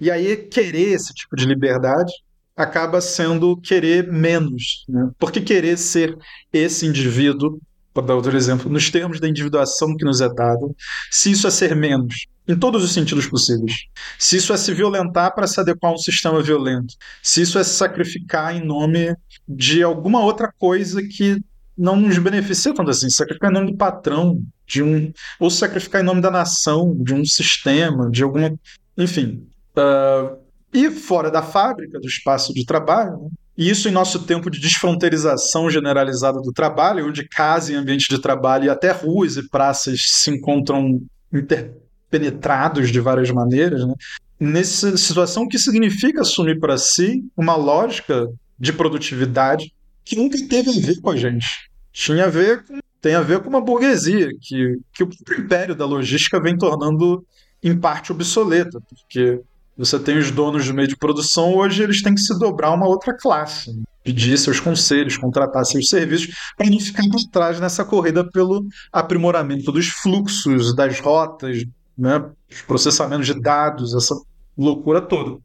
E 0.00 0.10
aí, 0.10 0.36
querer 0.36 0.94
esse 0.94 1.14
tipo 1.14 1.36
de 1.36 1.46
liberdade 1.46 2.12
acaba 2.56 3.00
sendo 3.00 3.56
querer 3.56 4.12
menos. 4.12 4.84
Né? 4.88 5.08
Porque 5.20 5.40
querer 5.40 5.78
ser 5.78 6.18
esse 6.52 6.84
indivíduo, 6.84 7.60
para 7.94 8.08
dar 8.08 8.16
outro 8.16 8.36
exemplo, 8.36 8.68
nos 8.68 8.90
termos 8.90 9.20
da 9.20 9.28
individuação 9.28 9.96
que 9.96 10.04
nos 10.04 10.20
é 10.20 10.28
dado, 10.28 10.74
se 11.12 11.30
isso 11.30 11.46
é 11.46 11.50
ser 11.50 11.76
menos, 11.76 12.26
em 12.50 12.58
todos 12.58 12.82
os 12.82 12.92
sentidos 12.92 13.26
possíveis. 13.26 13.84
Se 14.18 14.36
isso 14.36 14.52
é 14.52 14.56
se 14.56 14.74
violentar 14.74 15.34
para 15.34 15.46
se 15.46 15.60
adequar 15.60 15.92
a 15.92 15.94
um 15.94 15.98
sistema 15.98 16.42
violento, 16.42 16.94
se 17.22 17.42
isso 17.42 17.58
é 17.58 17.64
se 17.64 17.74
sacrificar 17.74 18.56
em 18.56 18.64
nome 18.64 19.14
de 19.48 19.82
alguma 19.82 20.20
outra 20.24 20.52
coisa 20.58 21.02
que 21.02 21.40
não 21.78 21.96
nos 21.96 22.18
beneficia 22.18 22.74
tanto 22.74 22.90
assim, 22.90 23.08
sacrificar 23.08 23.50
em 23.50 23.54
nome 23.54 23.70
do 23.70 23.76
patrão, 23.76 24.42
de 24.66 24.82
um 24.82 25.12
ou 25.38 25.50
sacrificar 25.50 26.02
em 26.02 26.04
nome 26.04 26.20
da 26.20 26.30
nação, 26.30 26.94
de 26.98 27.14
um 27.14 27.24
sistema, 27.24 28.10
de 28.10 28.22
alguma, 28.22 28.52
enfim. 28.98 29.46
Uh, 29.76 30.36
e 30.72 30.90
fora 30.90 31.30
da 31.30 31.42
fábrica, 31.42 31.98
do 31.98 32.06
espaço 32.06 32.52
de 32.52 32.64
trabalho, 32.66 33.18
né? 33.22 33.30
E 33.58 33.68
isso 33.68 33.88
em 33.88 33.92
nosso 33.92 34.20
tempo 34.20 34.50
de 34.50 34.58
desfronteirização 34.58 35.68
generalizada 35.68 36.40
do 36.40 36.50
trabalho, 36.50 37.06
onde 37.06 37.28
casa 37.28 37.70
e 37.70 37.76
ambiente 37.76 38.08
de 38.08 38.18
trabalho 38.18 38.64
e 38.64 38.70
até 38.70 38.90
ruas 38.90 39.36
e 39.36 39.46
praças 39.50 40.00
se 40.08 40.30
encontram 40.30 41.02
inter 41.30 41.79
penetrados 42.10 42.90
de 42.90 43.00
várias 43.00 43.30
maneiras, 43.30 43.86
né? 43.86 43.94
nessa 44.38 44.96
situação 44.96 45.46
que 45.46 45.58
significa 45.58 46.22
assumir 46.22 46.58
para 46.58 46.78
si 46.78 47.22
uma 47.36 47.54
lógica 47.54 48.26
de 48.58 48.72
produtividade 48.72 49.72
que 50.04 50.16
nunca 50.16 50.36
teve 50.48 50.70
a 50.70 50.86
ver 50.86 51.00
com 51.00 51.10
a 51.10 51.16
gente. 51.16 51.70
Tinha 51.92 52.24
a 52.24 52.28
ver 52.28 52.64
com, 52.64 52.78
tem 53.00 53.14
a 53.14 53.20
ver 53.20 53.40
com 53.40 53.48
uma 53.48 53.60
burguesia 53.60 54.30
que, 54.40 54.78
que 54.92 55.04
o 55.04 55.10
império 55.38 55.74
da 55.74 55.84
logística 55.84 56.40
vem 56.40 56.56
tornando 56.56 57.24
em 57.62 57.78
parte 57.78 58.10
obsoleta, 58.10 58.80
porque 58.80 59.40
você 59.76 59.98
tem 59.98 60.18
os 60.18 60.30
donos 60.30 60.66
do 60.66 60.74
meio 60.74 60.88
de 60.88 60.96
produção, 60.96 61.54
hoje 61.54 61.82
eles 61.82 62.02
têm 62.02 62.14
que 62.14 62.20
se 62.20 62.38
dobrar 62.38 62.72
uma 62.72 62.86
outra 62.86 63.14
classe, 63.14 63.72
né? 63.72 63.82
pedir 64.02 64.36
seus 64.38 64.58
conselhos, 64.58 65.18
contratar 65.18 65.64
seus 65.64 65.88
serviços, 65.88 66.34
para 66.56 66.68
não 66.70 66.80
ficar 66.80 67.02
para 67.08 67.20
trás 67.30 67.60
nessa 67.60 67.84
corrida 67.84 68.28
pelo 68.30 68.66
aprimoramento 68.92 69.70
dos 69.70 69.88
fluxos, 69.88 70.74
das 70.74 70.98
rotas, 71.00 71.64
né, 71.96 72.30
processamento 72.66 73.24
de 73.24 73.38
dados, 73.40 73.94
essa 73.94 74.14
loucura 74.56 75.00
toda. 75.00 75.38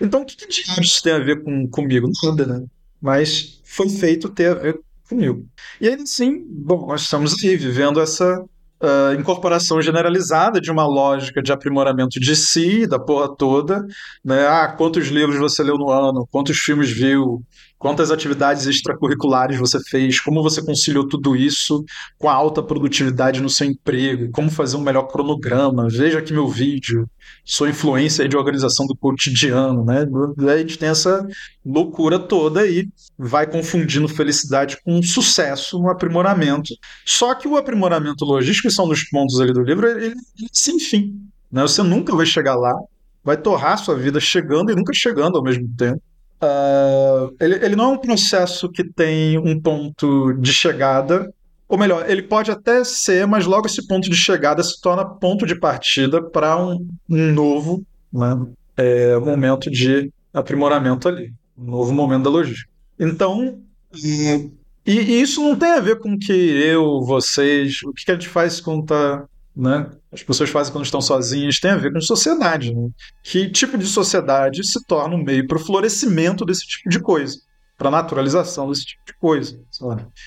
Então, 0.00 0.22
o 0.22 0.24
que, 0.24 0.36
que 0.36 0.48
diabos 0.48 1.00
tem 1.00 1.12
a 1.12 1.18
ver 1.18 1.42
com, 1.42 1.68
comigo? 1.68 2.08
Nada, 2.24 2.46
né? 2.46 2.66
Mas 3.00 3.60
foi 3.64 3.88
feito 3.88 4.28
ter 4.28 4.50
a 4.50 4.54
ver 4.54 4.80
comigo. 5.08 5.46
E 5.80 5.88
aí, 5.88 6.06
sim, 6.06 6.44
bom, 6.48 6.86
nós 6.86 7.02
estamos 7.02 7.34
aí 7.42 7.56
vivendo 7.56 8.00
essa 8.00 8.44
uh, 8.80 9.18
incorporação 9.18 9.80
generalizada 9.80 10.60
de 10.60 10.70
uma 10.70 10.86
lógica 10.86 11.42
de 11.42 11.52
aprimoramento 11.52 12.18
de 12.18 12.34
si, 12.34 12.86
da 12.86 12.98
porra 12.98 13.34
toda. 13.34 13.86
Né? 14.24 14.46
Ah, 14.46 14.68
quantos 14.68 15.08
livros 15.08 15.38
você 15.38 15.62
leu 15.62 15.78
no 15.78 15.90
ano? 15.90 16.26
Quantos 16.30 16.58
filmes 16.58 16.90
viu? 16.90 17.42
Quantas 17.78 18.10
atividades 18.10 18.66
extracurriculares 18.66 19.58
você 19.58 19.78
fez? 19.84 20.18
Como 20.18 20.42
você 20.42 20.64
conciliou 20.64 21.06
tudo 21.06 21.36
isso 21.36 21.84
com 22.18 22.28
a 22.28 22.32
alta 22.32 22.62
produtividade 22.62 23.40
no 23.40 23.50
seu 23.50 23.66
emprego? 23.66 24.30
Como 24.32 24.50
fazer 24.50 24.76
um 24.76 24.80
melhor 24.80 25.04
cronograma? 25.04 25.86
Veja 25.88 26.18
aqui 26.18 26.32
meu 26.32 26.48
vídeo. 26.48 27.08
Sou 27.44 27.68
influência 27.68 28.26
de 28.26 28.36
organização 28.36 28.86
do 28.86 28.96
cotidiano, 28.96 29.84
né? 29.84 30.06
a 30.52 30.58
gente 30.58 30.78
tem 30.78 30.88
essa 30.88 31.26
loucura 31.64 32.18
toda 32.18 32.60
aí, 32.60 32.88
vai 33.18 33.46
confundindo 33.46 34.08
felicidade 34.08 34.78
com 34.82 35.02
sucesso, 35.02 35.78
um 35.78 35.90
aprimoramento. 35.90 36.72
Só 37.04 37.34
que 37.34 37.46
o 37.46 37.56
aprimoramento 37.56 38.24
logístico, 38.24 38.68
que 38.68 38.74
são 38.74 38.88
dos 38.88 39.04
pontos 39.04 39.38
ali 39.38 39.52
do 39.52 39.62
livro, 39.62 39.86
ele, 39.86 40.06
ele 40.06 40.16
sem 40.50 40.78
fim. 40.78 41.20
Né? 41.52 41.62
Você 41.62 41.82
nunca 41.82 42.16
vai 42.16 42.24
chegar 42.24 42.54
lá, 42.54 42.74
vai 43.22 43.36
torrar 43.36 43.78
sua 43.78 43.96
vida 43.96 44.18
chegando 44.18 44.70
e 44.72 44.74
nunca 44.74 44.94
chegando 44.94 45.36
ao 45.36 45.42
mesmo 45.42 45.68
tempo. 45.76 46.00
Uh, 46.42 47.34
ele, 47.40 47.54
ele 47.64 47.76
não 47.76 47.84
é 47.84 47.88
um 47.94 47.98
processo 47.98 48.70
que 48.70 48.84
tem 48.84 49.38
um 49.38 49.58
ponto 49.60 50.34
de 50.34 50.52
chegada, 50.52 51.32
ou 51.68 51.78
melhor, 51.78 52.08
ele 52.08 52.22
pode 52.22 52.50
até 52.50 52.84
ser, 52.84 53.26
mas 53.26 53.46
logo 53.46 53.66
esse 53.66 53.86
ponto 53.86 54.08
de 54.08 54.16
chegada 54.16 54.62
se 54.62 54.80
torna 54.80 55.04
ponto 55.04 55.46
de 55.46 55.54
partida 55.54 56.22
para 56.22 56.56
um, 56.56 56.86
um, 57.08 57.32
novo 57.32 57.84
né, 58.12 58.46
é, 58.76 59.18
momento 59.18 59.70
de 59.70 60.12
aprimoramento 60.32 61.08
ali, 61.08 61.32
um 61.58 61.70
novo 61.70 61.92
momento 61.92 62.24
da 62.24 62.30
logística. 62.30 62.70
Então, 62.98 63.58
e, 63.94 64.50
e, 64.84 65.20
isso 65.20 65.42
não 65.42 65.56
tem 65.56 65.72
a 65.72 65.80
ver 65.80 65.98
com 65.98 66.16
que 66.18 66.32
eu, 66.32 67.02
vocês, 67.02 67.82
o 67.82 67.92
que 67.92 68.10
a 68.10 68.14
gente 68.14 68.28
faz 68.28 68.60
quando 68.60 68.82
está 68.82 69.24
né, 69.56 69.90
as 70.16 70.22
pessoas 70.22 70.50
fazem 70.50 70.72
quando 70.72 70.84
estão 70.84 71.00
sozinhas, 71.00 71.60
tem 71.60 71.70
a 71.70 71.76
ver 71.76 71.92
com 71.92 72.00
sociedade. 72.00 72.74
Né? 72.74 72.88
Que 73.22 73.50
tipo 73.50 73.76
de 73.76 73.86
sociedade 73.86 74.66
se 74.66 74.84
torna 74.86 75.14
um 75.14 75.22
meio 75.22 75.46
para 75.46 75.58
o 75.58 75.60
florescimento 75.60 76.44
desse 76.44 76.66
tipo 76.66 76.88
de 76.88 76.98
coisa, 76.98 77.38
para 77.76 77.88
a 77.88 77.92
naturalização 77.92 78.70
desse 78.70 78.86
tipo 78.86 79.02
de 79.06 79.14
coisa. 79.18 79.60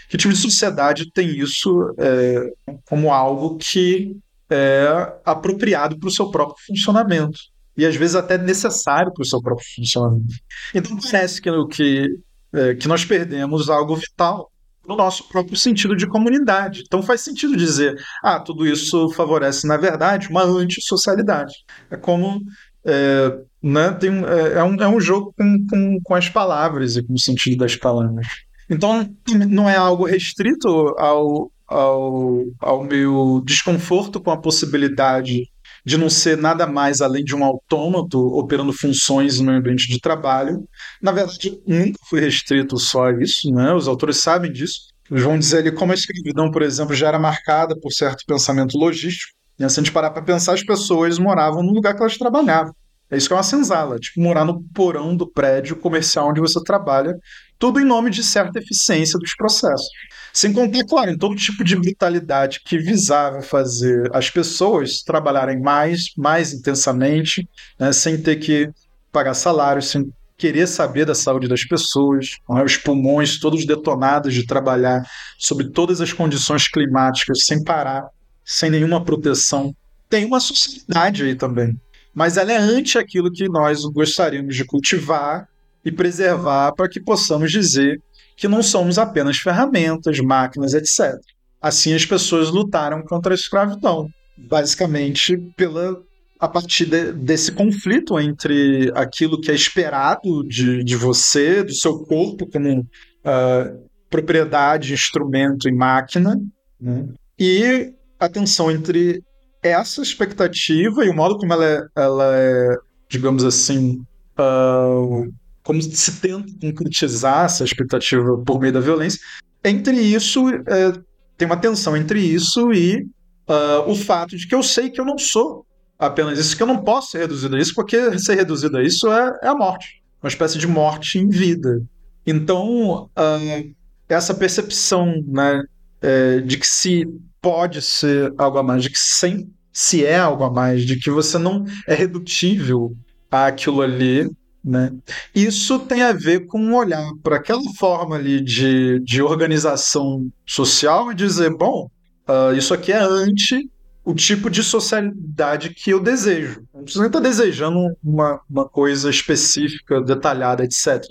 Que 0.07 0.17
tipo 0.17 0.33
de 0.33 0.39
sociedade 0.39 1.11
tem 1.11 1.29
isso 1.29 1.93
é, 1.97 2.51
como 2.87 3.11
algo 3.11 3.57
que 3.57 4.15
é 4.49 4.87
apropriado 5.25 5.97
para 5.99 6.07
o 6.07 6.11
seu 6.11 6.29
próprio 6.29 6.63
funcionamento? 6.67 7.39
E 7.75 7.85
às 7.85 7.95
vezes 7.95 8.15
até 8.15 8.37
necessário 8.37 9.11
para 9.11 9.23
o 9.23 9.25
seu 9.25 9.41
próprio 9.41 9.65
funcionamento. 9.75 10.35
Então 10.73 10.97
parece 10.97 11.41
que, 11.41 11.49
que, 11.67 12.07
é, 12.53 12.75
que 12.75 12.87
nós 12.87 13.05
perdemos 13.05 13.69
algo 13.69 13.95
vital 13.95 14.51
no 14.89 14.95
nosso 14.95 15.29
próprio 15.29 15.55
sentido 15.55 15.95
de 15.95 16.07
comunidade. 16.07 16.81
Então 16.85 17.03
faz 17.03 17.21
sentido 17.21 17.55
dizer, 17.55 17.95
ah, 18.23 18.39
tudo 18.39 18.65
isso 18.65 19.11
favorece, 19.11 19.67
na 19.67 19.77
verdade, 19.77 20.27
uma 20.29 20.43
antissocialidade. 20.43 21.53
É 21.91 21.95
como. 21.95 22.41
É, 22.83 23.37
né, 23.61 23.91
tem, 23.91 24.09
é, 24.25 24.53
é, 24.53 24.63
um, 24.63 24.75
é 24.75 24.87
um 24.87 24.99
jogo 24.99 25.33
com, 25.37 25.65
com, 25.69 25.99
com 26.01 26.15
as 26.15 26.27
palavras 26.29 26.95
e 26.95 27.03
com 27.03 27.13
o 27.13 27.19
sentido 27.19 27.57
das 27.57 27.75
palavras. 27.75 28.25
Então 28.69 29.07
não 29.47 29.69
é 29.69 29.75
algo 29.75 30.05
restrito 30.05 30.67
ao, 30.97 31.51
ao, 31.67 32.45
ao 32.59 32.83
meu 32.83 33.43
desconforto 33.45 34.19
com 34.19 34.31
a 34.31 34.37
possibilidade 34.37 35.49
de 35.85 35.97
não 35.97 36.09
ser 36.09 36.37
nada 36.37 36.67
mais 36.67 37.01
além 37.01 37.23
de 37.23 37.35
um 37.35 37.43
autômato 37.43 38.19
operando 38.37 38.73
funções 38.73 39.39
no 39.39 39.51
ambiente 39.51 39.87
de 39.87 39.99
trabalho. 39.99 40.67
Na 41.01 41.11
verdade, 41.11 41.59
nunca 41.65 41.99
fui 42.09 42.19
restrito 42.19 42.77
só 42.77 43.07
a 43.07 43.23
isso, 43.23 43.51
né? 43.51 43.73
os 43.73 43.87
autores 43.87 44.17
sabem 44.17 44.51
disso. 44.51 44.89
Eles 45.09 45.23
vão 45.23 45.39
dizer 45.39 45.59
ali 45.59 45.71
como 45.71 45.91
a 45.91 45.95
escravidão, 45.95 46.51
por 46.51 46.61
exemplo, 46.61 46.93
já 46.93 47.07
era 47.07 47.17
marcada 47.17 47.75
por 47.79 47.91
certo 47.91 48.23
pensamento 48.27 48.77
logístico. 48.77 49.33
E 49.59 49.69
se 49.69 49.79
a 49.79 49.83
gente 49.83 49.91
parar 49.91 50.11
para 50.11 50.21
pensar, 50.21 50.53
as 50.53 50.63
pessoas 50.63 51.17
moravam 51.17 51.63
no 51.63 51.73
lugar 51.73 51.95
que 51.95 52.01
elas 52.01 52.17
trabalhavam. 52.17 52.73
É 53.11 53.17
isso 53.17 53.27
que 53.27 53.33
é 53.33 53.37
uma 53.37 53.43
senzala, 53.43 53.97
tipo 53.97 54.21
morar 54.21 54.45
no 54.45 54.63
porão 54.73 55.17
do 55.17 55.27
prédio 55.27 55.75
comercial 55.75 56.29
onde 56.29 56.39
você 56.39 56.63
trabalha, 56.63 57.15
tudo 57.57 57.79
em 57.79 57.85
nome 57.85 58.11
de 58.11 58.23
certa 58.23 58.59
eficiência 58.59 59.17
dos 59.17 59.35
processos. 59.35 59.89
Sem 60.33 60.53
contar, 60.53 60.83
claro, 60.85 61.11
em 61.11 61.17
todo 61.17 61.35
tipo 61.35 61.63
de 61.63 61.75
brutalidade 61.75 62.61
que 62.63 62.77
visava 62.77 63.41
fazer 63.41 64.09
as 64.13 64.29
pessoas 64.29 65.01
trabalharem 65.01 65.59
mais, 65.59 66.13
mais 66.15 66.53
intensamente, 66.53 67.47
né, 67.79 67.91
sem 67.91 68.21
ter 68.21 68.35
que 68.37 68.69
pagar 69.11 69.33
salários, 69.33 69.89
sem 69.89 70.11
querer 70.37 70.67
saber 70.67 71.05
da 71.05 71.13
saúde 71.13 71.47
das 71.47 71.65
pessoas, 71.65 72.37
né, 72.49 72.63
os 72.63 72.77
pulmões 72.77 73.39
todos 73.39 73.65
detonados 73.65 74.33
de 74.33 74.45
trabalhar 74.45 75.05
sob 75.37 75.69
todas 75.71 75.99
as 75.99 76.13
condições 76.13 76.67
climáticas, 76.67 77.45
sem 77.45 77.63
parar, 77.63 78.07
sem 78.45 78.69
nenhuma 78.69 79.03
proteção. 79.03 79.75
Tem 80.09 80.25
uma 80.25 80.39
sociedade 80.39 81.23
aí 81.23 81.35
também. 81.35 81.79
Mas 82.13 82.37
ela 82.37 82.51
é 82.51 82.57
ante 82.57 82.97
aquilo 82.97 83.31
que 83.31 83.47
nós 83.47 83.83
gostaríamos 83.85 84.55
de 84.55 84.65
cultivar 84.65 85.47
e 85.83 85.91
preservar 85.91 86.73
para 86.73 86.89
que 86.89 86.99
possamos 86.99 87.51
dizer 87.51 88.01
que 88.39 88.47
não 88.47 88.63
somos 88.63 88.97
apenas 88.97 89.37
ferramentas, 89.37 90.19
máquinas, 90.19 90.73
etc. 90.73 91.19
Assim 91.61 91.93
as 91.93 92.05
pessoas 92.05 92.49
lutaram 92.49 93.03
contra 93.03 93.33
a 93.33 93.35
escravidão, 93.35 94.09
basicamente 94.37 95.37
pela 95.57 96.01
a 96.39 96.47
partir 96.47 96.85
de, 96.85 97.11
desse 97.11 97.51
conflito 97.51 98.17
entre 98.17 98.89
aquilo 98.95 99.41
que 99.41 99.51
é 99.51 99.53
esperado 99.53 100.41
de, 100.47 100.85
de 100.85 100.95
você, 100.95 101.61
do 101.61 101.73
seu 101.73 101.99
corpo 102.05 102.49
como 102.49 102.79
uh, 102.79 103.89
propriedade, 104.09 104.93
instrumento 104.93 105.67
e 105.67 105.71
máquina, 105.73 106.39
né? 106.79 107.09
e 107.37 107.93
a 108.17 108.29
tensão 108.29 108.71
entre 108.71 109.21
essa 109.61 110.01
expectativa 110.01 111.03
e 111.03 111.09
o 111.09 111.13
modo 111.13 111.37
como 111.37 111.51
ela 111.51 111.65
é, 111.65 111.81
ela 111.93 112.37
é 112.37 112.77
digamos 113.09 113.43
assim, 113.43 114.01
uh, 114.39 115.29
como 115.69 115.79
se 115.83 116.19
tenta 116.19 116.51
concretizar 116.59 117.45
essa 117.45 117.63
expectativa 117.63 118.35
por 118.39 118.59
meio 118.59 118.73
da 118.73 118.79
violência. 118.79 119.19
Entre 119.63 119.95
isso, 119.95 120.49
é, 120.49 120.91
tem 121.37 121.45
uma 121.45 121.57
tensão 121.57 121.95
entre 121.95 122.19
isso 122.19 122.73
e 122.73 123.03
uh, 123.47 123.87
o 123.87 123.93
fato 123.93 124.35
de 124.35 124.47
que 124.47 124.55
eu 124.55 124.63
sei 124.63 124.89
que 124.89 124.99
eu 124.99 125.05
não 125.05 125.19
sou 125.19 125.63
apenas 125.99 126.39
isso, 126.39 126.57
que 126.57 126.63
eu 126.63 126.67
não 126.67 126.83
posso 126.83 127.11
ser 127.11 127.19
reduzido 127.19 127.55
a 127.55 127.59
isso, 127.59 127.75
porque 127.75 128.17
ser 128.17 128.33
reduzido 128.33 128.77
a 128.77 128.83
isso 128.83 129.11
é, 129.11 129.39
é 129.43 129.47
a 129.47 129.53
morte 129.53 129.99
uma 130.23 130.27
espécie 130.27 130.57
de 130.57 130.65
morte 130.65 131.19
em 131.19 131.29
vida. 131.29 131.83
Então, 132.25 133.03
uh, 133.05 133.75
essa 134.07 134.33
percepção 134.33 135.23
né, 135.27 135.63
é, 136.01 136.39
de 136.39 136.57
que 136.57 136.67
se 136.67 137.05
pode 137.39 137.79
ser 137.79 138.33
algo 138.39 138.57
a 138.57 138.63
mais, 138.63 138.81
de 138.81 138.89
que 138.89 138.99
sem, 138.99 139.53
se 139.71 140.03
é 140.03 140.17
algo 140.17 140.43
a 140.43 140.51
mais, 140.51 140.83
de 140.83 140.97
que 140.97 141.11
você 141.11 141.37
não 141.37 141.63
é 141.87 141.93
redutível 141.93 142.95
àquilo 143.31 143.83
ali, 143.83 144.27
né? 144.63 144.93
Isso 145.33 145.79
tem 145.79 146.03
a 146.03 146.11
ver 146.11 146.45
com 146.47 146.73
olhar 146.73 147.11
para 147.23 147.37
aquela 147.37 147.63
forma 147.77 148.15
ali 148.15 148.41
de, 148.41 148.99
de 148.99 149.21
organização 149.21 150.29
social 150.45 151.11
e 151.11 151.15
dizer, 151.15 151.55
bom, 151.55 151.89
uh, 152.27 152.53
isso 152.55 152.73
aqui 152.73 152.91
é 152.91 152.99
anti 152.99 153.69
o 154.03 154.13
tipo 154.13 154.49
de 154.49 154.63
socialidade 154.63 155.69
que 155.69 155.91
eu 155.91 155.99
desejo. 155.99 156.63
Não 156.73 156.83
precisa 156.83 157.05
estar 157.05 157.19
desejando 157.19 157.95
uma, 158.03 158.41
uma 158.49 158.67
coisa 158.67 159.09
específica, 159.09 160.01
detalhada, 160.01 160.63
etc. 160.63 161.03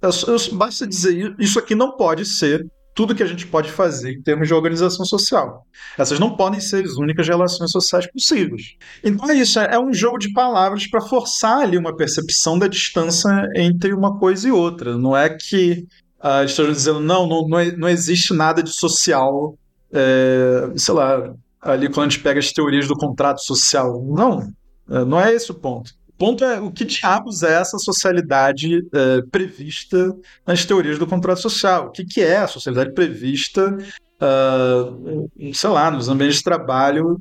Eu, 0.00 0.10
eu, 0.26 0.54
basta 0.56 0.86
dizer, 0.86 1.34
isso 1.38 1.58
aqui 1.58 1.74
não 1.74 1.96
pode 1.96 2.24
ser 2.24 2.66
tudo 2.98 3.14
que 3.14 3.22
a 3.22 3.26
gente 3.26 3.46
pode 3.46 3.70
fazer 3.70 4.14
em 4.14 4.20
termos 4.20 4.48
de 4.48 4.54
organização 4.54 5.04
social. 5.06 5.64
Essas 5.96 6.18
não 6.18 6.34
podem 6.34 6.58
ser 6.58 6.84
as 6.84 6.96
únicas 6.96 7.28
relações 7.28 7.70
sociais 7.70 8.10
possíveis. 8.10 8.74
Então 9.04 9.30
é 9.30 9.34
isso, 9.34 9.60
é 9.60 9.78
um 9.78 9.92
jogo 9.94 10.18
de 10.18 10.32
palavras 10.32 10.84
para 10.88 11.00
forçar 11.00 11.60
ali 11.60 11.78
uma 11.78 11.96
percepção 11.96 12.58
da 12.58 12.66
distância 12.66 13.30
entre 13.54 13.94
uma 13.94 14.18
coisa 14.18 14.48
e 14.48 14.50
outra. 14.50 14.98
Não 14.98 15.16
é 15.16 15.28
que 15.28 15.86
uh, 16.18 16.44
estejam 16.44 16.72
dizendo, 16.72 16.98
não, 16.98 17.24
não, 17.28 17.46
não, 17.46 17.64
não 17.76 17.88
existe 17.88 18.34
nada 18.34 18.64
de 18.64 18.72
social, 18.72 19.56
é, 19.92 20.68
sei 20.74 20.94
lá, 20.94 21.32
ali 21.62 21.88
quando 21.88 22.08
a 22.08 22.10
gente 22.10 22.20
pega 22.20 22.40
as 22.40 22.50
teorias 22.50 22.88
do 22.88 22.96
contrato 22.96 23.44
social. 23.44 24.04
Não, 24.08 24.52
é, 24.90 25.04
não 25.04 25.20
é 25.20 25.32
esse 25.32 25.52
o 25.52 25.54
ponto 25.54 25.97
ponto 26.18 26.44
é 26.44 26.60
o 26.60 26.70
que 26.70 26.84
diabos 26.84 27.42
é 27.42 27.54
essa 27.54 27.78
socialidade 27.78 28.84
é, 28.92 29.22
prevista 29.30 30.14
nas 30.46 30.64
teorias 30.64 30.98
do 30.98 31.06
contrato 31.06 31.40
social? 31.40 31.86
O 31.86 31.90
que, 31.90 32.04
que 32.04 32.20
é 32.20 32.38
a 32.38 32.48
socialidade 32.48 32.92
prevista, 32.92 33.78
uh, 34.20 35.54
sei 35.54 35.70
lá, 35.70 35.90
nos 35.90 36.08
ambientes 36.08 36.38
de 36.38 36.44
trabalho 36.44 37.20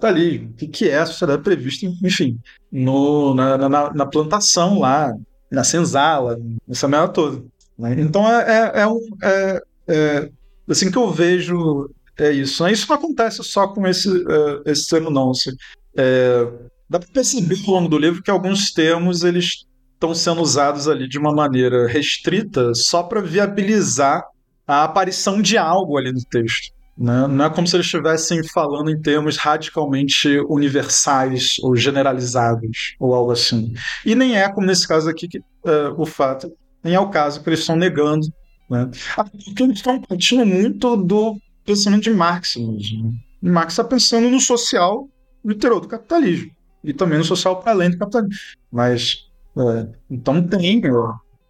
tá 0.00 0.08
ali. 0.08 0.46
O 0.46 0.52
que, 0.54 0.68
que 0.68 0.88
é 0.88 0.98
a 0.98 1.06
sociedade 1.06 1.42
prevista, 1.42 1.86
enfim, 2.02 2.38
no, 2.70 3.34
na, 3.34 3.56
na, 3.68 3.92
na 3.92 4.06
plantação 4.06 4.78
lá, 4.78 5.14
na 5.50 5.64
senzala, 5.64 6.38
nessa 6.66 6.88
merda 6.88 7.08
toda. 7.08 7.44
Né? 7.78 7.96
Então 7.98 8.28
é, 8.28 8.42
é, 8.42 8.82
é, 8.82 8.86
é, 9.22 9.62
é, 9.88 10.30
assim 10.68 10.90
que 10.90 10.98
eu 10.98 11.10
vejo 11.10 11.90
é 12.16 12.30
isso. 12.30 12.62
Né? 12.62 12.72
Isso 12.72 12.86
não 12.88 12.96
acontece 12.96 13.42
só 13.42 13.68
com 13.68 13.86
esse, 13.86 14.08
uh, 14.08 14.62
esse 14.64 14.88
termo, 14.88 15.10
não. 15.10 15.30
Assim, 15.30 15.50
é, 15.96 16.48
Dá 16.88 16.98
para 16.98 17.08
perceber 17.08 17.58
ao 17.66 17.74
longo 17.74 17.88
do 17.88 17.98
livro 17.98 18.22
que 18.22 18.30
alguns 18.30 18.72
termos 18.72 19.24
eles 19.24 19.66
estão 19.94 20.14
sendo 20.14 20.42
usados 20.42 20.86
ali 20.86 21.08
de 21.08 21.18
uma 21.18 21.32
maneira 21.32 21.86
restrita 21.86 22.74
só 22.74 23.02
para 23.02 23.20
viabilizar 23.20 24.22
a 24.66 24.84
aparição 24.84 25.40
de 25.40 25.56
algo 25.56 25.96
ali 25.96 26.12
no 26.12 26.22
texto. 26.24 26.72
Né? 26.96 27.26
Não 27.26 27.46
é 27.46 27.50
como 27.50 27.66
se 27.66 27.74
eles 27.74 27.86
estivessem 27.86 28.42
falando 28.48 28.90
em 28.90 29.00
termos 29.00 29.36
radicalmente 29.36 30.38
universais 30.48 31.56
ou 31.60 31.74
generalizados 31.74 32.94
ou 33.00 33.14
algo 33.14 33.32
assim. 33.32 33.72
E 34.04 34.14
nem 34.14 34.36
é 34.36 34.48
como 34.48 34.66
nesse 34.66 34.86
caso 34.86 35.08
aqui 35.08 35.26
que, 35.26 35.38
uh, 35.38 35.94
o 35.96 36.06
fato, 36.06 36.52
nem 36.82 36.94
é 36.94 37.00
o 37.00 37.10
caso 37.10 37.42
que 37.42 37.48
eles 37.48 37.60
estão 37.60 37.76
negando. 37.76 38.26
Né? 38.70 38.90
Ah, 39.16 39.24
porque 39.24 39.62
eles 39.62 39.76
estão 39.76 40.00
partindo 40.00 40.46
muito 40.46 40.96
do 40.96 41.36
pensamento 41.64 42.04
de 42.04 42.10
Marx 42.10 42.56
mesmo. 42.56 43.10
Né? 43.42 43.50
Marx 43.50 43.72
está 43.72 43.84
pensando 43.84 44.30
no 44.30 44.40
social 44.40 45.08
literal 45.44 45.80
do 45.80 45.88
capitalismo 45.88 46.53
e 46.84 46.92
também 46.92 47.18
no 47.18 47.24
social 47.24 47.60
para 47.60 47.72
além 47.72 47.90
do 47.90 47.98
capitalismo. 47.98 48.36
Mas, 48.70 49.26
é, 49.56 49.88
então 50.10 50.46
tem. 50.46 50.82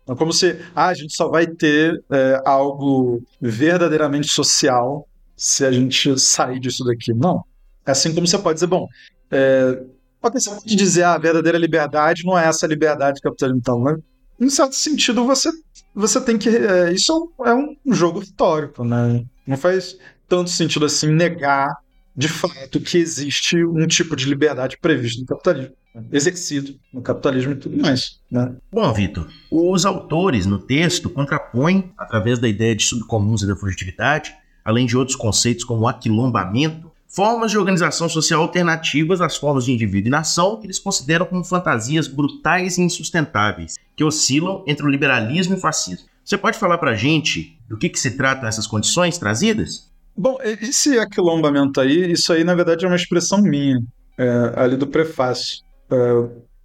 É 0.07 0.14
como 0.14 0.32
se 0.32 0.61
ah, 0.74 0.87
a 0.87 0.95
gente 0.95 1.14
só 1.14 1.28
vai 1.28 1.47
ter 1.47 2.03
é, 2.11 2.43
algo 2.45 3.22
verdadeiramente 3.41 4.28
social 4.28 5.09
se 5.37 5.64
a 5.64 5.72
gente 5.72 6.18
sair 6.18 6.61
disso 6.61 6.85
daqui. 6.85 7.12
Não. 7.12 7.45
É 7.85 7.91
assim 7.91 8.14
como 8.14 8.26
você 8.26 8.39
pode 8.39 8.57
dizer, 8.57 8.66
bom, 8.66 8.87
é, 9.30 9.82
você 10.22 10.51
pode 10.51 10.76
dizer 10.76 11.03
ah, 11.03 11.14
a 11.14 11.18
verdadeira 11.18 11.59
liberdade 11.59 12.24
não 12.24 12.39
é 12.39 12.47
essa 12.47 12.66
liberdade 12.66 13.20
capitalismo. 13.20 13.61
Então, 13.61 13.82
né? 13.82 13.99
em 14.41 14.51
certo 14.51 14.74
sentido, 14.74 15.24
você, 15.24 15.51
você 15.95 16.20
tem 16.20 16.39
que. 16.39 16.49
É, 16.49 16.93
isso 16.93 17.32
é 17.45 17.55
um 17.55 17.76
jogo 17.93 18.20
retórico, 18.20 18.85
né? 18.85 19.24
Não 19.47 19.57
faz 19.57 19.97
tanto 20.28 20.51
sentido 20.51 20.87
assim 20.87 21.09
negar 21.09 21.74
de 22.16 22.28
fato 22.28 22.80
que 22.80 22.96
existe 22.98 23.64
um 23.64 23.86
tipo 23.86 24.14
de 24.14 24.26
liberdade 24.26 24.78
previsto 24.80 25.20
no 25.20 25.26
capitalismo, 25.26 25.74
né? 25.94 26.04
exercido 26.12 26.74
no 26.92 27.02
capitalismo 27.02 27.52
e 27.52 27.56
tudo 27.56 27.76
mais. 27.82 28.20
Né? 28.30 28.54
Bom, 28.72 28.92
Vitor, 28.92 29.28
os 29.50 29.84
autores 29.84 30.46
no 30.46 30.58
texto 30.58 31.10
contrapõem, 31.10 31.92
através 31.98 32.38
da 32.38 32.48
ideia 32.48 32.74
de 32.74 32.84
subcomuns 32.84 33.42
e 33.42 33.46
da 33.46 33.56
fugitividade, 33.56 34.34
além 34.64 34.86
de 34.86 34.96
outros 34.96 35.16
conceitos 35.16 35.64
como 35.64 35.88
aquilombamento, 35.88 36.90
formas 37.08 37.50
de 37.50 37.58
organização 37.58 38.08
social 38.08 38.42
alternativas 38.42 39.20
às 39.20 39.36
formas 39.36 39.64
de 39.64 39.72
indivíduo 39.72 40.08
e 40.08 40.10
nação 40.10 40.58
que 40.58 40.66
eles 40.66 40.80
consideram 40.80 41.26
como 41.26 41.44
fantasias 41.44 42.08
brutais 42.08 42.76
e 42.76 42.82
insustentáveis, 42.82 43.74
que 43.94 44.02
oscilam 44.02 44.64
entre 44.66 44.84
o 44.84 44.88
liberalismo 44.88 45.54
e 45.54 45.58
o 45.58 45.60
fascismo. 45.60 46.06
Você 46.24 46.38
pode 46.38 46.58
falar 46.58 46.78
para 46.78 46.92
a 46.92 46.96
gente 46.96 47.58
do 47.68 47.76
que, 47.76 47.88
que 47.88 48.00
se 48.00 48.12
trata 48.12 48.48
essas 48.48 48.66
condições 48.66 49.18
trazidas? 49.18 49.92
Bom, 50.16 50.38
esse 50.42 50.98
aquilombamento 50.98 51.80
aí, 51.80 52.12
isso 52.12 52.32
aí 52.32 52.44
na 52.44 52.54
verdade 52.54 52.84
é 52.84 52.88
uma 52.88 52.96
expressão 52.96 53.42
minha, 53.42 53.80
é, 54.18 54.52
ali 54.56 54.76
do 54.76 54.86
prefácio. 54.86 55.58
É, 55.90 55.96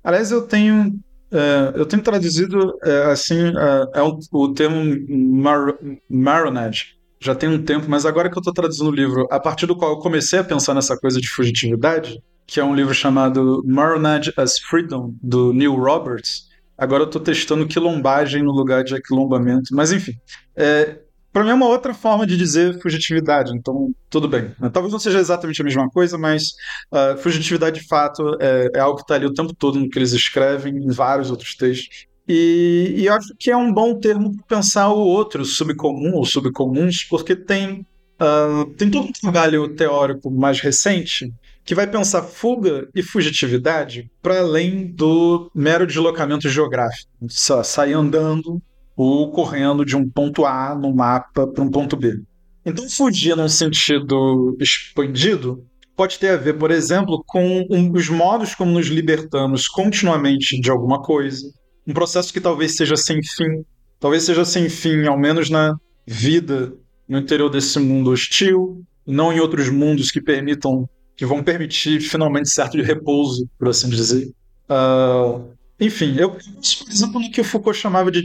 aliás, 0.04 0.32
eu 0.32 0.43
tenho 0.43 1.00
é, 1.32 1.74
eu 1.76 1.86
tenho 1.86 2.02
traduzido 2.02 2.74
é, 2.84 3.12
assim 3.12 3.47
é, 3.47 4.00
é 4.00 4.02
o 4.02 4.54
termo 4.54 4.84
mar, 5.10 5.76
marionette 6.10 7.00
já 7.22 7.36
tem 7.36 7.50
um 7.50 7.62
tempo, 7.62 7.86
mas 7.89 8.06
agora 8.06 8.30
que 8.30 8.38
eu 8.38 8.39
estou 8.39 8.54
traduzindo 8.54 8.89
o 8.89 8.95
livro, 8.95 9.28
a 9.30 9.39
partir 9.39 9.66
do 9.66 9.76
qual 9.76 9.91
eu 9.91 10.00
comecei 10.00 10.39
a 10.39 10.43
pensar 10.43 10.74
nessa 10.74 10.97
coisa 10.97 11.20
de 11.20 11.28
fugitividade, 11.28 12.22
que 12.47 12.60
é 12.60 12.64
um 12.64 12.74
livro 12.74 12.93
chamado 12.93 13.62
Marionette 13.66 14.34
as 14.38 14.58
Freedom, 14.58 15.14
do 15.22 15.54
Neil 15.54 15.76
Roberts, 15.76 16.47
agora 16.78 17.04
eu 17.04 17.08
estou 17.08 17.22
testando 17.22 17.68
quilombagem 17.68 18.41
no 18.41 18.52
lugar 18.52 18.84
de 18.84 18.95
aquilombamento, 18.95 19.76
mas 19.76 19.91
enfim. 19.91 20.14
É, 20.56 21.00
para 21.40 21.46
mim 21.46 21.52
é 21.52 21.54
uma 21.54 21.68
outra 21.68 21.94
forma 21.94 22.28
de 22.28 22.36
dizer 22.36 22.82
fugitividade, 22.82 23.56
então 23.56 23.96
tudo 24.10 24.28
bem. 24.28 24.52
Talvez 24.74 24.92
não 24.92 25.00
seja 25.00 25.20
exatamente 25.20 25.62
a 25.62 25.64
mesma 25.64 25.90
coisa, 25.90 26.18
mas 26.18 26.50
uh, 26.92 27.18
fugitividade 27.18 27.80
de 27.80 27.88
fato 27.88 28.36
é, 28.42 28.70
é 28.76 28.80
algo 28.82 28.98
que 28.98 29.04
está 29.04 29.16
ali 29.16 29.26
o 29.26 29.34
tempo 29.34 29.54
todo 29.54 29.80
no 29.80 29.88
que 29.88 29.98
eles 29.98 30.12
escrevem, 30.12 30.76
em 30.76 30.92
vários 30.92 31.32
outros 31.32 31.56
textos. 31.56 32.08
E, 32.28 32.94
e 32.98 33.06
eu 33.06 33.14
acho 33.14 33.34
que 33.40 33.50
é 33.50 33.56
um 33.56 33.74
bom 33.74 33.98
termo 33.98 34.36
para 34.36 34.58
pensar 34.58 34.90
o 34.90 35.00
outro, 35.00 35.46
subcomum 35.46 36.12
ou 36.16 36.26
subcomuns, 36.26 37.06
porque 37.06 37.38
tem, 37.38 37.88
uh, 38.20 38.66
tem 38.78 38.92
todo 38.92 39.08
um 39.08 39.12
trabalho 39.14 39.70
teórico 39.70 40.30
mais 40.30 40.60
recente 40.60 41.34
que 41.64 41.74
vai 41.74 41.88
pensar 41.88 42.22
fuga 42.24 42.90
e 42.94 43.02
fugitividade 43.02 44.12
para 44.22 44.40
além 44.40 44.88
do 44.88 45.50
mero 45.56 45.88
deslocamento 45.88 46.50
geográfico. 46.50 47.10
Só 47.30 47.64
sair 47.64 47.94
andando 47.94 48.62
ou 49.02 49.32
correndo 49.32 49.86
de 49.86 49.95
um 49.95 50.10
ponto 50.10 50.45
A 50.45 50.76
no 50.76 50.93
mapa 50.93 51.47
para 51.47 51.64
um 51.64 51.72
ponto 51.72 51.95
B. 51.95 52.22
Então, 52.66 52.88
fugir 52.89 53.34
no 53.34 53.47
sentido 53.47 54.58
expandido 54.60 55.66
pode 55.95 56.20
ter 56.20 56.32
a 56.32 56.36
ver, 56.36 56.58
por 56.58 56.70
exemplo, 56.70 57.24
com 57.26 57.66
um, 57.72 57.93
os 57.93 58.10
modos 58.10 58.54
como 58.54 58.74
nos 58.74 58.88
libertamos 58.88 59.70
continuamente 59.70 60.60
de 60.60 60.70
alguma 60.70 61.02
coisa, 61.02 61.50
um 61.88 61.93
processo 61.93 62.34
que 62.34 62.41
talvez 62.41 62.76
seja 62.76 62.97
sem 62.97 63.24
fim, 63.24 63.64
talvez 64.02 64.24
seja 64.24 64.43
sem 64.43 64.68
fim, 64.68 65.08
ao 65.08 65.18
menos 65.18 65.50
na 65.50 65.78
vida 66.06 66.74
no 67.08 67.20
interior 67.20 67.50
desse 67.50 67.80
mundo 67.80 68.12
hostil, 68.12 68.84
não 69.08 69.32
em 69.32 69.39
outros 69.39 69.70
mundos 69.70 70.12
que 70.12 70.20
permitam, 70.20 70.89
que 71.16 71.26
vão 71.26 71.41
permitir 71.41 72.02
finalmente 72.02 72.50
certo 72.50 72.76
de 72.76 72.84
repouso, 72.84 73.47
por 73.58 73.70
assim 73.70 73.89
dizer. 73.89 74.30
Uh, 74.70 75.54
enfim, 75.80 76.18
eu, 76.18 76.32
por 76.32 76.91
exemplo, 76.91 77.22
no 77.22 77.32
que 77.32 77.39
o 77.39 77.45
Foucault 77.45 77.80
chamava 77.80 78.12
de 78.12 78.22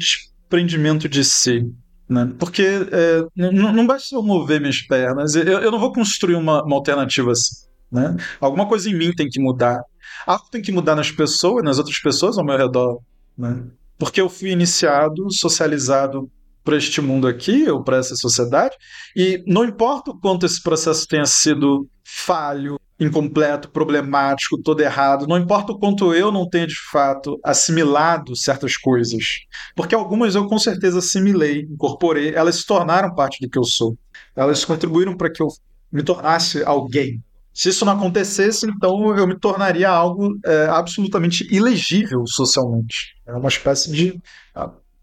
desprendimento 0.55 1.09
de 1.09 1.25
si. 1.25 1.73
Né? 2.09 2.33
Porque 2.39 2.63
é, 2.63 3.25
não, 3.35 3.87
basta 3.87 4.15
eu 4.15 4.23
mover 4.23 4.61
minhas 4.61 4.83
pernas, 4.83 5.35
eu, 5.35 5.43
eu 5.43 5.71
não 5.71 5.79
vou 5.79 5.93
construir 5.93 6.37
uma, 6.37 6.63
uma 6.63 6.77
alternativa 6.77 7.33
assim. 7.33 7.67
Né? 7.91 8.17
Alguma 8.41 8.67
coisa 8.67 8.91
em 8.91 8.95
mim 8.95 9.13
tem 9.13 9.29
que 9.29 9.41
mudar. 9.41 9.83
Algo 10.27 10.47
tem 10.51 10.63
que 10.63 10.73
mudar 10.73 10.95
nas 10.95 11.11
pessoas, 11.11 11.65
nas 11.65 11.79
outras 11.79 11.99
pessoas 11.99 12.39
ao 12.39 12.45
meu 12.45 12.57
redor. 12.57 13.01
Né? 13.37 13.65
Porque 13.99 14.21
eu 14.21 14.29
fui 14.29 14.51
iniciado, 14.51 15.33
socializado 15.33 16.31
para 16.63 16.77
este 16.77 17.01
mundo 17.01 17.27
aqui, 17.27 17.69
ou 17.69 17.83
para 17.83 17.99
essa 17.99 18.17
sociedade, 18.17 18.75
e 19.15 19.43
não 19.47 19.65
importa 19.65 20.11
o 20.11 20.19
quanto 20.19 20.47
esse 20.47 20.63
processo 20.63 21.07
tenha 21.07 21.27
sido 21.27 21.87
falho, 22.03 22.79
incompleto, 22.99 23.71
problemático, 23.71 24.61
todo 24.63 24.81
errado, 24.81 25.27
não 25.27 25.37
importa 25.37 25.73
o 25.73 25.79
quanto 25.79 26.15
eu 26.15 26.31
não 26.31 26.49
tenha 26.49 26.67
de 26.67 26.79
fato 26.91 27.39
assimilado 27.43 28.37
certas 28.37 28.77
coisas, 28.77 29.41
porque 29.75 29.95
algumas 29.95 30.35
eu 30.35 30.47
com 30.47 30.59
certeza 30.59 30.99
assimilei, 30.99 31.63
incorporei, 31.63 32.35
elas 32.35 32.57
se 32.57 32.67
tornaram 32.67 33.15
parte 33.15 33.41
do 33.41 33.51
que 33.51 33.59
eu 33.59 33.65
sou, 33.65 33.97
elas 34.37 34.65
contribuíram 34.65 35.17
para 35.17 35.31
que 35.31 35.43
eu 35.43 35.49
me 35.91 36.03
tornasse 36.03 36.63
alguém. 36.63 37.23
Se 37.53 37.69
isso 37.69 37.85
não 37.85 37.93
acontecesse, 37.93 38.67
então 38.67 39.17
eu 39.17 39.27
me 39.29 39.39
tornaria 39.39 39.89
algo 39.89 40.37
é, 40.45 40.67
absolutamente 40.67 41.47
ilegível 41.55 42.27
socialmente. 42.27 43.15
É 43.25 43.33
uma 43.33 43.49
espécie 43.49 43.93
de 43.93 44.21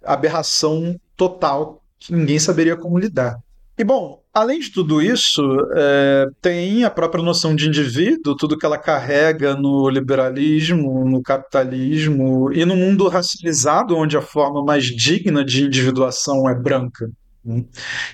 aberração 0.03 0.99
total 1.15 1.81
que 1.97 2.13
ninguém 2.13 2.39
saberia 2.39 2.75
como 2.75 2.99
lidar. 2.99 3.37
E 3.77 3.85
bom, 3.85 4.20
além 4.33 4.59
de 4.59 4.71
tudo 4.71 5.01
isso, 5.01 5.41
é, 5.75 6.27
tem 6.41 6.83
a 6.83 6.89
própria 6.89 7.23
noção 7.23 7.55
de 7.55 7.67
indivíduo, 7.67 8.35
tudo 8.35 8.57
que 8.57 8.65
ela 8.65 8.77
carrega 8.77 9.55
no 9.55 9.89
liberalismo, 9.89 11.07
no 11.07 11.21
capitalismo 11.21 12.51
e 12.53 12.63
no 12.65 12.75
mundo 12.75 13.07
racializado, 13.07 13.95
onde 13.95 14.17
a 14.17 14.21
forma 14.21 14.63
mais 14.63 14.85
digna 14.85 15.43
de 15.43 15.65
individuação 15.65 16.49
é 16.49 16.55
branca. 16.55 17.09
Né? 17.43 17.65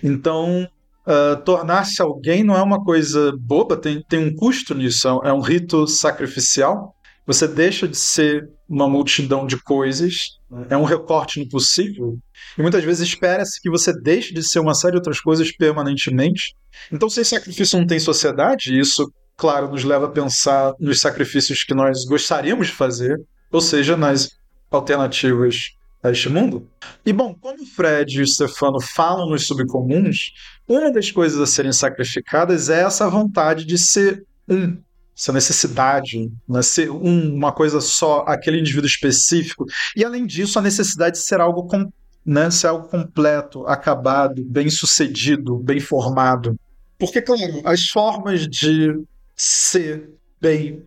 Então, 0.03 0.67
uh, 1.05 1.41
tornar-se 1.43 2.01
alguém 2.01 2.43
não 2.43 2.57
é 2.57 2.63
uma 2.63 2.83
coisa 2.83 3.33
boba, 3.37 3.77
tem, 3.77 4.03
tem 4.09 4.19
um 4.19 4.35
custo 4.35 4.73
nisso, 4.73 5.07
é 5.23 5.31
um 5.31 5.41
rito 5.41 5.85
sacrificial. 5.87 6.95
Você 7.27 7.45
deixa 7.45 7.87
de 7.89 7.97
ser 7.97 8.49
uma 8.69 8.87
multidão 8.87 9.45
de 9.45 9.61
coisas, 9.61 10.39
é 10.69 10.77
um 10.77 10.85
recorte 10.85 11.41
no 11.41 11.49
possível, 11.49 12.17
e 12.57 12.61
muitas 12.61 12.83
vezes 12.85 13.05
espera-se 13.05 13.61
que 13.61 13.69
você 13.69 13.91
deixe 13.93 14.33
de 14.33 14.41
ser 14.41 14.59
uma 14.59 14.73
série 14.73 14.93
de 14.93 14.97
outras 14.99 15.19
coisas 15.19 15.51
permanentemente. 15.51 16.55
Então, 16.89 17.09
se 17.09 17.19
esse 17.19 17.31
sacrifício 17.31 17.77
não 17.77 17.85
tem 17.85 17.99
sociedade, 17.99 18.79
isso, 18.79 19.11
claro, 19.35 19.69
nos 19.69 19.83
leva 19.83 20.05
a 20.05 20.09
pensar 20.09 20.73
nos 20.79 21.01
sacrifícios 21.01 21.65
que 21.65 21.73
nós 21.73 22.05
gostaríamos 22.05 22.67
de 22.67 22.73
fazer, 22.73 23.21
ou 23.51 23.59
seja, 23.59 23.97
nas 23.97 24.31
alternativas 24.71 25.71
a 26.01 26.11
este 26.11 26.29
mundo. 26.29 26.65
E 27.05 27.11
bom, 27.11 27.35
quando 27.35 27.61
o 27.61 27.65
Fred 27.65 28.17
e 28.17 28.21
o 28.21 28.27
Stefano 28.27 28.79
falam 28.79 29.29
nos 29.29 29.45
subcomuns, 29.47 30.31
uma 30.65 30.91
das 30.91 31.11
coisas 31.11 31.41
a 31.41 31.45
serem 31.45 31.73
sacrificadas 31.73 32.69
é 32.69 32.83
essa 32.83 33.09
vontade 33.09 33.65
de 33.65 33.77
ser 33.77 34.25
um, 34.47 34.77
essa 35.17 35.33
necessidade, 35.33 36.31
né, 36.47 36.61
ser 36.61 36.91
um, 36.91 37.33
uma 37.33 37.51
coisa 37.51 37.81
só, 37.81 38.23
aquele 38.27 38.59
indivíduo 38.59 38.87
específico. 38.87 39.65
E 39.95 40.05
além 40.05 40.27
disso, 40.27 40.59
a 40.59 40.61
necessidade 40.61 41.17
de 41.17 41.23
ser 41.23 41.41
algo 41.41 41.63
com, 41.63 41.91
né, 42.23 42.51
ser 42.51 42.67
algo 42.67 42.87
completo, 42.87 43.65
acabado, 43.65 44.43
bem 44.45 44.69
sucedido, 44.69 45.57
bem 45.57 45.79
formado. 45.79 46.55
Porque, 46.99 47.19
claro, 47.19 47.61
as 47.63 47.89
formas 47.89 48.47
de 48.47 49.01
ser 49.35 50.07
bem, 50.39 50.83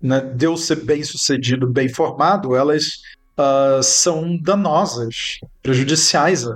né, 0.00 0.20
de 0.20 0.46
eu 0.46 0.56
ser 0.56 0.84
bem 0.84 1.02
sucedido, 1.02 1.66
bem 1.66 1.88
formado, 1.88 2.54
elas 2.54 3.02
uh, 3.36 3.82
são 3.82 4.36
danosas, 4.36 5.40
prejudiciais. 5.60 6.46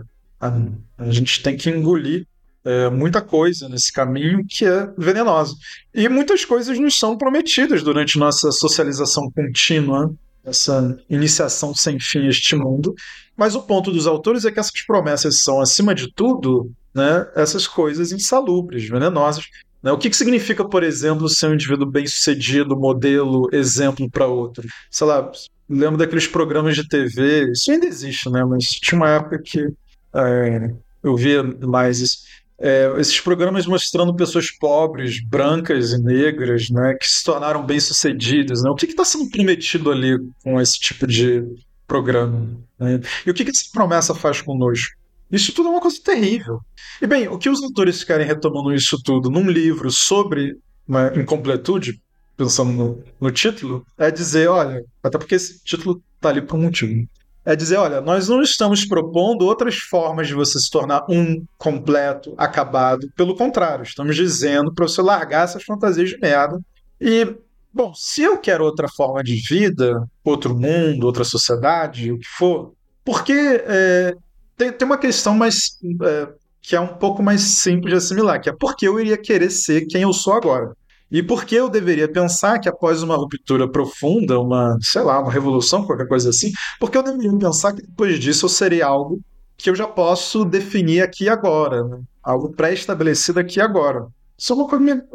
A, 0.40 0.52
a 0.96 1.10
gente 1.10 1.42
tem 1.42 1.56
que 1.56 1.70
engolir 1.70 2.24
é, 2.64 2.90
muita 2.90 3.20
coisa 3.20 3.68
nesse 3.68 3.92
caminho 3.92 4.44
que 4.46 4.64
é 4.64 4.88
venenosa. 4.96 5.54
E 5.94 6.08
muitas 6.08 6.44
coisas 6.44 6.78
nos 6.78 6.98
são 6.98 7.16
prometidas 7.16 7.82
durante 7.82 8.18
nossa 8.18 8.50
socialização 8.52 9.30
contínua 9.30 10.12
essa 10.44 10.98
iniciação 11.08 11.74
sem 11.74 11.98
fim 11.98 12.26
a 12.26 12.30
este 12.30 12.56
mundo. 12.56 12.94
Mas 13.36 13.54
o 13.54 13.62
ponto 13.62 13.90
dos 13.90 14.06
autores 14.06 14.44
é 14.44 14.50
que 14.50 14.60
essas 14.60 14.84
promessas 14.86 15.36
são, 15.36 15.60
acima 15.60 15.94
de 15.94 16.12
tudo, 16.12 16.70
né, 16.94 17.26
essas 17.34 17.66
coisas 17.66 18.12
insalubres, 18.12 18.88
venenosas. 18.88 19.44
Né? 19.82 19.92
O 19.92 19.98
que, 19.98 20.10
que 20.10 20.16
significa, 20.16 20.64
por 20.64 20.82
exemplo, 20.82 21.28
ser 21.28 21.48
um 21.48 21.54
indivíduo 21.54 21.86
bem-sucedido, 21.86 22.76
modelo, 22.76 23.48
exemplo 23.52 24.08
para 24.10 24.26
outro? 24.26 24.66
Sei 24.90 25.06
lá, 25.06 25.30
lembro 25.68 25.96
daqueles 25.96 26.26
programas 26.26 26.74
de 26.74 26.86
TV, 26.86 27.52
isso 27.52 27.70
ainda 27.70 27.86
existe, 27.86 28.28
né? 28.28 28.44
Mas 28.44 28.64
tinha 28.64 28.98
uma 28.98 29.08
época 29.08 29.38
que 29.38 29.68
é, 30.14 30.70
eu 31.02 31.16
via 31.16 31.42
mais 31.42 32.00
isso 32.00 32.18
é, 32.60 32.92
esses 32.98 33.18
programas 33.18 33.66
mostrando 33.66 34.14
pessoas 34.14 34.50
pobres, 34.50 35.24
brancas 35.24 35.92
e 35.92 35.98
negras, 35.98 36.68
né, 36.68 36.94
que 36.94 37.08
se 37.08 37.24
tornaram 37.24 37.64
bem-sucedidas. 37.64 38.62
Né? 38.62 38.70
O 38.70 38.74
que 38.74 38.84
está 38.84 39.04
sendo 39.04 39.30
prometido 39.30 39.90
ali 39.90 40.18
com 40.44 40.60
esse 40.60 40.78
tipo 40.78 41.06
de 41.06 41.42
programa? 41.86 42.46
Né? 42.78 43.00
E 43.24 43.30
o 43.30 43.34
que, 43.34 43.44
que 43.44 43.50
essa 43.50 43.64
promessa 43.72 44.14
faz 44.14 44.42
conosco? 44.42 44.94
Isso 45.32 45.52
tudo 45.54 45.68
é 45.68 45.72
uma 45.72 45.80
coisa 45.80 45.98
terrível. 46.04 46.60
E 47.00 47.06
bem, 47.06 47.28
o 47.28 47.38
que 47.38 47.48
os 47.48 47.62
autores 47.62 48.04
querem 48.04 48.26
retomando 48.26 48.74
isso 48.74 49.00
tudo 49.02 49.30
num 49.30 49.48
livro 49.48 49.90
sobre 49.90 50.56
uma 50.86 51.16
incompletude, 51.16 52.00
pensando 52.36 52.72
no, 52.72 53.04
no 53.20 53.30
título, 53.30 53.86
é 53.96 54.10
dizer, 54.10 54.48
olha, 54.48 54.84
até 55.02 55.16
porque 55.16 55.36
esse 55.36 55.62
título 55.62 56.02
está 56.16 56.28
ali 56.30 56.42
por 56.42 56.56
um 56.56 56.62
motivo 56.62 57.08
é 57.44 57.56
dizer, 57.56 57.76
olha, 57.76 58.00
nós 58.00 58.28
não 58.28 58.42
estamos 58.42 58.84
propondo 58.84 59.46
outras 59.46 59.76
formas 59.76 60.28
de 60.28 60.34
você 60.34 60.58
se 60.58 60.70
tornar 60.70 61.04
um 61.08 61.44
completo, 61.56 62.34
acabado. 62.36 63.10
Pelo 63.16 63.34
contrário, 63.34 63.82
estamos 63.82 64.14
dizendo 64.14 64.72
para 64.72 64.86
você 64.86 65.00
largar 65.00 65.44
essas 65.44 65.64
fantasias 65.64 66.10
de 66.10 66.18
merda. 66.18 66.60
E, 67.00 67.34
bom, 67.72 67.94
se 67.94 68.22
eu 68.22 68.38
quero 68.38 68.64
outra 68.64 68.88
forma 68.88 69.22
de 69.22 69.36
vida, 69.36 70.06
outro 70.22 70.54
mundo, 70.54 71.04
outra 71.04 71.24
sociedade, 71.24 72.12
o 72.12 72.18
que 72.18 72.28
for, 72.36 72.72
porque 73.04 73.32
é, 73.32 74.14
tem, 74.56 74.70
tem 74.72 74.86
uma 74.86 74.98
questão 74.98 75.34
mais 75.34 75.78
é, 76.02 76.28
que 76.60 76.76
é 76.76 76.80
um 76.80 76.86
pouco 76.86 77.22
mais 77.22 77.40
simples 77.40 77.92
de 77.92 77.96
assimilar, 77.96 78.40
que 78.40 78.50
é 78.50 78.52
porque 78.52 78.86
eu 78.86 79.00
iria 79.00 79.16
querer 79.16 79.50
ser 79.50 79.86
quem 79.86 80.02
eu 80.02 80.12
sou 80.12 80.34
agora. 80.34 80.76
E 81.10 81.22
por 81.22 81.44
que 81.44 81.56
eu 81.56 81.68
deveria 81.68 82.10
pensar 82.10 82.58
que 82.60 82.68
após 82.68 83.02
uma 83.02 83.16
ruptura 83.16 83.68
profunda, 83.68 84.38
uma, 84.38 84.78
sei 84.80 85.02
lá, 85.02 85.20
uma 85.20 85.32
revolução, 85.32 85.84
qualquer 85.84 86.06
coisa 86.06 86.30
assim, 86.30 86.52
porque 86.78 86.96
eu 86.96 87.02
deveria 87.02 87.36
pensar 87.36 87.72
que 87.72 87.82
depois 87.82 88.18
disso 88.18 88.46
eu 88.46 88.48
serei 88.48 88.80
algo 88.80 89.20
que 89.56 89.68
eu 89.68 89.74
já 89.74 89.86
posso 89.86 90.44
definir 90.44 91.02
aqui 91.02 91.28
agora, 91.28 91.84
né? 91.84 92.00
algo 92.22 92.50
pré-estabelecido 92.52 93.40
aqui 93.40 93.60
agora. 93.60 94.06
Isso 94.38 94.52
é 94.52 94.56
uma, 94.56 94.68
coisa, 94.68 95.06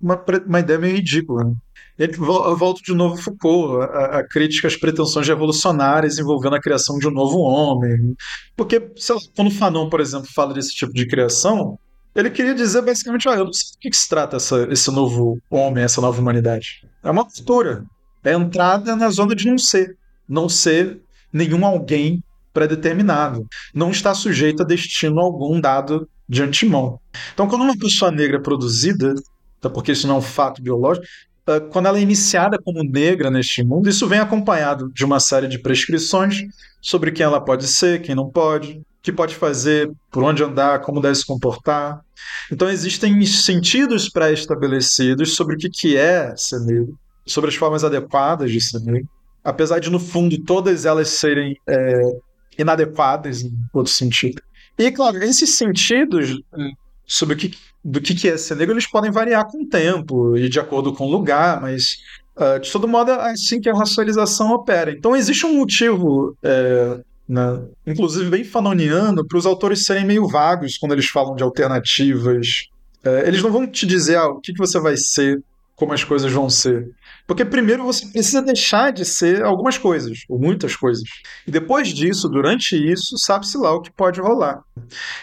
uma, 0.00 0.24
uma 0.46 0.60
ideia 0.60 0.78
meio 0.78 0.96
ridícula. 0.96 1.44
Né? 1.44 1.54
Eu 1.98 2.56
volto 2.56 2.82
de 2.82 2.92
novo 2.92 3.16
Foucault, 3.16 3.84
a, 3.84 4.18
a 4.18 4.28
crítica 4.28 4.66
às 4.66 4.76
pretensões 4.76 5.28
revolucionárias 5.28 6.18
envolvendo 6.18 6.56
a 6.56 6.60
criação 6.60 6.98
de 6.98 7.06
um 7.06 7.12
novo 7.12 7.38
homem. 7.38 8.16
Porque, 8.56 8.90
sei 8.96 9.14
lá, 9.14 9.20
quando 9.36 9.50
Fanon, 9.52 9.88
por 9.88 10.00
exemplo, 10.00 10.28
fala 10.34 10.52
desse 10.52 10.74
tipo 10.74 10.92
de 10.92 11.06
criação, 11.06 11.78
ele 12.14 12.30
queria 12.30 12.54
dizer 12.54 12.82
basicamente: 12.82 13.28
ah, 13.28 13.34
eu 13.34 13.46
não 13.46 13.52
sei 13.52 13.70
do 13.72 13.78
que, 13.78 13.90
que 13.90 13.96
se 13.96 14.08
trata 14.08 14.36
essa, 14.36 14.66
esse 14.70 14.90
novo 14.90 15.38
homem, 15.50 15.84
essa 15.84 16.00
nova 16.00 16.20
humanidade. 16.20 16.86
É 17.02 17.10
uma 17.10 17.24
cultura. 17.24 17.84
É 18.22 18.32
entrada 18.32 18.96
na 18.96 19.10
zona 19.10 19.34
de 19.34 19.46
não 19.46 19.58
ser. 19.58 19.96
Não 20.28 20.48
ser 20.48 21.00
nenhum 21.32 21.66
alguém 21.66 22.22
predeterminado. 22.52 23.46
Não 23.74 23.90
está 23.90 24.14
sujeito 24.14 24.62
a 24.62 24.66
destino 24.66 25.20
algum 25.20 25.60
dado 25.60 26.08
de 26.28 26.42
antemão. 26.42 26.98
Então, 27.34 27.48
quando 27.48 27.62
uma 27.62 27.76
pessoa 27.76 28.10
negra 28.10 28.36
é 28.36 28.40
produzida, 28.40 29.14
porque 29.60 29.92
isso 29.92 30.06
não 30.06 30.16
é 30.16 30.18
um 30.18 30.22
fato 30.22 30.62
biológico, 30.62 31.06
ah, 31.46 31.60
quando 31.60 31.86
ela 31.86 31.98
é 31.98 32.02
iniciada 32.02 32.58
como 32.62 32.82
negra 32.82 33.30
neste 33.30 33.62
mundo, 33.62 33.88
isso 33.88 34.06
vem 34.06 34.20
acompanhado 34.20 34.90
de 34.94 35.04
uma 35.04 35.20
série 35.20 35.48
de 35.48 35.58
prescrições 35.58 36.42
sobre 36.80 37.12
quem 37.12 37.24
ela 37.24 37.40
pode 37.40 37.66
ser, 37.66 38.00
quem 38.00 38.14
não 38.14 38.30
pode, 38.30 38.80
que 39.04 39.12
pode 39.12 39.34
fazer, 39.34 39.92
por 40.10 40.24
onde 40.24 40.42
andar, 40.42 40.80
como 40.80 40.98
deve 40.98 41.14
se 41.14 41.26
comportar. 41.26 42.00
Então 42.50 42.70
existem 42.70 43.24
sentidos 43.26 44.08
pré-estabelecidos 44.08 45.36
sobre 45.36 45.56
o 45.56 45.58
que 45.58 45.94
é 45.94 46.34
ser 46.34 46.60
negro, 46.60 46.98
sobre 47.26 47.50
as 47.50 47.54
formas 47.54 47.84
adequadas 47.84 48.50
de 48.50 48.62
ser 48.62 48.80
negro, 48.80 49.06
apesar 49.44 49.78
de 49.78 49.90
no 49.90 50.00
fundo 50.00 50.42
todas 50.42 50.86
elas 50.86 51.08
serem 51.08 51.54
é, 51.68 52.02
inadequadas 52.58 53.42
em 53.42 53.52
outro 53.74 53.92
sentido. 53.92 54.40
E 54.78 54.90
claro, 54.90 55.22
esses 55.22 55.54
sentidos 55.54 56.40
hum, 56.56 56.72
sobre 57.06 57.34
o 57.34 57.38
que, 57.38 57.52
do 57.84 58.00
que 58.00 58.26
é 58.26 58.38
ser 58.38 58.56
negro 58.56 58.72
eles 58.72 58.90
podem 58.90 59.10
variar 59.10 59.46
com 59.46 59.64
o 59.64 59.68
tempo 59.68 60.34
e 60.34 60.48
de 60.48 60.58
acordo 60.58 60.94
com 60.94 61.06
o 61.06 61.10
lugar, 61.10 61.60
mas 61.60 61.98
uh, 62.38 62.58
de 62.58 62.72
todo 62.72 62.88
modo 62.88 63.10
é 63.10 63.32
assim 63.32 63.60
que 63.60 63.68
a 63.68 63.76
racialização 63.76 64.50
opera. 64.50 64.90
Então 64.92 65.14
existe 65.14 65.44
um 65.44 65.58
motivo 65.58 66.34
é, 66.42 67.00
né? 67.28 67.62
inclusive 67.86 68.28
bem 68.30 68.44
fanoniano, 68.44 69.26
para 69.26 69.38
os 69.38 69.46
autores 69.46 69.84
serem 69.84 70.04
meio 70.04 70.28
vagos 70.28 70.76
quando 70.78 70.92
eles 70.92 71.08
falam 71.08 71.34
de 71.34 71.42
alternativas 71.42 72.68
É, 73.04 73.28
eles 73.28 73.42
não 73.42 73.52
vão 73.52 73.66
te 73.66 73.86
dizer 73.86 74.16
ah, 74.16 74.28
o 74.28 74.40
que, 74.40 74.52
que 74.52 74.58
você 74.58 74.80
vai 74.80 74.96
ser, 74.96 75.42
como 75.76 75.92
as 75.92 76.02
coisas 76.02 76.32
vão 76.32 76.48
ser. 76.48 76.88
Porque 77.26 77.44
primeiro 77.44 77.84
você 77.84 78.06
precisa 78.06 78.42
deixar 78.42 78.92
de 78.92 79.04
ser 79.04 79.42
algumas 79.42 79.78
coisas, 79.78 80.24
ou 80.28 80.38
muitas 80.38 80.76
coisas. 80.76 81.04
E 81.46 81.50
depois 81.50 81.88
disso, 81.88 82.28
durante 82.28 82.76
isso, 82.76 83.16
sabe-se 83.16 83.56
lá 83.56 83.72
o 83.72 83.80
que 83.80 83.90
pode 83.90 84.20
rolar. 84.20 84.62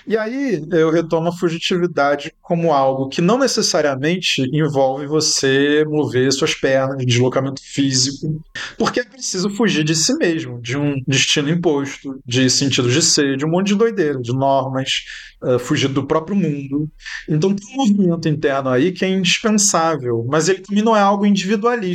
E 0.07 0.17
aí 0.17 0.65
eu 0.71 0.89
retomo 0.89 1.29
a 1.29 1.31
fugitividade 1.37 2.33
como 2.41 2.73
algo 2.73 3.07
que 3.07 3.21
não 3.21 3.37
necessariamente 3.37 4.41
envolve 4.51 5.05
você 5.05 5.85
mover 5.87 6.31
suas 6.31 6.55
pernas, 6.55 7.05
deslocamento 7.05 7.61
físico, 7.61 8.43
porque 8.77 8.99
é 8.99 9.03
preciso 9.03 9.49
fugir 9.51 9.83
de 9.83 9.95
si 9.95 10.13
mesmo, 10.15 10.59
de 10.59 10.77
um 10.77 11.01
destino 11.07 11.49
imposto, 11.49 12.19
de 12.25 12.49
sentido 12.49 12.89
de 12.89 13.01
ser, 13.01 13.37
de 13.37 13.45
um 13.45 13.49
monte 13.49 13.67
de 13.67 13.75
doideira, 13.75 14.19
de 14.19 14.33
normas, 14.33 15.05
uh, 15.43 15.59
fugir 15.59 15.89
do 15.89 16.05
próprio 16.05 16.35
mundo. 16.35 16.89
Então 17.29 17.53
tem 17.53 17.67
um 17.73 17.77
movimento 17.77 18.27
interno 18.27 18.69
aí 18.69 18.91
que 18.91 19.05
é 19.05 19.09
indispensável, 19.09 20.25
mas 20.29 20.49
ele 20.49 20.59
também 20.59 20.83
não 20.83 20.95
é 20.95 21.01
algo 21.01 21.25
individualista. 21.25 21.90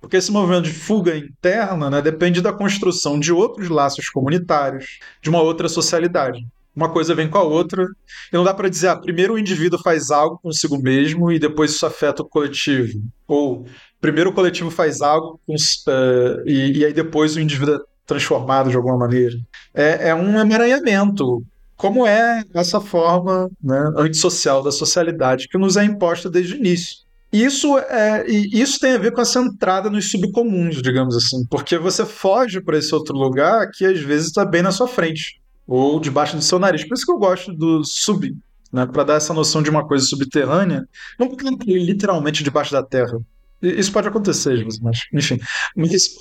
Porque 0.00 0.18
esse 0.18 0.30
movimento 0.30 0.64
de 0.64 0.72
fuga 0.72 1.16
interna 1.16 1.88
né, 1.88 2.02
depende 2.02 2.42
da 2.42 2.52
construção 2.52 3.18
de 3.18 3.32
outros 3.32 3.70
laços 3.70 4.10
comunitários, 4.10 4.98
de 5.22 5.30
uma 5.30 5.40
outra 5.40 5.68
socialidade. 5.68 6.46
Uma 6.76 6.90
coisa 6.90 7.14
vem 7.14 7.28
com 7.28 7.38
a 7.38 7.42
outra, 7.42 7.86
e 8.32 8.34
não 8.34 8.44
dá 8.44 8.52
para 8.52 8.68
dizer, 8.68 8.88
ah, 8.88 8.96
primeiro 8.96 9.34
o 9.34 9.38
indivíduo 9.38 9.80
faz 9.82 10.10
algo 10.10 10.38
consigo 10.42 10.76
mesmo 10.76 11.30
e 11.30 11.38
depois 11.38 11.70
isso 11.70 11.86
afeta 11.86 12.22
o 12.22 12.28
coletivo. 12.28 13.00
Ou 13.26 13.64
primeiro 14.00 14.30
o 14.30 14.32
coletivo 14.32 14.70
faz 14.70 15.00
algo 15.00 15.40
uh, 15.48 16.42
e, 16.44 16.78
e, 16.78 16.84
aí 16.84 16.92
depois 16.92 17.36
o 17.36 17.40
indivíduo 17.40 17.76
é 17.76 17.78
transformado 18.04 18.70
de 18.70 18.76
alguma 18.76 18.98
maneira. 18.98 19.36
É, 19.72 20.08
é 20.08 20.14
um 20.14 20.38
emaranhamento 20.38 21.44
como 21.76 22.06
é 22.06 22.42
essa 22.54 22.80
forma 22.80 23.50
né, 23.62 23.92
antissocial 23.96 24.62
da 24.62 24.72
socialidade 24.72 25.48
que 25.48 25.58
nos 25.58 25.76
é 25.76 25.84
imposta 25.84 26.28
desde 26.28 26.54
o 26.54 26.56
início. 26.56 27.03
Isso, 27.34 27.76
é, 27.78 28.24
isso 28.30 28.78
tem 28.78 28.92
a 28.92 28.98
ver 28.98 29.10
com 29.10 29.20
essa 29.20 29.40
entrada 29.40 29.90
nos 29.90 30.08
subcomuns, 30.08 30.80
digamos 30.80 31.16
assim, 31.16 31.44
porque 31.50 31.76
você 31.76 32.06
foge 32.06 32.60
para 32.60 32.78
esse 32.78 32.94
outro 32.94 33.16
lugar 33.16 33.72
que 33.72 33.84
às 33.84 33.98
vezes 33.98 34.28
está 34.28 34.44
bem 34.44 34.62
na 34.62 34.70
sua 34.70 34.86
frente, 34.86 35.40
ou 35.66 35.98
debaixo 35.98 36.36
do 36.36 36.42
seu 36.44 36.60
nariz. 36.60 36.86
Por 36.86 36.94
isso 36.94 37.04
que 37.04 37.10
eu 37.10 37.18
gosto 37.18 37.52
do 37.52 37.82
sub, 37.82 38.36
né, 38.72 38.86
para 38.86 39.02
dar 39.02 39.14
essa 39.14 39.34
noção 39.34 39.64
de 39.64 39.68
uma 39.68 39.84
coisa 39.84 40.06
subterrânea, 40.06 40.86
não 41.18 41.26
porque 41.26 41.44
literalmente 41.66 42.44
debaixo 42.44 42.70
da 42.70 42.84
terra, 42.84 43.18
isso 43.64 43.92
pode 43.92 44.08
acontecer, 44.08 44.66
mas 44.82 45.00
enfim. 45.12 45.38
Mas 45.76 46.16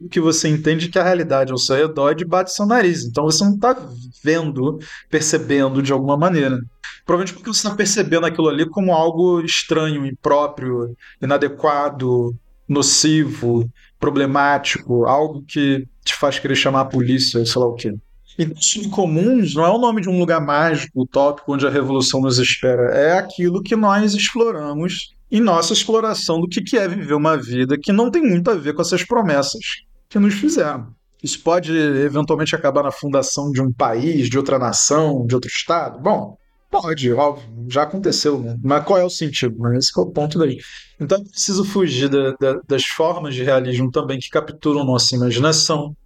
o 0.00 0.08
que 0.08 0.20
você 0.20 0.48
entende 0.48 0.88
que 0.88 0.98
a 0.98 1.04
realidade 1.04 1.52
ao 1.52 1.58
seu 1.58 1.76
redor 1.76 2.14
bate 2.26 2.52
seu 2.52 2.66
nariz. 2.66 3.04
Então 3.04 3.24
você 3.24 3.44
não 3.44 3.54
está 3.54 3.76
vendo, 4.22 4.78
percebendo 5.10 5.82
de 5.82 5.92
alguma 5.92 6.16
maneira. 6.16 6.58
Provavelmente 7.04 7.34
porque 7.34 7.52
você 7.52 7.66
está 7.66 7.76
percebendo 7.76 8.26
aquilo 8.26 8.48
ali 8.48 8.68
como 8.68 8.92
algo 8.92 9.40
estranho, 9.40 10.06
impróprio, 10.06 10.96
inadequado, 11.20 12.34
nocivo, 12.68 13.68
problemático, 13.98 15.04
algo 15.04 15.44
que 15.46 15.86
te 16.04 16.14
faz 16.14 16.38
querer 16.38 16.56
chamar 16.56 16.82
a 16.82 16.86
polícia, 16.86 17.44
sei 17.44 17.60
lá 17.60 17.68
o 17.68 17.74
quê. 17.74 17.94
Então, 18.38 18.56
subcomuns 18.60 19.54
não 19.54 19.64
é 19.64 19.70
o 19.70 19.78
nome 19.78 20.00
de 20.00 20.08
um 20.08 20.18
lugar 20.18 20.40
mágico, 20.40 21.02
utópico, 21.02 21.52
onde 21.52 21.66
a 21.66 21.70
revolução 21.70 22.20
nos 22.20 22.38
espera. 22.38 22.94
É 22.94 23.18
aquilo 23.18 23.62
que 23.62 23.76
nós 23.76 24.14
exploramos 24.14 25.14
em 25.32 25.40
nossa 25.40 25.72
exploração 25.72 26.38
do 26.38 26.46
que 26.46 26.76
é 26.76 26.86
viver 26.86 27.14
uma 27.14 27.38
vida 27.38 27.78
que 27.78 27.90
não 27.90 28.10
tem 28.10 28.22
muito 28.22 28.50
a 28.50 28.54
ver 28.54 28.74
com 28.74 28.82
essas 28.82 29.02
promessas 29.02 29.62
que 30.10 30.18
nos 30.18 30.34
fizeram. 30.34 30.94
Isso 31.22 31.40
pode 31.40 31.72
eventualmente 31.72 32.54
acabar 32.54 32.82
na 32.82 32.92
fundação 32.92 33.50
de 33.50 33.62
um 33.62 33.72
país, 33.72 34.28
de 34.28 34.36
outra 34.36 34.58
nação, 34.58 35.26
de 35.26 35.34
outro 35.34 35.48
estado? 35.48 35.98
Bom, 35.98 36.36
pode, 36.70 37.10
óbvio, 37.12 37.48
já 37.66 37.84
aconteceu, 37.84 38.40
né? 38.40 38.58
Mas 38.62 38.84
qual 38.84 38.98
é 38.98 39.04
o 39.04 39.08
sentido? 39.08 39.72
Esse 39.74 39.98
é 39.98 40.02
o 40.02 40.06
ponto 40.06 40.38
daí. 40.38 40.58
Então 41.00 41.18
é 41.18 41.24
preciso 41.24 41.64
fugir 41.64 42.10
da, 42.10 42.32
da, 42.32 42.60
das 42.68 42.84
formas 42.84 43.34
de 43.34 43.42
realismo 43.42 43.90
também 43.90 44.18
que 44.18 44.28
capturam 44.28 44.84
nossa 44.84 45.16
imaginação. 45.16 45.96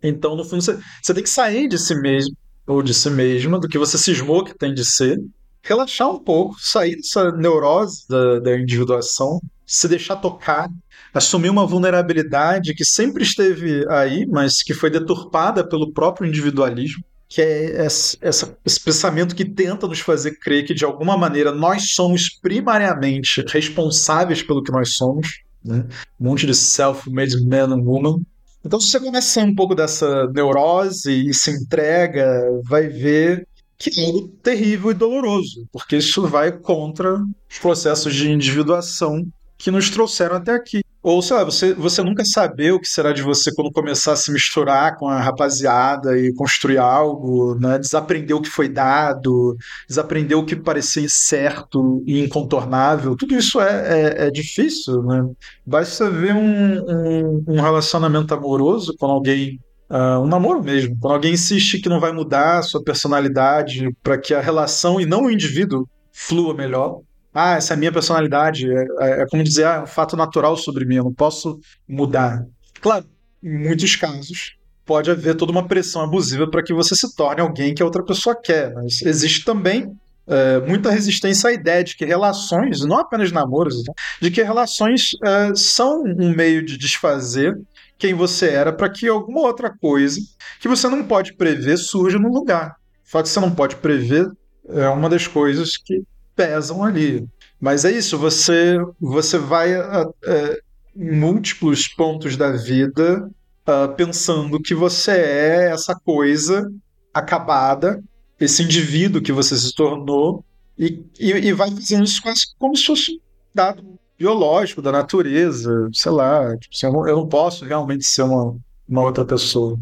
Então, 0.00 0.36
no 0.36 0.44
fundo, 0.44 0.62
você, 0.62 0.78
você 1.02 1.12
tem 1.12 1.24
que 1.24 1.30
sair 1.30 1.66
de 1.66 1.78
si 1.78 1.94
mesmo, 1.96 2.36
ou 2.66 2.82
de 2.82 2.94
si 2.94 3.10
mesma, 3.10 3.58
do 3.58 3.66
que 3.66 3.78
você 3.78 3.98
cismou 3.98 4.44
que 4.44 4.56
tem 4.56 4.72
de 4.72 4.84
ser, 4.84 5.18
relaxar 5.64 6.10
um 6.10 6.18
pouco, 6.18 6.56
sair 6.60 6.96
dessa 6.96 7.32
neurose 7.32 8.06
da, 8.08 8.38
da 8.38 8.58
individuação, 8.58 9.40
se 9.66 9.88
deixar 9.88 10.16
tocar, 10.16 10.70
assumir 11.12 11.48
uma 11.48 11.66
vulnerabilidade 11.66 12.74
que 12.74 12.84
sempre 12.84 13.22
esteve 13.22 13.84
aí, 13.88 14.26
mas 14.26 14.62
que 14.62 14.74
foi 14.74 14.90
deturpada 14.90 15.66
pelo 15.66 15.92
próprio 15.92 16.28
individualismo, 16.28 17.02
que 17.28 17.40
é 17.40 17.86
esse, 17.86 18.18
esse 18.22 18.80
pensamento 18.80 19.34
que 19.34 19.44
tenta 19.44 19.88
nos 19.88 20.00
fazer 20.00 20.38
crer 20.38 20.66
que 20.66 20.74
de 20.74 20.84
alguma 20.84 21.16
maneira 21.16 21.50
nós 21.50 21.94
somos 21.94 22.28
primariamente 22.28 23.42
responsáveis 23.48 24.42
pelo 24.42 24.62
que 24.62 24.70
nós 24.70 24.90
somos, 24.90 25.40
né? 25.64 25.86
um 26.20 26.28
monte 26.28 26.46
de 26.46 26.54
self-made 26.54 27.42
man 27.46 27.74
and 27.74 27.82
woman. 27.82 28.20
Então, 28.64 28.78
se 28.78 28.90
você 28.90 29.00
começa 29.00 29.40
um 29.40 29.54
pouco 29.54 29.74
dessa 29.74 30.26
neurose 30.28 31.28
e 31.28 31.34
se 31.34 31.50
entrega, 31.50 32.40
vai 32.64 32.88
ver 32.88 33.46
que 33.78 34.00
é 34.00 34.06
algo 34.06 34.28
terrível 34.42 34.90
e 34.90 34.94
doloroso, 34.94 35.66
porque 35.72 35.96
isso 35.96 36.26
vai 36.26 36.52
contra 36.52 37.16
os 37.50 37.58
processos 37.58 38.14
de 38.14 38.30
individuação 38.30 39.26
que 39.58 39.70
nos 39.70 39.90
trouxeram 39.90 40.36
até 40.36 40.52
aqui. 40.52 40.82
Ou, 41.02 41.20
sei 41.20 41.36
lá, 41.36 41.44
você, 41.44 41.74
você 41.74 42.02
nunca 42.02 42.24
saber 42.24 42.72
o 42.72 42.80
que 42.80 42.88
será 42.88 43.12
de 43.12 43.20
você 43.20 43.54
quando 43.54 43.70
começar 43.70 44.12
a 44.12 44.16
se 44.16 44.32
misturar 44.32 44.96
com 44.96 45.06
a 45.06 45.20
rapaziada 45.20 46.18
e 46.18 46.32
construir 46.32 46.78
algo, 46.78 47.54
né? 47.56 47.78
desaprender 47.78 48.34
o 48.34 48.40
que 48.40 48.48
foi 48.48 48.70
dado, 48.70 49.54
desaprender 49.86 50.36
o 50.36 50.46
que 50.46 50.56
parecia 50.56 51.06
certo 51.10 52.02
e 52.06 52.20
incontornável. 52.20 53.14
Tudo 53.16 53.36
isso 53.36 53.60
é, 53.60 54.24
é, 54.24 54.26
é 54.26 54.30
difícil, 54.30 55.02
né? 55.02 55.28
Basta 55.66 56.08
ver 56.08 56.34
um, 56.34 56.78
um, 56.88 57.44
um 57.48 57.60
relacionamento 57.60 58.32
amoroso 58.32 58.94
com 58.98 59.06
alguém 59.06 59.60
Uh, 59.94 60.20
um 60.20 60.26
namoro 60.26 60.60
mesmo. 60.60 60.98
Quando 60.98 61.14
alguém 61.14 61.34
insiste 61.34 61.78
que 61.78 61.88
não 61.88 62.00
vai 62.00 62.10
mudar 62.10 62.58
a 62.58 62.62
sua 62.62 62.82
personalidade 62.82 63.88
para 64.02 64.18
que 64.18 64.34
a 64.34 64.40
relação 64.40 65.00
e 65.00 65.06
não 65.06 65.26
o 65.26 65.30
indivíduo 65.30 65.88
flua 66.12 66.52
melhor. 66.52 66.98
Ah, 67.32 67.54
essa 67.54 67.74
é 67.74 67.76
a 67.76 67.78
minha 67.78 67.92
personalidade. 67.92 68.68
É, 68.68 68.86
é, 68.98 69.22
é 69.22 69.26
como 69.26 69.44
dizer, 69.44 69.66
ah, 69.66 69.74
é 69.74 69.82
um 69.82 69.86
fato 69.86 70.16
natural 70.16 70.56
sobre 70.56 70.84
mim, 70.84 70.96
eu 70.96 71.04
não 71.04 71.14
posso 71.14 71.60
mudar. 71.88 72.44
Claro, 72.80 73.04
em 73.40 73.56
muitos 73.56 73.94
casos, 73.94 74.56
pode 74.84 75.12
haver 75.12 75.36
toda 75.36 75.52
uma 75.52 75.68
pressão 75.68 76.02
abusiva 76.02 76.50
para 76.50 76.64
que 76.64 76.74
você 76.74 76.96
se 76.96 77.14
torne 77.14 77.40
alguém 77.40 77.72
que 77.72 77.82
a 77.82 77.86
outra 77.86 78.02
pessoa 78.02 78.34
quer. 78.34 78.74
Mas 78.74 79.00
existe 79.00 79.44
também 79.44 79.96
é, 80.26 80.58
muita 80.66 80.90
resistência 80.90 81.50
à 81.50 81.52
ideia 81.52 81.84
de 81.84 81.96
que 81.96 82.04
relações, 82.04 82.80
não 82.80 82.98
apenas 82.98 83.30
namoros, 83.30 83.76
né, 83.76 83.94
de 84.20 84.30
que 84.32 84.42
relações 84.42 85.10
é, 85.22 85.54
são 85.54 86.02
um 86.02 86.34
meio 86.34 86.64
de 86.64 86.76
desfazer 86.76 87.56
quem 87.98 88.14
você 88.14 88.48
era 88.48 88.72
para 88.72 88.90
que 88.90 89.08
alguma 89.08 89.40
outra 89.40 89.70
coisa 89.76 90.20
que 90.60 90.68
você 90.68 90.88
não 90.88 91.04
pode 91.04 91.34
prever 91.34 91.76
surja 91.76 92.18
no 92.18 92.32
lugar. 92.32 92.76
O 93.06 93.10
fato 93.10 93.26
de 93.26 93.30
você 93.30 93.40
não 93.40 93.54
pode 93.54 93.76
prever 93.76 94.28
é 94.68 94.88
uma 94.88 95.08
das 95.08 95.26
coisas 95.26 95.76
que 95.76 96.02
pesam 96.34 96.82
ali. 96.82 97.26
Mas 97.60 97.84
é 97.84 97.92
isso, 97.92 98.18
você, 98.18 98.76
você 99.00 99.38
vai 99.38 99.72
é, 99.72 100.60
em 100.96 101.12
múltiplos 101.12 101.88
pontos 101.88 102.36
da 102.36 102.52
vida 102.52 103.30
uh, 103.68 103.94
pensando 103.96 104.60
que 104.60 104.74
você 104.74 105.12
é 105.12 105.70
essa 105.70 105.94
coisa 105.94 106.70
acabada, 107.12 108.02
esse 108.38 108.62
indivíduo 108.62 109.22
que 109.22 109.32
você 109.32 109.56
se 109.56 109.74
tornou, 109.74 110.44
e, 110.78 111.02
e, 111.18 111.30
e 111.30 111.52
vai 111.52 111.70
fazendo 111.70 112.04
isso 112.04 112.20
quase 112.20 112.46
como 112.58 112.76
se 112.76 112.84
fosse 112.84 113.20
dado 113.54 113.98
biológico 114.18 114.80
da 114.80 114.92
natureza, 114.92 115.88
sei 115.92 116.12
lá, 116.12 116.56
tipo, 116.56 116.74
assim, 116.74 116.86
eu, 116.86 116.92
não, 116.92 117.08
eu, 117.08 117.16
não, 117.16 117.28
posso 117.28 117.64
realmente 117.64 118.04
ser 118.04 118.22
uma, 118.22 118.56
uma 118.88 119.02
outra 119.02 119.24
pessoa. 119.24 119.78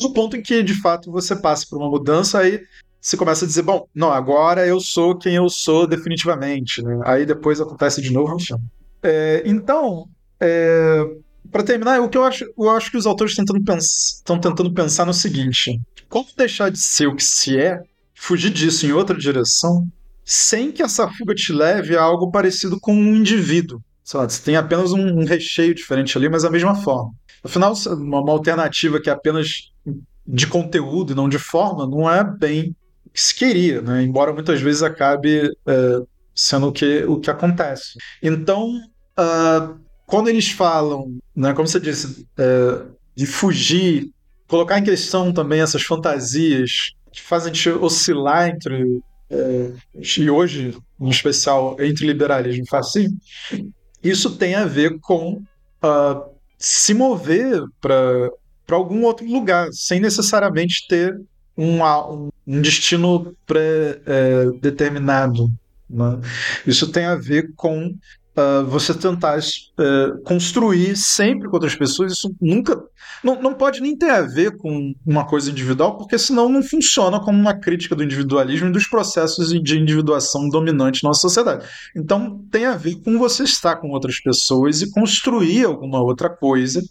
No 0.00 0.12
ponto 0.12 0.36
em 0.36 0.42
que, 0.42 0.62
de 0.62 0.74
fato, 0.80 1.10
você 1.10 1.34
passa 1.34 1.66
por 1.68 1.78
uma 1.78 1.90
mudança, 1.90 2.38
aí 2.38 2.62
você 3.00 3.16
começa 3.16 3.44
a 3.44 3.48
dizer, 3.48 3.62
bom, 3.62 3.86
não, 3.94 4.10
agora 4.10 4.66
eu 4.66 4.80
sou 4.80 5.16
quem 5.16 5.36
eu 5.36 5.48
sou 5.48 5.86
definitivamente, 5.86 6.82
né? 6.82 7.00
Aí 7.04 7.24
depois 7.24 7.60
acontece 7.60 8.00
de 8.02 8.12
novo, 8.12 8.36
é, 9.02 9.42
Então, 9.44 10.08
é, 10.40 11.04
para 11.50 11.62
terminar, 11.62 12.00
o 12.00 12.08
que 12.08 12.18
eu 12.18 12.24
acho, 12.24 12.44
eu 12.58 12.70
acho 12.70 12.90
que 12.90 12.96
os 12.96 13.06
autores 13.06 13.32
estão 13.32 13.44
tentando, 13.44 13.78
estão 13.78 14.38
tentando 14.38 14.72
pensar 14.72 15.04
no 15.04 15.14
seguinte: 15.14 15.80
como 16.08 16.26
deixar 16.36 16.70
de 16.70 16.78
ser 16.78 17.06
o 17.06 17.14
que 17.14 17.24
se 17.24 17.58
é, 17.58 17.80
fugir 18.14 18.50
disso 18.50 18.86
em 18.86 18.92
outra 18.92 19.16
direção, 19.16 19.86
sem 20.28 20.72
que 20.72 20.82
essa 20.82 21.08
fuga 21.08 21.32
te 21.36 21.52
leve 21.52 21.96
a 21.96 22.02
algo 22.02 22.32
parecido 22.32 22.80
com 22.80 22.92
um 22.92 23.14
indivíduo. 23.14 23.80
Sei 24.02 24.18
lá, 24.18 24.28
você 24.28 24.42
tem 24.42 24.56
apenas 24.56 24.92
um, 24.92 25.24
recheio 25.24 25.72
diferente 25.72 26.18
ali, 26.18 26.28
mas 26.28 26.42
da 26.42 26.50
mesma 26.50 26.74
forma. 26.74 27.12
Afinal, 27.44 27.74
uma, 27.86 28.32
alternativa 28.32 29.00
que 29.00 29.08
é 29.08 29.12
apenas 29.12 29.70
de 30.26 30.48
conteúdo 30.48 31.12
e 31.12 31.14
não 31.14 31.28
de 31.28 31.38
forma 31.38 31.86
não 31.86 32.10
é 32.10 32.24
bem 32.24 32.74
o 33.06 33.10
que 33.10 33.22
se 33.22 33.32
queria, 33.32 33.80
né? 33.80 34.02
embora 34.02 34.32
muitas 34.32 34.60
vezes 34.60 34.82
acabe 34.82 35.48
é, 35.64 36.00
sendo 36.34 36.68
o 36.68 36.72
que, 36.72 37.04
o 37.04 37.20
que 37.20 37.30
acontece. 37.30 37.96
Então, 38.20 38.68
uh, 39.16 39.78
quando 40.06 40.28
eles 40.28 40.50
falam, 40.50 41.16
né, 41.34 41.52
como 41.54 41.68
você 41.68 41.78
disse, 41.78 42.26
é, 42.36 42.82
de 43.14 43.26
fugir, 43.26 44.10
colocar 44.48 44.78
em 44.78 44.84
questão 44.84 45.32
também 45.32 45.60
essas 45.60 45.82
fantasias 45.82 46.92
que 47.12 47.22
fazem 47.22 47.52
a 47.52 47.54
gente 47.54 47.70
oscilar 47.70 48.48
entre 48.48 49.00
e 49.30 50.30
hoje, 50.30 50.76
em 51.00 51.08
especial 51.08 51.76
entre 51.80 52.06
liberalismo 52.06 52.64
e 52.64 52.68
fascismo, 52.68 53.18
isso 54.02 54.36
tem 54.36 54.54
a 54.54 54.64
ver 54.64 54.98
com 55.00 55.42
uh, 55.82 56.30
se 56.58 56.94
mover 56.94 57.62
para 57.80 58.30
algum 58.70 59.02
outro 59.04 59.26
lugar, 59.26 59.68
sem 59.72 60.00
necessariamente 60.00 60.86
ter 60.88 61.20
um, 61.56 61.80
um 62.46 62.60
destino 62.60 63.34
pré-determinado. 63.46 65.44
É, 65.44 65.94
né? 65.94 66.20
Isso 66.66 66.90
tem 66.90 67.04
a 67.04 67.14
ver 67.14 67.52
com 67.54 67.94
uh, 68.36 68.64
você 68.66 68.92
tentar 68.92 69.38
uh, 69.38 70.22
construir 70.22 70.96
sempre 70.96 71.48
com 71.48 71.54
outras 71.56 71.74
pessoas, 71.74 72.12
isso 72.12 72.34
nunca. 72.40 72.80
Não, 73.24 73.40
não 73.40 73.54
pode 73.54 73.80
nem 73.80 73.96
ter 73.96 74.10
a 74.10 74.22
ver 74.22 74.56
com 74.56 74.94
uma 75.04 75.26
coisa 75.26 75.50
individual, 75.50 75.96
porque 75.96 76.18
senão 76.18 76.48
não 76.48 76.62
funciona 76.62 77.18
como 77.18 77.38
uma 77.38 77.54
crítica 77.54 77.96
do 77.96 78.04
individualismo 78.04 78.68
e 78.68 78.72
dos 78.72 78.86
processos 78.86 79.48
de 79.48 79.78
individuação 79.78 80.48
dominante 80.48 81.02
na 81.02 81.10
nossa 81.10 81.22
sociedade. 81.22 81.66
Então 81.96 82.44
tem 82.50 82.66
a 82.66 82.76
ver 82.76 82.96
com 82.96 83.18
você 83.18 83.44
estar 83.44 83.76
com 83.76 83.90
outras 83.90 84.20
pessoas 84.20 84.82
e 84.82 84.90
construir 84.90 85.64
alguma 85.64 86.00
outra 86.00 86.28
coisa. 86.28 86.82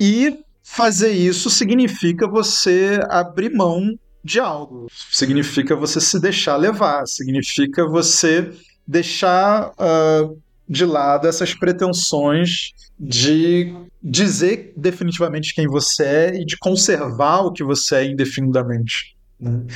E 0.00 0.36
fazer 0.62 1.12
isso 1.12 1.48
significa 1.48 2.28
você 2.28 3.00
abrir 3.08 3.54
mão 3.54 3.96
de 4.22 4.40
algo, 4.40 4.88
significa 5.12 5.76
você 5.76 6.00
se 6.00 6.18
deixar 6.20 6.56
levar, 6.56 7.06
significa 7.06 7.86
você 7.86 8.50
deixar 8.86 9.70
uh, 9.70 10.36
de 10.68 10.84
lado 10.84 11.28
essas 11.28 11.54
pretensões 11.54 12.72
de 12.98 13.74
dizer 14.02 14.72
definitivamente 14.76 15.54
quem 15.54 15.66
você 15.66 16.04
é 16.04 16.40
e 16.40 16.44
de 16.44 16.56
conservar 16.58 17.40
o 17.40 17.52
que 17.52 17.62
você 17.62 17.96
é 17.96 18.04
indefinidamente. 18.06 19.16
Né? 19.38 19.66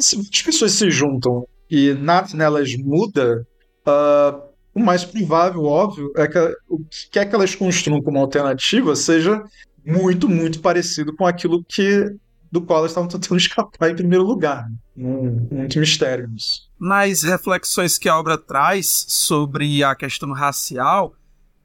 Se 0.00 0.16
as 0.18 0.42
pessoas 0.42 0.72
se 0.72 0.90
juntam 0.90 1.46
e 1.70 1.92
nada 1.94 2.34
nelas 2.34 2.74
muda, 2.76 3.46
uh, 3.86 4.42
o 4.74 4.80
mais 4.80 5.04
provável, 5.04 5.64
óbvio, 5.64 6.12
é 6.16 6.26
que 6.26 6.38
o 6.68 6.78
que 6.78 7.10
quer 7.10 7.26
que 7.26 7.34
elas 7.34 7.54
construam 7.54 8.02
como 8.02 8.18
alternativa 8.18 8.96
seja 8.96 9.42
muito, 9.84 10.28
muito 10.28 10.60
parecido 10.60 11.14
com 11.14 11.26
aquilo 11.26 11.64
que 11.64 12.06
do 12.50 12.60
qual 12.60 12.80
elas 12.80 12.90
estavam 12.90 13.08
tentando 13.08 13.36
escapar 13.38 13.90
em 13.90 13.96
primeiro 13.96 14.24
lugar. 14.24 14.68
Né? 14.96 15.06
Muito 15.50 15.78
mistério 15.78 16.28
nisso 16.28 16.69
nas 16.80 17.22
reflexões 17.22 17.98
que 17.98 18.08
a 18.08 18.18
obra 18.18 18.38
traz 18.38 19.04
sobre 19.06 19.84
a 19.84 19.94
questão 19.94 20.32
racial, 20.32 21.14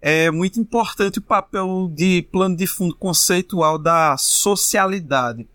é 0.01 0.29
muito 0.29 0.59
importante 0.59 1.19
o 1.19 1.21
papel 1.21 1.89
de 1.95 2.21
plano 2.31 2.57
de 2.57 2.67
fundo 2.67 2.93
conceitual 2.93 3.79
da 3.79 4.17
socialidade, 4.17 5.47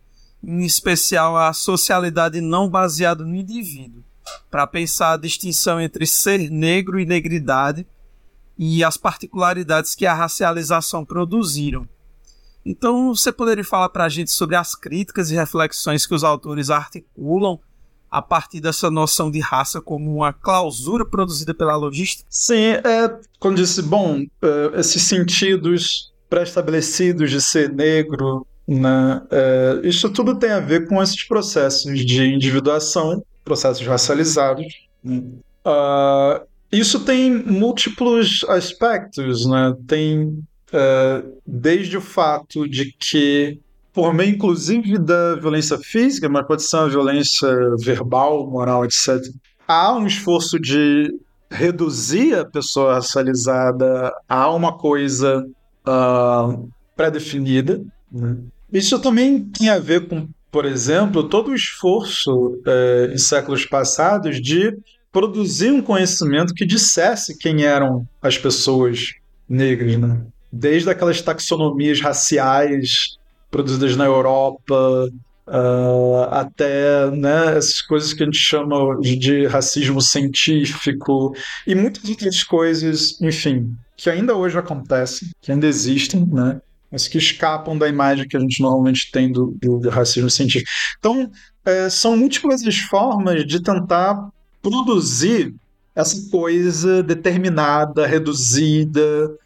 em 0.43 0.65
especial 0.65 1.37
a 1.37 1.53
socialidade 1.53 2.41
não 2.41 2.71
baseada 2.71 3.23
no 3.23 3.37
indivíduo, 3.37 4.03
para 4.51 4.67
pensar 4.67 5.13
a 5.13 5.19
distinção 5.19 5.79
entre 5.79 6.07
ser 6.07 6.51
negro 6.51 6.99
e 6.99 7.05
negridade 7.05 7.87
e 8.59 8.83
as 8.83 8.97
particularidades 8.97 9.95
que 9.95 10.07
a 10.07 10.15
racialização 10.15 11.05
produziram. 11.05 11.87
Então, 12.65 13.15
você 13.15 13.31
poderia 13.31 13.65
falar 13.65 13.91
para 13.91 14.05
a 14.05 14.09
gente 14.09 14.31
sobre 14.31 14.57
as 14.57 14.75
críticas 14.75 15.31
e 15.31 15.35
reflexões 15.35 16.07
que 16.07 16.15
os 16.15 16.25
autores 16.25 16.71
articulam 16.71 17.61
a 18.11 18.21
partir 18.21 18.61
dessa 18.61 18.91
noção 18.91 19.31
de 19.31 19.39
raça 19.41 19.81
como 19.81 20.15
uma 20.15 20.33
clausura 20.33 21.05
produzida 21.05 21.55
pela 21.55 21.77
logística? 21.77 22.27
Sim, 22.29 22.73
é, 22.85 23.21
quando 23.39 23.57
disse, 23.57 23.83
bom, 23.83 24.25
é, 24.43 24.81
esses 24.81 25.03
sentidos 25.03 26.13
pré-estabelecidos 26.29 27.31
de 27.31 27.41
ser 27.41 27.73
negro, 27.73 28.47
né, 28.67 29.23
é, 29.31 29.81
isso 29.85 30.11
tudo 30.11 30.37
tem 30.37 30.51
a 30.51 30.61
ver 30.61 30.89
com 30.89 31.03
esses 31.03 31.23
processos 31.25 32.05
de 32.05 32.25
individuação, 32.25 33.25
processos 33.45 33.87
racializados. 33.87 34.67
Né? 35.03 35.23
Uh, 35.65 36.47
isso 36.73 37.01
tem 37.01 37.31
múltiplos 37.31 38.45
aspectos, 38.49 39.45
né? 39.45 39.75
Tem 39.87 40.23
uh, 40.23 41.41
desde 41.47 41.97
o 41.97 42.01
fato 42.01 42.69
de 42.69 42.93
que 42.93 43.59
por 44.01 44.14
meio, 44.14 44.34
inclusive, 44.34 44.96
da 44.96 45.34
violência 45.34 45.76
física, 45.76 46.26
mas 46.26 46.46
pode 46.46 46.62
ser 46.62 46.78
uma 46.78 46.88
violência 46.88 47.51
verbal, 47.76 48.48
moral, 48.48 48.82
etc. 48.82 49.20
Há 49.68 49.94
um 49.94 50.07
esforço 50.07 50.59
de 50.59 51.14
reduzir 51.51 52.34
a 52.34 52.46
pessoa 52.46 52.94
racializada 52.94 54.11
a 54.26 54.51
uma 54.51 54.72
coisa 54.72 55.46
uh, 55.86 56.66
pré-definida. 56.96 57.84
Né? 58.11 58.38
Isso 58.72 58.98
também 59.01 59.38
tem 59.38 59.68
a 59.68 59.78
ver 59.78 60.09
com, 60.09 60.26
por 60.51 60.64
exemplo, 60.64 61.24
todo 61.24 61.51
o 61.51 61.55
esforço 61.55 62.32
uh, 62.32 63.12
em 63.12 63.18
séculos 63.18 63.66
passados 63.66 64.40
de 64.40 64.78
produzir 65.12 65.72
um 65.72 65.82
conhecimento 65.82 66.55
que 66.55 66.64
dissesse 66.64 67.36
quem 67.36 67.64
eram 67.64 68.09
as 68.22 68.38
pessoas 68.38 69.12
negras, 69.46 69.98
né? 69.98 70.22
Desde 70.51 70.88
aquelas 70.88 71.20
taxonomias 71.20 72.01
raciais 72.01 73.20
produzidas 73.51 73.96
na 73.96 74.05
Europa, 74.05 75.11
uh, 75.46 76.22
até 76.30 77.11
né, 77.11 77.57
essas 77.57 77.82
coisas 77.82 78.12
que 78.12 78.22
a 78.22 78.26
gente 78.26 78.38
chama 78.38 78.98
de, 79.01 79.46
racismo 79.46 80.01
científico 80.01 81.34
e 81.66 81.74
muitas 81.74 82.09
outras 82.09 82.42
coisas, 82.44 83.20
enfim, 83.20 83.74
que 83.96 84.09
ainda 84.09 84.34
hoje 84.34 84.59
acontecem, 84.59 85.28
que 85.40 85.53
ainda 85.53 85.66
existem, 85.66 86.24
né? 86.26 86.61
mas 86.90 87.07
que 87.07 87.18
escapam 87.18 87.78
da 87.78 87.88
imagem 87.88 88.26
que 88.26 88.36
a 88.36 88.40
gente 88.40 88.61
normalmente 88.61 89.12
tem 89.12 89.30
do, 89.30 89.57
do, 89.61 89.78
do 89.78 89.90
racismo 89.90 90.28
científico. 90.28 90.68
Então, 90.98 91.30
é, 91.64 91.88
são 91.88 92.16
múltiplas 92.16 92.62
as 92.66 92.78
formas 92.78 93.46
de 93.46 93.62
tentar 93.62 94.28
produzir 94.61 95.55
essa 95.94 96.30
coisa 96.30 97.03
determinada, 97.03 98.07
reduzida, 98.07 99.36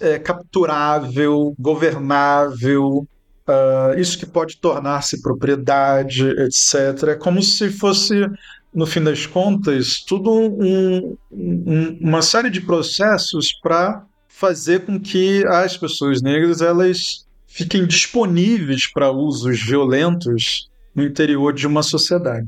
é, 0.00 0.18
capturável, 0.18 1.54
governável, 1.58 3.06
uh, 3.48 3.98
isso 3.98 4.18
que 4.18 4.26
pode 4.26 4.58
tornar-se 4.58 5.22
propriedade, 5.22 6.28
etc. 6.28 7.08
É 7.08 7.14
como 7.14 7.42
se 7.42 7.70
fosse, 7.70 8.26
no 8.74 8.86
fim 8.86 9.02
das 9.02 9.26
contas, 9.26 10.04
tudo 10.06 10.30
um, 10.30 11.16
um, 11.32 11.98
uma 12.00 12.22
série 12.22 12.50
de 12.50 12.60
processos 12.60 13.52
para 13.52 14.04
fazer 14.28 14.84
com 14.84 15.00
que 15.00 15.44
as 15.48 15.76
pessoas 15.76 16.22
negras 16.22 16.60
elas 16.60 17.26
fiquem 17.46 17.86
disponíveis 17.86 18.86
para 18.86 19.10
usos 19.10 19.60
violentos 19.60 20.68
no 20.94 21.02
interior 21.02 21.52
de 21.52 21.66
uma 21.66 21.82
sociedade. 21.82 22.46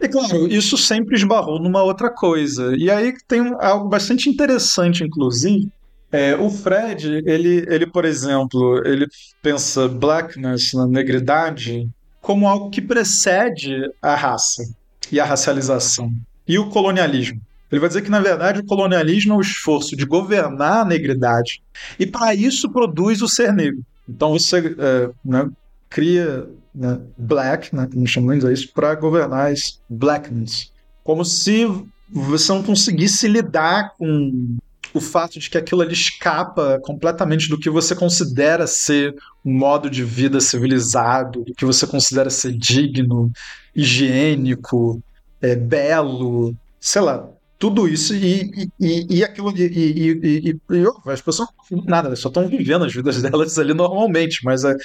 E 0.00 0.08
claro, 0.08 0.48
isso 0.48 0.76
sempre 0.76 1.16
esbarrou 1.16 1.60
numa 1.60 1.82
outra 1.82 2.10
coisa. 2.10 2.74
E 2.76 2.90
aí 2.90 3.14
tem 3.26 3.40
algo 3.60 3.88
bastante 3.88 4.28
interessante, 4.28 5.04
inclusive, 5.04 5.68
é, 6.12 6.36
o 6.36 6.50
Fred, 6.50 7.22
ele, 7.24 7.64
ele, 7.68 7.86
por 7.86 8.04
exemplo, 8.04 8.82
ele 8.86 9.06
pensa 9.42 9.88
blackness, 9.88 10.74
na 10.74 10.86
negridade, 10.86 11.88
como 12.20 12.46
algo 12.46 12.68
que 12.68 12.82
precede 12.82 13.90
a 14.00 14.14
raça 14.14 14.62
e 15.10 15.18
a 15.18 15.24
racialização 15.24 16.12
e 16.46 16.58
o 16.58 16.68
colonialismo. 16.68 17.40
Ele 17.70 17.80
vai 17.80 17.88
dizer 17.88 18.02
que, 18.02 18.10
na 18.10 18.20
verdade, 18.20 18.60
o 18.60 18.66
colonialismo 18.66 19.32
é 19.32 19.36
o 19.36 19.40
esforço 19.40 19.96
de 19.96 20.04
governar 20.04 20.82
a 20.82 20.84
negridade 20.84 21.62
e, 21.98 22.06
para 22.06 22.34
isso, 22.34 22.70
produz 22.70 23.22
o 23.22 23.28
ser 23.28 23.50
negro. 23.50 23.82
Então, 24.06 24.32
você 24.32 24.58
é, 24.58 25.10
né, 25.24 25.48
cria 25.88 26.46
né, 26.74 27.00
black, 27.16 27.74
né, 27.74 27.88
como 27.90 28.06
chamam 28.06 28.34
em 28.34 28.36
inglês, 28.36 28.66
para 28.66 28.94
governar 28.94 29.50
esse 29.50 29.78
blackness. 29.88 30.70
Como 31.02 31.24
se 31.24 31.66
você 32.10 32.52
não 32.52 32.62
conseguisse 32.62 33.26
lidar 33.26 33.94
com 33.96 34.58
o 34.94 35.00
fato 35.00 35.38
de 35.38 35.48
que 35.48 35.58
aquilo 35.58 35.80
ali 35.80 35.92
escapa 35.92 36.78
completamente 36.82 37.48
do 37.48 37.58
que 37.58 37.70
você 37.70 37.94
considera 37.94 38.66
ser 38.66 39.14
um 39.44 39.52
modo 39.52 39.88
de 39.88 40.04
vida 40.04 40.40
civilizado, 40.40 41.44
do 41.44 41.54
que 41.54 41.64
você 41.64 41.86
considera 41.86 42.30
ser 42.30 42.52
digno, 42.52 43.30
higiênico, 43.74 45.02
é, 45.40 45.56
belo, 45.56 46.54
sei 46.80 47.02
lá, 47.02 47.28
tudo 47.58 47.88
isso 47.88 48.12
e, 48.12 48.68
e, 48.80 49.18
e 49.18 49.24
aquilo 49.24 49.56
e, 49.56 49.62
e, 49.62 50.50
e, 50.50 50.50
e, 50.50 50.86
as 51.06 51.20
pessoas 51.20 51.48
nada, 51.86 52.14
só 52.16 52.28
estão 52.28 52.48
vivendo 52.48 52.84
as 52.84 52.92
vidas 52.92 53.22
delas 53.22 53.56
ali 53.56 53.72
normalmente, 53.72 54.44
mas 54.44 54.64
uh, 54.64 54.76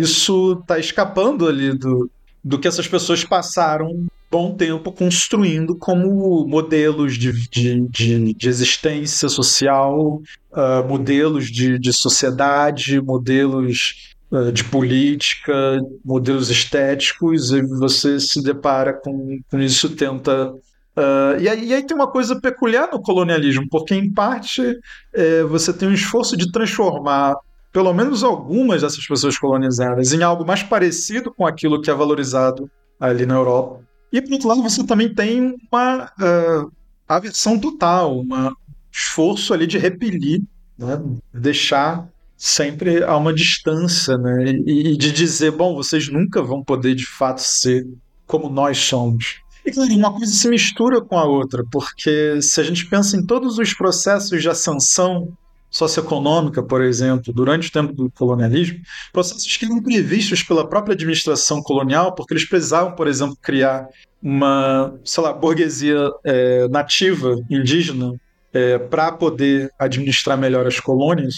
isso 0.00 0.58
está 0.60 0.78
escapando 0.78 1.48
ali 1.48 1.76
do, 1.76 2.08
do 2.42 2.58
que 2.58 2.68
essas 2.68 2.86
pessoas 2.86 3.24
passaram 3.24 4.06
bom 4.30 4.54
tempo 4.54 4.92
construindo 4.92 5.74
como 5.74 6.46
modelos 6.46 7.16
de, 7.16 7.32
de, 7.48 7.80
de, 7.88 8.34
de 8.34 8.48
existência 8.48 9.28
social, 9.28 10.20
uh, 10.52 10.86
modelos 10.86 11.50
de, 11.50 11.78
de 11.78 11.92
sociedade, 11.92 13.00
modelos 13.00 14.14
uh, 14.30 14.52
de 14.52 14.64
política, 14.64 15.78
modelos 16.04 16.50
estéticos, 16.50 17.52
e 17.52 17.62
você 17.62 18.20
se 18.20 18.42
depara 18.42 18.92
com, 18.92 19.40
com 19.50 19.58
isso, 19.58 19.90
tenta. 19.96 20.52
Uh, 20.52 21.40
e, 21.40 21.48
aí, 21.48 21.68
e, 21.68 21.74
aí, 21.74 21.86
tem 21.86 21.96
uma 21.96 22.10
coisa 22.10 22.38
peculiar 22.38 22.90
no 22.92 23.00
colonialismo, 23.00 23.66
porque 23.70 23.94
em 23.94 24.12
parte 24.12 24.78
é, 25.14 25.42
você 25.44 25.72
tem 25.72 25.88
um 25.88 25.94
esforço 25.94 26.36
de 26.36 26.50
transformar 26.50 27.36
pelo 27.72 27.92
menos 27.94 28.24
algumas 28.24 28.82
dessas 28.82 29.06
pessoas 29.06 29.38
colonizadas 29.38 30.12
em 30.12 30.22
algo 30.22 30.44
mais 30.44 30.62
parecido 30.62 31.32
com 31.32 31.46
aquilo 31.46 31.80
que 31.80 31.90
é 31.90 31.94
valorizado 31.94 32.68
ali 32.98 33.24
na 33.24 33.34
Europa 33.34 33.87
E, 34.12 34.20
por 34.20 34.32
outro 34.32 34.48
lado, 34.48 34.62
você 34.62 34.84
também 34.84 35.12
tem 35.12 35.54
uma 35.70 36.04
uh, 36.06 36.72
aversão 37.06 37.58
total, 37.58 38.20
um 38.20 38.52
esforço 38.90 39.52
ali 39.52 39.66
de 39.66 39.78
repelir, 39.78 40.42
né? 40.78 41.00
deixar 41.32 42.08
sempre 42.36 43.02
a 43.02 43.16
uma 43.16 43.34
distância, 43.34 44.16
né? 44.16 44.52
E, 44.64 44.92
e, 44.92 44.96
de 44.96 45.10
dizer, 45.10 45.50
bom, 45.50 45.74
vocês 45.74 46.08
nunca 46.08 46.40
vão 46.40 46.62
poder 46.62 46.94
de 46.94 47.04
fato 47.04 47.42
ser 47.42 47.86
como 48.26 48.48
nós 48.48 48.78
somos. 48.78 49.40
E 49.66 49.72
claro, 49.72 49.92
uma 49.94 50.12
coisa 50.12 50.32
se 50.32 50.48
mistura 50.48 51.00
com 51.00 51.18
a 51.18 51.24
outra, 51.24 51.64
porque 51.70 52.40
se 52.40 52.60
a 52.60 52.64
gente 52.64 52.86
pensa 52.86 53.16
em 53.16 53.26
todos 53.26 53.58
os 53.58 53.74
processos 53.74 54.40
de 54.40 54.48
ascensão 54.48 55.36
socioeconômica, 55.70 56.62
por 56.62 56.82
exemplo, 56.82 57.32
durante 57.32 57.68
o 57.68 57.72
tempo 57.72 57.92
do 57.92 58.10
colonialismo, 58.10 58.80
processos 59.12 59.56
que 59.56 59.64
eram 59.64 59.82
previstos 59.82 60.42
pela 60.42 60.66
própria 60.66 60.94
administração 60.94 61.62
colonial, 61.62 62.14
porque 62.14 62.32
eles 62.32 62.48
precisavam, 62.48 62.92
por 62.92 63.06
exemplo, 63.06 63.36
criar 63.40 63.86
uma, 64.22 64.94
sei 65.04 65.22
lá, 65.22 65.32
burguesia 65.32 66.10
é, 66.24 66.68
nativa, 66.68 67.36
indígena, 67.50 68.14
é, 68.52 68.78
para 68.78 69.12
poder 69.12 69.70
administrar 69.78 70.38
melhor 70.38 70.66
as 70.66 70.80
colônias. 70.80 71.36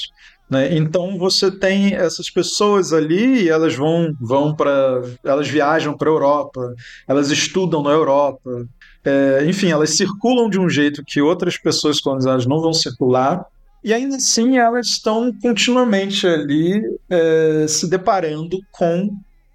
Né? 0.48 0.76
Então 0.76 1.18
você 1.18 1.50
tem 1.50 1.94
essas 1.94 2.30
pessoas 2.30 2.92
ali 2.92 3.42
e 3.42 3.48
elas 3.48 3.74
vão, 3.74 4.12
vão 4.20 4.54
para, 4.54 5.02
elas 5.24 5.48
viajam 5.48 5.96
para 5.96 6.08
a 6.08 6.12
Europa, 6.12 6.74
elas 7.06 7.30
estudam 7.30 7.82
na 7.82 7.90
Europa, 7.90 8.66
é, 9.04 9.44
enfim, 9.46 9.70
elas 9.70 9.90
circulam 9.90 10.50
de 10.50 10.58
um 10.58 10.68
jeito 10.68 11.04
que 11.04 11.20
outras 11.20 11.56
pessoas 11.56 12.00
colonizadas 12.00 12.46
não 12.46 12.60
vão 12.60 12.72
circular 12.72 13.44
e 13.82 13.94
ainda 13.94 14.16
assim 14.16 14.58
elas 14.58 14.88
estão 14.88 15.32
continuamente 15.40 16.26
ali 16.26 16.82
é, 17.08 17.66
se 17.68 17.88
deparando 17.88 18.58
com 18.70 19.06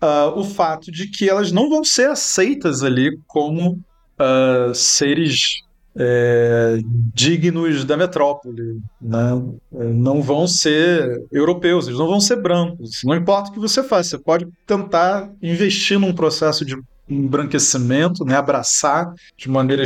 uh, 0.02 0.38
o 0.40 0.44
fato 0.44 0.92
de 0.92 1.08
que 1.08 1.30
elas 1.30 1.52
não 1.52 1.70
vão 1.70 1.84
ser 1.84 2.10
aceitas 2.10 2.84
ali 2.84 3.20
como 3.28 3.80
uh, 4.20 4.74
seres 4.74 5.64
é, 5.98 6.80
dignos 7.14 7.86
da 7.86 7.96
metrópole, 7.96 8.82
né? 9.02 9.42
não 9.72 10.22
vão 10.22 10.46
ser 10.46 11.24
europeus, 11.32 11.88
eles 11.88 11.98
não 11.98 12.08
vão 12.08 12.20
ser 12.20 12.42
brancos. 12.42 13.02
Não 13.04 13.16
importa 13.16 13.50
o 13.50 13.54
que 13.54 13.60
você 13.60 13.82
faça, 13.82 14.10
você 14.10 14.18
pode 14.18 14.48
tentar 14.68 15.32
investir 15.42 15.98
num 15.98 16.14
processo 16.14 16.66
de 16.66 16.76
embranquecimento, 17.10 18.26
né? 18.26 18.36
abraçar 18.36 19.14
de 19.38 19.50
maneira 19.50 19.84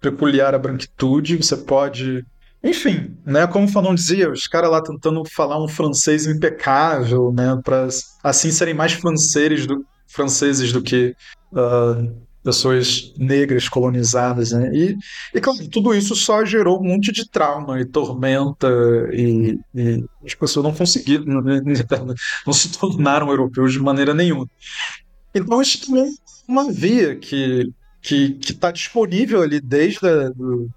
peculiar 0.00 0.54
a 0.54 0.58
branquitude, 0.58 1.36
você 1.36 1.56
pode 1.56 2.24
enfim, 2.62 3.16
né, 3.24 3.46
como 3.46 3.66
o 3.66 3.68
Fanon 3.68 3.94
dizia, 3.94 4.30
os 4.30 4.46
caras 4.46 4.70
lá 4.70 4.82
tentando 4.82 5.22
falar 5.24 5.62
um 5.62 5.68
francês 5.68 6.26
impecável, 6.26 7.32
né, 7.32 7.58
para 7.62 7.88
assim 8.22 8.50
serem 8.50 8.74
mais 8.74 8.92
franceses 8.92 9.66
do, 9.66 9.84
franceses 10.06 10.72
do 10.72 10.82
que 10.82 11.14
uh, 11.52 12.28
pessoas 12.42 13.12
negras 13.18 13.68
colonizadas, 13.68 14.52
né? 14.52 14.70
E, 14.72 14.96
e, 15.34 15.40
claro, 15.40 15.68
tudo 15.68 15.94
isso 15.94 16.16
só 16.16 16.44
gerou 16.44 16.80
um 16.80 16.84
monte 16.84 17.12
de 17.12 17.28
trauma 17.28 17.80
e 17.80 17.84
tormenta 17.84 18.68
e, 19.12 19.58
e 19.74 20.04
as 20.24 20.34
pessoas 20.34 20.64
não 20.64 20.74
conseguiram, 20.74 21.24
não, 21.24 21.42
não 22.46 22.52
se 22.52 22.70
tornaram 22.70 23.28
europeus 23.28 23.72
de 23.72 23.80
maneira 23.80 24.14
nenhuma. 24.14 24.48
Então, 25.34 25.60
isso 25.60 25.86
também 25.86 26.06
é 26.06 26.08
uma 26.50 26.72
via 26.72 27.14
que 27.16 27.70
que 28.00 28.38
está 28.40 28.70
disponível 28.70 29.42
ali 29.42 29.60
desde 29.60 30.06
a, 30.06 30.28
do, 30.30 30.70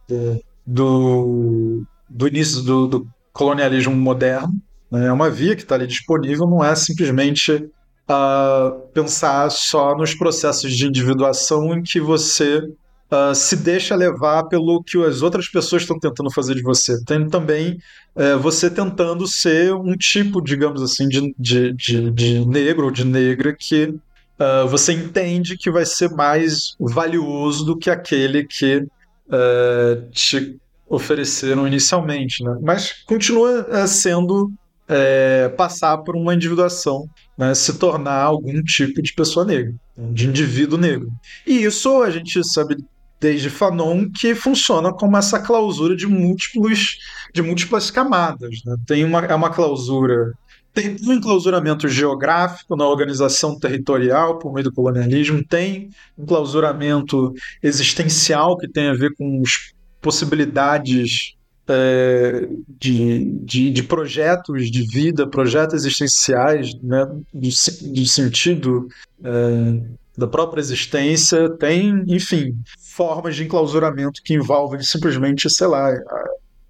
do 0.66 2.28
início 2.28 2.62
do, 2.62 2.88
do 2.88 3.08
colonialismo 3.34 3.96
moderno. 3.96 4.54
Né? 4.92 5.08
É 5.08 5.12
uma 5.12 5.30
via 5.30 5.56
que 5.56 5.64
está 5.64 5.76
ali 5.76 5.88
disponível, 5.88 6.48
não 6.48 6.64
é 6.64 6.76
simplesmente 6.76 7.54
uh, 7.54 8.80
pensar 8.94 9.50
só 9.50 9.96
nos 9.96 10.14
processos 10.14 10.76
de 10.76 10.88
individuação 10.88 11.74
em 11.74 11.82
que 11.82 12.00
você 12.00 12.58
uh, 12.58 13.34
se 13.34 13.56
deixa 13.56 13.96
levar 13.96 14.44
pelo 14.44 14.84
que 14.84 14.98
as 15.04 15.22
outras 15.22 15.48
pessoas 15.48 15.84
estão 15.84 16.00
tentando 16.00 16.32
fazer 16.32 16.56
de 16.56 16.62
você. 16.62 17.02
Tem 17.06 17.28
também 17.28 17.78
uh, 18.16 18.40
você 18.40 18.70
tentando 18.70 19.28
ser 19.28 19.74
um 19.74 19.96
tipo, 19.96 20.42
digamos 20.42 20.82
assim, 20.82 21.08
de, 21.08 21.34
de, 21.38 21.74
de, 21.74 22.12
de 22.12 22.46
negro 22.46 22.86
ou 22.86 22.92
de 22.92 23.06
negra 23.06 23.56
que 23.58 23.86
uh, 23.86 24.68
você 24.68 24.94
entende 24.94 25.58
que 25.58 25.72
vai 25.72 25.86
ser 25.86 26.10
mais 26.12 26.76
valioso 26.80 27.66
do 27.66 27.78
que 27.78 27.90
aquele 27.90 28.46
que 28.46 28.86
uh, 29.32 30.10
te 30.12 30.60
ofereceram 30.88 31.66
inicialmente, 31.66 32.44
né? 32.44 32.58
Mas 32.62 33.04
continua 33.06 33.66
uh, 33.70 33.88
sendo 33.88 34.52
é, 34.88 35.48
passar 35.50 35.98
por 36.00 36.18
uma 36.18 36.36
individuação, 36.36 37.08
né? 37.38 37.56
se 37.56 37.78
tornar 37.80 38.22
algum 38.24 38.62
tipo 38.62 39.02
de 39.02 39.14
pessoa 39.14 39.46
negra, 39.46 39.74
de 39.98 40.28
indivíduo 40.28 40.78
negro. 40.78 41.10
E 41.48 41.64
isso 41.64 42.02
a 42.02 42.10
gente 42.12 42.44
sabe 42.46 42.76
desde 43.18 43.50
Fanon 43.50 44.10
que 44.10 44.36
funciona 44.36 44.92
como 44.92 45.16
essa 45.16 45.40
clausura 45.40 45.96
de 45.96 46.08
múltiplos 46.08 46.98
de 47.34 47.42
múltiplas 47.42 47.90
camadas. 47.90 48.60
Né? 48.66 48.76
Tem 48.86 49.06
uma, 49.06 49.20
é 49.20 49.34
uma 49.34 49.50
clausura 49.50 50.34
tem 50.74 50.96
um 51.06 51.14
enclausuramento 51.14 51.88
geográfico 51.88 52.76
na 52.76 52.88
organização 52.88 53.60
territorial 53.60 54.40
por 54.40 54.54
meio 54.54 54.66
do 54.66 54.74
colonialismo, 54.74 55.44
tem 55.44 55.90
enclausuramento 56.18 57.34
existencial 57.62 58.58
que 58.58 58.68
tem 58.68 58.88
a 58.88 58.94
ver 58.94 59.14
com 59.16 59.42
as 59.46 59.74
possibilidades 60.02 61.36
é, 61.68 62.48
de, 62.80 63.26
de, 63.44 63.72
de, 63.72 63.84
projetos 63.84 64.70
de 64.72 64.84
vida, 64.84 65.28
projetos 65.28 65.86
existenciais, 65.86 66.74
né, 66.82 67.08
de, 67.34 67.50
de 67.50 68.08
sentido 68.08 68.88
é, 69.24 69.80
da 70.18 70.28
própria 70.28 70.60
existência, 70.60 71.50
tem, 71.58 72.04
enfim, 72.08 72.56
formas 72.80 73.36
de 73.36 73.44
enclausuramento 73.44 74.22
que 74.24 74.34
envolvem 74.34 74.82
simplesmente, 74.82 75.50
sei 75.50 75.68
lá, 75.68 75.90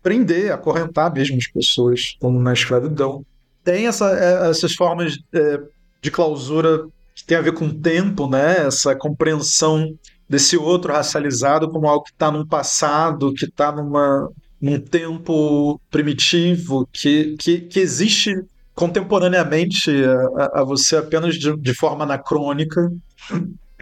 prender, 0.03 0.51
acorrentar 0.51 1.13
mesmo 1.13 1.37
as 1.37 1.47
pessoas, 1.47 2.15
como 2.19 2.39
na 2.39 2.53
escravidão 2.53 3.25
tem 3.63 3.87
essa, 3.87 4.11
é, 4.11 4.49
essas 4.49 4.73
formas 4.73 5.17
é, 5.33 5.59
de 6.01 6.11
clausura 6.11 6.85
que 7.13 7.23
tem 7.23 7.37
a 7.37 7.41
ver 7.41 7.53
com 7.53 7.65
o 7.65 7.73
tempo, 7.73 8.27
né? 8.27 8.65
Essa 8.65 8.95
compreensão 8.95 9.95
desse 10.27 10.57
outro 10.57 10.93
racializado 10.93 11.69
como 11.69 11.87
algo 11.87 12.05
que 12.05 12.11
está 12.11 12.31
num 12.31 12.45
passado, 12.45 13.33
que 13.33 13.45
está 13.45 13.71
num 13.71 14.79
tempo 14.79 15.79
primitivo, 15.89 16.87
que, 16.91 17.35
que, 17.37 17.61
que 17.61 17.79
existe 17.79 18.33
contemporaneamente 18.73 19.91
a, 20.37 20.61
a 20.61 20.63
você 20.63 20.95
apenas 20.95 21.35
de, 21.35 21.55
de, 21.57 21.73
forma 21.73 22.05
anacrônica. 22.05 22.91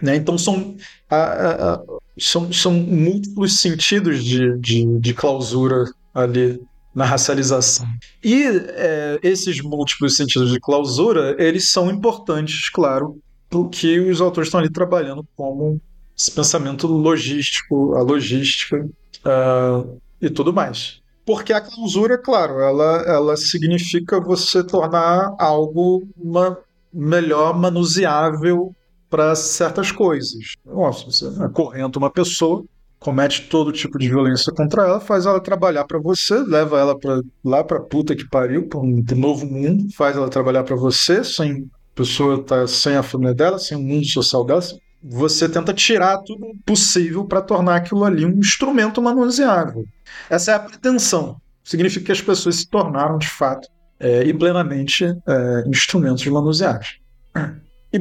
Né? 0.02 0.16
Então 0.16 0.36
são, 0.36 0.76
a, 1.08 1.74
a, 1.74 1.82
são, 2.18 2.52
são 2.52 2.72
múltiplos 2.72 3.60
sentidos 3.60 4.24
de, 4.24 4.58
de, 4.58 4.98
de 4.98 5.14
clausura 5.14 5.84
ali 6.12 6.60
na 6.94 7.04
racialização. 7.04 7.86
E 8.22 8.44
é, 8.44 9.18
esses 9.22 9.60
múltiplos 9.62 10.16
sentidos 10.16 10.50
de 10.50 10.60
clausura, 10.60 11.36
eles 11.38 11.68
são 11.68 11.90
importantes, 11.90 12.68
claro, 12.68 13.18
porque 13.48 13.98
os 14.00 14.20
autores 14.20 14.48
estão 14.48 14.60
ali 14.60 14.70
trabalhando 14.70 15.26
como 15.36 15.80
esse 16.16 16.30
pensamento 16.30 16.86
logístico, 16.86 17.94
a 17.94 18.02
logística 18.02 18.88
uh, 19.24 20.00
e 20.20 20.28
tudo 20.28 20.52
mais. 20.52 21.00
Porque 21.24 21.52
a 21.52 21.60
clausura, 21.60 22.18
claro, 22.18 22.60
ela, 22.60 23.02
ela 23.06 23.36
significa 23.36 24.20
você 24.20 24.64
tornar 24.64 25.34
algo 25.38 26.02
uma, 26.16 26.58
melhor 26.92 27.56
manuseável 27.58 28.74
para 29.08 29.34
certas 29.34 29.90
coisas. 29.90 30.54
Nossa, 30.64 31.06
você 31.06 31.26
acorrenta 31.42 31.98
uma 31.98 32.10
pessoa, 32.10 32.64
comete 33.00 33.48
todo 33.48 33.72
tipo 33.72 33.98
de 33.98 34.08
violência 34.08 34.52
contra 34.52 34.82
ela, 34.82 35.00
faz 35.00 35.24
ela 35.24 35.40
trabalhar 35.40 35.84
para 35.86 35.98
você, 35.98 36.38
leva 36.38 36.78
ela 36.78 36.96
pra, 36.96 37.22
lá 37.42 37.64
para 37.64 37.80
puta 37.80 38.14
que 38.14 38.28
pariu, 38.28 38.68
para 38.68 38.78
um 38.78 39.02
novo 39.16 39.46
mundo, 39.46 39.88
faz 39.96 40.16
ela 40.16 40.28
trabalhar 40.28 40.62
para 40.62 40.76
você, 40.76 41.24
sem 41.24 41.68
pessoa 41.94 42.42
tá 42.42 42.66
sem 42.66 42.96
a 42.96 43.02
família 43.02 43.34
dela, 43.34 43.58
sem 43.58 43.76
o 43.76 43.80
mundo 43.80 44.06
social 44.06 44.44
dela. 44.44 44.60
Você 45.02 45.48
tenta 45.48 45.72
tirar 45.72 46.18
tudo 46.18 46.46
possível 46.64 47.24
para 47.24 47.40
tornar 47.40 47.76
aquilo 47.76 48.04
ali 48.04 48.24
um 48.24 48.38
instrumento 48.38 49.00
manuseável. 49.00 49.84
Essa 50.28 50.52
é 50.52 50.54
a 50.54 50.60
pretensão. 50.60 51.40
Significa 51.64 52.06
que 52.06 52.12
as 52.12 52.20
pessoas 52.20 52.56
se 52.56 52.68
tornaram, 52.68 53.16
de 53.16 53.28
fato, 53.28 53.66
é, 53.98 54.24
e 54.24 54.34
plenamente 54.34 55.04
é, 55.04 55.64
instrumentos 55.66 56.26
manuseáveis. 56.26 56.98
E, 57.92 57.98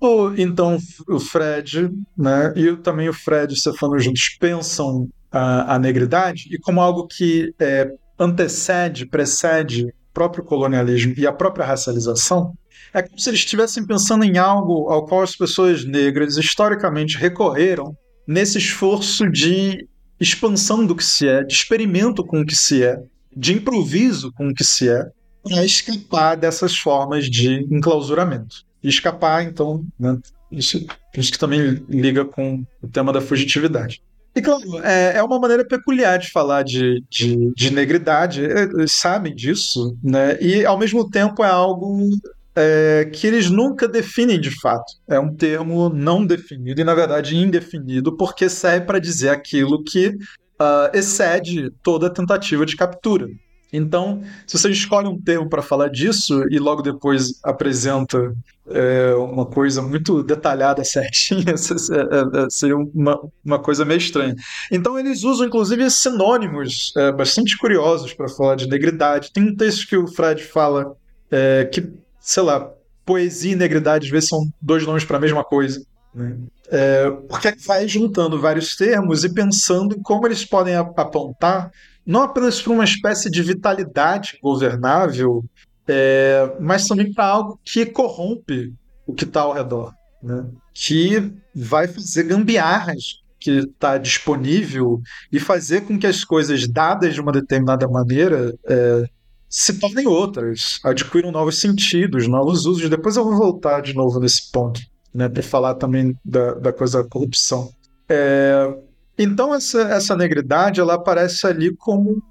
bom, 0.00 0.34
então 0.36 0.78
o 1.08 1.18
Fred, 1.18 1.90
né, 2.16 2.52
e 2.56 2.76
também 2.76 3.08
o 3.08 3.12
Fred 3.12 3.52
e 3.52 3.56
o 3.56 3.58
Stefano 3.58 3.98
juntos 3.98 4.36
pensam 4.38 5.08
a, 5.30 5.74
a 5.74 5.78
negridade 5.78 6.48
e 6.50 6.58
como 6.58 6.80
algo 6.80 7.06
que 7.06 7.52
é, 7.58 7.90
antecede, 8.18 9.06
precede 9.06 9.84
o 9.84 9.92
próprio 10.12 10.44
colonialismo 10.44 11.14
e 11.16 11.26
a 11.26 11.32
própria 11.32 11.66
racialização, 11.66 12.54
é 12.92 13.02
como 13.02 13.18
se 13.18 13.28
eles 13.28 13.40
estivessem 13.40 13.86
pensando 13.86 14.24
em 14.24 14.38
algo 14.38 14.88
ao 14.90 15.06
qual 15.06 15.22
as 15.22 15.36
pessoas 15.36 15.84
negras 15.84 16.36
historicamente 16.36 17.18
recorreram 17.18 17.96
nesse 18.26 18.58
esforço 18.58 19.28
de 19.30 19.86
expansão 20.20 20.84
do 20.84 20.96
que 20.96 21.04
se 21.04 21.28
é, 21.28 21.44
de 21.44 21.52
experimento 21.52 22.24
com 22.24 22.40
o 22.40 22.46
que 22.46 22.56
se 22.56 22.82
é, 22.82 23.00
de 23.36 23.54
improviso 23.54 24.32
com 24.32 24.48
o 24.48 24.54
que 24.54 24.64
se 24.64 24.88
é, 24.88 25.06
para 25.42 25.64
escapar 25.64 26.36
dessas 26.36 26.76
formas 26.76 27.30
de 27.30 27.66
enclausuramento 27.70 28.67
escapar, 28.82 29.44
então, 29.44 29.84
né, 29.98 30.18
Isso, 30.50 30.86
isso 31.16 31.32
que 31.32 31.38
também 31.38 31.84
liga 31.88 32.24
com 32.24 32.64
o 32.82 32.88
tema 32.88 33.12
da 33.12 33.20
fugitividade. 33.20 34.00
E 34.34 34.40
claro, 34.40 34.78
é, 34.84 35.16
é 35.16 35.22
uma 35.22 35.38
maneira 35.38 35.64
peculiar 35.66 36.18
de 36.18 36.30
falar 36.30 36.62
de, 36.62 37.02
de, 37.10 37.52
de 37.54 37.72
negridade, 37.72 38.44
é, 38.44 38.62
eles 38.62 38.92
sabem 38.92 39.34
disso, 39.34 39.96
né? 40.02 40.40
E 40.40 40.64
ao 40.64 40.78
mesmo 40.78 41.10
tempo 41.10 41.42
é 41.42 41.48
algo 41.48 42.08
é, 42.54 43.10
que 43.12 43.26
eles 43.26 43.50
nunca 43.50 43.88
definem 43.88 44.40
de 44.40 44.50
fato. 44.60 44.92
É 45.08 45.18
um 45.18 45.34
termo 45.34 45.88
não 45.88 46.24
definido 46.24 46.80
e, 46.80 46.84
na 46.84 46.94
verdade, 46.94 47.36
indefinido, 47.36 48.16
porque 48.16 48.48
serve 48.48 48.86
para 48.86 48.98
dizer 48.98 49.30
aquilo 49.30 49.82
que 49.82 50.08
uh, 50.08 50.90
excede 50.92 51.70
toda 51.82 52.12
tentativa 52.12 52.66
de 52.66 52.76
captura. 52.76 53.28
Então, 53.72 54.22
se 54.46 54.58
você 54.58 54.70
escolhe 54.70 55.08
um 55.08 55.20
termo 55.20 55.48
para 55.48 55.62
falar 55.62 55.88
disso 55.88 56.44
e 56.50 56.58
logo 56.58 56.80
depois 56.80 57.38
apresenta 57.42 58.34
é, 58.70 59.14
uma 59.14 59.44
coisa 59.44 59.82
muito 59.82 60.22
detalhada, 60.22 60.82
certinha, 60.84 61.50
é, 61.50 61.52
é, 61.52 62.50
seria 62.50 62.76
uma, 62.76 63.20
uma 63.44 63.58
coisa 63.58 63.84
meio 63.84 63.98
estranha. 63.98 64.34
Então, 64.70 64.98
eles 64.98 65.22
usam 65.22 65.46
inclusive 65.46 65.90
sinônimos 65.90 66.92
é, 66.96 67.12
bastante 67.12 67.56
curiosos 67.58 68.14
para 68.14 68.28
falar 68.28 68.56
de 68.56 68.68
negridade. 68.68 69.32
Tem 69.32 69.42
um 69.42 69.56
texto 69.56 69.86
que 69.86 69.96
o 69.96 70.06
Fred 70.06 70.42
fala 70.42 70.96
é, 71.30 71.64
que, 71.66 71.92
sei 72.20 72.42
lá, 72.42 72.72
poesia 73.04 73.52
e 73.52 73.56
negridade 73.56 74.06
às 74.06 74.10
vezes 74.10 74.28
são 74.28 74.48
dois 74.60 74.86
nomes 74.86 75.04
para 75.04 75.18
a 75.18 75.20
mesma 75.20 75.44
coisa. 75.44 75.82
Né? 76.14 76.36
É, 76.70 77.10
porque 77.28 77.54
vai 77.66 77.88
juntando 77.88 78.40
vários 78.40 78.76
termos 78.76 79.24
e 79.24 79.32
pensando 79.32 79.94
em 79.94 80.02
como 80.02 80.26
eles 80.26 80.44
podem 80.44 80.74
apontar 80.74 81.70
não 82.08 82.22
apenas 82.22 82.62
para 82.62 82.72
uma 82.72 82.84
espécie 82.84 83.30
de 83.30 83.42
vitalidade 83.42 84.38
governável, 84.42 85.44
é, 85.86 86.56
mas 86.58 86.86
também 86.86 87.12
para 87.12 87.26
algo 87.26 87.60
que 87.62 87.84
corrompe 87.84 88.72
o 89.06 89.12
que 89.12 89.24
está 89.24 89.42
ao 89.42 89.52
redor, 89.52 89.92
né? 90.22 90.46
que 90.72 91.30
vai 91.54 91.86
fazer 91.86 92.22
gambiarras 92.22 93.20
que 93.38 93.58
está 93.58 93.98
disponível 93.98 95.02
e 95.30 95.38
fazer 95.38 95.82
com 95.82 95.98
que 95.98 96.06
as 96.06 96.24
coisas 96.24 96.66
dadas 96.66 97.12
de 97.12 97.20
uma 97.20 97.30
determinada 97.30 97.86
maneira 97.86 98.54
é, 98.66 99.04
se 99.46 99.78
tornem 99.78 100.06
outras, 100.06 100.80
adquiram 100.82 101.30
novos 101.30 101.60
sentidos, 101.60 102.26
novos 102.26 102.64
usos. 102.64 102.88
Depois 102.88 103.16
eu 103.16 103.24
vou 103.24 103.36
voltar 103.36 103.82
de 103.82 103.92
novo 103.92 104.18
nesse 104.18 104.50
ponto, 104.50 104.80
né, 105.12 105.28
para 105.28 105.42
falar 105.42 105.74
também 105.74 106.16
da, 106.24 106.54
da 106.54 106.72
coisa 106.72 107.02
da 107.02 107.08
corrupção. 107.08 107.70
É, 108.08 108.74
então 109.18 109.54
essa, 109.54 109.80
essa 109.82 110.16
negridade 110.16 110.80
ela 110.80 110.94
aparece 110.94 111.46
ali 111.46 111.74
como 111.74 112.22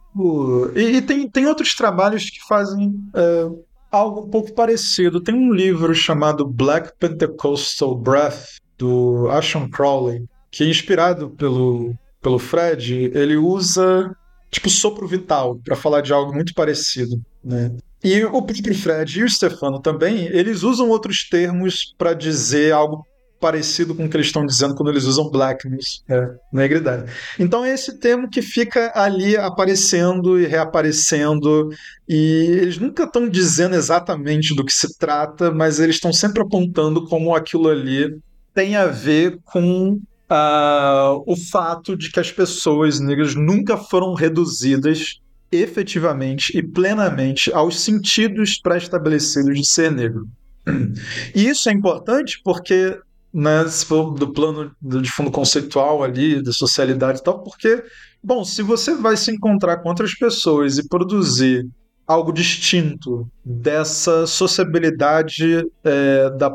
e, 0.75 0.97
e 0.97 1.01
tem, 1.01 1.29
tem 1.29 1.45
outros 1.45 1.75
trabalhos 1.75 2.29
que 2.29 2.39
fazem 2.47 2.95
é, 3.13 3.49
algo 3.91 4.21
um 4.21 4.29
pouco 4.29 4.51
parecido. 4.53 5.21
Tem 5.21 5.35
um 5.35 5.53
livro 5.53 5.93
chamado 5.93 6.45
Black 6.45 6.91
Pentecostal 6.97 7.95
Breath 7.95 8.57
do 8.77 9.27
Ashon 9.29 9.69
Crowley 9.69 10.25
que 10.49 10.63
é 10.63 10.67
inspirado 10.67 11.29
pelo 11.31 11.93
pelo 12.21 12.39
Fred. 12.39 13.11
Ele 13.13 13.37
usa 13.37 14.15
tipo 14.49 14.69
sopro 14.69 15.07
vital 15.07 15.59
para 15.63 15.75
falar 15.75 16.01
de 16.01 16.11
algo 16.11 16.33
muito 16.33 16.53
parecido, 16.53 17.21
né? 17.43 17.75
E 18.03 18.23
o 18.23 18.41
próprio 18.41 18.75
Fred 18.75 19.19
e 19.19 19.23
o 19.23 19.29
Stefano 19.29 19.79
também, 19.79 20.27
eles 20.27 20.63
usam 20.63 20.89
outros 20.89 21.27
termos 21.27 21.93
para 21.97 22.13
dizer 22.13 22.71
algo 22.71 23.05
parecido 23.39 23.93
com 23.95 24.05
o 24.05 24.09
que 24.09 24.17
eles 24.17 24.27
estão 24.27 24.45
dizendo 24.45 24.75
quando 24.75 24.89
eles 24.89 25.05
usam 25.05 25.29
blackness, 25.29 26.03
é, 26.09 26.29
negridade. 26.51 27.11
Então 27.39 27.63
é 27.63 27.73
esse 27.73 27.97
termo 27.99 28.29
que 28.29 28.41
fica 28.41 28.91
ali 28.95 29.37
aparecendo 29.37 30.39
e 30.39 30.45
reaparecendo, 30.45 31.69
e 32.07 32.57
eles 32.61 32.77
nunca 32.77 33.03
estão 33.03 33.27
dizendo 33.27 33.75
exatamente 33.75 34.55
do 34.55 34.65
que 34.65 34.73
se 34.73 34.97
trata, 34.97 35.51
mas 35.51 35.79
eles 35.79 35.95
estão 35.95 36.11
sempre 36.11 36.41
apontando 36.41 37.05
como 37.05 37.35
aquilo 37.35 37.69
ali 37.69 38.19
tem 38.53 38.75
a 38.75 38.87
ver 38.87 39.39
com 39.45 39.99
uh, 40.29 41.23
o 41.25 41.35
fato 41.35 41.95
de 41.95 42.11
que 42.11 42.19
as 42.19 42.31
pessoas 42.31 42.99
negras 42.99 43.35
nunca 43.35 43.77
foram 43.77 44.13
reduzidas 44.13 45.19
efetivamente 45.51 46.57
e 46.57 46.61
plenamente 46.61 47.51
aos 47.53 47.79
sentidos 47.79 48.59
pré-estabelecidos 48.59 49.57
de 49.57 49.65
ser 49.65 49.91
negro. 49.91 50.27
E 51.33 51.47
isso 51.47 51.69
é 51.69 51.71
importante 51.71 52.41
porque 52.43 52.99
né, 53.37 53.67
se 53.67 53.85
for 53.85 54.15
do 54.15 54.33
plano 54.33 54.71
de 54.81 55.11
fundo 55.11 55.29
conceitual 55.29 56.03
ali, 56.03 56.41
de 56.41 56.51
socialidade 56.51 57.19
e 57.19 57.23
tal, 57.23 57.43
porque, 57.43 57.83
bom, 58.23 58.43
se 58.43 58.63
você 58.63 58.95
vai 58.95 59.15
se 59.15 59.29
encontrar 59.29 59.77
com 59.77 59.89
outras 59.89 60.15
pessoas 60.15 60.79
e 60.79 60.87
produzir 60.87 61.69
algo 62.07 62.31
distinto 62.31 63.29
dessa 63.45 64.25
sociabilidade 64.25 65.63
é, 65.83 66.31
da 66.31 66.49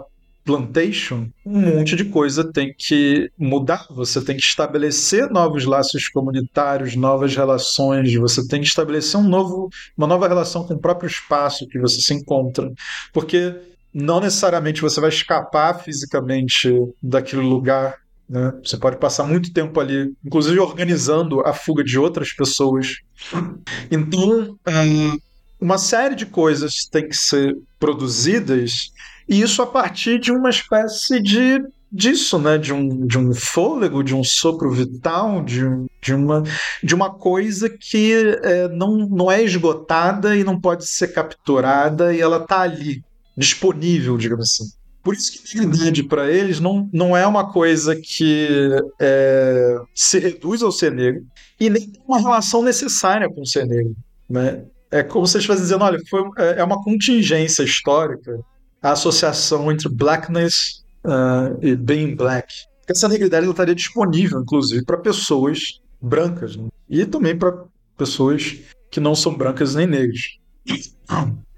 plantation, 0.44 1.28
um 1.46 1.76
monte 1.76 1.94
de 1.94 2.06
coisa 2.06 2.50
tem 2.52 2.74
que 2.76 3.30
mudar. 3.38 3.86
Você 3.90 4.20
tem 4.20 4.36
que 4.36 4.42
estabelecer 4.42 5.30
novos 5.30 5.64
laços 5.64 6.08
comunitários, 6.08 6.96
novas 6.96 7.36
relações. 7.36 8.12
Você 8.14 8.44
tem 8.48 8.60
que 8.60 8.66
estabelecer 8.66 9.20
um 9.20 9.28
novo, 9.28 9.68
uma 9.96 10.08
nova 10.08 10.26
relação 10.26 10.66
com 10.66 10.74
o 10.74 10.80
próprio 10.80 11.06
espaço 11.06 11.68
que 11.68 11.78
você 11.78 12.00
se 12.00 12.12
encontra, 12.12 12.72
porque 13.12 13.54
não 13.92 14.20
necessariamente 14.20 14.80
você 14.80 15.00
vai 15.00 15.10
escapar 15.10 15.74
fisicamente 15.80 16.72
daquele 17.02 17.42
lugar. 17.42 17.96
Né? 18.28 18.52
Você 18.64 18.76
pode 18.76 18.96
passar 18.96 19.24
muito 19.24 19.52
tempo 19.52 19.78
ali, 19.78 20.12
inclusive 20.24 20.58
organizando 20.58 21.40
a 21.40 21.52
fuga 21.52 21.84
de 21.84 21.98
outras 21.98 22.32
pessoas. 22.32 22.98
Então, 23.90 24.58
é, 24.66 24.72
uma 25.60 25.78
série 25.78 26.14
de 26.14 26.26
coisas 26.26 26.86
tem 26.86 27.08
que 27.08 27.16
ser 27.16 27.56
produzidas, 27.78 28.90
e 29.28 29.40
isso 29.40 29.62
a 29.62 29.66
partir 29.66 30.18
de 30.18 30.32
uma 30.32 30.50
espécie 30.50 31.22
de 31.22 31.62
disso, 31.92 32.38
né? 32.38 32.56
De 32.56 32.72
um, 32.72 33.06
de 33.06 33.18
um 33.18 33.34
fôlego, 33.34 34.02
de 34.02 34.14
um 34.14 34.24
sopro 34.24 34.70
vital, 34.70 35.42
de, 35.44 35.62
de, 36.00 36.14
uma, 36.14 36.42
de 36.82 36.94
uma 36.94 37.10
coisa 37.10 37.68
que 37.68 38.14
é, 38.42 38.68
não, 38.68 38.96
não 39.08 39.30
é 39.30 39.42
esgotada 39.42 40.34
e 40.34 40.42
não 40.42 40.58
pode 40.58 40.86
ser 40.86 41.08
capturada 41.08 42.14
e 42.14 42.20
ela 42.20 42.38
está 42.38 42.62
ali, 42.62 43.04
disponível, 43.36 44.16
digamos 44.16 44.50
assim. 44.50 44.70
Por 45.02 45.14
isso 45.14 45.32
que 45.32 45.58
negridade 45.58 46.02
para 46.04 46.30
eles 46.30 46.60
não, 46.60 46.88
não 46.92 47.16
é 47.16 47.26
uma 47.26 47.52
coisa 47.52 47.96
que 47.96 48.70
é, 49.00 49.80
se 49.94 50.18
reduz 50.18 50.62
ao 50.62 50.70
ser 50.70 50.92
negro 50.92 51.24
e 51.58 51.68
nem 51.68 51.88
tem 51.88 52.02
uma 52.06 52.20
relação 52.20 52.62
necessária 52.62 53.28
com 53.28 53.40
o 53.40 53.46
ser 53.46 53.66
negro. 53.66 53.96
Né? 54.30 54.64
É 54.90 55.02
como 55.02 55.26
eles 55.26 55.38
estivessem 55.38 55.64
dizendo: 55.64 55.82
olha, 55.82 55.98
foi, 56.08 56.22
é, 56.38 56.60
é 56.60 56.64
uma 56.64 56.82
contingência 56.82 57.64
histórica 57.64 58.38
a 58.82 58.92
associação 58.92 59.70
entre 59.70 59.88
blackness 59.88 60.84
uh, 61.04 61.56
e 61.64 61.76
being 61.76 62.16
black. 62.16 62.52
Essa 62.88 63.08
negridade 63.08 63.46
estaria 63.48 63.74
disponível, 63.74 64.40
inclusive, 64.40 64.84
para 64.84 64.96
pessoas 64.96 65.80
brancas 66.00 66.56
né? 66.56 66.68
e 66.90 67.06
também 67.06 67.36
para 67.38 67.64
pessoas 67.96 68.58
que 68.90 68.98
não 68.98 69.14
são 69.14 69.34
brancas 69.34 69.74
nem 69.74 69.86
negras. 69.86 70.38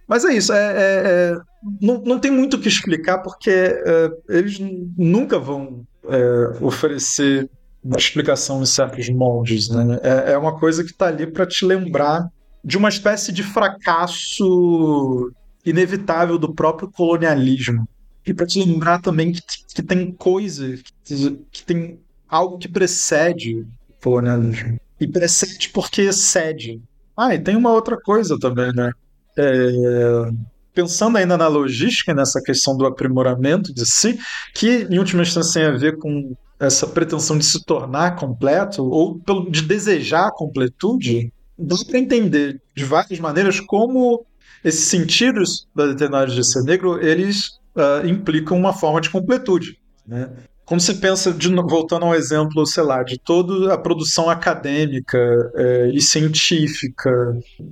Mas 0.07 0.24
é 0.24 0.34
isso, 0.34 0.52
é, 0.52 0.59
é, 0.59 1.02
é, 1.07 1.36
não, 1.80 2.00
não 2.02 2.18
tem 2.18 2.30
muito 2.30 2.57
o 2.57 2.61
que 2.61 2.68
explicar 2.68 3.18
porque 3.18 3.50
é, 3.50 4.11
eles 4.28 4.59
nunca 4.96 5.38
vão 5.38 5.86
é, 6.09 6.64
oferecer 6.64 7.48
uma 7.82 7.96
explicação 7.96 8.62
em 8.62 8.66
certos 8.66 9.09
moldes. 9.09 9.68
Né? 9.68 10.00
É, 10.02 10.32
é 10.32 10.38
uma 10.38 10.59
coisa 10.59 10.82
que 10.82 10.90
está 10.90 11.07
ali 11.09 11.26
para 11.26 11.46
te 11.46 11.64
lembrar 11.64 12.28
de 12.62 12.78
uma 12.78 12.88
espécie 12.88 13.30
de 13.32 13.42
fracasso 13.42 15.30
inevitável 15.64 16.39
do 16.39 16.55
próprio 16.55 16.90
colonialismo. 16.90 17.86
E 18.26 18.32
para 18.32 18.47
te 18.47 18.59
lembrar 18.59 19.01
também 19.01 19.32
que, 19.32 19.43
que 19.74 19.82
tem 19.82 20.10
coisa, 20.12 20.78
que, 21.05 21.39
que 21.51 21.62
tem 21.62 21.98
algo 22.26 22.59
que 22.59 22.68
precede 22.68 23.60
o 23.60 23.66
colonialismo. 24.02 24.81
E 24.98 25.06
precede 25.06 25.68
porque 25.68 26.10
cede. 26.12 26.81
Ah, 27.16 27.35
e 27.35 27.39
tem 27.39 27.55
uma 27.55 27.70
outra 27.70 28.01
coisa 28.01 28.39
também, 28.39 28.72
né? 28.72 28.93
É, 29.36 30.31
pensando 30.74 31.16
ainda 31.16 31.39
na 31.39 31.47
logística, 31.47 32.12
nessa 32.12 32.43
questão 32.43 32.77
do 32.77 32.85
aprimoramento 32.85 33.73
de 33.73 33.86
si, 33.86 34.19
que 34.55 34.86
em 34.90 34.98
última 34.98 35.23
instância 35.23 35.61
tem 35.61 35.70
a 35.70 35.78
ver 35.78 35.98
com 35.98 36.36
essa 36.59 36.86
pretensão 36.86 37.39
de 37.39 37.44
se 37.44 37.65
tornar 37.65 38.16
completo 38.16 38.85
ou 38.85 39.20
de 39.51 39.62
desejar 39.62 40.28
a 40.28 40.32
completude, 40.32 41.32
dá 41.59 41.77
para 41.86 41.98
entender 41.98 42.61
de 42.74 42.85
várias 42.85 43.20
maneiras 43.20 43.61
como 43.61 44.27
esses 44.65 44.86
sentidos 44.86 45.69
da 45.74 45.86
determinada 45.86 46.32
de 46.32 46.44
ser 46.44 46.62
negro 46.62 47.01
eles 47.05 47.59
uh, 47.77 48.06
implicam 48.06 48.56
uma 48.56 48.73
forma 48.73 49.01
de 49.01 49.11
completude, 49.11 49.78
né? 50.06 50.31
Quando 50.65 50.81
você 50.81 50.94
pensa, 50.94 51.31
de, 51.31 51.55
voltando 51.55 52.06
ao 52.06 52.15
exemplo, 52.15 52.65
sei 52.66 52.82
lá, 52.82 53.02
de 53.02 53.19
toda 53.19 53.74
a 53.74 53.77
produção 53.77 54.31
acadêmica 54.31 55.19
é, 55.55 55.90
e 55.93 56.01
científica 56.01 57.11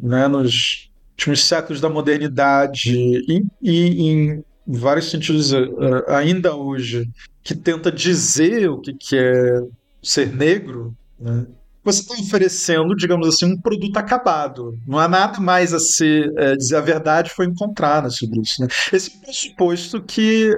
né, 0.03 0.29
nos 0.29 0.92
últimos 1.13 1.45
séculos 1.45 1.81
da 1.81 1.89
modernidade 1.89 2.93
e, 2.95 3.45
e 3.61 4.11
em 4.11 4.45
vários 4.67 5.11
sentidos 5.11 5.53
uh, 5.53 6.05
ainda 6.09 6.55
hoje 6.55 7.09
que 7.43 7.55
tenta 7.55 7.91
dizer 7.91 8.69
o 8.69 8.81
que, 8.81 9.17
é 9.17 9.61
ser 10.03 10.33
negro, 10.33 10.95
né? 11.19 11.47
você 11.85 12.01
está 12.01 12.15
oferecendo, 12.15 12.95
digamos 12.95 13.27
assim, 13.27 13.45
um 13.45 13.61
produto 13.61 13.97
acabado. 13.97 14.79
Não 14.87 14.99
há 14.99 15.09
nada 15.09 15.41
mais 15.41 15.75
a 15.75 15.81
ser 15.81 16.33
é, 16.37 16.55
dizer 16.55 16.77
a 16.77 16.81
verdade 16.81 17.31
foi 17.31 17.47
encontrada 17.47 18.09
sobre 18.09 18.41
isso. 18.41 18.63
Né? 18.63 18.69
Esse 18.93 19.19
pressuposto 19.21 20.01
que 20.01 20.53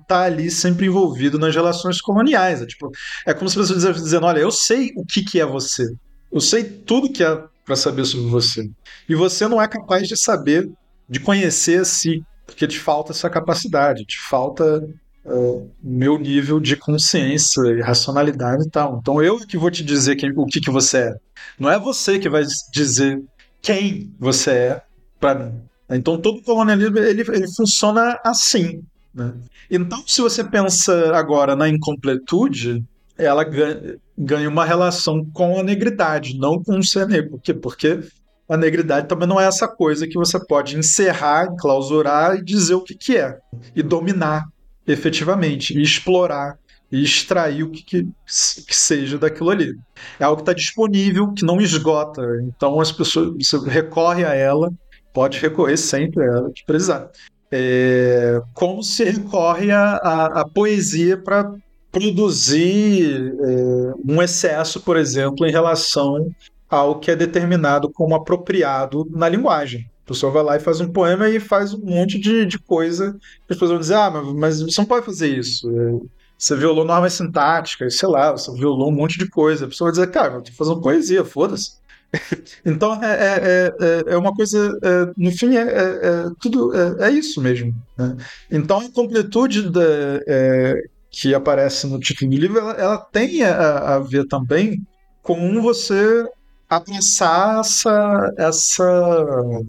está 0.00 0.24
é, 0.24 0.26
ali 0.26 0.50
sempre 0.50 0.86
envolvido 0.86 1.38
nas 1.38 1.54
relações 1.54 2.00
coloniais. 2.00 2.62
É, 2.62 2.66
tipo, 2.66 2.90
é 3.26 3.34
como 3.34 3.50
se 3.50 3.56
você 3.56 3.74
estivesse 3.74 4.02
dizendo: 4.02 4.26
olha, 4.26 4.40
eu 4.40 4.50
sei 4.50 4.92
o 4.96 5.04
que, 5.04 5.22
que 5.22 5.38
é 5.38 5.44
você. 5.44 5.94
Eu 6.32 6.40
sei 6.40 6.64
tudo 6.64 7.12
que 7.12 7.22
é 7.22 7.44
para 7.64 7.76
saber 7.76 8.04
sobre 8.04 8.28
você. 8.28 8.70
E 9.08 9.14
você 9.14 9.46
não 9.46 9.60
é 9.60 9.68
capaz 9.68 10.08
de 10.08 10.16
saber, 10.16 10.70
de 11.08 11.20
conhecer 11.20 11.80
a 11.80 11.84
si, 11.84 12.24
porque 12.46 12.66
te 12.66 12.78
falta 12.78 13.12
essa 13.12 13.30
capacidade, 13.30 14.04
te 14.04 14.18
falta 14.20 14.84
uh, 15.24 15.70
meu 15.82 16.18
nível 16.18 16.60
de 16.60 16.76
consciência 16.76 17.62
e 17.70 17.80
racionalidade 17.80 18.66
e 18.66 18.70
tal. 18.70 18.98
Então 19.00 19.22
eu 19.22 19.38
que 19.38 19.56
vou 19.56 19.70
te 19.70 19.84
dizer 19.84 20.16
quem, 20.16 20.32
o 20.36 20.46
que, 20.46 20.60
que 20.60 20.70
você 20.70 20.98
é. 20.98 21.16
Não 21.58 21.70
é 21.70 21.78
você 21.78 22.18
que 22.18 22.28
vai 22.28 22.44
dizer 22.72 23.22
quem 23.60 24.12
você 24.18 24.50
é 24.50 24.82
para 25.20 25.38
mim. 25.38 25.62
Então 25.90 26.18
todo 26.18 26.42
colonialismo 26.42 26.98
ele, 26.98 27.22
ele 27.22 27.52
funciona 27.54 28.18
assim. 28.24 28.82
Né? 29.14 29.32
Então 29.70 30.02
se 30.06 30.20
você 30.20 30.42
pensa 30.42 31.16
agora 31.16 31.54
na 31.54 31.68
incompletude, 31.68 32.84
ela 33.16 33.44
ganha, 33.44 33.96
ganha 34.22 34.48
uma 34.48 34.64
relação 34.64 35.24
com 35.32 35.58
a 35.58 35.62
negridade, 35.62 36.38
não 36.38 36.62
com 36.62 36.78
o 36.78 36.84
ser 36.84 37.06
negro. 37.06 37.32
Por 37.32 37.40
quê? 37.40 37.54
Porque 37.54 38.00
a 38.48 38.56
negridade 38.56 39.08
também 39.08 39.28
não 39.28 39.40
é 39.40 39.46
essa 39.46 39.68
coisa 39.68 40.06
que 40.06 40.16
você 40.16 40.38
pode 40.44 40.76
encerrar, 40.76 41.46
enclausurar 41.46 42.36
e 42.36 42.44
dizer 42.44 42.74
o 42.74 42.82
que, 42.82 42.94
que 42.94 43.16
é. 43.16 43.38
E 43.74 43.82
dominar 43.82 44.44
efetivamente, 44.86 45.76
e 45.76 45.82
explorar 45.82 46.58
e 46.90 47.02
extrair 47.02 47.62
o 47.62 47.70
que, 47.70 47.82
que, 47.82 48.02
que 48.04 48.76
seja 48.76 49.16
daquilo 49.16 49.48
ali. 49.48 49.74
É 50.20 50.24
algo 50.24 50.36
que 50.36 50.42
está 50.42 50.52
disponível, 50.52 51.32
que 51.32 51.44
não 51.44 51.58
esgota. 51.60 52.22
Então 52.46 52.78
as 52.78 52.92
pessoas 52.92 53.32
você 53.40 53.58
recorre 53.58 54.24
a 54.24 54.34
ela, 54.34 54.70
pode 55.14 55.38
recorrer 55.38 55.78
sempre 55.78 56.22
a 56.22 56.26
ela 56.26 56.50
que 56.54 56.64
precisar. 56.66 57.10
É, 57.50 58.40
como 58.52 58.82
se 58.82 59.04
recorre 59.04 59.70
à 59.70 60.44
poesia 60.54 61.16
para 61.16 61.54
produzir 61.92 63.34
é, 63.38 63.92
um 64.04 64.22
excesso, 64.22 64.80
por 64.80 64.96
exemplo, 64.96 65.46
em 65.46 65.52
relação 65.52 66.34
ao 66.68 66.98
que 66.98 67.10
é 67.10 67.16
determinado 67.16 67.90
como 67.90 68.14
apropriado 68.14 69.06
na 69.10 69.28
linguagem. 69.28 69.86
A 70.04 70.08
pessoa 70.08 70.32
vai 70.32 70.42
lá 70.42 70.56
e 70.56 70.60
faz 70.60 70.80
um 70.80 70.90
poema 70.90 71.28
e 71.28 71.38
faz 71.38 71.74
um 71.74 71.84
monte 71.84 72.18
de, 72.18 72.46
de 72.46 72.58
coisa. 72.58 73.14
As 73.42 73.46
pessoas 73.46 73.70
vão 73.70 73.78
dizer, 73.78 73.94
ah, 73.94 74.10
mas, 74.34 74.62
você 74.62 74.80
não 74.80 74.88
pode 74.88 75.04
fazer 75.04 75.28
isso. 75.28 75.70
É, 75.70 76.00
você 76.36 76.56
violou 76.56 76.84
normas 76.84 77.12
sintáticas, 77.12 77.98
sei 77.98 78.08
lá, 78.08 78.32
você 78.32 78.50
violou 78.54 78.88
um 78.88 78.94
monte 78.94 79.18
de 79.18 79.28
coisa. 79.28 79.66
A 79.66 79.68
pessoa 79.68 79.92
vai 79.92 79.92
dizer, 79.92 80.10
cara, 80.10 80.34
eu 80.34 80.42
tô 80.42 80.50
fazendo 80.52 80.80
poesia, 80.80 81.24
foda-se. 81.24 81.82
então 82.64 83.02
é, 83.02 83.12
é, 83.12 83.74
é, 83.80 84.14
é, 84.14 84.16
uma 84.16 84.34
coisa, 84.34 84.78
é, 84.82 85.12
no 85.16 85.30
fim, 85.30 85.56
é, 85.56 85.62
é, 85.62 85.80
é 85.82 86.30
tudo 86.40 86.72
é, 87.00 87.10
isso 87.10 87.40
mesmo. 87.40 87.74
Né? 87.96 88.16
Então 88.50 88.80
a 88.80 88.90
completude 88.90 89.70
da, 89.70 89.80
que 91.12 91.34
aparece 91.34 91.86
no 91.86 92.00
título 92.00 92.30
do 92.30 92.36
livro, 92.38 92.58
ela, 92.58 92.72
ela 92.72 92.98
tem 92.98 93.44
a, 93.44 93.96
a 93.96 93.98
ver 93.98 94.26
também 94.26 94.82
com 95.22 95.60
você 95.60 96.26
abraçar 96.68 97.60
essa, 97.60 98.32
essa, 98.38 99.62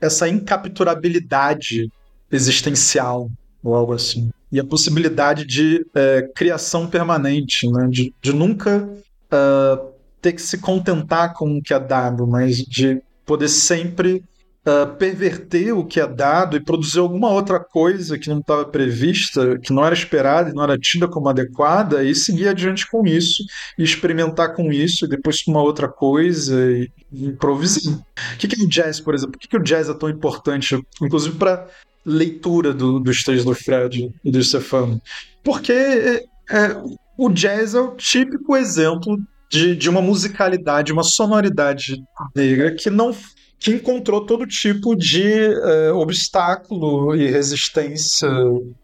essa 0.00 0.28
incapturabilidade 0.28 1.92
existencial 2.30 3.30
ou 3.62 3.74
algo 3.74 3.92
assim. 3.92 4.30
E 4.50 4.58
a 4.58 4.64
possibilidade 4.64 5.46
de 5.46 5.86
é, 5.94 6.28
criação 6.34 6.86
permanente, 6.86 7.70
né? 7.70 7.86
de, 7.88 8.14
de 8.20 8.32
nunca 8.32 8.78
uh, 8.82 9.92
ter 10.20 10.32
que 10.32 10.42
se 10.42 10.58
contentar 10.58 11.34
com 11.34 11.58
o 11.58 11.62
que 11.62 11.74
é 11.74 11.78
dado, 11.78 12.26
mas 12.26 12.56
de 12.56 13.02
poder 13.26 13.48
sempre 13.48 14.24
uh, 14.66 14.96
perverter 14.96 15.76
o 15.76 15.84
que 15.84 16.00
é 16.00 16.06
dado 16.06 16.56
e 16.56 16.60
produzir 16.60 16.98
alguma 16.98 17.30
outra 17.30 17.60
coisa 17.60 18.18
que 18.18 18.28
não 18.28 18.38
estava 18.38 18.64
prevista, 18.64 19.58
que 19.58 19.72
não 19.72 19.84
era 19.84 19.94
esperada 19.94 20.50
e 20.50 20.54
não 20.54 20.62
era 20.62 20.78
tida 20.78 21.08
como 21.08 21.28
adequada, 21.28 22.02
e 22.04 22.14
seguir 22.14 22.48
adiante 22.48 22.88
com 22.90 23.06
isso, 23.06 23.44
e 23.78 23.82
experimentar 23.82 24.54
com 24.54 24.72
isso, 24.72 25.04
e 25.04 25.08
depois 25.08 25.42
com 25.42 25.50
uma 25.50 25.62
outra 25.62 25.88
coisa, 25.88 26.70
e, 26.70 26.90
improvisar. 27.12 27.94
O 27.94 28.38
que, 28.38 28.48
que 28.48 28.60
é 28.60 28.64
o 28.64 28.68
jazz, 28.68 29.00
por 29.00 29.14
exemplo? 29.14 29.32
Por 29.32 29.40
que, 29.40 29.48
que 29.48 29.56
o 29.56 29.62
jazz 29.62 29.88
é 29.88 29.94
tão 29.94 30.08
importante, 30.08 30.80
inclusive 31.00 31.36
para 31.36 31.66
leitura 32.04 32.72
do, 32.72 32.98
dos 32.98 33.22
textos 33.22 33.44
do 33.44 33.54
Fred 33.54 34.10
e 34.24 34.30
do 34.30 34.42
Stefano? 34.42 35.00
Porque 35.44 35.72
é, 35.72 36.24
é, 36.50 36.82
o 37.18 37.28
jazz 37.28 37.74
é 37.74 37.80
o 37.80 37.94
típico 37.96 38.56
exemplo 38.56 39.18
de, 39.50 39.76
de 39.76 39.90
uma 39.90 40.00
musicalidade, 40.00 40.92
uma 40.92 41.02
sonoridade 41.02 42.02
negra 42.34 42.74
que 42.74 42.88
não 42.88 43.14
que 43.62 43.70
encontrou 43.70 44.26
todo 44.26 44.46
tipo 44.46 44.96
de 44.96 45.22
uh, 45.22 45.94
obstáculo 45.96 47.14
e 47.14 47.30
resistência 47.30 48.28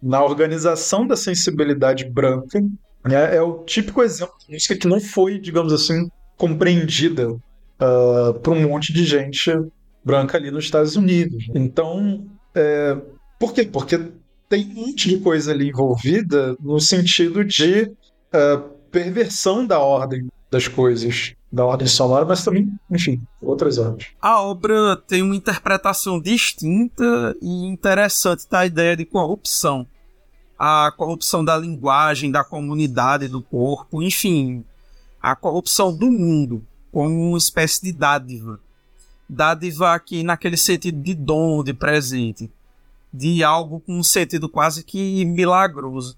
na 0.01 0.23
organização 0.23 1.07
da 1.07 1.17
sensibilidade 1.17 2.05
branca. 2.05 2.61
Né? 3.05 3.37
É 3.37 3.43
o 3.43 3.65
típico 3.65 4.03
exemplo 4.03 4.35
de 4.47 4.55
música 4.55 4.77
que 4.77 4.87
não 4.87 5.01
foi, 5.01 5.39
digamos 5.39 5.73
assim, 5.73 6.09
compreendida 6.37 7.31
uh, 7.31 8.35
por 8.43 8.57
um 8.57 8.69
monte 8.69 8.93
de 8.93 9.05
gente 9.05 9.53
branca 10.05 10.39
ali 10.39 10.51
nos 10.51 10.65
Estados 10.65 10.95
Unidos. 10.95 11.49
Então, 11.55 12.25
é, 12.55 12.97
por 13.39 13.53
quê? 13.53 13.65
Porque 13.65 13.99
tem 14.49 14.65
um 14.65 14.87
monte 14.87 15.09
de 15.09 15.19
coisa 15.19 15.51
ali 15.51 15.69
envolvida 15.69 16.57
no 16.61 16.81
sentido 16.81 17.45
de 17.45 17.83
uh, 17.83 18.61
perversão 18.91 19.67
da 19.67 19.79
ordem 19.81 20.29
das 20.51 20.67
coisas 20.67 21.35
da 21.51 21.65
ordem 21.65 21.87
sonora, 21.89 22.25
mas 22.25 22.45
também, 22.45 22.71
enfim, 22.91 23.23
outras 23.41 23.79
ordens. 23.79 24.09
A 24.21 24.43
obra 24.43 24.97
tem 24.97 25.23
uma 25.23 25.35
interpretação 25.35 26.21
distinta 26.21 27.37
e 27.41 27.67
interessante 27.67 28.47
da 28.49 28.67
ideia 28.67 28.97
de 28.97 29.05
corrupção. 29.05 29.87
A 30.59 30.93
corrupção 30.97 31.45
da 31.45 31.57
linguagem, 31.57 32.31
da 32.31 32.45
comunidade, 32.45 33.29
do 33.29 33.41
corpo, 33.41 34.03
enfim, 34.03 34.65
a 35.23 35.35
corrupção 35.35 35.97
do 35.97 36.11
mundo 36.11 36.65
como 36.93 37.29
uma 37.31 37.39
espécie 37.39 37.83
de 37.83 37.93
dádiva. 37.93 38.61
Dádiva 39.29 39.95
aqui 39.95 40.23
naquele 40.23 40.57
sentido 40.57 41.01
de 41.01 41.15
dom, 41.15 41.63
de 41.63 41.73
presente, 41.73 42.51
de 43.13 43.45
algo 43.45 43.81
com 43.81 43.99
um 43.99 44.03
sentido 44.03 44.49
quase 44.49 44.83
que 44.83 45.25
milagroso. 45.25 46.17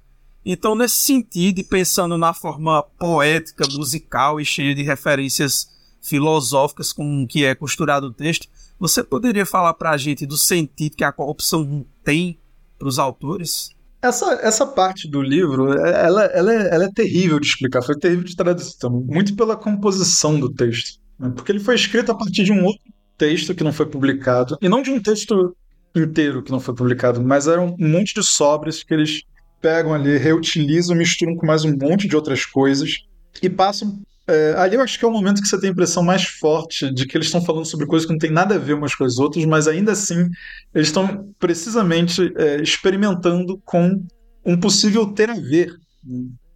Então, 0.53 0.75
nesse 0.75 0.97
sentido, 0.97 1.63
pensando 1.63 2.19
na 2.19 2.35
forma 2.35 2.83
poética, 2.99 3.65
musical 3.71 4.41
e 4.41 4.45
cheia 4.45 4.75
de 4.75 4.83
referências 4.83 5.69
filosóficas 6.03 6.93
com 6.93 7.25
que 7.25 7.45
é 7.45 7.55
costurado 7.55 8.09
o 8.09 8.13
texto, 8.13 8.49
você 8.77 9.05
poderia 9.05 9.47
falar 9.47 9.75
para 9.75 9.91
a 9.91 9.97
gente 9.97 10.27
do 10.27 10.37
sentido 10.37 10.97
que 10.97 11.05
a 11.05 11.13
corrupção 11.13 11.87
tem 12.03 12.37
para 12.77 12.89
os 12.89 12.99
autores? 12.99 13.71
Essa, 14.03 14.41
essa 14.43 14.67
parte 14.67 15.07
do 15.09 15.23
livro, 15.23 15.73
ela, 15.73 16.25
ela, 16.25 16.53
é, 16.53 16.75
ela 16.75 16.85
é 16.87 16.91
terrível 16.93 17.39
de 17.39 17.47
explicar, 17.47 17.81
foi 17.81 17.97
terrível 17.97 18.25
de 18.25 18.35
traduzir 18.35 18.75
muito 18.91 19.37
pela 19.37 19.55
composição 19.55 20.41
do 20.41 20.53
texto. 20.53 20.99
Né? 21.17 21.31
Porque 21.33 21.53
ele 21.53 21.61
foi 21.61 21.77
escrito 21.77 22.11
a 22.11 22.15
partir 22.17 22.43
de 22.43 22.51
um 22.51 22.65
outro 22.65 22.83
texto 23.17 23.55
que 23.55 23.63
não 23.63 23.73
foi 23.73 23.87
publicado, 23.87 24.59
e 24.61 24.69
não 24.69 24.83
de 24.83 24.91
um 24.91 25.01
texto 25.01 25.55
inteiro 25.95 26.43
que 26.43 26.51
não 26.51 26.59
foi 26.59 26.75
publicado, 26.75 27.23
mas 27.23 27.47
eram 27.47 27.77
um 27.79 27.89
monte 27.89 28.15
de 28.15 28.25
sobras 28.25 28.83
que 28.83 28.93
eles 28.93 29.23
pegam 29.61 29.95
ali, 29.95 30.17
reutilizam, 30.17 30.97
misturam 30.97 31.37
com 31.37 31.47
mais 31.47 31.65
um 31.65 31.77
monte 31.77 32.09
de 32.09 32.17
outras 32.17 32.45
coisas 32.45 33.05
e 33.43 33.49
passam. 33.49 34.01
É, 34.27 34.55
ali 34.57 34.77
eu 34.77 34.83
acho 34.83 34.99
que 34.99 35.05
é 35.05 35.09
o 35.09 35.11
momento 35.11 35.43
que 35.43 35.49
você 35.49 35.59
tem 35.59 35.71
a 35.71 35.73
impressão 35.73 36.03
mais 36.03 36.25
forte 36.25 36.93
de 36.93 37.07
que 37.07 37.17
eles 37.17 37.27
estão 37.27 37.43
falando 37.43 37.67
sobre 37.67 37.87
coisas 37.87 38.07
que 38.07 38.13
não 38.13 38.19
tem 38.19 38.31
nada 38.31 38.55
a 38.55 38.59
ver 38.59 38.75
umas 38.75 38.95
com 38.95 39.05
as 39.05 39.19
outras, 39.19 39.45
mas 39.45 39.67
ainda 39.67 39.93
assim 39.93 40.29
eles 40.75 40.89
estão 40.89 41.33
precisamente 41.39 42.33
é, 42.37 42.63
experimentando 42.63 43.61
com 43.65 44.03
um 44.45 44.59
possível 44.59 45.07
ter 45.07 45.31
a 45.31 45.35
ver. 45.35 45.75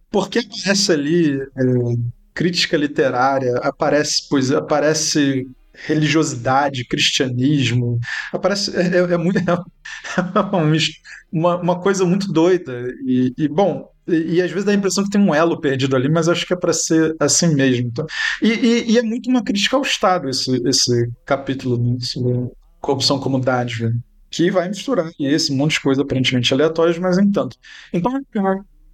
Porque 0.09 0.39
aparece 0.39 0.91
ali 0.91 1.41
é, 1.41 1.47
crítica 2.33 2.77
literária, 2.77 3.57
aparece, 3.57 4.27
pois, 4.29 4.51
aparece 4.51 5.45
religiosidade, 5.85 6.85
cristianismo, 6.85 7.99
aparece 8.31 8.75
é, 8.75 8.97
é, 8.97 9.13
é 9.13 9.17
muito 9.17 9.39
é 9.47 9.63
uma, 11.31 11.57
uma 11.57 11.79
coisa 11.79 12.05
muito 12.05 12.31
doida 12.31 12.93
e, 13.05 13.33
e 13.37 13.47
bom 13.47 13.89
e, 14.07 14.35
e, 14.35 14.41
às 14.41 14.51
vezes 14.51 14.65
dá 14.65 14.71
a 14.71 14.75
impressão 14.75 15.03
que 15.03 15.09
tem 15.09 15.21
um 15.21 15.33
elo 15.33 15.59
perdido 15.59 15.95
ali, 15.95 16.07
mas 16.07 16.29
acho 16.29 16.45
que 16.45 16.53
é 16.53 16.57
para 16.57 16.73
ser 16.73 17.15
assim 17.19 17.55
mesmo. 17.55 17.87
Então, 17.87 18.05
e, 18.41 18.91
e, 18.91 18.97
é 18.97 19.01
muito 19.01 19.29
uma 19.29 19.43
crítica 19.43 19.75
ao 19.75 19.81
Estado 19.81 20.29
esse, 20.29 20.61
esse 20.67 21.09
capítulo 21.25 21.77
né, 21.77 21.97
sobre 22.01 22.51
corrupção 22.79 23.19
como 23.19 23.39
dádiva, 23.39 23.91
que 24.29 24.51
vai 24.51 24.67
misturar 24.67 25.09
esse 25.19 25.51
monte 25.51 25.73
de 25.73 25.81
coisa 25.81 26.03
aparentemente 26.03 26.53
aleatórias, 26.53 26.99
mas 26.99 27.17
nem 27.17 27.31
tanto. 27.31 27.57
Então 27.91 28.11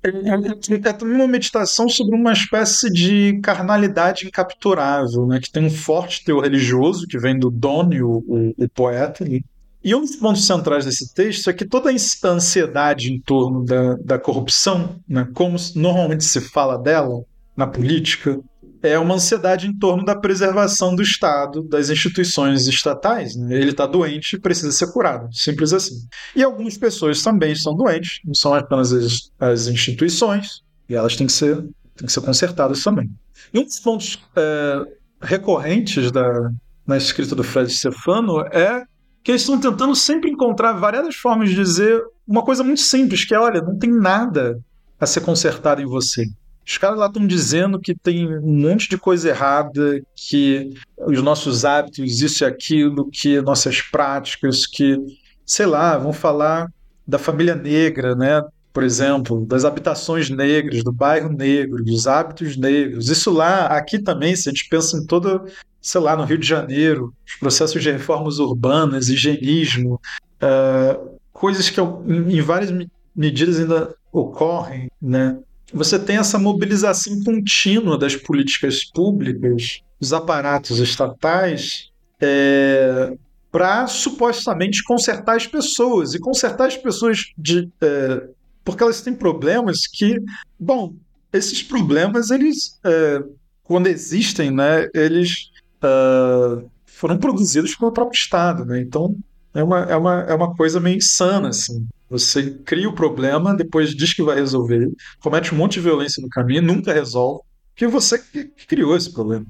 é, 0.03 0.93
também 0.93 1.15
uma 1.15 1.27
meditação 1.27 1.87
sobre 1.87 2.15
uma 2.15 2.33
espécie 2.33 2.91
de 2.91 3.39
carnalidade 3.41 4.27
incapturável, 4.27 5.27
né, 5.27 5.39
que 5.39 5.51
tem 5.51 5.65
um 5.65 5.69
forte 5.69 6.23
teor 6.23 6.43
religioso 6.43 7.07
que 7.07 7.19
vem 7.19 7.37
do 7.37 7.49
Doni, 7.49 8.01
o, 8.01 8.23
o, 8.27 8.53
o 8.57 8.69
poeta, 8.69 9.23
ali, 9.23 9.43
e 9.83 9.95
um 9.95 10.01
dos 10.01 10.15
pontos 10.15 10.45
centrais 10.45 10.85
desse 10.85 11.11
texto 11.13 11.49
é 11.49 11.53
que 11.53 11.65
toda 11.65 11.89
a 11.89 12.27
ansiedade 12.27 13.11
em 13.11 13.19
torno 13.19 13.65
da, 13.65 13.95
da 13.95 14.19
corrupção, 14.19 14.99
né, 15.07 15.27
como 15.33 15.57
normalmente 15.75 16.23
se 16.23 16.39
fala 16.39 16.77
dela 16.77 17.23
na 17.55 17.65
política, 17.65 18.39
é 18.83 18.97
uma 18.97 19.15
ansiedade 19.15 19.67
em 19.67 19.77
torno 19.77 20.03
da 20.03 20.15
preservação 20.15 20.95
do 20.95 21.01
Estado, 21.01 21.63
das 21.63 21.89
instituições 21.89 22.67
estatais. 22.67 23.35
Né? 23.35 23.55
Ele 23.55 23.71
está 23.71 23.85
doente 23.85 24.35
e 24.35 24.39
precisa 24.39 24.71
ser 24.71 24.91
curado, 24.91 25.33
simples 25.33 25.71
assim. 25.71 25.95
E 26.35 26.43
algumas 26.43 26.77
pessoas 26.77 27.21
também 27.21 27.51
estão 27.51 27.75
doentes, 27.75 28.19
não 28.25 28.33
são 28.33 28.53
apenas 28.53 28.91
as, 28.91 29.31
as 29.39 29.67
instituições, 29.67 30.61
e 30.89 30.95
elas 30.95 31.15
têm 31.15 31.27
que 31.27 31.33
ser, 31.33 31.57
têm 31.95 32.07
que 32.07 32.11
ser 32.11 32.21
consertadas 32.21 32.83
também. 32.83 33.09
E 33.53 33.59
um 33.59 33.63
dos 33.63 33.79
pontos 33.79 34.19
é, 34.35 34.81
recorrentes 35.21 36.11
da, 36.11 36.51
na 36.85 36.97
escrita 36.97 37.35
do 37.35 37.43
Fred 37.43 37.71
Stefano 37.71 38.41
é 38.51 38.83
que 39.23 39.31
eles 39.31 39.41
estão 39.41 39.59
tentando 39.59 39.95
sempre 39.95 40.31
encontrar 40.31 40.73
variadas 40.73 41.15
formas 41.15 41.49
de 41.49 41.55
dizer 41.55 42.01
uma 42.27 42.43
coisa 42.43 42.63
muito 42.63 42.81
simples, 42.81 43.23
que 43.23 43.35
é, 43.35 43.39
olha, 43.39 43.61
não 43.61 43.77
tem 43.77 43.91
nada 43.91 44.59
a 44.99 45.05
ser 45.05 45.21
consertado 45.21 45.81
em 45.81 45.85
você. 45.85 46.25
Os 46.65 46.77
caras 46.77 46.97
lá 46.97 47.07
estão 47.07 47.25
dizendo 47.25 47.79
que 47.79 47.95
tem 47.95 48.27
um 48.27 48.69
monte 48.69 48.87
de 48.87 48.97
coisa 48.97 49.29
errada, 49.29 50.01
que 50.15 50.73
os 50.97 51.21
nossos 51.21 51.65
hábitos, 51.65 52.21
isso 52.21 52.43
e 52.43 52.45
aquilo, 52.45 53.09
que 53.09 53.41
nossas 53.41 53.81
práticas, 53.81 54.65
que, 54.65 54.97
sei 55.45 55.65
lá, 55.65 55.97
vão 55.97 56.13
falar 56.13 56.71
da 57.07 57.17
família 57.17 57.55
negra, 57.55 58.15
né? 58.15 58.43
Por 58.71 58.83
exemplo, 58.83 59.45
das 59.45 59.65
habitações 59.65 60.29
negras, 60.29 60.83
do 60.83 60.93
bairro 60.93 61.29
negro, 61.29 61.83
dos 61.83 62.07
hábitos 62.07 62.55
negros. 62.55 63.09
Isso 63.09 63.31
lá, 63.31 63.65
aqui 63.65 63.99
também, 63.99 64.35
se 64.35 64.47
a 64.47 64.51
gente 64.51 64.69
pensa 64.69 64.97
em 64.97 65.05
toda, 65.05 65.43
sei 65.81 65.99
lá, 65.99 66.15
no 66.15 66.23
Rio 66.23 66.37
de 66.37 66.47
Janeiro, 66.47 67.13
os 67.27 67.35
processos 67.35 67.81
de 67.81 67.91
reformas 67.91 68.39
urbanas, 68.39 69.09
higienismo, 69.09 69.99
uh, 70.41 71.19
coisas 71.33 71.69
que 71.69 71.81
em 71.81 72.39
várias 72.39 72.71
medidas 73.13 73.59
ainda 73.59 73.93
ocorrem, 74.11 74.89
né? 75.01 75.37
Você 75.73 75.97
tem 75.97 76.17
essa 76.17 76.37
mobilização 76.37 77.21
contínua 77.23 77.97
das 77.97 78.15
políticas 78.15 78.83
públicas, 78.83 79.81
dos 79.99 80.13
aparatos 80.13 80.79
estatais, 80.79 81.89
é, 82.19 83.13
para 83.51 83.87
supostamente 83.87 84.83
consertar 84.83 85.35
as 85.35 85.47
pessoas. 85.47 86.13
E 86.13 86.19
consertar 86.19 86.67
as 86.67 86.77
pessoas 86.77 87.31
de, 87.37 87.69
é, 87.81 88.27
porque 88.63 88.83
elas 88.83 89.01
têm 89.01 89.13
problemas 89.13 89.87
que, 89.87 90.19
bom, 90.59 90.93
esses 91.33 91.61
problemas, 91.63 92.29
eles, 92.29 92.79
é, 92.83 93.23
quando 93.63 93.87
existem, 93.87 94.51
né, 94.51 94.89
eles 94.93 95.51
é, 95.81 96.63
foram 96.85 97.17
produzidos 97.17 97.75
pelo 97.75 97.91
próprio 97.91 98.17
Estado. 98.17 98.65
Né? 98.65 98.81
Então, 98.81 99.15
é 99.53 99.63
uma, 99.63 99.79
é, 99.83 99.95
uma, 99.95 100.21
é 100.21 100.33
uma 100.33 100.55
coisa 100.55 100.79
meio 100.79 100.97
insana, 100.97 101.49
assim. 101.49 101.85
Você 102.11 102.51
cria 102.65 102.89
o 102.89 102.93
problema, 102.93 103.55
depois 103.55 103.95
diz 103.95 104.13
que 104.13 104.21
vai 104.21 104.35
resolver, 104.35 104.91
comete 105.21 105.55
um 105.55 105.57
monte 105.57 105.75
de 105.75 105.79
violência 105.79 106.21
no 106.21 106.27
caminho, 106.27 106.61
nunca 106.61 106.93
resolve, 106.93 107.41
porque 107.69 107.87
você 107.87 108.19
que 108.19 108.51
criou 108.67 108.97
esse 108.97 109.11
problema. 109.13 109.45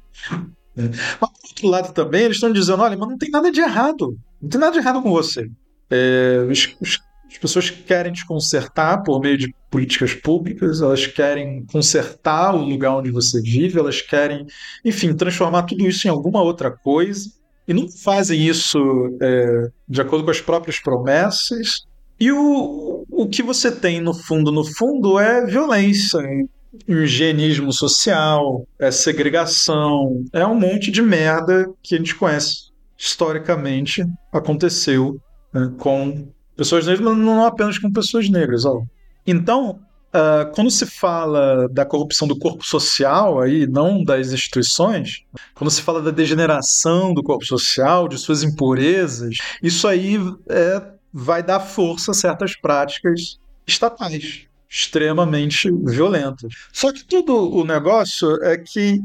É. 0.77 0.83
Mas, 1.19 1.29
por 1.31 1.47
outro 1.49 1.67
lado, 1.67 1.91
também, 1.91 2.21
eles 2.21 2.37
estão 2.37 2.53
dizendo: 2.53 2.83
olha, 2.83 2.95
mas 2.95 3.09
não 3.09 3.17
tem 3.17 3.31
nada 3.31 3.51
de 3.51 3.59
errado. 3.59 4.15
Não 4.39 4.47
tem 4.47 4.61
nada 4.61 4.73
de 4.73 4.77
errado 4.77 5.01
com 5.01 5.09
você. 5.09 5.49
É, 5.89 6.45
os, 6.49 6.75
os, 6.79 6.99
as 7.31 7.37
pessoas 7.39 7.71
querem 7.71 8.13
te 8.13 8.25
consertar 8.27 9.01
por 9.01 9.19
meio 9.19 9.39
de 9.39 9.53
políticas 9.71 10.13
públicas, 10.13 10.81
elas 10.81 11.07
querem 11.07 11.65
consertar 11.65 12.53
o 12.53 12.63
lugar 12.63 12.95
onde 12.95 13.09
você 13.09 13.41
vive, 13.41 13.79
elas 13.79 14.01
querem, 14.01 14.45
enfim, 14.85 15.15
transformar 15.15 15.63
tudo 15.63 15.87
isso 15.87 16.07
em 16.07 16.11
alguma 16.11 16.43
outra 16.43 16.69
coisa. 16.69 17.27
E 17.67 17.73
não 17.73 17.89
fazem 17.89 18.45
isso 18.47 18.79
é, 19.19 19.69
de 19.89 19.99
acordo 19.99 20.25
com 20.25 20.31
as 20.31 20.41
próprias 20.41 20.79
promessas, 20.79 21.85
e 22.21 22.31
o, 22.31 23.03
o 23.09 23.27
que 23.27 23.41
você 23.41 23.71
tem 23.71 23.99
no 23.99 24.13
fundo, 24.13 24.51
no 24.51 24.63
fundo, 24.63 25.19
é 25.19 25.43
violência, 25.43 26.19
higienismo 26.87 27.73
social, 27.73 28.63
é 28.77 28.91
segregação, 28.91 30.23
é 30.31 30.45
um 30.45 30.53
monte 30.53 30.91
de 30.91 31.01
merda 31.01 31.67
que 31.81 31.95
a 31.95 31.97
gente 31.97 32.13
conhece 32.13 32.69
historicamente 32.95 34.05
aconteceu 34.31 35.19
né, 35.51 35.73
com 35.79 36.27
pessoas 36.55 36.85
negras, 36.85 37.03
mas 37.03 37.17
não 37.17 37.43
apenas 37.43 37.79
com 37.79 37.91
pessoas 37.91 38.29
negras. 38.29 38.65
Ó. 38.65 38.83
Então, 39.25 39.79
uh, 40.13 40.51
quando 40.53 40.69
se 40.69 40.85
fala 40.85 41.67
da 41.69 41.83
corrupção 41.85 42.27
do 42.27 42.37
corpo 42.37 42.63
social, 42.63 43.41
aí, 43.41 43.65
não 43.65 44.03
das 44.03 44.31
instituições, 44.31 45.23
quando 45.55 45.71
se 45.71 45.81
fala 45.81 46.03
da 46.03 46.11
degeneração 46.11 47.15
do 47.15 47.23
corpo 47.23 47.43
social, 47.43 48.07
de 48.07 48.19
suas 48.19 48.43
impurezas, 48.43 49.37
isso 49.63 49.87
aí 49.87 50.19
é 50.47 51.00
vai 51.13 51.43
dar 51.43 51.59
força 51.59 52.11
a 52.11 52.13
certas 52.13 52.55
práticas 52.55 53.39
estatais 53.67 54.47
extremamente 54.69 55.69
violentas. 55.69 56.53
Só 56.71 56.93
que 56.93 57.03
tudo 57.03 57.53
o 57.53 57.65
negócio 57.65 58.41
é 58.43 58.57
que 58.57 59.01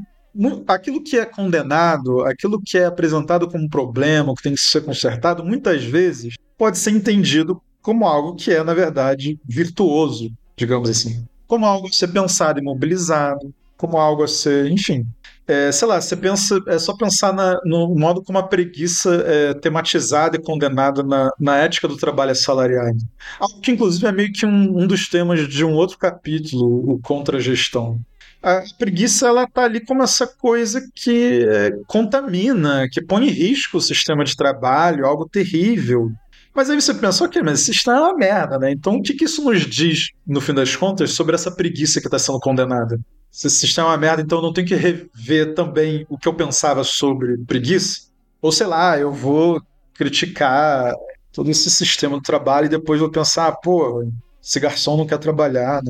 aquilo 0.69 1.03
que 1.03 1.19
é 1.19 1.24
condenado, 1.24 2.24
aquilo 2.24 2.61
que 2.61 2.78
é 2.78 2.85
apresentado 2.85 3.49
como 3.49 3.69
problema, 3.69 4.35
que 4.35 4.43
tem 4.43 4.55
que 4.55 4.61
ser 4.61 4.85
consertado, 4.85 5.45
muitas 5.45 5.83
vezes 5.83 6.37
pode 6.57 6.78
ser 6.78 6.91
entendido 6.91 7.61
como 7.83 8.07
algo 8.07 8.37
que 8.37 8.53
é, 8.53 8.62
na 8.62 8.74
verdade, 8.74 9.39
virtuoso, 9.45 10.31
digamos 10.57 10.89
assim. 10.89 11.24
Como 11.47 11.65
algo 11.66 11.89
a 11.89 11.93
ser 11.93 12.09
pensado 12.09 12.59
e 12.59 12.62
mobilizado, 12.62 13.53
como 13.77 13.99
algo 13.99 14.23
a 14.23 14.28
ser, 14.28 14.70
enfim, 14.70 15.07
é, 15.47 15.70
sei 15.70 15.86
lá, 15.86 16.01
você 16.01 16.16
pensa, 16.16 16.60
é 16.66 16.78
só 16.78 16.97
pensar 16.97 17.32
na, 17.32 17.60
no 17.64 17.94
modo 17.94 18.23
como 18.23 18.39
a 18.39 18.43
preguiça 18.43 19.14
é 19.27 19.55
tematizada 19.55 20.36
e 20.36 20.43
condenada 20.43 21.02
na, 21.02 21.31
na 21.39 21.56
ética 21.59 21.86
do 21.86 21.97
trabalho 21.97 22.32
assalariado. 22.32 22.98
Algo 23.39 23.60
que, 23.60 23.70
inclusive, 23.70 24.06
é 24.06 24.12
meio 24.12 24.32
que 24.32 24.44
um, 24.44 24.82
um 24.82 24.86
dos 24.86 25.09
temas 25.09 25.47
de 25.48 25.64
um 25.64 25.73
outro 25.73 25.98
capítulo, 25.98 26.94
o 26.94 27.01
contra-gestão. 27.01 28.01
A 28.43 28.62
preguiça 28.78 29.28
ela 29.28 29.47
tá 29.47 29.62
ali 29.64 29.81
como 29.85 30.02
essa 30.02 30.27
coisa 30.27 30.81
que 30.94 31.44
é, 31.48 31.70
contamina, 31.86 32.89
que 32.90 33.01
põe 33.01 33.27
em 33.27 33.31
risco 33.31 33.78
o 33.78 33.81
sistema 33.81 34.24
de 34.24 34.36
trabalho, 34.36 35.06
algo 35.06 35.28
terrível. 35.28 36.10
Mas 36.55 36.70
aí 36.70 36.81
você 36.81 36.94
pensa, 36.94 37.24
ok, 37.24 37.43
mas 37.43 37.60
esse 37.60 37.73
sistema 37.73 37.98
é 37.98 38.01
uma 38.01 38.16
merda, 38.16 38.59
né? 38.59 38.73
Então 38.73 38.97
o 38.97 39.02
que, 39.02 39.14
que 39.14 39.24
isso 39.24 39.44
nos 39.44 39.60
diz, 39.60 40.09
no 40.27 40.40
fim 40.40 40.55
das 40.55 40.74
contas, 40.74 41.12
sobre 41.12 41.35
essa 41.35 41.51
preguiça 41.51 42.01
que 42.01 42.06
está 42.06 42.18
sendo 42.18 42.40
condenada? 42.40 42.98
Se 43.37 43.51
sistema 43.51 43.89
é 43.89 43.91
uma 43.91 43.99
merda, 43.99 44.23
então 44.23 44.39
eu 44.39 44.43
não 44.43 44.53
tenho 44.53 44.67
que 44.67 44.75
rever 44.75 45.55
também 45.55 46.07
o 46.09 46.17
que 46.17 46.27
eu 46.27 46.33
pensava 46.33 46.83
sobre 46.83 47.37
preguiça? 47.45 48.07
Ou 48.41 48.51
sei 48.51 48.67
lá, 48.67 48.99
eu 48.99 49.13
vou 49.13 49.61
criticar 49.93 50.95
todo 51.35 51.51
esse 51.51 51.69
sistema 51.69 52.17
do 52.17 52.23
trabalho 52.23 52.65
e 52.65 52.71
depois 52.71 52.99
vou 52.99 53.11
pensar, 53.11 53.53
pô, 53.57 54.09
esse 54.43 54.59
garçom 54.59 54.97
não 54.97 55.07
quer 55.07 55.19
trabalhar, 55.19 55.83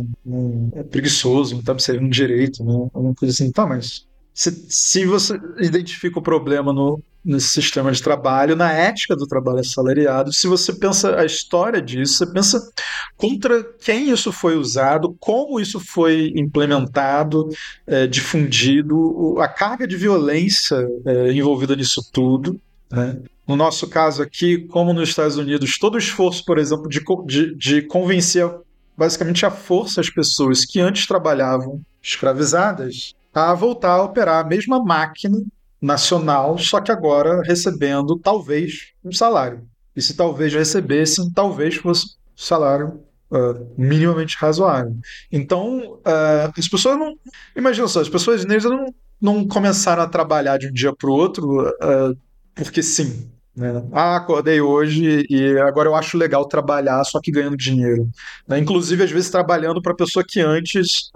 é 0.75 0.83
preguiçoso, 0.83 1.53
não 1.53 1.61
está 1.61 1.73
me 1.73 1.81
servindo 1.81 2.11
direito, 2.11 2.65
né? 2.65 2.73
Alguma 2.93 3.15
coisa 3.15 3.33
assim. 3.33 3.53
Tá, 3.53 3.65
mas 3.65 4.05
se, 4.35 4.67
se 4.69 5.07
você 5.07 5.41
identifica 5.61 6.19
o 6.19 6.23
problema 6.23 6.73
no, 6.73 7.01
nesse 7.27 7.49
sistema 7.49 7.91
de 7.91 8.01
trabalho, 8.01 8.55
na 8.55 8.73
ética 8.73 9.17
do 9.17 9.27
trabalho 9.27 9.59
assalariado, 9.59 10.33
se 10.33 10.47
você 10.47 10.73
pensa 10.73 11.19
a 11.19 11.25
história 11.25 11.83
disso, 11.83 12.19
você 12.19 12.27
pensa 12.33 12.71
contra 13.17 13.65
quem 13.65 14.11
isso 14.11 14.31
foi 14.31 14.57
usado, 14.57 15.17
como 15.19 15.59
isso 15.59 15.81
foi 15.81 16.33
implementado, 16.37 17.49
é, 17.87 18.07
difundido, 18.07 19.41
a 19.41 19.49
carga 19.49 19.87
de 19.87 19.97
violência 19.97 20.77
é, 21.05 21.33
envolvida 21.33 21.75
nisso 21.75 22.01
tudo. 22.13 22.61
Né? 22.91 23.19
No 23.47 23.57
nosso 23.57 23.89
caso 23.89 24.23
aqui, 24.23 24.59
como 24.69 24.93
nos 24.93 25.09
Estados 25.09 25.37
Unidos, 25.37 25.79
todo 25.79 25.97
o 25.97 25.99
esforço, 25.99 26.45
por 26.45 26.59
exemplo, 26.59 26.89
de, 26.89 27.03
de, 27.27 27.55
de 27.57 27.83
convencer 27.83 28.49
basicamente 28.97 29.45
a 29.45 29.51
força 29.51 30.01
as 30.01 30.09
pessoas 30.09 30.65
que 30.65 30.81
antes 30.81 31.07
trabalhavam 31.07 31.81
escravizadas 32.01 33.15
a 33.35 33.53
voltar 33.53 33.93
a 33.93 34.03
operar 34.03 34.45
a 34.45 34.49
mesma 34.49 34.83
máquina 34.83 35.39
nacional, 35.81 36.59
só 36.59 36.81
que 36.81 36.91
agora 36.91 37.43
recebendo 37.43 38.19
talvez 38.19 38.93
um 39.05 39.13
salário. 39.13 39.63
E 39.95 40.03
se 40.03 40.15
talvez 40.15 40.53
recebessem, 40.53 41.31
talvez 41.33 41.77
fosse 41.77 42.17
salário 42.35 43.01
uh, 43.31 43.75
minimamente 43.77 44.37
razoável. 44.37 44.95
Então, 45.33 45.95
uh, 46.07 46.53
as 46.57 46.69
pessoas 46.69 46.99
não. 46.99 47.17
Imagina 47.55 47.89
só, 47.89 48.01
as 48.01 48.09
pessoas 48.09 48.45
negras 48.45 48.65
não, 48.65 48.95
não 49.21 49.49
começaram 49.49 50.03
a 50.03 50.09
trabalhar 50.09 50.59
de 50.59 50.69
um 50.69 50.73
dia 50.73 50.95
para 50.95 51.09
o 51.09 51.13
outro 51.13 51.63
uh, 51.63 52.17
porque 52.55 52.83
sim. 52.83 53.31
Né? 53.55 53.83
Ah, 53.93 54.17
acordei 54.17 54.61
hoje 54.61 55.25
e 55.31 55.59
agora 55.61 55.89
eu 55.89 55.95
acho 55.95 56.19
legal 56.19 56.47
trabalhar, 56.47 57.03
só 57.05 57.19
que 57.23 57.31
ganhando 57.31 57.57
dinheiro. 57.57 58.07
Né? 58.47 58.59
Inclusive, 58.59 59.03
às 59.03 59.11
vezes, 59.11 59.31
trabalhando 59.31 59.81
para 59.81 59.95
pessoa 59.95 60.23
que 60.27 60.41
antes 60.41 61.11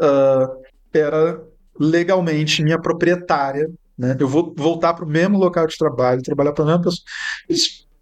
era 0.92 1.38
legalmente 1.78 2.62
minha 2.62 2.80
proprietária, 2.80 3.68
né? 4.00 4.16
Eu 4.18 4.26
vou 4.26 4.54
voltar 4.56 4.94
para 4.94 5.04
o 5.04 5.08
mesmo 5.08 5.36
local 5.36 5.66
de 5.66 5.76
trabalho, 5.76 6.22
trabalhar 6.22 6.52
para 6.52 6.64
a 6.64 6.66
mesma 6.66 6.82
pessoa. 6.82 7.04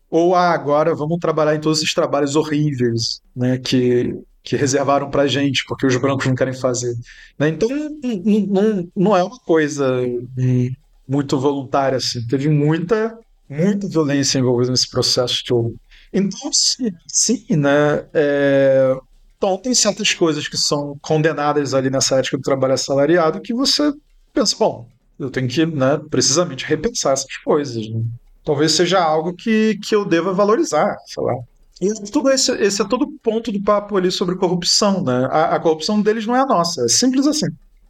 Ou 0.08 0.32
ah, 0.32 0.52
agora 0.52 0.94
vamos 0.94 1.18
trabalhar 1.18 1.56
em 1.56 1.60
todos 1.60 1.78
esses 1.78 1.92
trabalhos 1.92 2.36
horríveis, 2.36 3.20
né? 3.34 3.58
Que, 3.58 4.16
que 4.44 4.54
reservaram 4.54 5.10
para 5.10 5.26
gente, 5.26 5.64
porque 5.66 5.88
os 5.88 5.96
brancos 5.96 6.24
não 6.26 6.36
querem 6.36 6.54
fazer. 6.54 6.94
Né? 7.36 7.48
Então, 7.48 7.68
não, 8.48 8.88
não, 8.94 9.16
é 9.16 9.24
uma 9.24 9.40
coisa 9.40 10.00
muito 11.06 11.36
voluntária 11.36 11.98
assim. 11.98 12.24
Teve 12.28 12.48
muita, 12.48 13.18
muita 13.50 13.88
violência 13.88 14.38
envolvida 14.38 14.70
nesse 14.70 14.88
processo 14.88 15.42
todo. 15.44 15.74
Então, 16.12 16.52
sim, 16.52 16.92
sim 17.08 17.44
né? 17.56 18.06
É, 18.14 18.96
então, 19.36 19.58
tem 19.58 19.74
certas 19.74 20.14
coisas 20.14 20.46
que 20.46 20.56
são 20.56 20.96
condenadas 21.02 21.74
ali 21.74 21.90
nessa 21.90 22.20
ética 22.20 22.36
do 22.36 22.42
trabalho 22.42 22.74
assalariado 22.74 23.40
que 23.40 23.52
você 23.52 23.92
pensa, 24.32 24.56
bom, 24.56 24.88
eu 25.18 25.30
tenho 25.30 25.48
que, 25.48 25.66
né, 25.66 26.00
precisamente 26.10 26.64
repensar 26.64 27.12
essas 27.12 27.36
coisas. 27.38 27.88
Né? 27.88 28.02
Talvez 28.44 28.72
seja 28.72 29.00
algo 29.00 29.34
que, 29.34 29.78
que 29.82 29.94
eu 29.94 30.04
deva 30.04 30.32
valorizar, 30.32 30.96
sei 31.06 31.22
lá. 31.22 31.34
E 31.80 32.10
tudo 32.10 32.30
esse, 32.30 32.50
esse 32.52 32.82
é 32.82 32.88
todo 32.88 33.02
o 33.02 33.18
ponto 33.20 33.52
do 33.52 33.62
papo 33.62 33.96
ali 33.96 34.10
sobre 34.10 34.34
corrupção, 34.34 35.02
né? 35.04 35.28
A, 35.30 35.54
a 35.54 35.60
corrupção 35.60 36.02
deles 36.02 36.26
não 36.26 36.34
é 36.34 36.40
a 36.40 36.46
nossa, 36.46 36.84
é 36.84 36.88
simples 36.88 37.26
assim 37.26 37.46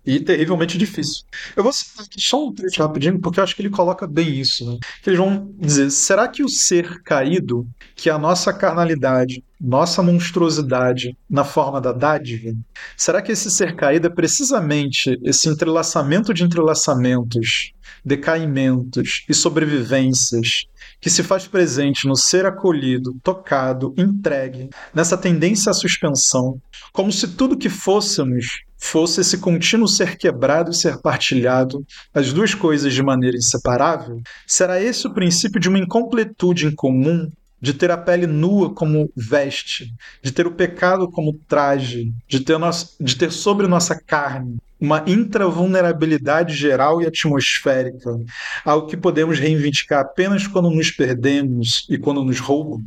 e 0.08 0.18
terrivelmente 0.18 0.78
difícil. 0.78 1.24
Eu 1.54 1.62
vou 1.62 1.70
citar 1.70 2.06
aqui 2.06 2.18
só 2.18 2.48
um 2.48 2.50
trecho 2.50 2.82
rapidinho, 2.82 3.20
porque 3.20 3.38
eu 3.38 3.44
acho 3.44 3.54
que 3.54 3.60
ele 3.60 3.68
coloca 3.68 4.06
bem 4.06 4.40
isso. 4.40 4.64
Né? 4.64 4.78
Eles 5.06 5.18
vão 5.18 5.52
dizer: 5.58 5.90
será 5.90 6.26
que 6.26 6.42
o 6.42 6.48
ser 6.48 7.02
caído, 7.02 7.68
que 7.94 8.08
é 8.08 8.12
a 8.12 8.18
nossa 8.18 8.50
carnalidade, 8.50 9.44
nossa 9.60 10.02
monstruosidade 10.02 11.14
na 11.28 11.44
forma 11.44 11.78
da 11.78 11.92
dádiva, 11.92 12.56
será 12.96 13.20
que 13.20 13.32
esse 13.32 13.50
ser 13.50 13.76
caído 13.76 14.06
é 14.06 14.10
precisamente 14.10 15.20
esse 15.22 15.46
entrelaçamento 15.46 16.32
de 16.32 16.42
entrelaçamentos, 16.42 17.72
decaimentos 18.02 19.26
e 19.28 19.34
sobrevivências 19.34 20.64
que 21.00 21.10
se 21.10 21.22
faz 21.22 21.46
presente 21.46 22.06
no 22.06 22.16
ser 22.16 22.46
acolhido, 22.46 23.16
tocado, 23.22 23.94
entregue, 23.96 24.68
nessa 24.94 25.16
tendência 25.16 25.70
à 25.70 25.74
suspensão, 25.74 26.60
como 26.92 27.12
se 27.12 27.28
tudo 27.28 27.56
que 27.56 27.68
fôssemos 27.68 28.62
fosse 28.76 29.20
esse 29.20 29.38
contínuo 29.38 29.88
ser 29.88 30.16
quebrado 30.16 30.70
e 30.70 30.74
ser 30.74 31.00
partilhado, 31.00 31.84
as 32.14 32.32
duas 32.32 32.54
coisas 32.54 32.94
de 32.94 33.02
maneira 33.02 33.36
inseparável, 33.36 34.20
será 34.46 34.80
esse 34.80 35.06
o 35.06 35.12
princípio 35.14 35.60
de 35.60 35.68
uma 35.68 35.78
incompletude 35.78 36.66
em 36.66 36.74
comum, 36.74 37.30
de 37.60 37.74
ter 37.74 37.90
a 37.90 37.96
pele 37.96 38.26
nua 38.26 38.72
como 38.72 39.10
veste, 39.16 39.92
de 40.22 40.30
ter 40.30 40.46
o 40.46 40.52
pecado 40.52 41.10
como 41.10 41.36
traje, 41.48 42.12
de 42.28 42.40
ter, 42.40 42.56
nosso, 42.56 42.94
de 43.00 43.16
ter 43.16 43.32
sobre 43.32 43.66
nossa 43.66 44.00
carne 44.00 44.58
uma 44.80 45.02
intravulnerabilidade 45.06 46.54
geral 46.54 47.02
e 47.02 47.06
atmosférica, 47.06 48.18
algo 48.64 48.86
que 48.86 48.96
podemos 48.96 49.38
reivindicar 49.38 50.00
apenas 50.00 50.46
quando 50.46 50.70
nos 50.70 50.90
perdemos 50.90 51.86
e 51.88 51.98
quando 51.98 52.24
nos 52.24 52.38
roubam. 52.38 52.82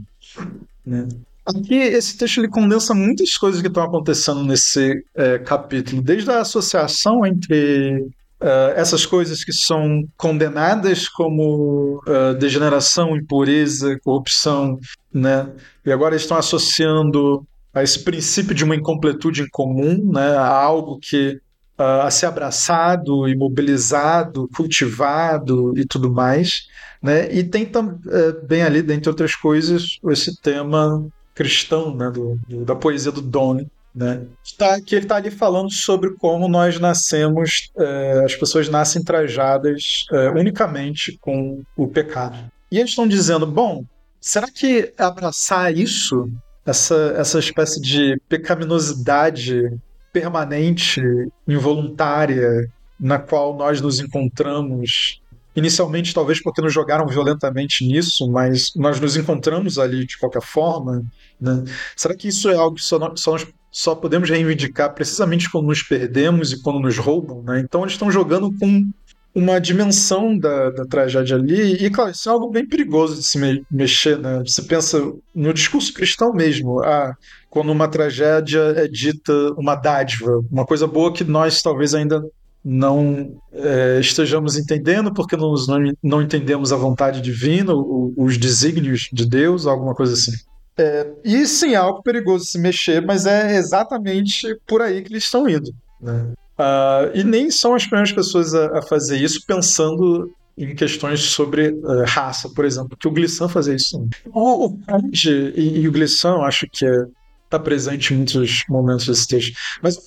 Né? 0.85 1.07
Aqui, 1.45 1.75
esse 1.75 2.17
texto 2.17 2.37
ele 2.37 2.47
condensa 2.47 2.93
muitas 2.93 3.35
coisas 3.37 3.61
que 3.61 3.67
estão 3.67 3.83
acontecendo 3.83 4.43
nesse 4.43 5.03
é, 5.15 5.39
capítulo, 5.39 6.01
desde 6.01 6.29
a 6.31 6.39
associação 6.41 7.25
entre 7.25 8.09
Uh, 8.41 8.73
essas 8.75 9.05
coisas 9.05 9.43
que 9.43 9.53
são 9.53 10.03
condenadas 10.17 11.07
como 11.07 12.01
uh, 12.07 12.33
degeneração, 12.39 13.15
impureza, 13.15 13.99
corrupção, 14.03 14.79
né? 15.13 15.47
E 15.85 15.91
agora 15.91 16.15
estão 16.15 16.35
associando 16.35 17.45
a 17.71 17.83
esse 17.83 17.99
princípio 17.99 18.55
de 18.55 18.63
uma 18.63 18.75
incompletude 18.75 19.43
em 19.43 19.47
comum, 19.47 20.11
né? 20.11 20.35
A 20.35 20.47
algo 20.47 20.97
que 20.99 21.39
a 21.81 22.11
ser 22.11 22.25
abraçado, 22.25 23.27
imobilizado, 23.27 24.49
cultivado 24.55 25.77
e 25.77 25.85
tudo 25.85 26.11
mais, 26.11 26.67
né? 27.01 27.33
E 27.33 27.43
tem 27.43 27.65
também 27.65 28.63
ali, 28.63 28.81
dentre 28.81 29.09
outras 29.09 29.35
coisas, 29.35 29.99
esse 30.09 30.39
tema 30.41 31.05
cristão, 31.33 31.95
né, 31.95 32.11
do, 32.11 32.37
do, 32.47 32.65
da 32.65 32.75
poesia 32.75 33.11
do 33.11 33.21
Donne, 33.21 33.67
né? 33.93 34.21
Tá, 34.57 34.79
que 34.79 34.95
ele 34.95 35.05
está 35.05 35.17
ali 35.17 35.31
falando 35.31 35.71
sobre 35.71 36.11
como 36.11 36.47
nós 36.47 36.79
nascemos, 36.79 37.71
é, 37.77 38.23
as 38.25 38.35
pessoas 38.35 38.69
nascem 38.69 39.03
trajadas 39.03 40.05
é, 40.11 40.29
unicamente 40.29 41.17
com 41.19 41.61
o 41.75 41.87
pecado. 41.87 42.37
E 42.71 42.77
eles 42.77 42.91
estão 42.91 43.07
dizendo, 43.07 43.45
bom, 43.45 43.83
será 44.19 44.47
que 44.47 44.93
abraçar 44.97 45.75
isso, 45.75 46.29
essa, 46.65 47.15
essa 47.17 47.39
espécie 47.39 47.81
de 47.81 48.21
pecaminosidade 48.29 49.71
permanente, 50.11 51.01
involuntária, 51.47 52.69
na 52.99 53.17
qual 53.17 53.55
nós 53.55 53.81
nos 53.81 53.99
encontramos 53.99 55.21
inicialmente 55.55 56.13
talvez 56.13 56.41
porque 56.41 56.61
nos 56.61 56.73
jogaram 56.73 57.05
violentamente 57.07 57.85
nisso, 57.85 58.29
mas 58.29 58.71
nós 58.75 58.99
nos 58.99 59.17
encontramos 59.17 59.77
ali 59.77 60.05
de 60.05 60.17
qualquer 60.17 60.41
forma. 60.41 61.03
Né? 61.39 61.63
Será 61.95 62.15
que 62.15 62.27
isso 62.27 62.49
é 62.49 62.55
algo 62.55 62.75
que 62.75 62.83
só, 62.83 63.15
só, 63.15 63.35
só 63.71 63.95
podemos 63.95 64.29
reivindicar 64.29 64.93
precisamente 64.93 65.49
quando 65.49 65.67
nos 65.67 65.83
perdemos 65.83 66.53
e 66.53 66.61
quando 66.61 66.79
nos 66.79 66.97
roubam? 66.97 67.43
Né? 67.43 67.59
Então 67.59 67.81
eles 67.81 67.93
estão 67.93 68.11
jogando 68.11 68.51
com 68.57 68.89
uma 69.33 69.59
dimensão 69.59 70.37
da, 70.37 70.69
da 70.71 70.85
tragédia 70.85 71.37
ali, 71.37 71.85
e 71.85 71.89
claro, 71.89 72.11
isso 72.11 72.27
é 72.27 72.31
algo 72.31 72.49
bem 72.49 72.67
perigoso 72.67 73.15
de 73.15 73.23
se 73.23 73.37
me, 73.37 73.65
mexer, 73.71 74.17
né? 74.17 74.43
Você 74.45 74.61
pensa 74.61 75.01
no 75.33 75.53
discurso 75.53 75.93
cristão 75.93 76.33
mesmo, 76.33 76.81
ah, 76.81 77.15
quando 77.51 77.69
uma 77.69 77.87
tragédia 77.89 78.61
é 78.77 78.87
dita 78.87 79.33
uma 79.57 79.75
dádiva, 79.75 80.41
uma 80.49 80.65
coisa 80.65 80.87
boa 80.87 81.13
que 81.13 81.25
nós 81.25 81.61
talvez 81.61 81.93
ainda 81.93 82.23
não 82.63 83.35
é, 83.51 83.99
estejamos 83.99 84.57
entendendo, 84.57 85.13
porque 85.13 85.35
não, 85.35 85.53
não, 85.67 85.93
não, 86.01 86.21
entendemos 86.21 86.71
a 86.71 86.77
vontade 86.77 87.19
divina, 87.19 87.75
o, 87.75 88.13
os 88.15 88.37
desígnios 88.37 89.09
de 89.11 89.25
Deus, 89.25 89.67
alguma 89.67 89.93
coisa 89.93 90.13
assim. 90.13 90.31
É, 90.77 91.11
e 91.25 91.45
sim, 91.45 91.73
é 91.73 91.75
algo 91.75 92.01
perigoso 92.01 92.45
se 92.45 92.57
mexer, 92.57 93.05
mas 93.05 93.25
é 93.25 93.57
exatamente 93.57 94.55
por 94.65 94.81
aí 94.81 95.01
que 95.01 95.11
eles 95.11 95.25
estão 95.25 95.49
indo. 95.49 95.73
Né? 95.99 96.33
Uh, 96.57 97.11
e 97.13 97.23
nem 97.23 97.51
são 97.51 97.75
as 97.75 97.83
primeiras 97.83 98.13
pessoas 98.13 98.55
a, 98.55 98.79
a, 98.79 98.81
fazer 98.81 99.17
isso 99.17 99.43
pensando 99.45 100.31
em 100.57 100.73
questões 100.73 101.19
sobre 101.19 101.71
uh, 101.71 102.05
raça, 102.05 102.47
por 102.49 102.63
exemplo, 102.63 102.95
que 102.97 103.07
o 103.09 103.11
Glissan 103.11 103.49
fazia 103.49 103.75
isso. 103.75 104.07
O, 104.31 104.67
o 104.67 104.79
e, 105.11 105.81
e 105.81 105.87
o 105.87 105.91
Glissan, 105.91 106.37
acho 106.43 106.65
que 106.71 106.85
é 106.85 107.05
está 107.51 107.59
presente 107.59 108.13
em 108.13 108.17
muitos 108.17 108.63
momentos 108.69 109.05
desse 109.05 109.27
texto. 109.27 109.53
Mas 109.81 109.97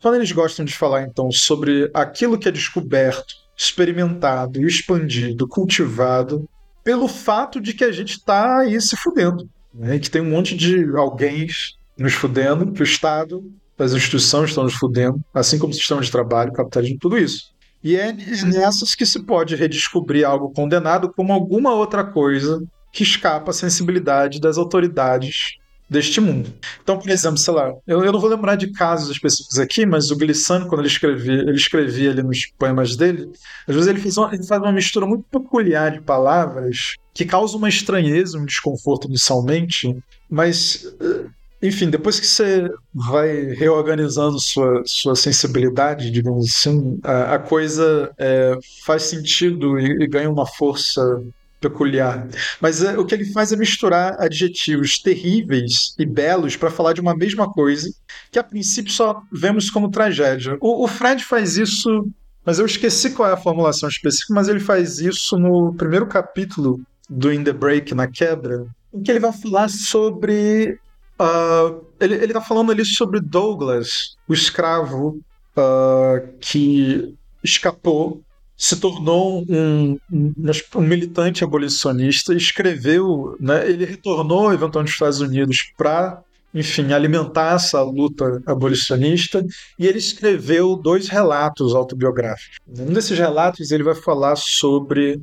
quando 0.00 0.16
eles 0.16 0.30
gostam 0.30 0.64
de 0.64 0.74
falar, 0.74 1.02
então, 1.02 1.32
sobre 1.32 1.90
aquilo 1.94 2.38
que 2.38 2.48
é 2.48 2.52
descoberto, 2.52 3.34
experimentado, 3.56 4.64
expandido, 4.66 5.48
cultivado, 5.48 6.48
pelo 6.84 7.08
fato 7.08 7.60
de 7.60 7.74
que 7.74 7.84
a 7.84 7.92
gente 7.92 8.18
está 8.18 8.58
aí 8.60 8.80
se 8.80 8.96
fudendo. 8.96 9.48
Né? 9.72 9.98
Que 9.98 10.10
tem 10.10 10.22
um 10.22 10.30
monte 10.30 10.56
de 10.56 10.84
alguém 10.96 11.46
nos 11.98 12.14
fudendo, 12.14 12.72
que 12.72 12.82
o 12.82 12.84
Estado, 12.84 13.42
as 13.78 13.92
instituições 13.92 14.50
estão 14.50 14.64
nos 14.64 14.74
fudendo, 14.74 15.22
assim 15.32 15.58
como 15.58 15.72
o 15.72 15.76
sistema 15.76 16.00
de 16.00 16.10
trabalho, 16.10 16.52
capitalismo, 16.52 16.98
tudo 16.98 17.18
isso. 17.18 17.50
E 17.82 17.96
é 17.96 18.12
nessas 18.12 18.94
que 18.94 19.06
se 19.06 19.24
pode 19.24 19.56
redescobrir 19.56 20.26
algo 20.26 20.50
condenado 20.50 21.10
como 21.14 21.32
alguma 21.32 21.72
outra 21.72 22.04
coisa 22.04 22.62
que 22.92 23.02
escapa 23.02 23.50
à 23.50 23.54
sensibilidade 23.54 24.40
das 24.40 24.58
autoridades 24.58 25.59
deste 25.90 26.20
mundo. 26.20 26.54
Então, 26.80 26.96
por 26.96 27.10
exemplo, 27.10 27.36
sei 27.36 27.52
lá, 27.52 27.74
eu, 27.84 28.04
eu 28.04 28.12
não 28.12 28.20
vou 28.20 28.30
lembrar 28.30 28.54
de 28.54 28.68
casos 28.68 29.10
específicos 29.10 29.58
aqui, 29.58 29.84
mas 29.84 30.12
o 30.12 30.16
Glissant, 30.16 30.68
quando 30.68 30.82
ele 30.82 30.88
escrevia, 30.88 31.40
ele 31.40 31.56
escrevia 31.56 32.12
ali 32.12 32.22
nos 32.22 32.46
poemas 32.56 32.94
dele, 32.94 33.28
às 33.66 33.74
vezes 33.74 33.88
ele, 33.88 34.00
fez 34.00 34.16
uma, 34.16 34.32
ele 34.32 34.46
faz 34.46 34.62
uma 34.62 34.70
mistura 34.70 35.04
muito 35.04 35.24
peculiar 35.24 35.90
de 35.90 36.00
palavras 36.00 36.94
que 37.12 37.24
causa 37.24 37.56
uma 37.56 37.68
estranheza, 37.68 38.38
um 38.38 38.44
desconforto 38.44 39.08
inicialmente, 39.08 39.96
mas 40.30 40.86
eh, 41.00 41.24
enfim, 41.60 41.90
depois 41.90 42.18
que 42.18 42.26
você 42.26 42.70
vai 42.94 43.52
reorganizando 43.54 44.40
sua, 44.40 44.82
sua 44.86 45.16
sensibilidade, 45.16 46.10
digamos 46.10 46.46
assim, 46.46 46.98
a, 47.02 47.34
a 47.34 47.38
coisa 47.38 48.10
é, 48.16 48.56
faz 48.84 49.02
sentido 49.02 49.78
e, 49.78 50.04
e, 50.04 50.06
ganha 50.06 50.30
uma 50.30 50.46
força 50.46 51.22
peculiar. 51.60 52.26
Mas 52.60 52.82
é, 52.82 52.98
o 52.98 53.04
que 53.04 53.14
ele 53.14 53.26
faz 53.26 53.52
é 53.52 53.56
misturar 53.56 54.16
adjetivos 54.18 54.98
terríveis 54.98 55.94
e 55.98 56.06
belos 56.06 56.56
para 56.56 56.70
falar 56.70 56.94
de 56.94 57.00
uma 57.00 57.14
mesma 57.14 57.50
coisa 57.52 57.92
que 58.30 58.38
a 58.38 58.44
princípio 58.44 58.92
só 58.92 59.22
vemos 59.30 59.70
como 59.70 59.90
tragédia. 59.90 60.56
O, 60.60 60.84
o, 60.84 60.88
Fred 60.88 61.22
faz 61.24 61.56
isso, 61.56 62.08
mas 62.44 62.58
eu 62.58 62.66
esqueci 62.66 63.10
qual 63.10 63.28
é 63.28 63.32
a 63.32 63.36
formulação 63.36 63.88
específica, 63.88 64.34
mas 64.34 64.48
ele 64.48 64.60
faz 64.60 64.98
isso 64.98 65.38
no 65.38 65.74
primeiro 65.74 66.06
capítulo 66.06 66.80
do 67.08 67.32
In 67.32 67.44
the 67.44 67.52
Break, 67.52 67.94
na 67.94 68.06
quebra, 68.06 68.66
em 68.92 69.02
que 69.02 69.10
ele 69.10 69.20
vai 69.20 69.32
falar 69.32 69.68
sobre. 69.68 70.78
Uh, 71.20 71.84
ele, 72.00 72.14
ele 72.14 72.32
tá 72.32 72.40
falando 72.40 72.72
ali 72.72 72.84
sobre 72.84 73.20
Douglas, 73.20 74.16
o 74.26 74.32
escravo 74.32 75.20
uh, 75.56 76.26
que 76.40 77.14
escapou 77.44 78.22
se 78.60 78.76
tornou 78.76 79.42
um, 79.48 79.98
um, 80.12 80.80
militante 80.82 81.42
abolicionista, 81.42 82.34
escreveu, 82.34 83.34
né, 83.40 83.66
ele 83.66 83.86
retornou 83.86 84.52
eventualmente 84.52 84.90
aos 84.90 84.90
Estados 84.90 85.20
Unidos 85.22 85.72
para, 85.78 86.22
enfim, 86.52 86.92
alimentar 86.92 87.54
essa 87.54 87.80
luta 87.80 88.42
abolicionista, 88.44 89.42
e 89.78 89.86
ele 89.86 89.96
escreveu 89.96 90.76
dois 90.76 91.08
relatos 91.08 91.74
autobiográficos. 91.74 92.58
Um 92.68 92.92
desses 92.92 93.18
relatos 93.18 93.70
ele 93.70 93.82
vai 93.82 93.94
falar 93.94 94.36
sobre 94.36 95.22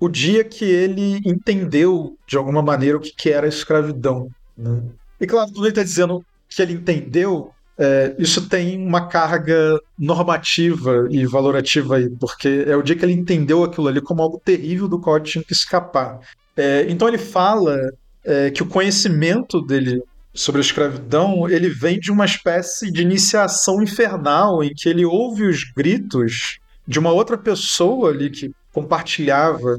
o 0.00 0.08
dia 0.08 0.42
que 0.42 0.64
ele 0.64 1.20
entendeu, 1.26 2.16
de 2.26 2.38
alguma 2.38 2.62
maneira, 2.62 2.96
o 2.96 3.00
que 3.00 3.28
era 3.28 3.44
a 3.44 3.50
escravidão. 3.50 4.30
Né? 4.56 4.84
E 5.20 5.26
claro, 5.26 5.50
quando 5.50 5.64
ele 5.66 5.68
está 5.68 5.82
dizendo 5.82 6.24
que 6.48 6.62
ele 6.62 6.72
entendeu, 6.72 7.52
é, 7.78 8.14
isso 8.18 8.48
tem 8.48 8.84
uma 8.84 9.06
carga 9.06 9.80
normativa 9.96 11.06
e 11.10 11.24
valorativa 11.24 11.96
aí, 11.96 12.10
porque 12.10 12.64
é 12.66 12.76
o 12.76 12.82
dia 12.82 12.96
que 12.96 13.04
ele 13.04 13.12
entendeu 13.12 13.62
aquilo 13.62 13.86
ali 13.86 14.00
como 14.00 14.20
algo 14.20 14.40
terrível 14.44 14.88
do 14.88 14.98
qual 14.98 15.16
ele 15.16 15.24
tinha 15.24 15.44
que 15.44 15.52
escapar. 15.52 16.18
É, 16.56 16.86
então 16.88 17.06
ele 17.06 17.18
fala 17.18 17.78
é, 18.24 18.50
que 18.50 18.64
o 18.64 18.66
conhecimento 18.66 19.60
dele 19.62 20.02
sobre 20.34 20.60
a 20.60 20.64
escravidão 20.64 21.48
ele 21.48 21.68
vem 21.68 22.00
de 22.00 22.10
uma 22.10 22.24
espécie 22.24 22.90
de 22.90 23.02
iniciação 23.02 23.80
infernal 23.80 24.62
em 24.62 24.74
que 24.74 24.88
ele 24.88 25.04
ouve 25.04 25.46
os 25.46 25.62
gritos 25.72 26.58
de 26.86 26.98
uma 26.98 27.12
outra 27.12 27.38
pessoa 27.38 28.10
ali 28.10 28.28
que 28.28 28.50
compartilhava, 28.72 29.78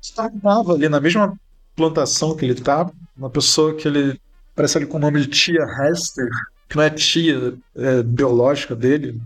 estava 0.00 0.72
ali 0.72 0.88
na 0.88 1.00
mesma 1.00 1.38
plantação 1.74 2.36
que 2.36 2.44
ele 2.44 2.52
estava, 2.52 2.92
uma 3.16 3.30
pessoa 3.30 3.74
que 3.74 3.88
ele 3.88 4.20
parece 4.54 4.78
ali 4.78 4.86
com 4.86 4.98
o 4.98 5.00
nome 5.00 5.20
de 5.20 5.26
tia 5.28 5.64
Hester, 5.64 6.28
que 6.70 6.76
não 6.76 6.84
é 6.84 6.90
tia 6.90 7.54
é, 7.76 8.02
biológica 8.02 8.76
dele, 8.76 9.20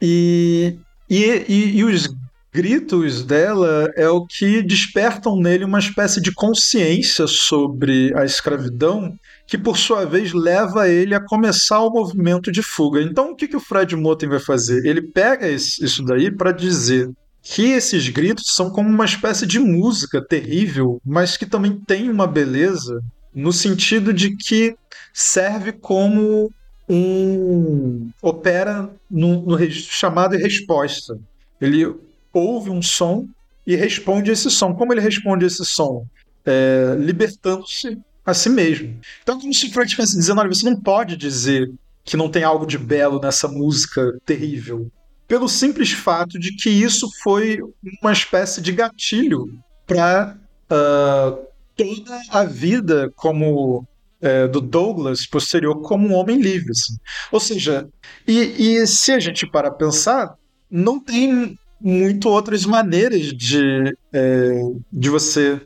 e, 0.00 0.78
e, 1.08 1.44
e, 1.46 1.76
e 1.76 1.84
os 1.84 2.08
gritos 2.52 3.22
dela 3.22 3.92
é 3.96 4.08
o 4.08 4.24
que 4.24 4.62
despertam 4.62 5.36
nele 5.36 5.64
uma 5.64 5.78
espécie 5.78 6.20
de 6.22 6.32
consciência 6.32 7.26
sobre 7.26 8.16
a 8.16 8.24
escravidão, 8.24 9.14
que 9.46 9.58
por 9.58 9.76
sua 9.76 10.06
vez 10.06 10.32
leva 10.32 10.88
ele 10.88 11.14
a 11.14 11.20
começar 11.20 11.80
o 11.80 11.90
movimento 11.90 12.50
de 12.50 12.62
fuga. 12.62 13.02
Então, 13.02 13.32
o 13.32 13.36
que, 13.36 13.46
que 13.46 13.56
o 13.56 13.60
Fred 13.60 13.94
Moten 13.94 14.30
vai 14.30 14.38
fazer? 14.38 14.86
Ele 14.86 15.02
pega 15.02 15.46
isso 15.48 16.02
daí 16.02 16.30
para 16.30 16.50
dizer 16.50 17.10
que 17.42 17.72
esses 17.72 18.08
gritos 18.08 18.54
são 18.54 18.70
como 18.70 18.88
uma 18.88 19.04
espécie 19.04 19.46
de 19.46 19.58
música 19.58 20.24
terrível, 20.24 20.98
mas 21.04 21.36
que 21.36 21.44
também 21.44 21.78
tem 21.86 22.08
uma 22.08 22.26
beleza 22.26 23.02
no 23.34 23.52
sentido 23.52 24.14
de 24.14 24.36
que 24.36 24.76
serve 25.14 25.70
como 25.70 26.52
um 26.88 28.10
opera 28.20 28.90
no, 29.08 29.42
no 29.42 29.70
chamado 29.70 30.36
resposta. 30.36 31.16
Ele 31.60 31.94
ouve 32.32 32.68
um 32.68 32.82
som 32.82 33.28
e 33.64 33.76
responde 33.76 34.32
esse 34.32 34.50
som. 34.50 34.74
Como 34.74 34.92
ele 34.92 35.00
responde 35.00 35.46
esse 35.46 35.64
som? 35.64 36.04
É, 36.44 36.96
Libertando-se 36.98 37.96
a 38.26 38.34
si 38.34 38.50
mesmo. 38.50 38.98
Então, 39.22 39.40
como 39.40 39.54
se 39.54 39.70
Freud 39.70 39.86
estivesse 39.86 40.16
dizendo: 40.16 40.40
olha, 40.40 40.52
você 40.52 40.68
não 40.68 40.78
pode 40.78 41.16
dizer 41.16 41.70
que 42.04 42.16
não 42.16 42.28
tem 42.28 42.42
algo 42.42 42.66
de 42.66 42.76
belo 42.76 43.20
nessa 43.20 43.46
música 43.48 44.18
terrível. 44.26 44.90
Pelo 45.26 45.48
simples 45.48 45.92
fato 45.92 46.38
de 46.38 46.54
que 46.54 46.68
isso 46.68 47.08
foi 47.22 47.60
uma 48.02 48.12
espécie 48.12 48.60
de 48.60 48.72
gatilho 48.72 49.58
para 49.86 50.36
uh, 50.70 50.74
ah, 50.74 51.38
toda 51.74 52.20
a 52.30 52.44
vida 52.44 53.10
como 53.16 53.86
é, 54.24 54.48
do 54.48 54.58
Douglas 54.58 55.26
posterior 55.26 55.82
como 55.82 56.08
um 56.08 56.14
homem 56.14 56.40
livre. 56.40 56.70
Assim. 56.70 56.96
Ou 57.30 57.38
seja, 57.38 57.86
e, 58.26 58.78
e 58.80 58.86
se 58.86 59.12
a 59.12 59.20
gente 59.20 59.46
para 59.46 59.70
pensar, 59.70 60.34
não 60.70 60.98
tem 60.98 61.58
muito 61.78 62.30
outras 62.30 62.64
maneiras 62.64 63.26
de, 63.34 63.94
é, 64.10 64.60
de 64.90 65.10
você 65.10 65.60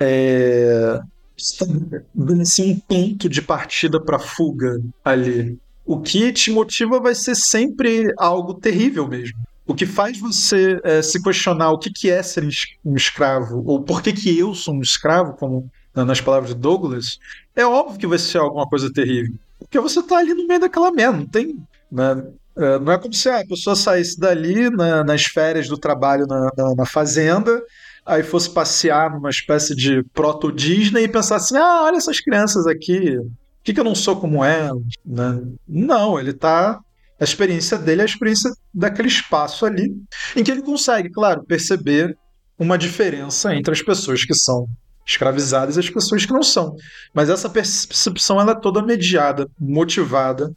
é, 0.00 1.00
estabelecer 1.36 2.66
um 2.66 2.80
ponto 2.80 3.28
de 3.28 3.40
partida 3.40 4.00
para 4.00 4.18
fuga 4.18 4.80
ali. 5.04 5.56
O 5.86 6.00
que 6.00 6.32
te 6.32 6.50
motiva 6.50 6.98
vai 6.98 7.14
ser 7.14 7.36
sempre 7.36 8.12
algo 8.18 8.54
terrível 8.54 9.06
mesmo. 9.06 9.38
O 9.64 9.74
que 9.74 9.86
faz 9.86 10.18
você 10.18 10.80
é, 10.82 11.00
se 11.00 11.22
questionar 11.22 11.70
o 11.70 11.78
que, 11.78 11.92
que 11.92 12.10
é 12.10 12.20
ser 12.24 12.44
um 12.84 12.96
escravo, 12.96 13.62
ou 13.64 13.80
por 13.80 14.02
que, 14.02 14.12
que 14.12 14.36
eu 14.36 14.52
sou 14.52 14.74
um 14.74 14.80
escravo, 14.80 15.34
como 15.34 15.70
nas 15.94 16.20
palavras 16.20 16.54
de 16.54 16.60
Douglas, 16.60 17.18
é 17.54 17.64
óbvio 17.64 17.98
que 17.98 18.06
vai 18.06 18.18
ser 18.18 18.38
alguma 18.38 18.68
coisa 18.68 18.92
terrível. 18.92 19.34
Porque 19.58 19.78
você 19.78 20.00
está 20.00 20.18
ali 20.18 20.34
no 20.34 20.46
meio 20.46 20.60
daquela 20.60 20.90
merda, 20.90 21.18
não 21.18 21.26
tem. 21.26 21.58
Né? 21.90 22.24
É, 22.56 22.78
não 22.78 22.92
é 22.92 22.98
como 22.98 23.14
se 23.14 23.28
a 23.28 23.44
pessoa 23.46 23.76
saísse 23.76 24.18
dali 24.18 24.70
na, 24.70 25.04
nas 25.04 25.24
férias 25.24 25.68
do 25.68 25.78
trabalho 25.78 26.26
na, 26.26 26.50
na, 26.56 26.74
na, 26.74 26.86
fazenda, 26.86 27.62
aí 28.04 28.22
fosse 28.22 28.50
passear 28.50 29.10
numa 29.10 29.30
espécie 29.30 29.74
de 29.74 30.02
proto-Disney 30.12 31.04
e 31.04 31.08
pensasse: 31.08 31.56
ah, 31.56 31.82
olha 31.84 31.96
essas 31.96 32.20
crianças 32.20 32.66
aqui, 32.66 33.16
por 33.16 33.64
que, 33.64 33.74
que 33.74 33.80
eu 33.80 33.84
não 33.84 33.94
sou 33.94 34.16
como 34.16 34.44
elas? 34.44 34.82
Né? 35.04 35.42
Não, 35.68 36.18
ele 36.18 36.30
está. 36.30 36.80
A 37.18 37.24
experiência 37.24 37.76
dele 37.76 38.00
é 38.00 38.04
a 38.04 38.06
experiência 38.06 38.50
daquele 38.72 39.08
espaço 39.08 39.66
ali, 39.66 39.94
em 40.34 40.42
que 40.42 40.50
ele 40.50 40.62
consegue, 40.62 41.10
claro, 41.10 41.44
perceber 41.44 42.16
uma 42.58 42.78
diferença 42.78 43.54
entre 43.54 43.72
as 43.72 43.82
pessoas 43.82 44.24
que 44.24 44.34
são 44.34 44.66
escravizadas 45.10 45.76
e 45.76 45.80
as 45.80 45.90
pessoas 45.90 46.24
que 46.24 46.32
não 46.32 46.42
são. 46.42 46.76
Mas 47.12 47.28
essa 47.28 47.48
percepção 47.48 48.40
ela 48.40 48.52
é 48.52 48.60
toda 48.60 48.82
mediada, 48.82 49.48
motivada 49.58 50.54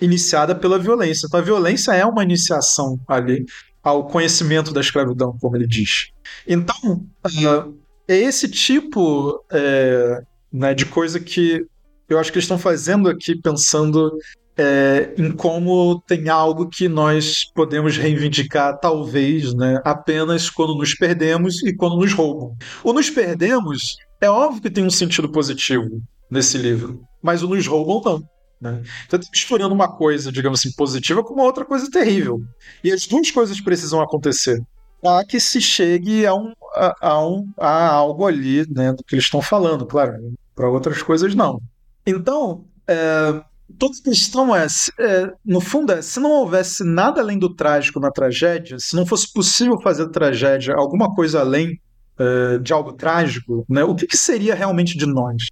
iniciada 0.00 0.54
pela 0.54 0.78
violência. 0.78 1.26
Então 1.26 1.40
a 1.40 1.42
violência 1.42 1.92
é 1.92 2.04
uma 2.04 2.22
iniciação 2.22 2.98
ali 3.08 3.44
ao 3.82 4.06
conhecimento 4.06 4.72
da 4.72 4.80
escravidão, 4.80 5.36
como 5.40 5.56
ele 5.56 5.66
diz. 5.66 6.08
Então, 6.46 7.04
uh, 7.24 7.74
é 8.08 8.16
esse 8.16 8.48
tipo 8.48 9.44
é, 9.50 10.22
né, 10.52 10.74
de 10.74 10.86
coisa 10.86 11.20
que 11.20 11.64
eu 12.08 12.18
acho 12.18 12.30
que 12.30 12.38
eles 12.38 12.44
estão 12.44 12.58
fazendo 12.58 13.08
aqui 13.08 13.34
pensando 13.34 14.12
é, 14.56 15.14
em 15.18 15.32
como 15.32 16.00
tem 16.06 16.28
algo 16.28 16.68
que 16.68 16.88
nós 16.88 17.44
podemos 17.54 17.96
reivindicar, 17.96 18.78
talvez, 18.78 19.54
né, 19.54 19.80
apenas 19.84 20.48
quando 20.48 20.74
nos 20.74 20.94
perdemos 20.94 21.62
e 21.62 21.74
quando 21.74 21.96
nos 21.96 22.12
roubam. 22.12 22.56
O 22.82 22.92
nos 22.92 23.10
perdemos 23.10 23.96
é 24.20 24.30
óbvio 24.30 24.62
que 24.62 24.70
tem 24.70 24.84
um 24.84 24.90
sentido 24.90 25.30
positivo 25.30 26.02
nesse 26.30 26.56
livro, 26.56 27.02
mas 27.22 27.42
o 27.42 27.48
nos 27.48 27.66
roubam 27.66 28.26
não. 28.60 28.72
Né? 28.72 28.82
Então, 29.06 29.18
tá 29.18 29.26
misturando 29.30 29.74
uma 29.74 29.88
coisa, 29.88 30.32
digamos 30.32 30.60
assim, 30.60 30.72
positiva 30.72 31.22
com 31.22 31.34
uma 31.34 31.44
outra 31.44 31.64
coisa 31.64 31.90
terrível. 31.90 32.40
E 32.82 32.90
as 32.90 33.06
duas 33.06 33.30
coisas 33.30 33.60
precisam 33.60 34.00
acontecer 34.00 34.58
para 35.02 35.24
que 35.26 35.38
se 35.38 35.60
chegue 35.60 36.24
a, 36.26 36.34
um, 36.34 36.52
a, 36.74 37.08
a, 37.08 37.26
um, 37.26 37.52
a 37.58 37.86
algo 37.88 38.26
ali 38.26 38.66
né, 38.70 38.92
do 38.92 39.04
que 39.04 39.14
eles 39.14 39.26
estão 39.26 39.42
falando, 39.42 39.86
claro. 39.86 40.14
Para 40.54 40.70
outras 40.70 41.02
coisas, 41.02 41.34
não. 41.34 41.60
Então, 42.06 42.64
é, 42.88 43.42
toda 43.78 43.94
a 43.98 44.02
questão 44.02 44.54
é, 44.54 44.66
é, 44.98 45.32
no 45.44 45.60
fundo, 45.60 45.92
é, 45.92 46.02
se 46.02 46.20
não 46.20 46.30
houvesse 46.30 46.84
nada 46.84 47.20
além 47.20 47.38
do 47.38 47.54
trágico 47.54 48.00
na 48.00 48.10
tragédia, 48.10 48.78
se 48.78 48.94
não 48.94 49.06
fosse 49.06 49.32
possível 49.32 49.78
fazer 49.80 50.08
tragédia 50.10 50.74
alguma 50.74 51.14
coisa 51.14 51.40
além 51.40 51.80
é, 52.18 52.58
de 52.58 52.72
algo 52.72 52.92
trágico, 52.92 53.64
né, 53.68 53.84
o 53.84 53.94
que, 53.94 54.06
que, 54.06 54.16
seria 54.16 54.54
realmente 54.54 54.96
de 54.96 55.06
nós? 55.06 55.48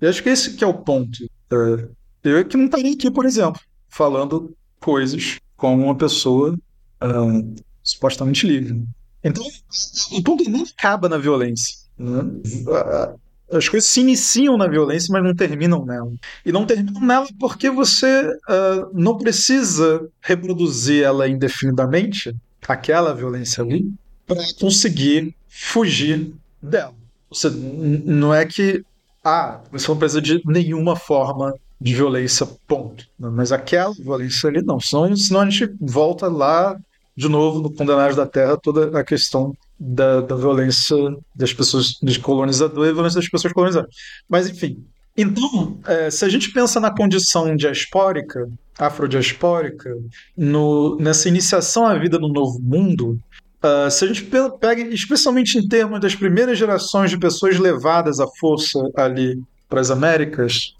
Eu 0.00 0.08
acho 0.08 0.22
que 0.22 0.28
esse 0.28 0.54
que 0.54 0.64
é 0.64 0.66
o 0.66 0.74
ponto. 0.74 1.18
É, 1.52 1.88
eu 2.24 2.38
é 2.38 2.44
que 2.44 2.56
não 2.56 2.66
estaria 2.66 2.92
aqui, 2.92 3.10
por 3.10 3.24
exemplo, 3.24 3.60
falando 3.88 4.54
coisas 4.78 5.38
como 5.56 5.84
uma 5.84 5.94
pessoa 5.94 6.56
um, 7.02 7.54
supostamente 7.82 8.46
livre. 8.46 8.82
Então, 9.22 9.44
o 10.12 10.22
ponto 10.22 10.48
não 10.48 10.62
acaba 10.62 11.08
na 11.08 11.18
violência. 11.18 11.76
Né? 11.98 12.22
As 13.52 13.68
coisas 13.68 13.88
se 13.88 14.00
iniciam 14.00 14.56
na 14.56 14.66
violência, 14.66 15.12
mas 15.12 15.22
não 15.22 15.34
terminam 15.34 15.84
nela. 15.84 16.12
E 16.44 16.52
não 16.52 16.64
terminam 16.64 17.00
nela 17.00 17.26
porque 17.38 17.70
você 17.70 18.22
uh, 18.48 18.90
não 18.92 19.18
precisa 19.18 20.08
reproduzir 20.20 21.02
ela 21.02 21.28
indefinidamente, 21.28 22.34
aquela 22.68 23.14
violência 23.14 23.62
ali, 23.62 23.90
para 24.26 24.42
conseguir 24.58 25.34
fugir 25.48 26.32
dela. 26.62 26.94
Você, 27.28 27.50
não 27.50 28.34
é 28.34 28.44
que 28.46 28.84
ah, 29.24 29.60
você 29.70 29.88
não 29.88 29.98
precisa 29.98 30.20
de 30.20 30.40
nenhuma 30.46 30.96
forma 30.96 31.54
de 31.80 31.94
violência, 31.94 32.46
ponto. 32.66 33.06
Mas 33.18 33.52
aquela 33.52 33.92
violência 33.92 34.48
ali 34.48 34.62
não, 34.62 34.78
senão, 34.78 35.16
senão 35.16 35.40
a 35.40 35.50
gente 35.50 35.72
volta 35.80 36.28
lá 36.28 36.78
de 37.16 37.28
novo 37.28 37.60
no 37.60 37.72
Condenados 37.72 38.16
da 38.16 38.26
Terra 38.26 38.56
toda 38.56 38.98
a 38.98 39.04
questão 39.04 39.54
da, 39.78 40.20
da 40.20 40.36
violência 40.36 40.96
das 41.34 41.52
pessoas 41.52 41.98
de 42.02 42.18
colonizador 42.18 42.86
e 42.86 42.92
violência 42.92 43.20
das 43.20 43.28
pessoas 43.28 43.52
colonizadas. 43.52 43.94
Mas 44.28 44.48
enfim. 44.48 44.84
Então, 45.16 45.78
é, 45.86 46.10
se 46.10 46.24
a 46.24 46.28
gente 46.28 46.52
pensa 46.52 46.80
na 46.80 46.94
condição 46.94 47.54
diaspórica, 47.56 48.48
afrodiaspórica, 48.78 49.96
no, 50.36 50.96
nessa 50.96 51.28
iniciação 51.28 51.86
à 51.86 51.98
vida 51.98 52.18
no 52.18 52.28
novo 52.28 52.58
mundo, 52.60 53.18
uh, 53.62 53.90
se 53.90 54.04
a 54.04 54.08
gente 54.08 54.30
pega, 54.60 54.82
especialmente 54.82 55.58
em 55.58 55.68
termos 55.68 56.00
das 56.00 56.14
primeiras 56.14 56.58
gerações 56.58 57.10
de 57.10 57.18
pessoas 57.18 57.58
levadas 57.58 58.20
à 58.20 58.26
força 58.26 58.78
ali 58.96 59.42
para 59.68 59.80
as 59.80 59.90
Américas, 59.90 60.74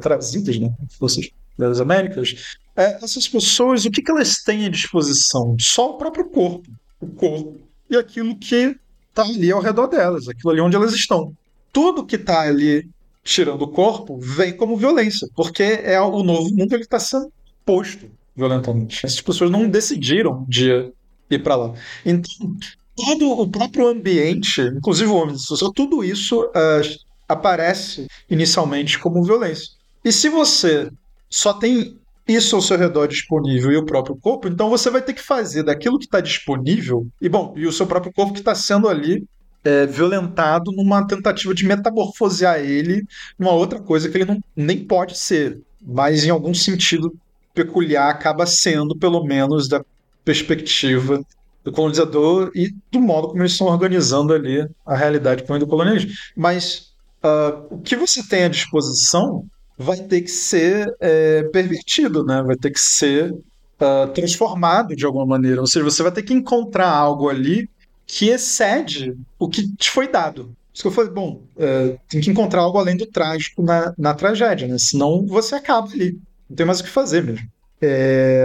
trazidas, 0.00 0.58
né, 0.58 0.72
forças 0.98 1.30
das 1.56 1.80
Américas, 1.80 2.56
é, 2.76 2.98
essas 3.02 3.28
pessoas, 3.28 3.84
o 3.84 3.90
que, 3.90 4.02
que 4.02 4.10
elas 4.10 4.42
têm 4.42 4.66
à 4.66 4.68
disposição? 4.68 5.56
Só 5.60 5.90
o 5.90 5.98
próprio 5.98 6.24
corpo. 6.26 6.70
O 7.00 7.06
corpo 7.06 7.64
e 7.88 7.96
aquilo 7.96 8.36
que 8.36 8.76
está 9.08 9.22
ali 9.22 9.52
ao 9.52 9.60
redor 9.60 9.86
delas, 9.86 10.28
aquilo 10.28 10.50
ali 10.50 10.60
onde 10.60 10.76
elas 10.76 10.92
estão. 10.92 11.32
Tudo 11.72 12.04
que 12.04 12.16
está 12.16 12.42
ali 12.42 12.88
tirando 13.22 13.62
o 13.62 13.68
corpo 13.68 14.18
vem 14.18 14.56
como 14.56 14.76
violência, 14.76 15.28
porque 15.34 15.62
é 15.62 16.00
o 16.00 16.22
novo 16.22 16.50
mundo 16.50 16.68
que 16.68 16.76
está 16.76 16.98
sendo 16.98 17.32
posto 17.64 18.10
violentamente. 18.36 19.06
Essas 19.06 19.20
pessoas 19.20 19.50
não 19.50 19.68
decidiram 19.68 20.40
um 20.40 20.44
dia 20.48 20.92
ir 21.30 21.42
para 21.42 21.56
lá. 21.56 21.74
Então, 22.04 22.56
todo 22.96 23.30
o 23.30 23.48
próprio 23.48 23.88
ambiente, 23.88 24.60
inclusive 24.60 25.10
o 25.10 25.14
homem 25.14 25.38
social, 25.38 25.72
tudo 25.72 26.04
isso 26.04 26.42
uh, 26.42 27.04
aparece 27.28 28.06
inicialmente 28.28 28.98
como 28.98 29.24
violência. 29.24 29.68
E 30.04 30.12
se 30.12 30.28
você 30.28 30.90
só 31.30 31.54
tem 31.54 31.98
isso 32.26 32.56
ao 32.56 32.62
seu 32.62 32.76
redor 32.76 33.06
disponível 33.06 33.70
e 33.70 33.76
o 33.76 33.84
próprio 33.84 34.16
corpo, 34.16 34.48
então 34.48 34.70
você 34.70 34.90
vai 34.90 35.02
ter 35.02 35.12
que 35.12 35.22
fazer 35.22 35.62
daquilo 35.62 35.98
que 35.98 36.06
está 36.06 36.20
disponível, 36.20 37.06
e 37.20 37.28
bom, 37.28 37.52
e 37.56 37.66
o 37.66 37.72
seu 37.72 37.86
próprio 37.86 38.12
corpo 38.12 38.32
que 38.32 38.38
está 38.38 38.54
sendo 38.54 38.88
ali 38.88 39.26
é, 39.62 39.86
violentado 39.86 40.70
numa 40.72 41.06
tentativa 41.06 41.54
de 41.54 41.64
metamorfosear 41.64 42.60
ele 42.60 43.06
numa 43.38 43.52
outra 43.52 43.80
coisa 43.80 44.08
que 44.08 44.18
ele 44.18 44.24
não, 44.26 44.40
nem 44.54 44.84
pode 44.84 45.18
ser, 45.18 45.60
mas 45.82 46.24
em 46.24 46.30
algum 46.30 46.54
sentido 46.54 47.14
peculiar 47.54 48.10
acaba 48.10 48.46
sendo, 48.46 48.96
pelo 48.96 49.24
menos, 49.24 49.68
da 49.68 49.82
perspectiva 50.24 51.24
do 51.62 51.72
colonizador 51.72 52.50
e 52.54 52.74
do 52.90 53.00
modo 53.00 53.28
como 53.28 53.40
eles 53.40 53.52
estão 53.52 53.68
organizando 53.68 54.34
ali 54.34 54.68
a 54.84 54.96
realidade 54.96 55.44
meio 55.48 55.60
do 55.60 55.66
colonialismo. 55.66 56.10
Mas 56.36 56.92
uh, 57.22 57.74
o 57.74 57.78
que 57.78 57.96
você 57.96 58.26
tem 58.26 58.44
à 58.44 58.48
disposição 58.48 59.46
vai 59.76 59.96
ter 59.96 60.22
que 60.22 60.30
ser 60.30 60.94
é, 61.00 61.42
pervertido, 61.44 62.24
né? 62.24 62.42
vai 62.42 62.56
ter 62.56 62.70
que 62.70 62.80
ser 62.80 63.32
uh, 63.32 64.08
transformado 64.14 64.94
de 64.94 65.04
alguma 65.04 65.26
maneira. 65.26 65.60
Ou 65.60 65.66
seja, 65.66 65.84
você 65.84 66.02
vai 66.02 66.12
ter 66.12 66.22
que 66.22 66.32
encontrar 66.32 66.90
algo 66.90 67.28
ali 67.28 67.68
que 68.06 68.28
excede 68.28 69.16
o 69.38 69.48
que 69.48 69.68
te 69.76 69.90
foi 69.90 70.08
dado. 70.08 70.54
Isso 70.72 70.82
que 70.82 70.88
eu 70.88 70.92
falei, 70.92 71.10
bom, 71.10 71.42
é, 71.56 71.96
tem 72.08 72.20
que 72.20 72.30
encontrar 72.30 72.62
algo 72.62 72.78
além 72.78 72.96
do 72.96 73.06
trágico 73.06 73.62
na, 73.62 73.94
na 73.96 74.12
tragédia, 74.12 74.66
né? 74.66 74.76
Senão 74.76 75.24
você 75.24 75.54
acaba 75.54 75.88
ali. 75.92 76.18
Não 76.50 76.56
tem 76.56 76.66
mais 76.66 76.80
o 76.80 76.84
que 76.84 76.90
fazer 76.90 77.22
mesmo. 77.22 77.46
É... 77.80 78.44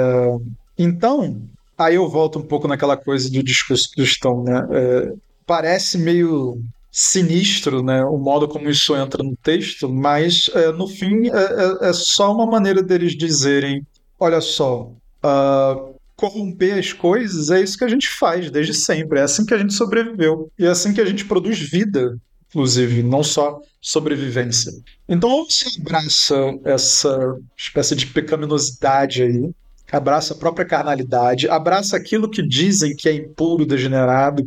Então, 0.77 1.41
aí 1.77 1.95
eu 1.95 2.07
volto 2.07 2.39
um 2.39 2.43
pouco 2.43 2.67
naquela 2.67 2.95
coisa 2.95 3.29
do 3.31 3.41
discurso 3.41 3.91
cristão, 3.91 4.43
né? 4.43 4.67
É... 4.71 5.13
Parece 5.45 5.97
meio 5.97 6.61
sinistro, 6.91 7.83
né? 7.83 8.03
O 8.03 8.17
modo 8.17 8.47
como 8.47 8.69
isso 8.69 8.95
entra 8.95 9.23
no 9.23 9.35
texto, 9.37 9.87
mas 9.87 10.49
é, 10.53 10.71
no 10.71 10.87
fim 10.87 11.27
é, 11.29 11.31
é, 11.31 11.89
é, 11.89 11.93
só 11.93 12.33
uma 12.33 12.45
maneira 12.45 12.81
deles 12.81 13.15
dizerem: 13.15 13.85
olha 14.19 14.41
só, 14.41 14.91
uh, 15.23 15.95
corromper 16.15 16.77
as 16.77 16.91
coisas 16.91 17.49
é 17.49 17.61
isso 17.61 17.77
que 17.77 17.85
a 17.85 17.89
gente 17.89 18.09
faz 18.09 18.51
desde 18.51 18.73
sempre. 18.73 19.19
É 19.19 19.23
assim 19.23 19.45
que 19.45 19.53
a 19.53 19.57
gente 19.57 19.73
sobreviveu. 19.73 20.51
E 20.57 20.65
é 20.65 20.69
assim 20.69 20.93
que 20.93 21.01
a 21.01 21.05
gente 21.05 21.25
produz 21.25 21.59
vida, 21.59 22.17
inclusive, 22.49 23.03
não 23.03 23.23
só 23.23 23.61
sobrevivência. 23.79 24.73
Então, 25.07 25.29
ou 25.29 25.49
você 25.49 25.69
abraça 25.79 26.35
essa 26.65 27.37
espécie 27.57 27.95
de 27.95 28.07
pecaminosidade 28.07 29.23
aí, 29.23 29.49
abraça 29.91 30.33
a 30.33 30.37
própria 30.37 30.65
carnalidade, 30.65 31.47
abraça 31.47 31.95
aquilo 31.95 32.29
que 32.29 32.45
dizem 32.45 32.95
que 32.95 33.07
é 33.07 33.13
impuro, 33.13 33.65
degenerado, 33.65 34.45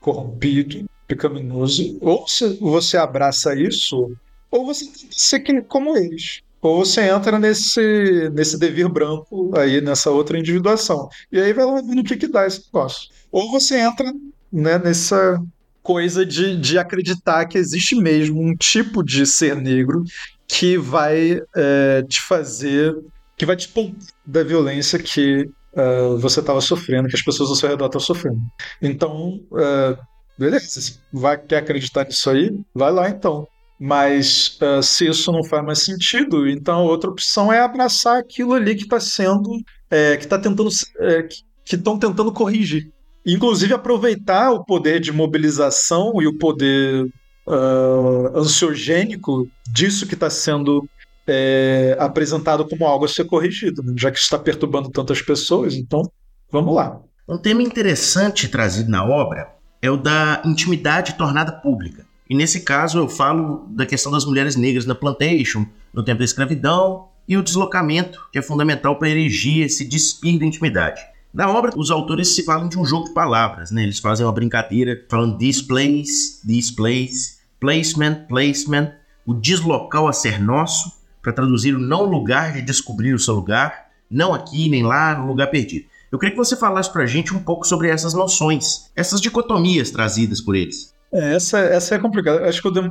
corrompido, 0.00 0.88
pecaminoso, 1.10 1.98
ou 2.00 2.24
você 2.60 2.96
abraça 2.96 3.54
isso, 3.54 4.10
ou 4.50 4.66
você 4.66 4.84
tem 4.84 5.08
que 5.08 5.20
ser 5.20 5.64
como 5.64 5.96
eles 5.96 6.42
ou 6.62 6.84
você 6.84 7.02
entra 7.08 7.38
nesse, 7.38 8.30
nesse 8.34 8.58
devir 8.58 8.88
branco 8.88 9.50
aí, 9.56 9.80
nessa 9.80 10.10
outra 10.10 10.38
individuação. 10.38 11.08
E 11.32 11.40
aí 11.40 11.52
vai 11.52 11.64
lá 11.64 11.80
vendo 11.80 12.00
o 12.00 12.04
que, 12.04 12.16
que 12.16 12.28
dá 12.28 12.46
esse 12.46 12.64
negócio. 12.66 13.08
Ou 13.32 13.50
você 13.50 13.78
entra 13.78 14.12
né, 14.52 14.78
nessa 14.78 15.42
coisa 15.82 16.24
de, 16.26 16.58
de 16.58 16.78
acreditar 16.78 17.46
que 17.46 17.56
existe 17.56 17.96
mesmo 17.96 18.42
um 18.42 18.54
tipo 18.54 19.02
de 19.02 19.26
ser 19.26 19.56
negro 19.56 20.04
que 20.46 20.76
vai 20.76 21.40
é, 21.56 22.02
te 22.06 22.20
fazer, 22.20 22.94
que 23.38 23.46
vai 23.46 23.56
te 23.56 23.68
poupar 23.68 23.96
da 24.26 24.42
violência 24.42 24.98
que 24.98 25.48
uh, 25.72 26.18
você 26.18 26.40
estava 26.40 26.60
sofrendo, 26.60 27.08
que 27.08 27.16
as 27.16 27.22
pessoas 27.22 27.48
ao 27.48 27.56
seu 27.56 27.68
redor 27.68 27.86
estão 27.86 28.00
sofrendo. 28.00 28.40
Então, 28.82 29.40
uh, 29.50 29.96
beleza, 30.40 30.98
vai 31.12 31.36
quer 31.36 31.58
acreditar 31.58 32.06
nisso 32.06 32.30
aí? 32.30 32.58
Vai 32.74 32.90
lá 32.90 33.10
então. 33.10 33.46
Mas 33.78 34.58
uh, 34.60 34.82
se 34.82 35.06
isso 35.06 35.30
não 35.30 35.44
faz 35.44 35.64
mais 35.64 35.84
sentido, 35.84 36.48
então 36.48 36.84
outra 36.84 37.10
opção 37.10 37.52
é 37.52 37.60
abraçar 37.60 38.18
aquilo 38.18 38.54
ali 38.54 38.74
que 38.74 38.84
está 38.84 38.98
sendo, 38.98 39.50
é, 39.90 40.16
que 40.16 40.24
está 40.24 40.38
tentando, 40.38 40.68
é, 40.98 41.22
que 41.64 41.76
estão 41.76 41.98
tentando 41.98 42.32
corrigir. 42.32 42.90
Inclusive 43.24 43.74
aproveitar 43.74 44.50
o 44.50 44.64
poder 44.64 44.98
de 44.98 45.12
mobilização 45.12 46.22
e 46.22 46.26
o 46.26 46.38
poder 46.38 47.04
uh, 47.46 48.38
ansiogênico 48.38 49.46
disso 49.70 50.06
que 50.06 50.14
está 50.14 50.30
sendo 50.30 50.88
é, 51.26 51.96
apresentado 51.98 52.66
como 52.66 52.86
algo 52.86 53.04
a 53.04 53.08
ser 53.08 53.24
corrigido, 53.24 53.82
né? 53.82 53.94
já 53.96 54.10
que 54.10 54.18
está 54.18 54.38
perturbando 54.38 54.90
tantas 54.90 55.20
pessoas. 55.20 55.74
Então, 55.74 56.02
vamos 56.50 56.74
lá. 56.74 56.98
Um 57.28 57.38
tema 57.38 57.62
interessante 57.62 58.48
trazido 58.48 58.90
na 58.90 59.04
obra 59.04 59.59
é 59.82 59.90
o 59.90 59.96
da 59.96 60.42
intimidade 60.44 61.14
tornada 61.14 61.52
pública. 61.52 62.06
E 62.28 62.34
nesse 62.34 62.60
caso 62.60 62.98
eu 62.98 63.08
falo 63.08 63.66
da 63.70 63.86
questão 63.86 64.12
das 64.12 64.24
mulheres 64.24 64.56
negras 64.56 64.86
na 64.86 64.94
plantation, 64.94 65.66
no 65.92 66.04
tempo 66.04 66.18
da 66.18 66.24
escravidão, 66.24 67.08
e 67.26 67.36
o 67.36 67.42
deslocamento, 67.42 68.20
que 68.32 68.38
é 68.38 68.42
fundamental 68.42 68.96
para 68.96 69.08
erigir 69.08 69.64
esse 69.64 69.84
despir 69.84 70.38
da 70.38 70.44
intimidade. 70.44 71.00
Na 71.32 71.48
obra, 71.48 71.72
os 71.76 71.90
autores 71.90 72.34
se 72.34 72.44
falam 72.44 72.68
de 72.68 72.76
um 72.76 72.84
jogo 72.84 73.06
de 73.06 73.14
palavras, 73.14 73.70
né? 73.70 73.84
Eles 73.84 74.00
fazem 74.00 74.26
uma 74.26 74.32
brincadeira 74.32 75.04
falando 75.08 75.38
this 75.38 75.62
place, 75.62 77.38
placement, 77.60 78.26
placement, 78.28 78.92
o 79.24 79.32
deslocal 79.32 80.08
a 80.08 80.12
ser 80.12 80.40
nosso, 80.40 80.90
para 81.22 81.32
traduzir 81.32 81.74
o 81.74 81.78
não 81.78 82.04
lugar 82.04 82.54
de 82.54 82.62
descobrir 82.62 83.14
o 83.14 83.18
seu 83.18 83.34
lugar, 83.34 83.90
não 84.10 84.34
aqui 84.34 84.68
nem 84.68 84.82
lá, 84.82 85.16
no 85.16 85.28
lugar 85.28 85.48
perdido. 85.48 85.86
Eu 86.10 86.18
queria 86.18 86.32
que 86.32 86.38
você 86.38 86.56
falasse 86.56 86.92
para 86.92 87.04
a 87.04 87.06
gente 87.06 87.34
um 87.34 87.38
pouco 87.38 87.66
sobre 87.66 87.88
essas 87.88 88.14
noções, 88.14 88.90
essas 88.96 89.20
dicotomias 89.20 89.90
trazidas 89.90 90.40
por 90.40 90.56
eles. 90.56 90.92
É, 91.12 91.34
essa, 91.34 91.58
essa 91.58 91.94
é 91.94 91.98
complicada. 91.98 92.48
Acho 92.48 92.60
que 92.60 92.68
eu, 92.68 92.72
dem... 92.72 92.90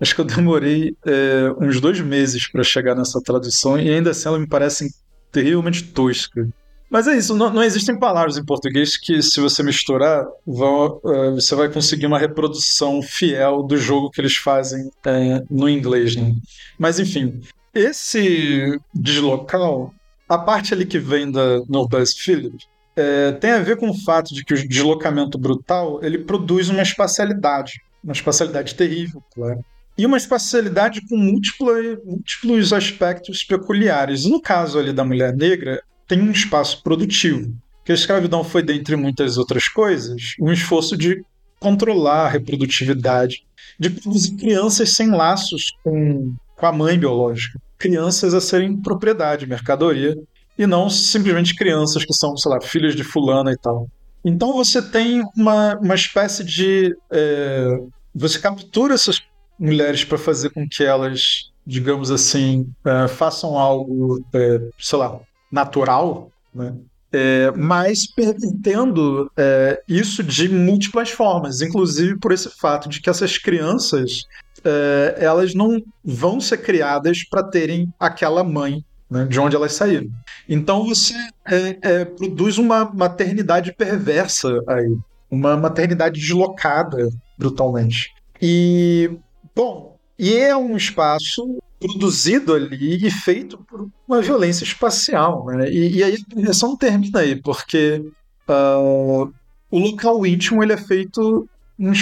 Acho 0.00 0.14
que 0.14 0.20
eu 0.20 0.24
demorei 0.24 0.94
é, 1.06 1.52
uns 1.60 1.80
dois 1.80 2.00
meses 2.00 2.50
para 2.50 2.62
chegar 2.62 2.94
nessa 2.94 3.20
tradução 3.20 3.78
e 3.78 3.90
ainda 3.90 4.10
assim 4.10 4.28
ela 4.28 4.38
me 4.38 4.46
parece 4.46 4.94
terrivelmente 5.32 5.84
tosca. 5.84 6.48
Mas 6.88 7.08
é 7.08 7.16
isso, 7.16 7.34
não, 7.34 7.52
não, 7.52 7.64
existem 7.64 7.98
palavras 7.98 8.38
em 8.38 8.44
português 8.44 8.96
que, 8.96 9.20
se 9.20 9.40
você 9.40 9.60
misturar, 9.60 10.24
vão, 10.46 11.00
uh, 11.02 11.34
você 11.34 11.54
vai 11.56 11.68
conseguir 11.68 12.06
uma 12.06 12.18
reprodução 12.18 13.02
fiel 13.02 13.64
do 13.64 13.76
jogo 13.76 14.10
que 14.10 14.20
eles 14.20 14.36
fazem 14.36 14.86
uh, 14.86 15.46
no 15.50 15.68
inglês. 15.68 16.14
Né? 16.14 16.32
Mas 16.78 17.00
enfim, 17.00 17.40
esse 17.74 18.78
deslocal, 18.94 19.92
a 20.28 20.38
parte 20.38 20.74
ali 20.74 20.84
que 20.84 20.98
vem 20.98 21.30
da 21.30 21.60
Noblesse 21.68 22.16
Philip, 22.18 22.56
é, 22.96 23.32
tem 23.32 23.50
a 23.50 23.58
ver 23.58 23.76
com 23.76 23.90
o 23.90 23.94
fato 24.04 24.34
de 24.34 24.44
que 24.44 24.54
o 24.54 24.68
deslocamento 24.68 25.38
brutal 25.38 26.00
ele 26.02 26.18
produz 26.18 26.68
uma 26.68 26.82
espacialidade, 26.82 27.80
uma 28.02 28.12
espacialidade 28.12 28.74
terrível, 28.74 29.22
claro. 29.34 29.64
E 29.98 30.04
uma 30.04 30.16
espacialidade 30.16 31.00
com 31.08 31.16
múltipla, 31.16 31.74
múltiplos 32.04 32.72
aspectos 32.72 33.42
peculiares. 33.42 34.26
No 34.26 34.40
caso 34.40 34.78
ali 34.78 34.92
da 34.92 35.04
mulher 35.04 35.34
negra, 35.34 35.82
tem 36.06 36.20
um 36.20 36.30
espaço 36.30 36.82
produtivo, 36.82 37.54
que 37.84 37.92
a 37.92 37.94
escravidão 37.94 38.44
foi, 38.44 38.62
dentre 38.62 38.94
muitas 38.94 39.38
outras 39.38 39.68
coisas, 39.68 40.34
um 40.40 40.52
esforço 40.52 40.96
de 40.96 41.24
controlar 41.58 42.26
a 42.26 42.28
reprodutividade, 42.28 43.44
de 43.78 43.90
produzir 43.90 44.36
crianças 44.36 44.90
sem 44.90 45.10
laços 45.10 45.74
com, 45.82 46.34
com 46.54 46.66
a 46.66 46.72
mãe 46.72 46.98
biológica, 46.98 47.58
crianças 47.78 48.34
a 48.34 48.40
serem 48.40 48.76
propriedade, 48.76 49.46
mercadoria, 49.46 50.16
e 50.58 50.66
não 50.66 50.88
simplesmente 50.88 51.54
crianças 51.54 52.04
que 52.04 52.14
são, 52.14 52.36
sei 52.36 52.50
lá, 52.50 52.60
filhos 52.60 52.94
de 52.94 53.04
fulana 53.04 53.52
e 53.52 53.56
tal. 53.56 53.88
Então 54.24 54.52
você 54.52 54.82
tem 54.82 55.22
uma, 55.36 55.76
uma 55.76 55.94
espécie 55.94 56.42
de. 56.42 56.96
É, 57.10 57.78
você 58.14 58.38
captura 58.38 58.94
essas 58.94 59.22
mulheres 59.58 60.04
para 60.04 60.18
fazer 60.18 60.50
com 60.50 60.68
que 60.68 60.82
elas, 60.82 61.50
digamos 61.66 62.10
assim, 62.10 62.68
é, 62.84 63.08
façam 63.08 63.58
algo, 63.58 64.24
é, 64.34 64.60
sei 64.78 64.98
lá, 64.98 65.20
natural, 65.50 66.30
né? 66.54 66.74
É, 67.12 67.52
mas 67.52 68.06
permitindo 68.06 69.30
é, 69.36 69.80
isso 69.88 70.22
de 70.22 70.48
múltiplas 70.48 71.10
formas, 71.10 71.62
inclusive 71.62 72.18
por 72.18 72.32
esse 72.32 72.50
fato 72.50 72.88
de 72.88 73.00
que 73.00 73.08
essas 73.08 73.38
crianças 73.38 74.24
é, 74.66 75.16
elas 75.24 75.54
não 75.54 75.80
vão 76.04 76.40
ser 76.40 76.58
criadas 76.58 77.24
para 77.24 77.42
terem 77.42 77.92
aquela 77.98 78.42
mãe 78.42 78.84
né, 79.08 79.24
de 79.24 79.38
onde 79.38 79.54
elas 79.54 79.72
saíram. 79.72 80.08
Então 80.48 80.84
você 80.84 81.14
é, 81.46 81.78
é, 81.80 82.04
produz 82.04 82.58
uma 82.58 82.84
maternidade 82.84 83.72
perversa 83.72 84.48
aí, 84.66 84.96
uma 85.30 85.56
maternidade 85.56 86.20
deslocada 86.20 87.08
brutalmente. 87.38 88.10
E, 88.42 89.10
bom, 89.54 89.96
e 90.18 90.34
é 90.34 90.56
um 90.56 90.76
espaço 90.76 91.58
produzido 91.78 92.54
ali 92.54 93.06
e 93.06 93.10
feito 93.10 93.58
por 93.58 93.88
uma 94.08 94.20
violência 94.20 94.64
espacial. 94.64 95.46
Né? 95.46 95.70
E, 95.70 95.98
e 95.98 96.02
aí 96.02 96.14
a 96.14 96.34
direção 96.34 96.76
termina 96.76 97.20
aí, 97.20 97.36
porque 97.36 98.02
uh, 98.48 99.32
o 99.70 99.78
local 99.78 100.26
íntimo 100.26 100.62
ele 100.62 100.72
é 100.72 100.76
feito. 100.76 101.48
Um, 101.78 101.92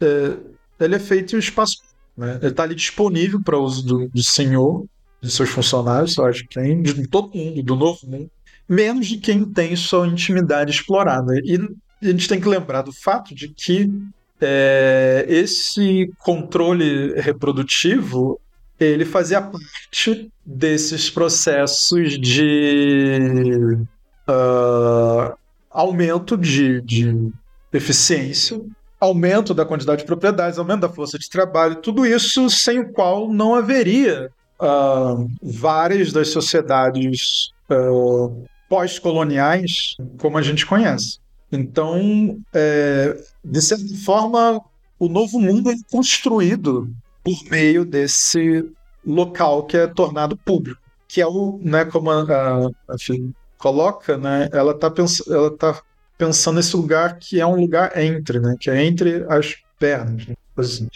é, 0.00 0.36
ele 0.78 0.94
é 0.94 0.98
feito 0.98 1.32
em 1.32 1.36
um 1.36 1.40
espaço. 1.40 1.78
Né? 2.16 2.38
Ele 2.40 2.50
está 2.50 2.62
ali 2.62 2.74
disponível 2.74 3.40
para 3.42 3.58
uso 3.58 3.84
do, 3.84 4.08
do 4.08 4.22
senhor 4.22 4.86
de 5.20 5.30
seus 5.30 5.48
funcionários, 5.48 6.16
eu 6.16 6.26
acho 6.26 6.46
que 6.46 6.54
tem, 6.54 6.82
de 6.82 7.06
todo 7.08 7.36
mundo, 7.36 7.62
do 7.62 7.76
novo 7.76 7.98
mundo, 8.06 8.30
menos 8.68 9.06
de 9.06 9.18
quem 9.18 9.44
tem 9.44 9.74
sua 9.76 10.06
intimidade 10.06 10.70
explorada. 10.70 11.34
E 11.44 11.58
a 12.02 12.10
gente 12.10 12.28
tem 12.28 12.40
que 12.40 12.48
lembrar 12.48 12.82
do 12.82 12.92
fato 12.92 13.34
de 13.34 13.48
que 13.48 13.90
é, 14.40 15.24
esse 15.28 16.10
controle 16.18 17.18
reprodutivo 17.20 18.38
ele 18.78 19.04
fazia 19.04 19.40
parte 19.40 20.30
desses 20.44 21.08
processos 21.08 22.18
de 22.20 23.78
uh, 24.28 25.36
aumento 25.70 26.36
de, 26.36 26.82
de 26.82 27.32
eficiência, 27.72 28.60
aumento 29.00 29.52
da 29.52 29.64
quantidade 29.64 30.00
de 30.00 30.06
propriedades, 30.06 30.58
aumento 30.58 30.80
da 30.80 30.88
força 30.88 31.18
de 31.18 31.28
trabalho, 31.28 31.76
tudo 31.76 32.06
isso 32.06 32.48
sem 32.48 32.78
o 32.78 32.92
qual 32.92 33.28
não 33.28 33.54
haveria 33.54 34.30
uh, 34.60 35.28
várias 35.42 36.12
das 36.12 36.28
sociedades 36.28 37.50
uh, 37.70 38.44
pós-coloniais 38.68 39.96
como 40.18 40.38
a 40.38 40.42
gente 40.42 40.66
conhece. 40.66 41.18
Então, 41.50 42.38
é, 42.52 43.16
de 43.44 43.62
certa 43.62 43.94
forma, 44.04 44.60
o 44.98 45.08
novo 45.08 45.38
mundo 45.38 45.70
é 45.70 45.74
construído 45.90 46.90
por 47.22 47.36
meio 47.50 47.84
desse 47.84 48.68
local 49.06 49.64
que 49.64 49.76
é 49.76 49.86
tornado 49.86 50.36
público, 50.36 50.80
que 51.06 51.20
é 51.20 51.26
o, 51.26 51.60
né, 51.62 51.84
como 51.84 52.10
a, 52.10 52.22
a, 52.22 52.66
a 52.66 52.96
coloca, 53.58 54.18
né, 54.18 54.48
ela 54.52 54.72
está 54.72 54.92
ela 55.28 55.56
tá 55.56 55.80
pensando 56.18 56.56
nesse 56.56 56.76
lugar 56.76 57.18
que 57.18 57.40
é 57.40 57.46
um 57.46 57.56
lugar 57.56 57.96
entre, 57.96 58.40
né, 58.40 58.54
que 58.58 58.70
é 58.70 58.84
entre 58.84 59.24
as 59.28 59.56
pernas. 59.78 60.26
Né, 60.26 60.34
assim. 60.56 60.88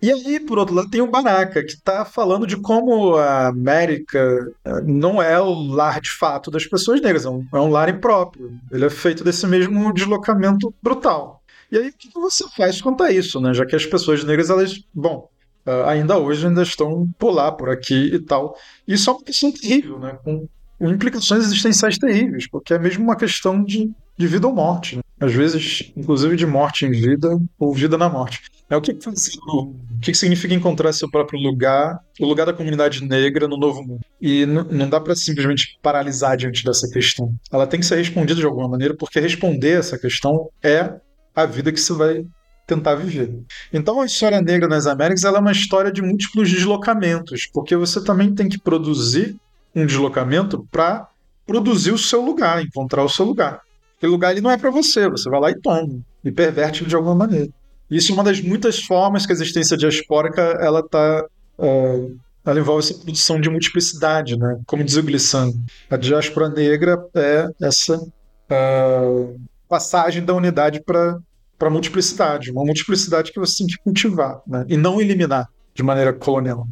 E 0.00 0.12
aí, 0.12 0.38
por 0.38 0.58
outro 0.58 0.74
lado, 0.74 0.90
tem 0.90 1.00
o 1.00 1.10
Baraka, 1.10 1.64
que 1.64 1.72
está 1.72 2.04
falando 2.04 2.46
de 2.46 2.56
como 2.56 3.16
a 3.16 3.48
América 3.48 4.52
eh, 4.64 4.80
não 4.82 5.22
é 5.22 5.40
o 5.40 5.52
lar 5.52 6.00
de 6.00 6.10
fato 6.10 6.50
das 6.50 6.66
pessoas 6.66 7.00
negras, 7.00 7.24
é 7.24 7.30
um, 7.30 7.46
é 7.52 7.56
um 7.58 7.70
lar 7.70 7.88
impróprio. 7.88 8.52
Ele 8.70 8.84
é 8.84 8.90
feito 8.90 9.24
desse 9.24 9.46
mesmo 9.46 9.92
deslocamento 9.94 10.72
brutal. 10.82 11.42
E 11.72 11.78
aí, 11.78 11.88
o 11.88 11.92
que 11.92 12.10
você 12.14 12.44
faz 12.56 12.80
quanto 12.80 13.02
a 13.02 13.10
isso, 13.10 13.40
né? 13.40 13.54
Já 13.54 13.64
que 13.64 13.74
as 13.74 13.86
pessoas 13.86 14.22
negras, 14.22 14.50
elas, 14.50 14.80
bom, 14.94 15.28
eh, 15.64 15.84
ainda 15.86 16.18
hoje 16.18 16.46
ainda 16.46 16.62
estão 16.62 17.08
por 17.18 17.30
lá, 17.30 17.50
por 17.50 17.70
aqui 17.70 18.14
e 18.14 18.18
tal. 18.18 18.56
Isso 18.86 19.08
é 19.08 19.12
uma 19.14 19.24
questão 19.24 19.50
terrível, 19.50 19.98
né? 19.98 20.18
Com 20.22 20.46
implicações 20.80 21.44
existenciais 21.44 21.98
terríveis, 21.98 22.46
porque 22.46 22.74
é 22.74 22.78
mesmo 22.78 23.02
uma 23.02 23.16
questão 23.16 23.64
de, 23.64 23.90
de 24.16 24.26
vida 24.26 24.46
ou 24.46 24.54
morte. 24.54 24.98
Às 25.18 25.32
vezes, 25.32 25.92
inclusive 25.96 26.36
de 26.36 26.46
morte 26.46 26.84
em 26.84 26.90
vida 26.90 27.38
ou 27.58 27.72
vida 27.72 27.96
na 27.96 28.08
morte. 28.08 28.42
É 28.68 28.76
o 28.76 28.80
que, 28.80 28.92
o 28.92 29.74
que, 30.00 30.14
significa 30.14 30.52
encontrar 30.52 30.92
seu 30.92 31.08
próprio 31.08 31.38
lugar, 31.38 32.00
o 32.20 32.26
lugar 32.26 32.46
da 32.46 32.52
comunidade 32.52 33.04
negra 33.04 33.46
no 33.46 33.56
novo 33.56 33.82
mundo. 33.82 34.00
E 34.20 34.44
não 34.44 34.90
dá 34.90 35.00
para 35.00 35.14
simplesmente 35.14 35.78
paralisar 35.80 36.36
diante 36.36 36.64
dessa 36.64 36.88
questão. 36.90 37.32
Ela 37.50 37.66
tem 37.66 37.78
que 37.78 37.86
ser 37.86 37.96
respondida 37.96 38.40
de 38.40 38.46
alguma 38.46 38.68
maneira, 38.68 38.94
porque 38.94 39.20
responder 39.20 39.78
essa 39.78 39.96
questão 39.96 40.50
é 40.62 40.94
a 41.34 41.46
vida 41.46 41.70
que 41.70 41.80
você 41.80 41.92
vai 41.92 42.24
tentar 42.66 42.96
viver. 42.96 43.32
Então 43.72 44.00
a 44.00 44.06
história 44.06 44.42
negra 44.42 44.68
nas 44.68 44.86
Américas 44.86 45.22
é 45.24 45.30
uma 45.30 45.52
história 45.52 45.92
de 45.92 46.02
múltiplos 46.02 46.50
deslocamentos, 46.50 47.46
porque 47.46 47.76
você 47.76 48.02
também 48.02 48.34
tem 48.34 48.48
que 48.48 48.58
produzir 48.58 49.36
um 49.74 49.86
deslocamento 49.86 50.66
para 50.70 51.08
produzir 51.46 51.92
o 51.92 51.98
seu 51.98 52.20
lugar, 52.20 52.60
encontrar 52.60 53.04
o 53.04 53.08
seu 53.08 53.24
lugar. 53.24 53.60
Aquele 54.06 54.12
lugar 54.12 54.32
ele 54.32 54.40
não 54.40 54.50
é 54.50 54.56
para 54.56 54.70
você, 54.70 55.08
você 55.08 55.28
vai 55.28 55.40
lá 55.40 55.50
e 55.50 55.60
toma, 55.60 55.98
e 56.24 56.30
perverte 56.30 56.82
ele 56.82 56.88
de 56.88 56.94
alguma 56.94 57.14
maneira. 57.14 57.48
Isso 57.90 58.12
é 58.12 58.14
uma 58.14 58.24
das 58.24 58.40
muitas 58.40 58.80
formas 58.80 59.26
que 59.26 59.32
a 59.32 59.34
existência 59.34 59.76
diaspórica 59.76 60.40
ela 60.60 60.82
tá 60.86 61.26
uh, 61.58 62.16
ela 62.44 62.60
envolve 62.60 62.84
essa 62.84 62.94
produção 62.94 63.40
de 63.40 63.50
multiplicidade, 63.50 64.38
né? 64.38 64.60
Como 64.66 64.84
diz 64.84 64.96
o 64.96 65.02
Glissant, 65.02 65.52
a 65.90 65.96
diáspora 65.96 66.48
negra 66.48 67.04
é 67.14 67.48
essa 67.60 67.96
uh, 67.96 69.40
passagem 69.68 70.24
da 70.24 70.34
unidade 70.34 70.80
para 70.80 71.18
para 71.58 71.70
multiplicidade, 71.70 72.50
uma 72.50 72.64
multiplicidade 72.64 73.32
que 73.32 73.40
você 73.40 73.58
tem 73.58 73.66
que 73.66 73.82
cultivar, 73.82 74.42
né? 74.46 74.66
E 74.68 74.76
não 74.76 75.00
eliminar 75.00 75.48
de 75.74 75.82
maneira 75.82 76.12
colonial. 76.12 76.68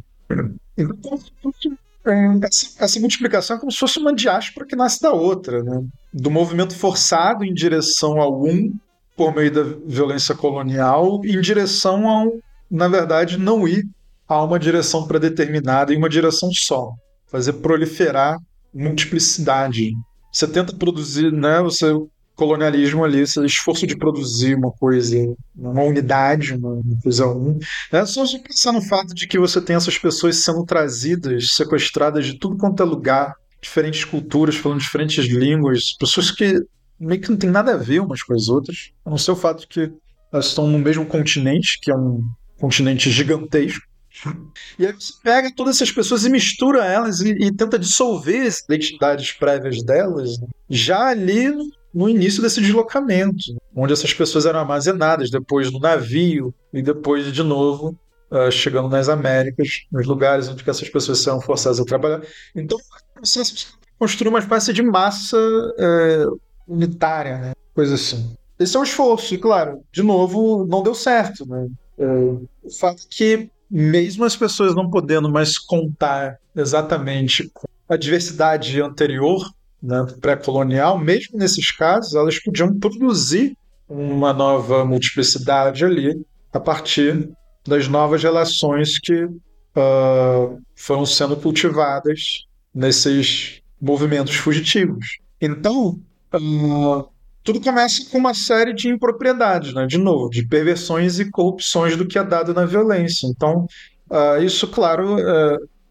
Então, 0.77 1.17
essa, 2.43 2.83
essa, 2.83 2.99
multiplicação 2.99 3.57
é 3.57 3.59
como 3.59 3.71
se 3.71 3.77
fosse 3.77 3.99
uma 3.99 4.13
diáspora 4.13 4.65
que 4.65 4.75
nasce 4.75 5.01
da 5.01 5.11
outra, 5.11 5.63
né? 5.63 5.83
do 6.13 6.29
movimento 6.29 6.75
forçado 6.75 7.43
em 7.43 7.53
direção 7.53 8.21
ao 8.21 8.43
um 8.43 8.73
por 9.15 9.33
meio 9.33 9.51
da 9.51 9.63
violência 9.85 10.35
colonial, 10.35 11.21
em 11.23 11.39
direção 11.39 12.07
ao, 12.07 12.33
na 12.69 12.87
verdade, 12.87 13.37
não 13.37 13.67
ir 13.67 13.85
a 14.27 14.43
uma 14.43 14.59
direção 14.59 15.07
predeterminada 15.07 15.93
em 15.93 15.97
uma 15.97 16.09
direção 16.09 16.51
só, 16.51 16.91
fazer 17.27 17.53
proliferar 17.53 18.37
multiplicidade. 18.73 19.93
Você 20.31 20.47
tenta 20.47 20.75
produzir, 20.75 21.31
né? 21.31 21.61
Você 21.61 21.93
colonialismo 22.35 23.03
ali, 23.03 23.21
esse 23.21 23.43
esforço 23.45 23.87
de 23.87 23.97
produzir 23.97 24.55
uma 24.55 24.71
coisa, 24.71 25.15
uma 25.55 25.83
unidade, 25.83 26.53
uma, 26.53 26.81
coisa 27.01 27.27
um. 27.27 27.57
É 27.91 28.05
só 28.05 28.23
pensar 28.39 28.71
no 28.71 28.81
fato 28.81 29.13
de 29.13 29.27
que 29.27 29.39
você 29.39 29.61
tem 29.61 29.75
essas 29.75 29.97
pessoas 29.97 30.43
sendo 30.43 30.63
trazidas, 30.65 31.51
sequestradas 31.51 32.25
de 32.25 32.37
tudo 32.37 32.57
quanto 32.57 32.83
é 32.83 32.85
lugar, 32.85 33.35
diferentes 33.61 34.03
culturas, 34.03 34.55
falando 34.55 34.79
diferentes 34.79 35.25
línguas, 35.25 35.95
pessoas 35.97 36.29
que 36.29 36.61
meio 36.99 37.21
que 37.21 37.29
não 37.29 37.37
tem 37.37 37.49
nada 37.49 37.73
a 37.73 37.77
ver 37.77 38.01
umas 38.01 38.21
com 38.21 38.33
as 38.33 38.47
outras, 38.47 38.91
a 39.05 39.09
não 39.09 39.17
ser 39.17 39.31
o 39.31 39.35
fato 39.35 39.61
de 39.61 39.67
que 39.67 39.91
elas 40.31 40.47
estão 40.47 40.67
no 40.67 40.79
mesmo 40.79 41.05
continente, 41.05 41.79
que 41.81 41.91
é 41.91 41.95
um 41.95 42.21
continente 42.59 43.09
gigantesco. 43.09 43.85
E 44.79 44.85
aí 44.85 44.93
você 44.93 45.13
pega 45.21 45.53
todas 45.53 45.75
essas 45.75 45.91
pessoas 45.91 46.23
e 46.23 46.29
mistura 46.29 46.85
elas 46.85 47.19
e, 47.19 47.31
e 47.31 47.51
tenta 47.51 47.77
dissolver 47.77 48.47
as 48.47 48.59
identidades 48.63 49.33
prévias 49.33 49.83
delas, 49.83 50.39
né? 50.39 50.47
já 50.69 51.07
ali 51.07 51.49
no 51.49 51.69
início 52.09 52.41
desse 52.41 52.59
deslocamento, 52.59 53.55
onde 53.73 53.93
essas 53.93 54.13
pessoas 54.13 54.45
eram 54.45 54.59
armazenadas, 54.59 55.29
depois 55.29 55.71
no 55.71 55.79
navio 55.79 56.53
e 56.73 56.81
depois 56.81 57.31
de 57.31 57.41
novo 57.41 57.97
uh, 58.31 58.51
chegando 58.51 58.89
nas 58.89 59.09
Américas, 59.09 59.85
nos 59.91 60.05
lugares 60.05 60.49
onde 60.49 60.69
essas 60.69 60.89
pessoas 60.89 61.19
são 61.19 61.39
forçadas 61.39 61.79
a 61.79 61.85
trabalhar. 61.85 62.21
Então, 62.55 62.77
o 62.77 63.13
processo 63.19 63.55
de 63.55 63.67
construir 63.97 64.29
uma 64.29 64.39
espécie 64.39 64.73
de 64.73 64.83
massa 64.83 65.37
uh, 65.37 66.39
unitária, 66.67 67.37
né? 67.37 67.53
coisa 67.73 67.95
assim. 67.95 68.35
Esse 68.59 68.75
é 68.75 68.79
um 68.79 68.83
esforço, 68.83 69.33
e 69.33 69.37
claro, 69.37 69.81
de 69.91 70.03
novo, 70.03 70.65
não 70.65 70.83
deu 70.83 70.95
certo. 70.95 71.45
Né? 71.47 71.67
Uh, 71.97 72.47
o 72.63 72.69
fato 72.69 73.03
é 73.03 73.07
que, 73.09 73.49
mesmo 73.69 74.23
as 74.23 74.35
pessoas 74.35 74.75
não 74.75 74.89
podendo 74.89 75.29
mais 75.29 75.57
contar 75.57 76.37
exatamente 76.55 77.49
com 77.53 77.67
a 77.87 77.97
diversidade 77.97 78.81
anterior 78.81 79.45
né, 79.81 80.05
pré-colonial, 80.19 80.97
mesmo 80.97 81.37
nesses 81.37 81.71
casos, 81.71 82.15
elas 82.15 82.39
podiam 82.39 82.77
produzir 82.79 83.57
uma 83.87 84.33
nova 84.33 84.83
multiplicidade 84.83 85.85
ali 85.85 86.19
a 86.51 86.59
partir 86.59 87.29
das 87.67 87.87
novas 87.87 88.21
relações 88.23 88.99
que 88.99 89.25
uh, 89.25 90.61
foram 90.75 91.05
sendo 91.05 91.35
cultivadas 91.35 92.45
nesses 92.73 93.61
movimentos 93.81 94.35
fugitivos. 94.35 95.17
Então, 95.41 95.99
uh, 96.33 97.07
tudo 97.43 97.61
começa 97.61 98.09
com 98.09 98.17
uma 98.17 98.33
série 98.33 98.73
de 98.73 98.89
impropriedades, 98.89 99.73
né? 99.73 99.85
de 99.85 99.97
novo, 99.97 100.29
de 100.29 100.47
perversões 100.47 101.19
e 101.19 101.29
corrupções 101.29 101.95
do 101.95 102.07
que 102.07 102.17
é 102.17 102.23
dado 102.23 102.53
na 102.53 102.65
violência. 102.65 103.27
Então, 103.27 103.67
uh, 104.09 104.41
isso, 104.41 104.67
claro, 104.67 105.17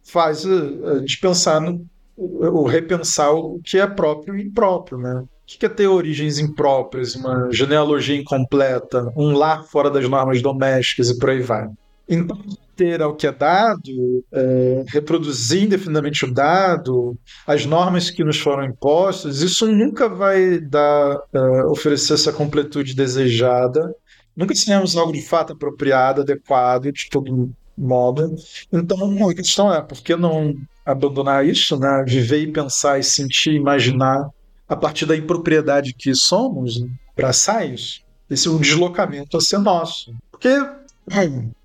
faz 0.04 0.44
a 0.46 0.98
gente 0.98 1.20
pensar 1.20 1.60
no, 1.60 1.86
o 2.16 2.64
repensar 2.64 3.32
o 3.32 3.60
que 3.62 3.78
é 3.78 3.86
próprio 3.86 4.36
e 4.36 4.42
impróprio, 4.42 4.98
né? 4.98 5.22
O 5.22 5.28
que 5.46 5.66
é 5.66 5.68
ter 5.68 5.86
origens 5.86 6.38
impróprias, 6.38 7.14
uma 7.14 7.52
genealogia 7.52 8.16
incompleta, 8.16 9.12
um 9.16 9.36
lar 9.36 9.64
fora 9.64 9.90
das 9.90 10.08
normas 10.08 10.40
domésticas 10.40 11.10
e 11.10 11.18
por 11.18 11.30
aí 11.30 11.40
vai. 11.40 11.68
Então, 12.08 12.38
ter 12.76 13.00
ao 13.02 13.14
que 13.14 13.26
é 13.26 13.32
dado, 13.32 14.24
é, 14.32 14.84
reproduzir 14.88 15.64
indefinidamente 15.64 16.24
o 16.24 16.32
dado, 16.32 17.16
as 17.46 17.64
normas 17.66 18.10
que 18.10 18.24
nos 18.24 18.38
foram 18.38 18.64
impostas, 18.64 19.40
isso 19.40 19.70
nunca 19.70 20.08
vai 20.08 20.58
dar, 20.58 21.20
é, 21.32 21.64
oferecer 21.66 22.14
essa 22.14 22.32
completude 22.32 22.94
desejada. 22.94 23.94
Nunca 24.36 24.54
teremos 24.54 24.96
algo 24.96 25.12
de 25.12 25.22
fato 25.22 25.52
apropriado, 25.52 26.22
adequado, 26.22 26.90
de 26.90 27.08
todo 27.08 27.50
modo. 27.76 28.34
Então, 28.72 29.28
a 29.28 29.34
questão 29.34 29.72
é, 29.72 29.80
por 29.80 30.02
que 30.02 30.16
não 30.16 30.54
abandonar 30.84 31.46
isso, 31.46 31.78
né? 31.78 32.04
Viver 32.06 32.42
e 32.42 32.52
pensar 32.52 32.98
e 32.98 33.02
sentir, 33.02 33.52
imaginar 33.52 34.28
a 34.68 34.76
partir 34.76 35.06
da 35.06 35.16
impropriedade 35.16 35.94
que 35.94 36.14
somos, 36.14 36.80
né? 36.80 36.88
abraçar 37.12 37.68
isso. 37.68 38.02
Esse 38.28 38.48
é 38.48 38.50
um 38.50 38.58
deslocamento 38.58 39.36
a 39.36 39.40
ser 39.40 39.58
nosso. 39.58 40.14
Porque 40.30 40.48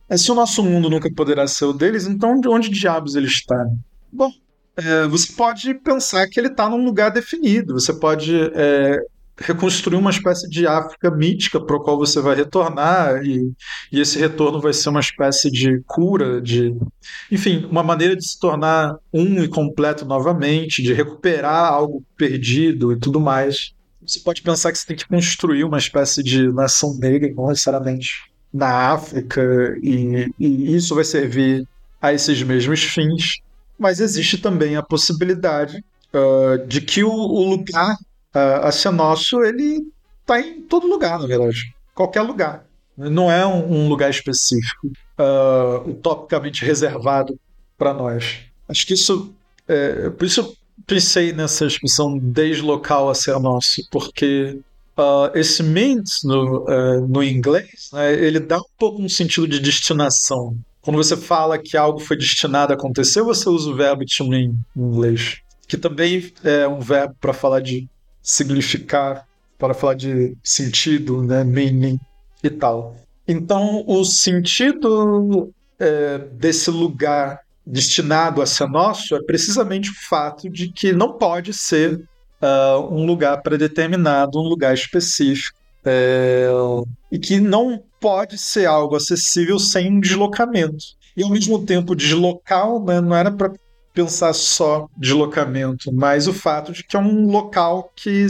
é, 0.09 0.17
se 0.17 0.31
o 0.31 0.35
nosso 0.35 0.63
mundo 0.63 0.89
nunca 0.89 1.09
poderá 1.11 1.47
ser 1.47 1.65
o 1.65 1.73
deles, 1.73 2.05
então 2.05 2.39
de 2.39 2.47
onde 2.47 2.69
diabos 2.69 3.15
ele 3.15 3.27
está? 3.27 3.65
Bom, 4.11 4.31
é, 4.75 5.07
você 5.07 5.31
pode 5.33 5.73
pensar 5.75 6.27
que 6.27 6.39
ele 6.39 6.47
está 6.47 6.69
num 6.69 6.83
lugar 6.83 7.09
definido. 7.11 7.73
Você 7.73 7.93
pode 7.93 8.33
é, 8.53 8.99
reconstruir 9.39 9.97
uma 9.97 10.11
espécie 10.11 10.49
de 10.49 10.67
África 10.67 11.09
mítica 11.09 11.59
para 11.59 11.75
o 11.75 11.79
qual 11.79 11.97
você 11.97 12.21
vai 12.21 12.35
retornar 12.35 13.23
e, 13.23 13.51
e, 13.91 13.99
esse 13.99 14.19
retorno 14.19 14.59
vai 14.59 14.73
ser 14.73 14.89
uma 14.89 14.99
espécie 14.99 15.49
de 15.49 15.81
cura, 15.87 16.41
de 16.41 16.75
enfim, 17.31 17.65
uma 17.69 17.83
maneira 17.83 18.15
de 18.15 18.27
se 18.27 18.39
tornar 18.39 18.97
um 19.13 19.41
e 19.41 19.47
completo 19.47 20.05
novamente, 20.05 20.83
de 20.83 20.93
recuperar 20.93 21.71
algo 21.71 22.03
perdido 22.17 22.91
e 22.91 22.99
tudo 22.99 23.19
mais. 23.19 23.73
Você 24.05 24.19
pode 24.19 24.41
pensar 24.41 24.71
que 24.71 24.77
você 24.77 24.87
tem 24.87 24.97
que 24.97 25.07
construir 25.07 25.63
uma 25.63 25.77
espécie 25.77 26.23
de 26.23 26.51
nação 26.51 26.97
negra, 26.97 27.31
não 27.33 27.47
necessariamente 27.47 28.29
na 28.51 28.91
África, 28.91 29.77
e, 29.81 30.29
e 30.39 30.75
isso 30.75 30.95
vai 30.95 31.03
servir 31.03 31.67
a 32.01 32.13
esses 32.13 32.41
mesmos 32.41 32.83
fins, 32.83 33.37
mas 33.77 33.99
existe 33.99 34.37
também 34.37 34.75
a 34.75 34.83
possibilidade 34.83 35.83
uh, 36.13 36.65
de 36.67 36.81
que 36.81 37.03
o, 37.03 37.11
o 37.11 37.49
lugar 37.49 37.95
uh, 38.35 38.65
a 38.65 38.71
ser 38.71 38.91
nosso, 38.91 39.43
ele 39.43 39.87
está 40.21 40.39
em 40.39 40.61
todo 40.61 40.87
lugar, 40.87 41.19
na 41.19 41.27
verdade. 41.27 41.73
Qualquer 41.93 42.21
lugar. 42.21 42.65
Não 42.97 43.31
é 43.31 43.45
um, 43.45 43.85
um 43.85 43.87
lugar 43.87 44.09
específico, 44.09 44.87
uh, 45.17 45.89
utopicamente 45.89 46.65
reservado 46.65 47.39
para 47.77 47.93
nós. 47.93 48.39
Acho 48.67 48.85
que 48.85 48.93
isso. 48.93 49.33
É, 49.67 50.09
por 50.09 50.25
isso 50.25 50.57
pensei 50.85 51.31
nessa 51.31 51.65
expressão 51.65 52.17
deslocal 52.17 53.09
a 53.09 53.15
ser 53.15 53.39
nosso, 53.39 53.81
porque 53.91 54.59
uh, 54.97 55.37
esse 55.37 55.63
means 55.63 56.23
no, 56.23 56.65
uh, 56.65 57.07
no 57.07 57.23
inglês, 57.23 57.89
né, 57.93 58.13
ele 58.13 58.39
dá 58.39 58.57
um 58.57 58.69
pouco 58.77 59.01
um 59.01 59.09
sentido 59.09 59.47
de 59.47 59.59
destinação. 59.59 60.57
Quando 60.81 60.97
você 60.97 61.15
fala 61.15 61.57
que 61.57 61.77
algo 61.77 61.99
foi 61.99 62.17
destinado 62.17 62.73
a 62.73 62.75
acontecer, 62.75 63.21
você 63.21 63.49
usa 63.49 63.69
o 63.69 63.75
verbo 63.75 64.03
to 64.05 64.25
mean 64.25 64.55
em 64.75 64.81
inglês, 64.81 65.39
que 65.67 65.77
também 65.77 66.31
é 66.43 66.67
um 66.67 66.79
verbo 66.79 67.15
para 67.19 67.33
falar 67.33 67.59
de 67.59 67.87
significar, 68.21 69.25
para 69.57 69.73
falar 69.73 69.95
de 69.95 70.35
sentido, 70.43 71.21
né, 71.23 71.43
meaning 71.43 71.99
e 72.43 72.49
tal. 72.49 72.95
Então, 73.27 73.83
o 73.87 74.03
sentido 74.03 75.51
é, 75.77 76.17
desse 76.33 76.71
lugar 76.71 77.41
destinado 77.65 78.41
a 78.41 78.45
ser 78.45 78.67
nosso 78.67 79.15
é 79.15 79.21
precisamente 79.21 79.91
o 79.91 79.95
fato 80.09 80.49
de 80.49 80.71
que 80.71 80.91
não 80.91 81.13
pode 81.13 81.53
ser 81.53 81.95
uh, 82.41 82.91
um 82.91 83.05
lugar 83.05 83.41
predeterminado, 83.41 84.39
um 84.39 84.47
lugar 84.47 84.73
específico, 84.73 85.57
é, 85.85 86.47
e 87.11 87.19
que 87.19 87.39
não 87.39 87.81
pode 87.99 88.37
ser 88.37 88.65
algo 88.65 88.95
acessível 88.95 89.59
sem 89.59 89.99
deslocamento. 89.99 90.83
E 91.15 91.23
ao 91.23 91.29
mesmo 91.29 91.63
tempo, 91.65 91.95
deslocal 91.95 92.83
né, 92.83 92.99
não 93.01 93.15
era 93.15 93.31
para 93.31 93.53
pensar 93.93 94.33
só 94.33 94.87
deslocamento, 94.97 95.91
mas 95.91 96.27
o 96.27 96.33
fato 96.33 96.71
de 96.71 96.83
que 96.83 96.95
é 96.95 96.99
um 96.99 97.27
local 97.27 97.91
que 97.95 98.27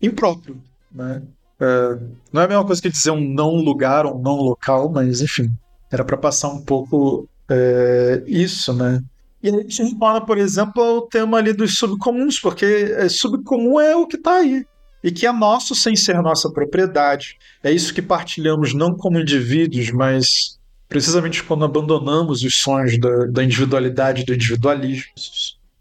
impróprio. 0.00 0.62
Né? 0.92 1.22
É, 1.60 1.98
não 2.32 2.42
é 2.42 2.44
a 2.44 2.48
mesma 2.48 2.64
coisa 2.64 2.82
que 2.82 2.90
dizer 2.90 3.10
um 3.10 3.20
não 3.20 3.56
lugar 3.56 4.06
ou 4.06 4.18
um 4.18 4.22
não 4.22 4.36
local, 4.36 4.90
mas 4.90 5.20
enfim, 5.20 5.50
era 5.90 6.04
para 6.04 6.16
passar 6.16 6.48
um 6.48 6.62
pouco 6.62 7.28
é, 7.48 8.22
isso, 8.26 8.72
né? 8.72 9.02
E 9.42 9.48
a 9.48 9.52
gente 9.52 9.82
retorna, 9.82 10.20
por 10.20 10.38
exemplo, 10.38 10.82
ao 10.82 11.02
tema 11.02 11.38
ali 11.38 11.52
dos 11.52 11.78
subcomuns, 11.78 12.40
porque 12.40 12.64
é, 12.96 13.08
subcomum 13.08 13.80
é 13.80 13.94
o 13.94 14.06
que 14.06 14.16
está 14.16 14.38
aí. 14.38 14.64
E 15.04 15.10
que 15.10 15.26
é 15.26 15.32
nosso 15.32 15.74
sem 15.74 15.94
ser 15.94 16.20
nossa 16.20 16.50
propriedade. 16.50 17.36
É 17.62 17.70
isso 17.70 17.94
que 17.94 18.02
partilhamos 18.02 18.74
não 18.74 18.96
como 18.96 19.20
indivíduos, 19.20 19.90
mas 19.92 20.58
precisamente 20.88 21.42
quando 21.42 21.64
abandonamos 21.64 22.42
os 22.42 22.54
sonhos 22.54 22.98
da, 22.98 23.26
da 23.26 23.44
individualidade, 23.44 24.24
do 24.24 24.34
individualismo, 24.34 25.12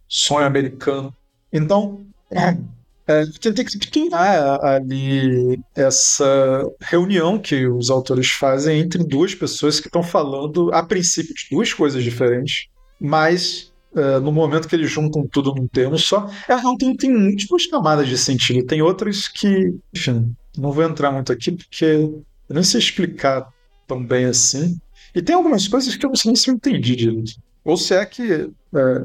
sonho 0.08 0.46
americano. 0.46 1.14
Então, 1.52 2.06
é, 2.32 2.58
é, 3.08 3.26
tem 3.26 3.54
que 3.54 3.78
explicar 3.78 4.64
ali 4.64 5.60
essa 5.76 6.70
reunião 6.82 7.40
que 7.40 7.68
os 7.68 7.90
autores 7.90 8.30
fazem 8.30 8.80
entre 8.80 9.04
duas 9.04 9.36
pessoas 9.36 9.80
que 9.80 9.88
estão 9.88 10.04
falando, 10.04 10.74
a 10.74 10.84
princípio, 10.84 11.34
de 11.34 11.48
duas 11.52 11.74
coisas 11.74 12.04
diferentes 12.04 12.68
mas 13.00 13.72
uh, 13.94 14.20
no 14.20 14.32
momento 14.32 14.68
que 14.68 14.76
eles 14.76 14.90
juntam 14.90 15.28
tudo 15.28 15.54
num 15.54 15.68
termo 15.68 15.98
só, 15.98 16.30
é 16.48 16.56
um 16.56 16.78
termo 16.78 16.98
tem 16.98 17.14
múltiplas 17.14 17.68
camadas 17.68 18.08
de 18.08 18.18
sentido. 18.18 18.66
Tem 18.66 18.82
outras 18.82 19.28
que, 19.28 19.76
enfim, 19.94 20.36
não 20.58 20.72
vou 20.72 20.84
entrar 20.84 21.12
muito 21.12 21.32
aqui 21.32 21.52
porque 21.52 21.86
eu 21.86 22.26
nem 22.50 22.64
sei 22.64 22.80
explicar 22.80 23.48
tão 23.88 24.04
bem 24.04 24.26
assim. 24.26 24.80
E 25.16 25.22
tem 25.22 25.36
algumas 25.36 25.68
coisas 25.68 25.96
que 25.96 26.06
eu 26.06 26.10
não 26.10 26.16
sei 26.16 26.36
se 26.36 26.50
eu 26.50 26.56
entendi 26.56 26.96
direito. 26.96 27.34
Ou 27.64 27.78
se 27.78 27.96
é 27.96 28.06
que 28.06 28.32
uh, 28.32 28.52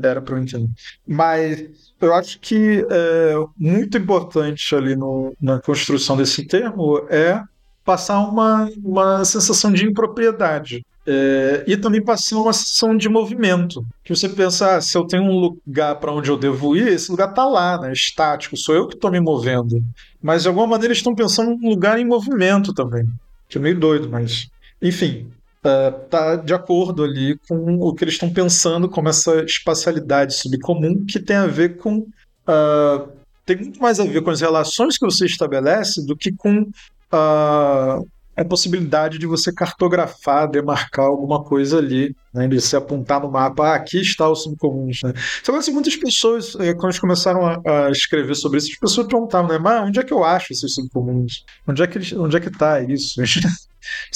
era 0.03 0.21
para 0.21 0.35
eu 0.35 0.43
entender. 0.43 0.69
Mas 1.07 1.65
eu 2.01 2.15
acho 2.15 2.39
que 2.41 2.85
é, 2.91 3.35
muito 3.57 3.97
importante 3.97 4.75
ali 4.75 4.97
no, 4.97 5.35
na 5.41 5.61
construção 5.61 6.17
desse 6.17 6.47
termo 6.47 7.07
é 7.09 7.43
passar 7.85 8.21
uma, 8.21 8.71
uma 8.83 9.25
sensação 9.25 9.73
de 9.73 9.87
impropriedade. 9.87 10.85
É, 11.07 11.65
e 11.67 11.77
também 11.77 12.03
passar 12.03 12.37
uma 12.37 12.53
sensação 12.53 12.97
de 12.97 13.09
movimento. 13.09 13.85
Que 14.05 14.15
você 14.15 14.29
pensa, 14.29 14.77
ah, 14.77 14.81
se 14.81 14.97
eu 14.97 15.07
tenho 15.07 15.23
um 15.23 15.39
lugar 15.39 15.97
para 15.97 16.13
onde 16.13 16.31
eu 16.31 16.37
devo 16.37 16.77
ir, 16.77 16.89
esse 16.89 17.11
lugar 17.11 17.31
está 17.31 17.47
lá, 17.47 17.81
né, 17.81 17.93
estático, 17.93 18.57
sou 18.57 18.75
eu 18.75 18.87
que 18.87 18.95
estou 18.95 19.11
me 19.11 19.21
movendo. 19.21 19.83
Mas 20.23 20.43
de 20.43 20.49
alguma 20.49 20.67
maneira 20.67 20.89
eles 20.93 20.99
estão 20.99 21.15
pensando 21.15 21.57
num 21.57 21.71
lugar 21.71 21.99
em 21.99 22.05
movimento 22.05 22.75
também. 22.75 23.09
Que 23.49 23.59
é 23.59 23.61
meio 23.61 23.79
doido, 23.79 24.09
mas. 24.09 24.49
Enfim, 24.81 25.27
está 25.63 26.35
uh, 26.35 26.45
de 26.45 26.55
acordo 26.55 27.05
ali 27.05 27.39
com 27.49 27.77
o 27.81 27.95
que 27.95 28.05
eles 28.05 28.15
estão 28.15 28.33
pensando 28.33 28.89
como 28.89 29.09
essa 29.09 29.43
espacialidade 29.45 30.35
subcomum 30.35 31.05
que 31.05 31.21
tem 31.21 31.37
a 31.37 31.47
ver 31.47 31.77
com. 31.77 31.99
Uh, 31.99 33.09
tem 33.45 33.57
muito 33.57 33.81
mais 33.81 34.01
a 34.01 34.05
ver 34.05 34.23
com 34.23 34.31
as 34.31 34.41
relações 34.41 34.97
que 34.97 35.05
você 35.05 35.27
estabelece 35.27 36.07
do 36.07 36.17
que 36.17 36.33
com 36.33 36.63
uh, 36.63 38.07
a 38.37 38.45
possibilidade 38.45 39.19
de 39.19 39.27
você 39.27 39.53
cartografar, 39.53 40.49
demarcar 40.49 41.07
alguma 41.07 41.43
coisa 41.43 41.79
ali, 41.79 42.15
né, 42.33 42.49
de 42.49 42.61
você 42.61 42.77
apontar 42.77 43.21
no 43.21 43.31
mapa, 43.31 43.69
ah, 43.69 43.75
aqui 43.75 44.01
está 44.01 44.29
o 44.29 44.35
subcomuns. 44.35 45.03
Né. 45.03 45.13
Então, 45.43 45.57
assim, 45.57 45.73
muitas 45.73 45.97
pessoas, 45.97 46.53
quando 46.53 46.85
eles 46.85 46.99
começaram 46.99 47.45
a, 47.45 47.61
a, 47.67 47.91
escrever 47.91 48.35
sobre 48.35 48.59
isso, 48.59 48.71
as 48.73 48.79
pessoas 48.79 49.07
perguntavam, 49.09 49.51
né, 49.51 49.59
mas 49.59 49.89
onde 49.89 49.99
é 49.99 50.03
que 50.03 50.13
eu 50.13 50.25
acho 50.25 50.53
esses 50.53 50.75
subcomuns? 50.75 51.45
Onde 51.67 51.83
é 51.83 51.87
que, 51.87 52.17
onde 52.17 52.37
é 52.37 52.41
que 52.41 52.49
está 52.49 52.81
isso? 52.81 53.21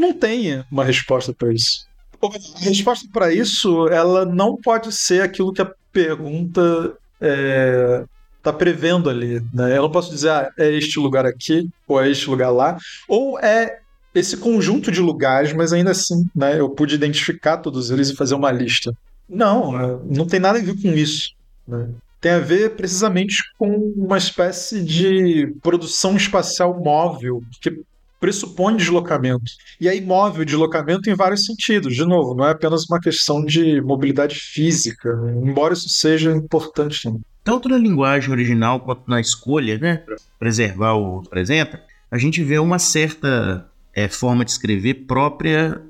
não, 0.00 0.12
tem 0.12 0.64
uma 0.70 0.84
resposta 0.84 1.32
para 1.32 1.52
isso. 1.52 1.86
A 2.22 2.64
resposta 2.64 3.08
para 3.12 3.32
isso, 3.32 3.88
ela 3.88 4.24
não 4.24 4.56
pode 4.56 4.92
ser 4.92 5.22
aquilo 5.22 5.52
que 5.52 5.62
a 5.62 5.72
pergunta 5.92 6.94
é, 7.20 8.04
tá 8.42 8.52
prevendo 8.52 9.08
ali, 9.08 9.40
né? 9.52 9.76
Eu 9.76 9.82
não 9.82 9.90
posso 9.90 10.10
dizer, 10.10 10.30
ah, 10.30 10.50
é 10.58 10.70
este 10.72 10.98
lugar 10.98 11.26
aqui, 11.26 11.68
ou 11.86 12.00
é 12.00 12.10
este 12.10 12.28
lugar 12.28 12.50
lá, 12.50 12.76
ou 13.08 13.38
é 13.38 13.80
esse 14.14 14.36
conjunto 14.36 14.90
de 14.90 15.00
lugares, 15.00 15.52
mas 15.52 15.72
ainda 15.72 15.90
assim, 15.92 16.26
né? 16.34 16.58
Eu 16.58 16.68
pude 16.68 16.94
identificar 16.94 17.58
todos 17.58 17.90
eles 17.90 18.10
e 18.10 18.16
fazer 18.16 18.34
uma 18.34 18.50
lista. 18.50 18.94
Não, 19.28 19.80
é, 19.80 19.98
não 20.04 20.26
tem 20.26 20.40
nada 20.40 20.58
a 20.58 20.62
ver 20.62 20.80
com 20.80 20.88
isso. 20.88 21.32
Né? 21.66 21.88
Tem 22.20 22.32
a 22.32 22.38
ver 22.38 22.70
precisamente 22.70 23.36
com 23.58 23.68
uma 23.96 24.18
espécie 24.18 24.82
de 24.82 25.54
produção 25.62 26.16
espacial 26.16 26.78
móvel 26.78 27.42
que 27.60 27.80
pressupõe 28.20 28.76
deslocamento. 28.76 29.50
E 29.80 29.88
aí, 29.88 30.00
móvel, 30.00 30.44
deslocamento 30.44 31.08
em 31.08 31.14
vários 31.14 31.46
sentidos. 31.46 31.96
De 31.96 32.04
novo, 32.04 32.34
não 32.34 32.46
é 32.46 32.50
apenas 32.50 32.84
uma 32.88 33.00
questão 33.00 33.44
de 33.44 33.80
mobilidade 33.80 34.36
física, 34.36 35.08
embora 35.42 35.72
isso 35.72 35.88
seja 35.88 36.30
importante 36.30 37.02
também 37.02 37.22
tanto 37.42 37.68
na 37.68 37.78
linguagem 37.78 38.30
original 38.30 38.80
quanto 38.80 39.08
na 39.08 39.20
escolha, 39.20 39.78
né, 39.78 39.96
para 39.96 40.16
preservar 40.38 40.94
o 40.94 41.20
apresenta, 41.20 41.82
a 42.10 42.18
gente 42.18 42.42
vê 42.42 42.58
uma 42.58 42.78
certa 42.78 43.68
é, 43.94 44.08
forma 44.08 44.44
de 44.44 44.50
escrever 44.50 45.06
própria 45.06 45.80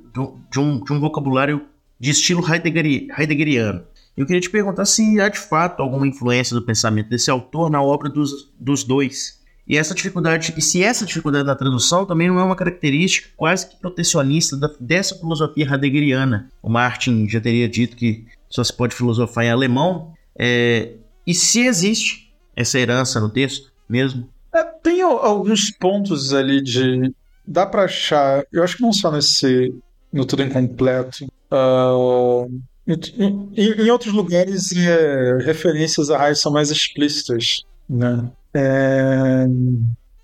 de, 0.50 0.58
um, 0.58 0.82
de 0.82 0.92
um 0.92 1.00
vocabulário 1.00 1.62
de 1.98 2.10
estilo 2.10 2.42
Heideggeri, 2.46 3.08
heideggeriano. 3.16 3.82
Eu 4.16 4.26
queria 4.26 4.40
te 4.40 4.50
perguntar 4.50 4.84
se 4.84 5.20
há 5.20 5.28
de 5.28 5.38
fato 5.38 5.82
alguma 5.82 6.06
influência 6.06 6.54
do 6.54 6.62
pensamento 6.62 7.08
desse 7.08 7.30
autor 7.30 7.70
na 7.70 7.82
obra 7.82 8.08
dos, 8.08 8.50
dos 8.58 8.84
dois. 8.84 9.39
E 9.70 9.76
essa 9.76 9.94
dificuldade, 9.94 10.52
e 10.56 10.60
se 10.60 10.82
essa 10.82 11.06
dificuldade 11.06 11.46
da 11.46 11.54
tradução 11.54 12.04
também 12.04 12.26
não 12.26 12.40
é 12.40 12.42
uma 12.42 12.56
característica 12.56 13.28
quase 13.36 13.68
que 13.68 13.76
protecionista 13.76 14.56
da, 14.56 14.68
dessa 14.80 15.14
filosofia 15.14 15.64
heideggeriana. 15.64 16.50
O 16.60 16.68
Martin 16.68 17.28
já 17.28 17.40
teria 17.40 17.68
dito 17.68 17.96
que 17.96 18.26
só 18.48 18.64
se 18.64 18.72
pode 18.72 18.96
filosofar 18.96 19.44
em 19.44 19.50
alemão. 19.50 20.12
É, 20.36 20.94
e 21.24 21.32
se 21.32 21.60
existe 21.60 22.34
essa 22.56 22.80
herança 22.80 23.20
no 23.20 23.28
texto 23.28 23.70
mesmo? 23.88 24.28
É, 24.52 24.64
tem 24.64 25.02
alguns 25.02 25.70
pontos 25.70 26.34
ali 26.34 26.60
de. 26.60 27.14
Dá 27.46 27.64
para 27.64 27.84
achar. 27.84 28.42
Eu 28.52 28.64
acho 28.64 28.76
que 28.76 28.82
não 28.82 28.92
só 28.92 29.12
nesse. 29.12 29.72
No 30.12 30.24
Tudo 30.24 30.42
Incompleto. 30.42 31.26
Uh, 31.52 32.60
em, 32.88 33.48
em, 33.54 33.88
outros 33.88 34.12
lugares, 34.12 34.72
é, 34.72 35.38
referências 35.44 36.10
a 36.10 36.18
raios 36.18 36.40
são 36.40 36.50
mais 36.50 36.72
explícitas. 36.72 37.62
Né? 37.88 38.28
É, 38.54 39.46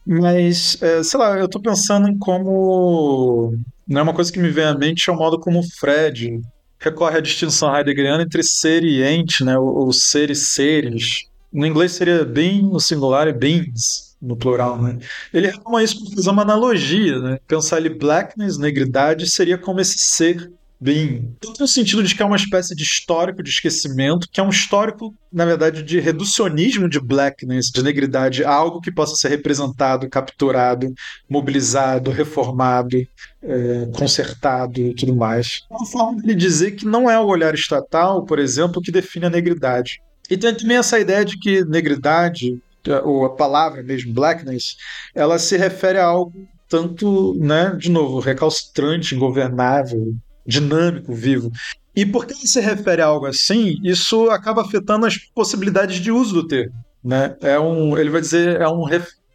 mas, 0.06 0.80
é, 0.82 1.02
sei 1.02 1.18
lá, 1.18 1.38
eu 1.38 1.48
tô 1.48 1.60
pensando 1.60 2.08
em 2.08 2.18
como. 2.18 3.56
Não 3.86 4.00
é 4.00 4.02
uma 4.02 4.14
coisa 4.14 4.32
que 4.32 4.38
me 4.38 4.50
vem 4.50 4.64
à 4.64 4.74
mente 4.74 5.08
é 5.08 5.12
o 5.12 5.16
modo 5.16 5.38
como 5.38 5.60
o 5.60 5.62
Fred 5.62 6.40
recorre 6.78 7.18
à 7.18 7.20
distinção 7.20 7.74
heideggeriana 7.74 8.22
entre 8.22 8.42
ser 8.42 8.84
e 8.84 9.02
ente, 9.02 9.44
né, 9.44 9.58
ou, 9.58 9.92
ser 9.92 10.30
e 10.30 10.34
seres. 10.34 11.24
No 11.52 11.66
inglês 11.66 11.92
seria 11.92 12.24
bem 12.24 12.62
no 12.62 12.78
singular 12.78 13.26
e 13.28 13.32
beings 13.32 14.16
no 14.20 14.36
plural, 14.36 14.80
né? 14.80 14.98
Ele 15.32 15.48
retoma 15.48 15.82
isso 15.82 16.04
para 16.04 16.16
fazer 16.16 16.30
uma 16.30 16.42
analogia, 16.42 17.18
né? 17.18 17.38
Pensar 17.46 17.76
ali 17.76 17.88
blackness, 17.88 18.58
negridade, 18.58 19.28
seria 19.28 19.56
como 19.56 19.80
esse 19.80 19.98
ser 19.98 20.50
bem. 20.80 21.34
Tanto 21.40 21.60
no 21.60 21.68
sentido 21.68 22.02
de 22.02 22.14
que 22.14 22.22
é 22.22 22.26
uma 22.26 22.36
espécie 22.36 22.74
de 22.74 22.82
histórico 22.82 23.42
de 23.42 23.50
esquecimento, 23.50 24.28
que 24.30 24.40
é 24.40 24.42
um 24.42 24.50
histórico, 24.50 25.14
na 25.32 25.44
verdade, 25.44 25.82
de 25.82 25.98
reducionismo 25.98 26.88
de 26.88 27.00
blackness, 27.00 27.70
de 27.70 27.82
negridade, 27.82 28.44
algo 28.44 28.80
que 28.80 28.92
possa 28.92 29.16
ser 29.16 29.28
representado, 29.28 30.08
capturado, 30.08 30.92
mobilizado, 31.28 32.10
reformado, 32.10 32.96
é, 33.42 33.88
consertado 33.96 34.80
e 34.80 34.94
tudo 34.94 35.14
mais. 35.14 35.62
É 35.70 35.74
uma 35.74 35.86
forma 35.86 36.22
de 36.22 36.34
dizer 36.34 36.72
que 36.72 36.84
não 36.84 37.10
é 37.10 37.18
o 37.18 37.26
olhar 37.26 37.54
estatal, 37.54 38.24
por 38.24 38.38
exemplo, 38.38 38.82
que 38.82 38.92
define 38.92 39.26
a 39.26 39.30
negridade. 39.30 40.00
E 40.30 40.36
tem 40.36 40.54
também 40.54 40.76
essa 40.76 40.98
ideia 40.98 41.24
de 41.24 41.38
que 41.38 41.64
negridade, 41.64 42.60
ou 43.04 43.24
a 43.24 43.34
palavra 43.34 43.82
mesmo, 43.82 44.12
blackness, 44.12 44.76
ela 45.14 45.38
se 45.38 45.56
refere 45.56 45.98
a 45.98 46.04
algo 46.04 46.46
tanto, 46.68 47.34
né, 47.34 47.76
de 47.78 47.90
novo, 47.90 48.18
recalcitrante, 48.18 49.14
ingovernável, 49.14 50.14
dinâmico, 50.46 51.12
vivo. 51.12 51.50
E 51.94 52.04
porque 52.04 52.34
ele 52.34 52.46
se 52.46 52.60
refere 52.60 53.00
a 53.00 53.06
algo 53.06 53.26
assim, 53.26 53.78
isso 53.82 54.28
acaba 54.30 54.62
afetando 54.62 55.06
as 55.06 55.16
possibilidades 55.16 55.98
de 55.98 56.12
uso 56.12 56.34
do 56.34 56.46
termo. 56.46 56.74
Né? 57.02 57.34
É 57.40 57.58
um, 57.58 57.96
ele 57.96 58.10
vai 58.10 58.20
dizer, 58.20 58.60
é 58.60 58.68
um 58.68 58.84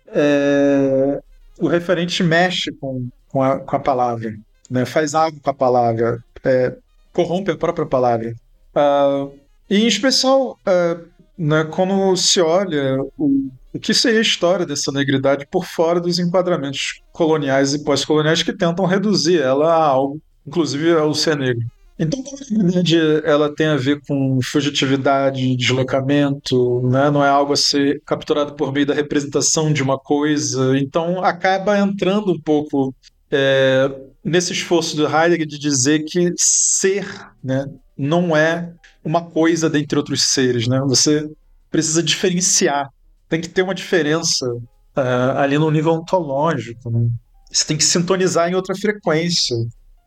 é, 0.08 1.22
o 1.60 1.68
referente 1.68 2.22
mexe 2.22 2.72
com, 2.74 3.08
com, 3.30 3.42
a, 3.42 3.60
com 3.60 3.76
a 3.76 3.80
palavra, 3.80 4.36
né? 4.70 4.86
faz 4.86 5.16
algo 5.16 5.40
com 5.40 5.50
a 5.50 5.54
palavra, 5.54 6.24
é, 6.44 6.76
corrompe 7.14 7.52
a 7.52 7.58
própria 7.58 7.86
palavra. 7.86 8.34
Uh, 8.76 9.34
e 9.70 9.84
em 9.84 9.88
especial, 9.88 10.58
uh, 10.68 11.06
né, 11.38 11.64
quando 11.64 12.16
se 12.16 12.42
olha 12.42 13.02
o, 13.18 13.50
o 13.74 13.80
que 13.80 13.94
seria 13.94 14.20
a 14.20 14.22
história 14.22 14.66
dessa 14.66 14.92
negridade 14.92 15.48
por 15.50 15.66
fora 15.66 16.00
dos 16.00 16.20
enquadramentos 16.20 17.02
coloniais 17.12 17.74
e 17.74 17.84
pós-coloniais 17.84 18.44
que 18.44 18.54
tentam 18.54 18.86
reduzir 18.86 19.42
ela 19.42 19.74
a 19.74 19.84
algo, 19.84 20.22
inclusive 20.46 20.94
ao 20.94 21.14
ser 21.14 21.38
negro. 21.38 21.66
Então, 22.00 22.24
como 22.24 22.38
a 22.38 22.64
negridade 22.64 22.98
ela 23.24 23.54
tem 23.54 23.68
a 23.68 23.76
ver 23.76 24.02
com 24.08 24.40
fugitividade, 24.42 25.56
deslocamento, 25.56 26.82
né? 26.88 27.12
não 27.12 27.24
é 27.24 27.30
algo 27.30 27.54
a 27.54 27.58
ser 27.58 28.02
capturado 28.06 28.54
por 28.54 28.74
meio 28.74 28.88
da 28.88 28.94
representação 28.94 29.72
de 29.72 29.84
uma 29.84 30.00
coisa, 30.00 30.78
então 30.80 31.24
acaba 31.24 31.78
entrando 31.78 32.32
um 32.32 32.40
pouco 32.40 32.96
é, 33.30 33.92
nesse 34.24 34.52
esforço 34.52 34.96
do 34.96 35.06
Heidegger 35.06 35.46
de 35.46 35.60
dizer 35.60 36.04
que 36.06 36.34
ser 36.38 37.06
né, 37.44 37.68
não 37.96 38.36
é 38.36 38.74
uma 39.04 39.24
coisa 39.24 39.70
dentre 39.70 39.98
outros 39.98 40.24
seres, 40.24 40.68
né? 40.68 40.80
Você 40.82 41.30
precisa 41.70 42.04
diferenciar, 42.04 42.90
tem 43.30 43.42
que 43.42 43.50
ter 43.50 43.62
uma 43.62 43.74
diferença 43.74 44.46
uh, 44.52 45.38
ali 45.38 45.58
no 45.58 45.72
nível 45.72 45.94
ontológico, 45.94 46.90
né? 46.90 47.10
Você 47.52 47.66
tem 47.66 47.78
que 47.78 47.84
sintonizar 47.84 48.50
em 48.50 48.56
outra 48.56 48.76
frequência. 48.76 49.56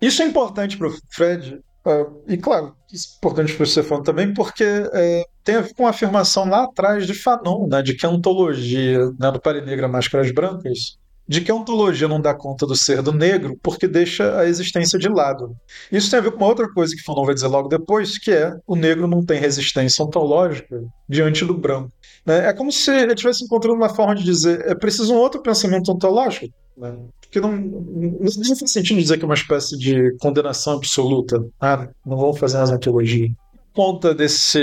Isso 0.04 0.22
é 0.22 0.26
importante 0.26 0.76
para 0.76 0.88
o 0.88 0.94
Fred, 1.08 1.60
uh, 1.86 2.22
e 2.28 2.36
claro, 2.36 2.74
isso 2.92 3.14
é 3.14 3.16
importante 3.16 3.54
para 3.54 3.62
o 3.62 3.66
Stefano 3.66 4.02
também, 4.02 4.34
porque 4.34 4.64
uh, 4.64 5.24
tem 5.42 5.54
a 5.54 5.60
ver 5.62 5.74
com 5.74 5.86
a 5.86 5.90
afirmação 5.90 6.46
lá 6.46 6.64
atrás 6.64 7.06
de 7.06 7.14
Fanon, 7.14 7.66
né, 7.66 7.80
de 7.80 7.94
que 7.94 8.04
a 8.04 8.10
ontologia 8.10 9.10
né, 9.18 9.30
do 9.30 9.40
Pare 9.40 9.62
Negra 9.62 9.88
Máscaras 9.88 10.30
Brancas 10.30 10.98
de 11.26 11.40
que 11.40 11.50
a 11.50 11.54
ontologia 11.54 12.06
não 12.06 12.20
dá 12.20 12.34
conta 12.34 12.66
do 12.66 12.76
ser 12.76 13.00
do 13.00 13.12
negro 13.12 13.58
porque 13.62 13.88
deixa 13.88 14.38
a 14.38 14.46
existência 14.46 14.98
de 14.98 15.08
lado. 15.08 15.56
Isso 15.90 16.10
tem 16.10 16.18
a 16.18 16.22
ver 16.22 16.32
com 16.32 16.36
uma 16.36 16.46
outra 16.46 16.70
coisa 16.70 16.94
que 16.94 17.02
Fanon 17.02 17.24
vai 17.24 17.34
dizer 17.34 17.46
logo 17.46 17.68
depois, 17.68 18.18
que 18.18 18.30
é 18.30 18.54
o 18.66 18.76
negro 18.76 19.06
não 19.06 19.24
tem 19.24 19.40
resistência 19.40 20.04
ontológica 20.04 20.82
diante 21.08 21.44
do 21.44 21.56
branco. 21.56 21.90
Né? 22.26 22.48
É 22.48 22.52
como 22.52 22.70
se 22.70 22.90
ele 22.90 23.14
estivesse 23.14 23.44
encontrando 23.44 23.76
uma 23.76 23.88
forma 23.88 24.14
de 24.14 24.22
dizer 24.22 24.60
é 24.66 24.74
preciso 24.74 25.14
um 25.14 25.16
outro 25.16 25.42
pensamento 25.42 25.90
ontológico. 25.90 26.52
Né? 26.76 26.94
Que 27.34 27.40
não, 27.40 27.50
não 27.50 28.56
faz 28.56 28.70
sentido 28.70 29.00
dizer 29.00 29.18
que 29.18 29.24
é 29.24 29.26
uma 29.26 29.34
espécie 29.34 29.76
de 29.76 30.16
condenação 30.18 30.74
absoluta. 30.74 31.44
Ah, 31.60 31.88
não 32.06 32.16
vamos 32.16 32.38
fazer 32.38 32.58
mais 32.58 32.70
ontologia. 32.70 33.28
Conta 33.72 34.14
desse 34.14 34.60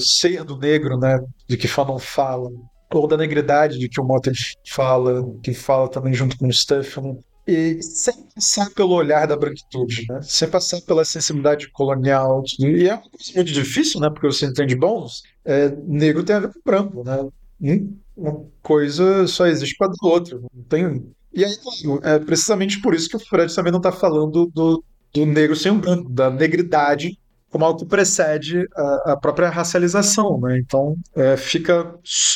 ser 0.00 0.42
do 0.42 0.58
negro, 0.58 0.98
né, 0.98 1.24
de 1.48 1.56
que 1.56 1.68
Fanon 1.68 2.00
fala, 2.00 2.50
ou 2.92 3.06
da 3.06 3.16
negridade 3.16 3.78
de 3.78 3.88
que 3.88 4.00
o 4.00 4.04
Motter 4.04 4.34
fala, 4.66 5.24
que 5.40 5.54
fala 5.54 5.88
também 5.88 6.12
junto 6.12 6.36
com 6.36 6.48
o 6.48 6.52
Stefan, 6.52 7.16
e 7.46 7.80
sem 7.80 8.14
passar 8.34 8.68
pelo 8.70 8.90
olhar 8.94 9.28
da 9.28 9.36
branquitude, 9.36 10.06
né? 10.08 10.18
sem 10.20 10.48
passar 10.48 10.80
pela 10.80 11.04
sensibilidade 11.04 11.70
colonial. 11.70 12.42
E 12.58 12.88
é 12.88 13.00
muito 13.36 13.52
difícil, 13.52 14.00
né? 14.00 14.10
porque 14.10 14.26
você 14.26 14.46
entende 14.46 14.74
bons, 14.74 15.22
é, 15.44 15.68
negro 15.86 16.24
tem 16.24 16.34
a 16.34 16.40
ver 16.40 16.52
com 16.52 16.60
branco. 16.64 17.04
Né? 17.04 17.28
Hum? 17.62 17.96
Uma 18.16 18.44
coisa 18.60 19.28
só 19.28 19.46
existe 19.46 19.76
para 19.78 19.92
a 19.92 20.06
outra. 20.08 20.40
Não 20.52 20.64
tem... 20.68 21.14
E 21.32 21.44
aí, 21.44 21.54
é 22.02 22.18
precisamente 22.18 22.80
por 22.80 22.94
isso 22.94 23.08
que 23.08 23.16
o 23.16 23.20
Fred 23.20 23.54
também 23.54 23.70
não 23.70 23.78
está 23.78 23.92
falando 23.92 24.46
do, 24.46 24.84
do 25.12 25.26
negro 25.26 25.54
sem 25.54 25.72
o 25.72 25.76
branco, 25.76 26.10
da 26.10 26.30
negridade 26.30 27.18
como 27.50 27.64
algo 27.64 27.80
que 27.80 27.84
precede 27.84 28.66
a, 28.76 29.12
a 29.12 29.16
própria 29.16 29.50
racialização, 29.50 30.40
né? 30.40 30.58
Então 30.58 30.96
é, 31.14 31.36
fica 31.36 31.94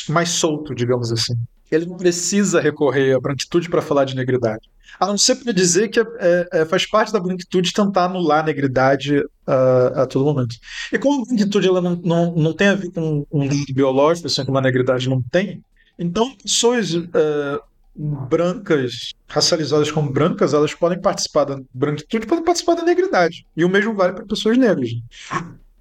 mais 0.09 0.29
solto, 0.29 0.75
digamos 0.75 1.11
assim. 1.11 1.33
Ele 1.71 1.85
não 1.85 1.97
precisa 1.97 2.61
recorrer 2.61 3.15
à 3.15 3.19
branquitude 3.19 3.69
para 3.69 3.81
falar 3.81 4.05
de 4.05 4.15
negridade. 4.15 4.69
A 4.99 5.07
não 5.07 5.17
ser 5.17 5.35
para 5.37 5.51
dizer 5.51 5.89
que 5.89 5.99
é, 5.99 6.05
é, 6.53 6.65
faz 6.65 6.85
parte 6.85 7.11
da 7.11 7.19
branquitude 7.19 7.73
tentar 7.73 8.05
anular 8.05 8.41
a 8.41 8.45
negridade 8.45 9.17
uh, 9.19 9.99
a 9.99 10.05
todo 10.05 10.25
momento. 10.25 10.55
E 10.91 10.97
como 10.97 11.23
a 11.23 11.25
branquitude 11.25 11.67
ela 11.67 11.81
não, 11.81 11.95
não, 11.95 12.35
não 12.35 12.53
tem 12.53 12.67
a 12.67 12.75
ver 12.75 12.91
com 12.91 13.25
um 13.31 13.47
dado 13.47 13.73
biológico, 13.73 14.27
assim 14.27 14.45
como 14.45 14.57
a 14.57 14.61
negridade 14.61 15.09
não 15.09 15.21
tem, 15.21 15.61
então 15.97 16.35
pessoas 16.37 16.93
uh, 16.93 17.61
brancas, 17.95 19.13
racializadas 19.27 19.89
como 19.89 20.11
brancas, 20.11 20.53
elas 20.53 20.73
podem 20.73 20.99
participar 20.99 21.45
da 21.45 21.59
branquitude, 21.73 22.27
podem 22.27 22.43
participar 22.43 22.75
da 22.75 22.83
negridade. 22.83 23.45
E 23.55 23.63
o 23.63 23.69
mesmo 23.69 23.93
vale 23.93 24.13
para 24.13 24.25
pessoas 24.25 24.57
negras. 24.57 24.89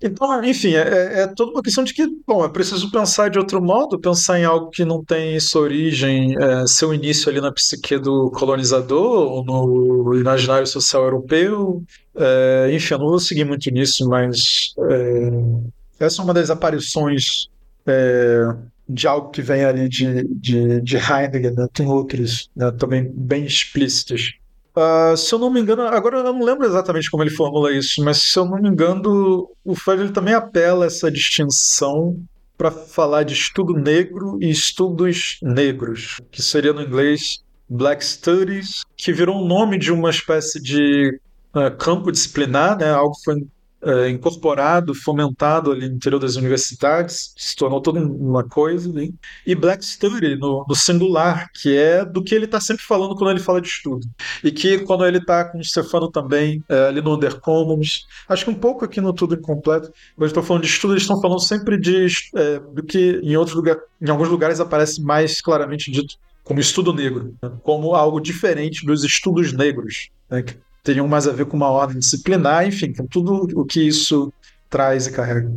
Então, 0.03 0.45
enfim, 0.45 0.75
é, 0.75 0.83
é, 0.83 1.21
é, 1.21 1.27
toda 1.27 1.53
uma 1.53 1.63
questão 1.63 1.83
de 1.83 1.95
que, 1.95 2.07
bom, 2.27 2.45
é 2.45 2.49
preciso 2.49 2.91
pensar 2.91 3.31
de 3.31 3.39
outro 3.39 3.63
modo, 3.63 3.99
pensar 3.99 4.39
em 4.39 4.45
algo 4.45 4.69
que 4.69 4.85
não 4.85 5.03
tem 5.03 5.41
sua 5.41 5.63
origem, 5.63 6.37
é, 6.39 6.67
seu 6.67 6.93
início 6.93 7.31
ali 7.31 7.41
na 7.41 7.51
psique 7.51 7.97
do 7.97 8.31
colonizador, 8.31 9.43
no 9.45 10.15
imaginário 10.15 10.67
social 10.67 11.05
europeu. 11.05 11.83
É, 12.15 12.71
enfim, 12.73 12.95
eu 12.95 12.99
não 12.99 13.07
vou 13.07 13.19
seguir 13.19 13.45
muito 13.45 13.71
nisso, 13.71 14.07
mas 14.07 14.75
é, 14.79 16.05
essa 16.05 16.21
é 16.21 16.25
uma 16.25 16.35
das 16.35 16.51
aparições 16.51 17.49
é, 17.87 18.55
de 18.89 19.07
algo 19.07 19.31
que 19.31 19.43
vem 19.43 19.65
ali 19.65 19.89
de, 19.89 20.25
de, 20.29 20.81
de 20.81 20.97
Heidegger, 20.97 21.55
né? 21.55 21.67
tem 21.73 21.87
outros 21.87 22.51
né? 22.55 22.71
também 22.73 23.11
bem 23.15 23.45
explícitos. 23.45 24.35
Uh, 24.77 25.17
se 25.17 25.33
eu 25.33 25.39
não 25.39 25.51
me 25.51 25.61
engano, 25.61 25.83
agora 25.83 26.19
eu 26.19 26.25
não 26.25 26.43
lembro 26.45 26.67
exatamente 26.67 27.09
como 27.09 27.23
ele 27.23 27.31
formula 27.31 27.73
isso, 27.73 28.05
mas 28.05 28.19
se 28.19 28.37
eu 28.37 28.45
não 28.45 28.61
me 28.61 28.69
engano, 28.69 29.49
o 29.65 29.75
Freud 29.75 30.13
também 30.13 30.35
apela 30.35 30.85
essa 30.85 31.11
distinção 31.11 32.19
para 32.59 32.71
falar 32.73 33.23
de 33.23 33.35
estudo 33.35 33.73
negro 33.73 34.37
e 34.41 34.51
estudos 34.51 35.39
negros, 35.43 36.21
que 36.31 36.43
seria 36.43 36.73
no 36.73 36.83
inglês 36.83 37.39
Black 37.69 38.05
Studies, 38.05 38.83
que 38.97 39.13
virou 39.13 39.43
o 39.43 39.47
nome 39.47 39.79
de 39.79 39.93
uma 39.93 40.11
espécie 40.11 40.61
de 40.61 41.21
uh, 41.55 41.77
campo 41.79 42.11
disciplinar, 42.11 42.77
né? 42.77 42.91
algo 42.91 43.15
que 43.15 43.25
foi 43.25 43.47
é, 43.85 44.09
incorporado, 44.09 44.95
fomentado 44.95 45.71
ali 45.71 45.89
no 45.89 45.97
interior 45.97 46.19
das 46.19 46.37
universidades, 46.37 47.35
se 47.37 47.55
tornou 47.55 47.81
toda 47.81 48.01
uma 48.01 48.43
coisa. 48.43 48.93
Né? 48.93 49.11
E 49.47 49.55
Black 49.55 49.85
Study, 49.85 50.37
no, 50.37 50.65
no, 50.69 50.75
singular, 50.75 51.51
que 51.53 51.77
é 51.77 52.05
do 52.05 52.23
que 52.23 52.35
ele 52.35 52.47
está 52.47 52.61
sempre 52.61 52.83
falando 52.83 53.15
quando 53.15 53.31
ele 53.31 53.41
fala 53.41 53.61
de 53.61 53.69
estudo. 53.69 54.07
E 54.43 54.51
que 54.51 54.79
quando 54.79 55.07
ele 55.07 55.19
está 55.19 55.45
com 55.45 55.59
o 55.59 55.65
Stefano 55.65 56.11
também, 56.11 56.63
é, 56.69 56.89
ali 56.89 57.01
no 57.01 57.15
Under 57.15 57.39
Commons, 57.41 58.07
acho 58.29 58.45
que 58.45 58.51
um 58.51 58.55
pouco 58.55 58.85
aqui 58.85 59.01
no 59.01 59.13
Tudo 59.13 59.35
Incompleto, 59.35 59.93
quando 60.17 60.29
estou 60.29 60.43
falando 60.43 60.63
de 60.63 60.69
estudo, 60.69 60.95
eles 60.95 61.03
estão 61.03 61.21
falando 61.21 61.41
sempre 61.41 61.79
de 61.79 62.07
é, 62.35 62.59
do 62.59 62.83
que 62.83 63.21
em 63.23 63.37
outros 63.37 63.57
lugares, 63.57 63.83
em 64.01 64.11
alguns 64.11 64.29
lugares 64.29 64.61
aparece 64.61 65.03
mais 65.03 65.41
claramente 65.41 65.91
dito 65.91 66.17
como 66.43 66.61
estudo 66.61 66.93
negro, 66.93 67.35
né? 67.43 67.51
como 67.63 67.95
algo 67.95 68.21
diferente 68.21 68.85
dos 68.85 69.03
estudos 69.03 69.53
negros, 69.53 70.11
né? 70.31 70.45
Teriam 70.85 71.09
mais 71.09 71.27
a 71.27 71.33
ver 71.33 71.47
com 71.47 71.57
uma 71.57 71.71
ordem 71.71 71.99
disciplinar, 71.99 72.67
enfim, 72.67 72.93
com 72.93 73.07
tudo 73.07 73.49
o 73.59 73.65
que 73.65 73.81
isso 73.81 74.33
traz 74.69 75.07
e 75.07 75.13
carrega. 75.13 75.51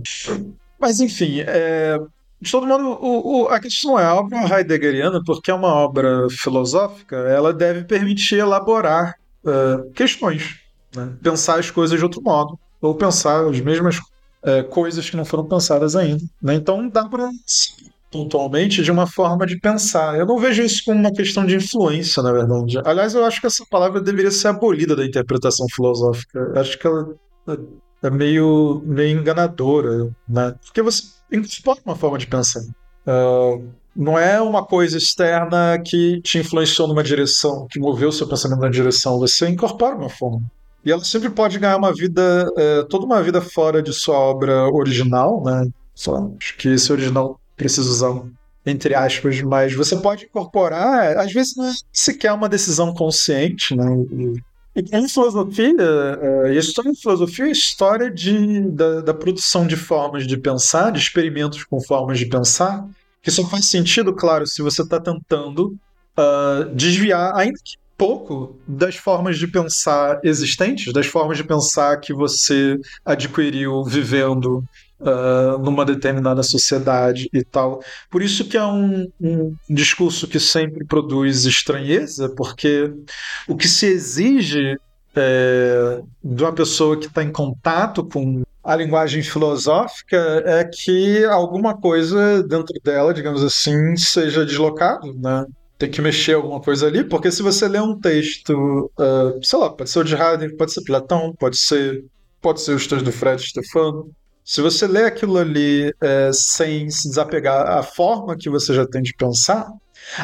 Mas, 0.80 1.00
enfim, 1.00 1.42
é, 1.42 2.00
de 2.42 2.52
todo 2.52 2.66
modo, 2.66 2.84
o, 3.02 3.44
o, 3.44 3.48
a 3.50 3.60
questão 3.60 4.00
é 4.00 4.06
a 4.06 4.16
obra 4.16 4.38
heideggeriana, 4.58 5.22
porque 5.26 5.52
é 5.52 5.54
uma 5.54 5.74
obra 5.74 6.30
filosófica, 6.30 7.16
ela 7.16 7.54
deve 7.54 7.84
permitir 7.84 8.38
elaborar 8.38 9.16
uh, 9.44 9.92
questões, 9.92 10.60
né? 10.96 11.12
pensar 11.22 11.60
as 11.60 11.70
coisas 11.70 11.98
de 11.98 12.06
outro 12.06 12.22
modo, 12.22 12.58
ou 12.80 12.96
pensar 12.96 13.46
as 13.48 13.60
mesmas 13.60 13.98
uh, 13.98 14.64
coisas 14.70 15.10
que 15.10 15.18
não 15.18 15.26
foram 15.26 15.46
pensadas 15.46 15.96
ainda. 15.96 16.24
Né? 16.42 16.56
Então, 16.56 16.88
dá 16.88 17.06
para 17.06 17.30
pontualmente 18.12 18.84
de 18.84 18.92
uma 18.92 19.08
forma 19.08 19.46
de 19.46 19.60
pensar. 19.60 20.18
Eu 20.18 20.26
não 20.26 20.40
vejo 20.40 20.64
isso 20.64 20.84
como 20.86 21.00
uma 21.00 21.12
questão 21.12 21.46
de 21.46 21.56
influência, 21.56 22.24
na 22.24 22.32
verdade. 22.32 22.80
Aliás, 22.86 23.14
eu 23.14 23.26
acho 23.26 23.42
que 23.42 23.48
essa 23.48 23.66
palavra 23.70 24.02
deveria 24.02 24.32
ser 24.32 24.50
abolida 24.50 24.96
da 24.96 25.06
interpretação 25.06 25.66
filosófica. 25.74 26.40
Eu 26.40 26.60
acho 26.60 26.78
que 26.78 26.88
ela 26.88 27.16
é 28.02 28.10
meio, 28.10 28.82
meio 28.86 29.20
enganadora, 29.20 30.10
né? 30.28 30.56
Porque 30.66 30.82
você 30.82 31.04
incorpora 31.32 31.80
uma 31.86 31.96
forma 31.96 32.18
de 32.18 32.28
pensar. 32.28 32.62
Uh, 33.06 33.68
não 33.96 34.18
é 34.18 34.40
uma 34.40 34.64
coisa 34.64 34.98
externa 34.98 35.82
que 35.84 36.22
te 36.22 36.38
influenciou 36.38 36.88
numa 36.88 37.04
direção, 37.04 37.68
que 37.70 37.80
moveu 37.80 38.12
seu 38.12 38.28
pensamento 38.28 38.60
na 38.60 38.70
direção. 38.70 39.18
Você 39.20 39.48
incorpora 39.50 39.96
uma 39.96 40.10
forma. 40.10 40.42
E 40.86 40.92
ela 40.92 41.04
sempre 41.04 41.30
pode 41.30 41.58
ganhar 41.58 41.78
uma 41.78 41.94
vida, 41.94 42.48
uh, 42.52 42.88
toda 42.88 43.06
uma 43.06 43.22
vida 43.22 43.42
fora 43.42 43.82
de 43.82 43.92
sua 43.92 44.18
obra 44.18 44.70
original, 44.72 45.44
né? 45.44 45.68
Só, 45.96 46.32
acho 46.40 46.56
que 46.58 46.70
esse 46.70 46.92
original 46.92 47.40
preciso 47.58 47.92
usar 47.92 48.24
entre 48.70 48.94
aspas, 48.94 49.42
mas 49.42 49.74
você 49.74 49.96
pode 49.96 50.26
incorporar, 50.26 51.18
às 51.18 51.32
vezes 51.32 51.56
não 51.56 51.70
é 51.70 51.74
sequer 51.92 52.34
uma 52.34 52.50
decisão 52.50 52.94
consciente, 52.94 53.74
né? 53.74 53.86
E, 54.76 54.84
em 54.96 55.08
filosofia, 55.08 55.74
uh, 55.74 56.48
e 56.48 56.58
a 56.58 56.60
história 56.60 56.92
de 56.92 57.00
filosofia 57.00 57.46
é 57.46 57.48
a 57.48 57.52
história 57.52 58.12
de, 58.12 58.62
da, 58.72 59.02
da, 59.02 59.14
produção 59.14 59.66
de 59.66 59.78
formas 59.78 60.28
de 60.28 60.38
pensar, 60.38 60.92
de 60.92 61.00
experimentos 61.00 61.64
com 61.64 61.82
formas 61.82 62.20
de 62.20 62.26
pensar, 62.26 62.86
que 63.24 63.32
só 63.32 63.44
faz 63.48 63.66
sentido, 63.66 64.14
claro, 64.14 64.46
se 64.46 64.62
você 64.62 64.82
está 64.82 65.00
tentando 65.00 65.76
uh, 66.18 66.76
desviar, 66.76 67.36
ainda 67.36 67.58
que 67.64 67.78
pouco 67.98 68.56
das 68.68 68.96
formas 68.96 69.40
de 69.40 69.48
pensar 69.48 70.20
existentes, 70.24 70.94
das 70.94 71.08
formas 71.08 71.38
de 71.38 71.44
pensar 71.44 71.98
que 71.98 72.14
você 72.14 72.80
adquiriu 73.04 73.84
vivendo 73.84 74.64
uh, 75.00 75.58
numa 75.60 75.86
determinada 75.86 76.44
sociedade 76.44 77.30
e 77.34 77.44
tal. 77.44 77.82
Por 78.10 78.22
isso 78.22 78.46
que 78.46 78.58
é 78.58 78.66
um, 78.66 79.08
um 79.20 79.56
discurso 79.70 80.28
que 80.28 80.40
sempre 80.40 80.86
produz 80.86 81.46
estranheza, 81.46 82.30
porque 82.30 82.92
o 83.48 83.56
que 83.56 83.68
se 83.68 83.86
exige 83.86 84.78
é, 85.16 86.02
de 86.24 86.44
uma 86.44 86.54
pessoa 86.54 86.98
que 86.98 87.08
está 87.08 87.24
em 87.24 87.32
contato 87.32 88.06
com 88.06 88.44
a 88.64 88.76
linguagem 88.76 89.24
filosófica 89.24 90.44
é 90.46 90.64
que 90.66 91.24
alguma 91.26 91.76
coisa 91.76 92.44
dentro 92.44 92.74
dela, 92.84 93.14
digamos 93.14 93.44
assim, 93.44 93.96
seja 93.96 94.46
deslocado, 94.46 95.14
né? 95.14 95.46
Tem 95.78 95.90
que 95.90 96.02
mexer 96.02 96.34
alguma 96.34 96.60
coisa 96.60 96.88
ali, 96.88 97.04
porque 97.04 97.32
se 97.32 97.42
você 97.42 97.68
lê 97.68 97.80
um 97.80 97.98
texto, 97.98 98.92
uh, 99.00 99.40
sei 99.44 99.60
lá, 99.60 99.70
pode 99.70 99.90
ser 99.90 100.00
o 100.00 100.04
de 100.04 100.16
Heidegger, 100.16 100.58
pode 100.58 100.74
ser 100.74 100.84
Platão, 100.84 101.34
pode 101.40 101.56
ser, 101.56 102.04
pode 102.42 102.62
ser 102.62 102.74
os 102.74 102.88
textos 102.88 103.04
do 103.04 103.12
Fred 103.12 103.42
Stefano, 103.42 104.12
se 104.48 104.62
você 104.62 104.88
lê 104.88 105.04
aquilo 105.04 105.38
ali 105.38 105.94
é, 106.00 106.32
sem 106.32 106.90
se 106.90 107.10
desapegar 107.10 107.68
à 107.68 107.84
forma 107.84 108.38
que 108.38 108.50
você 108.50 108.74
já 108.74 108.88
tem 108.88 109.02
de 109.02 109.14
pensar, 109.14 109.70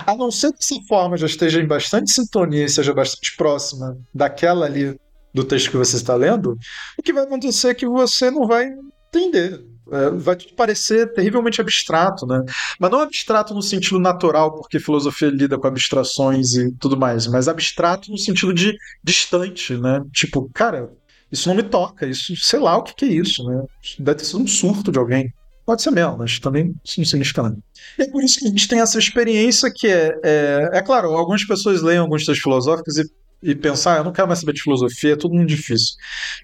a 0.08 0.16
não 0.16 0.32
ser 0.32 0.54
que 0.54 0.60
essa 0.64 0.82
forma 0.88 1.18
já 1.18 1.26
esteja 1.26 1.60
em 1.60 1.68
bastante 1.68 2.10
sintonia 2.10 2.64
e 2.64 2.70
seja 2.70 2.94
bastante 2.94 3.36
próxima 3.36 3.98
daquela 4.16 4.66
ali 4.66 4.98
do 5.34 5.44
texto 5.44 5.70
que 5.70 5.76
você 5.76 5.98
está 5.98 6.16
lendo, 6.16 6.58
o 6.98 7.04
que 7.04 7.12
vai 7.12 7.24
acontecer 7.24 7.68
é 7.68 7.74
que 7.74 7.86
você 7.86 8.32
não 8.32 8.48
vai 8.48 8.70
entender. 9.10 9.62
É, 9.92 10.10
vai 10.12 10.38
te 10.38 10.54
parecer 10.54 11.12
terrivelmente 11.12 11.60
abstrato, 11.60 12.26
né? 12.26 12.42
Mas 12.80 12.90
não 12.90 13.02
abstrato 13.02 13.54
no 13.54 13.62
sentido 13.62 14.00
natural, 14.00 14.56
porque 14.56 14.80
filosofia 14.80 15.30
lida 15.30 15.58
com 15.58 15.68
abstrações 15.68 16.54
e 16.54 16.72
tudo 16.80 16.96
mais, 16.96 17.28
mas 17.28 17.50
abstrato 17.50 18.10
no 18.10 18.18
sentido 18.18 18.54
de 18.54 18.74
distante, 19.04 19.76
né? 19.76 20.02
Tipo, 20.14 20.50
cara, 20.54 20.90
isso 21.34 21.50
não 21.50 21.56
me 21.56 21.64
toca, 21.64 22.06
isso, 22.06 22.36
sei 22.38 22.60
lá 22.60 22.78
o 22.78 22.84
que, 22.84 22.94
que 22.94 23.06
é 23.06 23.08
isso, 23.08 23.44
né? 23.44 23.64
Deve 23.98 24.20
ter 24.20 24.26
sido 24.26 24.40
um 24.44 24.48
surto 24.48 24.92
de 24.92 25.00
alguém. 25.00 25.34
Pode 25.66 25.82
ser 25.82 25.90
mesmo, 25.90 26.20
mas 26.20 26.38
também 26.38 26.76
isso 26.86 27.00
não 27.00 27.06
significa 27.06 27.42
nada. 27.42 27.58
E 27.98 28.04
é 28.04 28.08
por 28.08 28.24
isso 28.24 28.38
que 28.38 28.46
a 28.46 28.50
gente 28.50 28.68
tem 28.68 28.80
essa 28.80 29.00
experiência 29.00 29.72
que 29.74 29.88
é. 29.88 30.14
É, 30.24 30.70
é 30.74 30.82
claro, 30.84 31.10
algumas 31.14 31.44
pessoas 31.44 31.82
leem 31.82 31.98
alguns 31.98 32.24
textos 32.24 32.44
filosóficos 32.44 32.98
e, 33.00 33.10
e 33.42 33.56
pensam, 33.56 33.94
ah, 33.94 33.98
eu 33.98 34.04
não 34.04 34.12
quero 34.12 34.28
mais 34.28 34.42
saber 34.42 34.54
de 34.54 34.62
filosofia, 34.62 35.14
é 35.14 35.16
tudo 35.16 35.34
muito 35.34 35.50
difícil. 35.50 35.96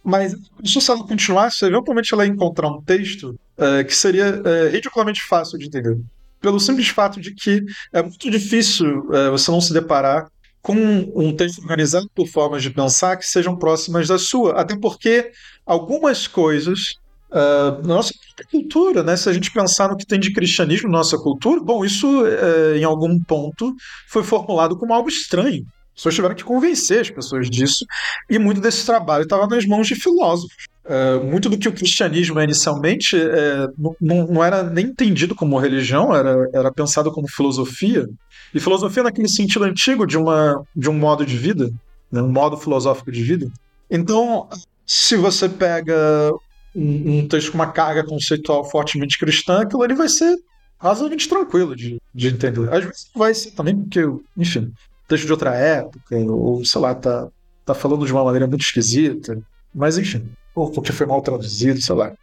Mas 0.03 0.35
se 0.65 0.91
ela 0.91 1.05
continuasse, 1.05 1.63
eventualmente 1.65 2.11
ela 2.11 2.25
encontrar 2.25 2.69
um 2.69 2.81
texto 2.81 3.39
é, 3.57 3.83
que 3.83 3.95
seria 3.95 4.41
é, 4.43 4.69
ridiculamente 4.69 5.21
fácil 5.21 5.59
de 5.59 5.67
entender. 5.67 5.99
Pelo 6.41 6.59
simples 6.59 6.87
fato 6.87 7.21
de 7.21 7.35
que 7.35 7.63
é 7.93 8.01
muito 8.01 8.31
difícil 8.31 9.13
é, 9.13 9.29
você 9.29 9.51
não 9.51 9.61
se 9.61 9.71
deparar 9.71 10.31
com 10.61 10.75
um 11.15 11.35
texto 11.35 11.59
organizado 11.61 12.09
por 12.13 12.27
formas 12.27 12.61
de 12.61 12.69
pensar 12.69 13.17
que 13.17 13.25
sejam 13.25 13.57
próximas 13.57 14.07
da 14.07 14.17
sua. 14.17 14.59
Até 14.59 14.77
porque 14.77 15.31
algumas 15.65 16.27
coisas 16.27 16.95
uh, 17.31 17.87
na 17.87 17.95
nossa 17.95 18.13
cultura, 18.51 19.03
né? 19.03 19.15
Se 19.15 19.29
a 19.29 19.33
gente 19.33 19.51
pensar 19.51 19.89
no 19.89 19.97
que 19.97 20.05
tem 20.05 20.19
de 20.19 20.33
cristianismo 20.33 20.89
na 20.89 20.99
nossa 20.99 21.17
cultura, 21.17 21.61
bom, 21.61 21.85
isso 21.85 22.07
uh, 22.23 22.75
em 22.75 22.83
algum 22.83 23.19
ponto 23.19 23.73
foi 24.07 24.23
formulado 24.23 24.77
como 24.77 24.93
algo 24.93 25.09
estranho. 25.09 25.65
As 25.95 26.01
pessoas 26.01 26.15
tiveram 26.15 26.35
que 26.35 26.43
convencer 26.43 27.01
as 27.01 27.09
pessoas 27.09 27.49
disso, 27.49 27.85
e 28.29 28.39
muito 28.39 28.61
desse 28.61 28.85
trabalho 28.85 29.23
estava 29.23 29.47
nas 29.47 29.65
mãos 29.65 29.87
de 29.87 29.95
filósofos. 29.95 30.65
Uh, 30.85 31.23
muito 31.23 31.49
do 31.49 31.57
que 31.57 31.67
o 31.67 31.73
cristianismo 31.73 32.39
é 32.39 32.45
inicialmente 32.45 33.15
uh, 33.15 33.95
não, 34.01 34.25
não, 34.25 34.43
era 34.43 34.63
nem 34.63 34.87
entendido 34.87 35.35
como 35.35 35.59
religião, 35.59 36.15
era, 36.15 36.49
era 36.53 36.71
pensado 36.71 37.11
como 37.11 37.27
filosofia. 37.27 38.07
E 38.53 38.59
filosofia 38.59 39.03
naquele 39.03 39.27
sentido 39.27 39.65
antigo 39.65 40.05
de, 40.05 40.17
uma, 40.17 40.63
de 40.75 40.89
um 40.89 40.93
modo 40.93 41.25
de 41.25 41.37
vida, 41.37 41.71
né, 42.11 42.21
um 42.21 42.31
modo 42.31 42.57
filosófico 42.57 43.11
de 43.11 43.23
vida. 43.23 43.51
Então, 43.89 44.47
se 44.85 45.15
você 45.15 45.47
pega 45.47 46.31
um, 46.75 47.19
um, 47.19 47.27
texto 47.27 47.51
com 47.51 47.57
uma 47.57 47.71
carga 47.71 48.03
conceitual 48.03 48.69
fortemente 48.69 49.17
cristã, 49.17 49.61
aquilo 49.61 49.83
ali 49.83 49.93
vai 49.93 50.09
ser 50.09 50.35
razoavelmente 50.79 51.27
tranquilo 51.27 51.75
de, 51.75 52.01
de 52.13 52.27
entender. 52.27 52.71
Às 52.73 52.83
vezes 52.85 53.09
vai 53.15 53.33
ser 53.33 53.51
também 53.51 53.75
porque, 53.75 54.01
enfim, 54.37 54.71
texto 55.07 55.25
de 55.25 55.31
outra 55.31 55.55
época, 55.55 56.15
ou 56.15 56.63
sei 56.63 56.81
lá, 56.81 56.95
tá, 56.95 57.27
tá 57.65 57.73
falando 57.73 58.05
de 58.05 58.11
uma 58.11 58.23
maneira 58.23 58.47
muito 58.47 58.61
esquisita. 58.61 59.41
Mas 59.73 59.97
enfim, 59.97 60.29
ou 60.55 60.71
porque 60.71 60.91
foi 60.91 61.05
mal 61.05 61.21
traduzido, 61.21 61.81
sei 61.81 61.95
lá. 61.95 62.13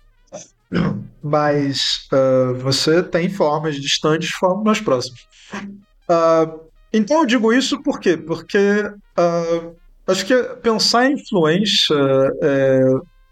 Mas 1.22 2.08
uh, 2.12 2.54
você 2.58 3.02
tem 3.02 3.28
formas 3.28 3.76
distantes 3.76 4.30
formas 4.30 4.64
mais 4.64 4.80
próximas. 4.80 5.20
Uh, 6.08 6.66
então 6.92 7.20
eu 7.20 7.26
digo 7.26 7.52
isso 7.52 7.82
por 7.82 8.00
quê? 8.00 8.16
Porque 8.16 8.58
uh, 8.58 9.76
acho 10.06 10.24
que 10.24 10.34
pensar 10.62 11.06
em 11.06 11.14
influência 11.14 11.94
é, 12.42 12.80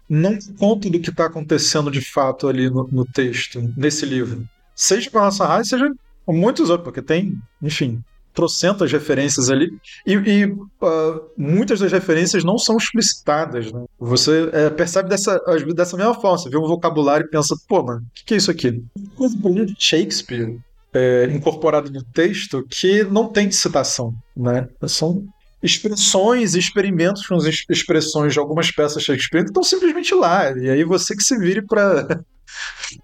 não 0.09 0.37
conta 0.59 0.89
do 0.89 0.99
que 0.99 1.09
está 1.09 1.25
acontecendo 1.25 1.89
de 1.89 2.01
fato 2.01 2.47
ali 2.47 2.69
no, 2.69 2.87
no, 2.91 3.05
texto, 3.05 3.61
nesse 3.75 4.05
livro. 4.05 4.43
Seja 4.75 5.09
com 5.09 5.19
a 5.19 5.23
nossa 5.23 5.45
raça, 5.45 5.69
seja 5.69 5.89
com 6.25 6.33
muitos 6.33 6.69
outros, 6.69 6.83
porque 6.83 7.01
tem, 7.01 7.37
enfim, 7.61 8.03
trocentas 8.33 8.91
referências 8.91 9.49
ali, 9.49 9.71
e, 10.05 10.13
e 10.13 10.45
uh, 10.45 11.21
muitas 11.37 11.79
das 11.79 11.91
referências 11.91 12.43
não 12.43 12.57
são 12.57 12.75
explicitadas. 12.75 13.71
Né? 13.71 13.85
Você 13.97 14.49
é, 14.51 14.69
percebe 14.69 15.07
dessa, 15.07 15.39
dessa 15.73 15.95
mesma 15.95 16.13
forma, 16.13 16.37
você 16.37 16.49
vê 16.49 16.57
um 16.57 16.67
vocabulário 16.67 17.25
e 17.25 17.29
pensa, 17.29 17.55
pô, 17.67 17.81
mano, 17.81 18.01
o 18.01 18.13
que, 18.13 18.25
que, 18.25 18.33
é 18.33 18.37
isso 18.37 18.51
aqui? 18.51 18.83
Coisa 19.15 19.35
de 19.37 19.75
Shakespeare 19.79 20.59
é, 20.95 21.25
incorporado 21.25 21.91
no 21.91 22.01
texto 22.01 22.65
que 22.69 23.03
não 23.03 23.27
tem 23.27 23.51
citação, 23.51 24.13
né? 24.35 24.67
São 24.87 25.25
expressões 25.61 26.55
e 26.55 26.59
experimentos 26.59 27.25
com 27.27 27.35
as 27.35 27.45
expressões 27.69 28.33
de 28.33 28.39
algumas 28.39 28.71
peças 28.71 29.03
Shakespeare 29.03 29.45
estão 29.45 29.63
simplesmente 29.63 30.13
lá. 30.13 30.51
E 30.57 30.69
aí 30.69 30.83
você 30.83 31.15
que 31.15 31.23
se 31.23 31.37
vire 31.37 31.61
para 31.61 32.23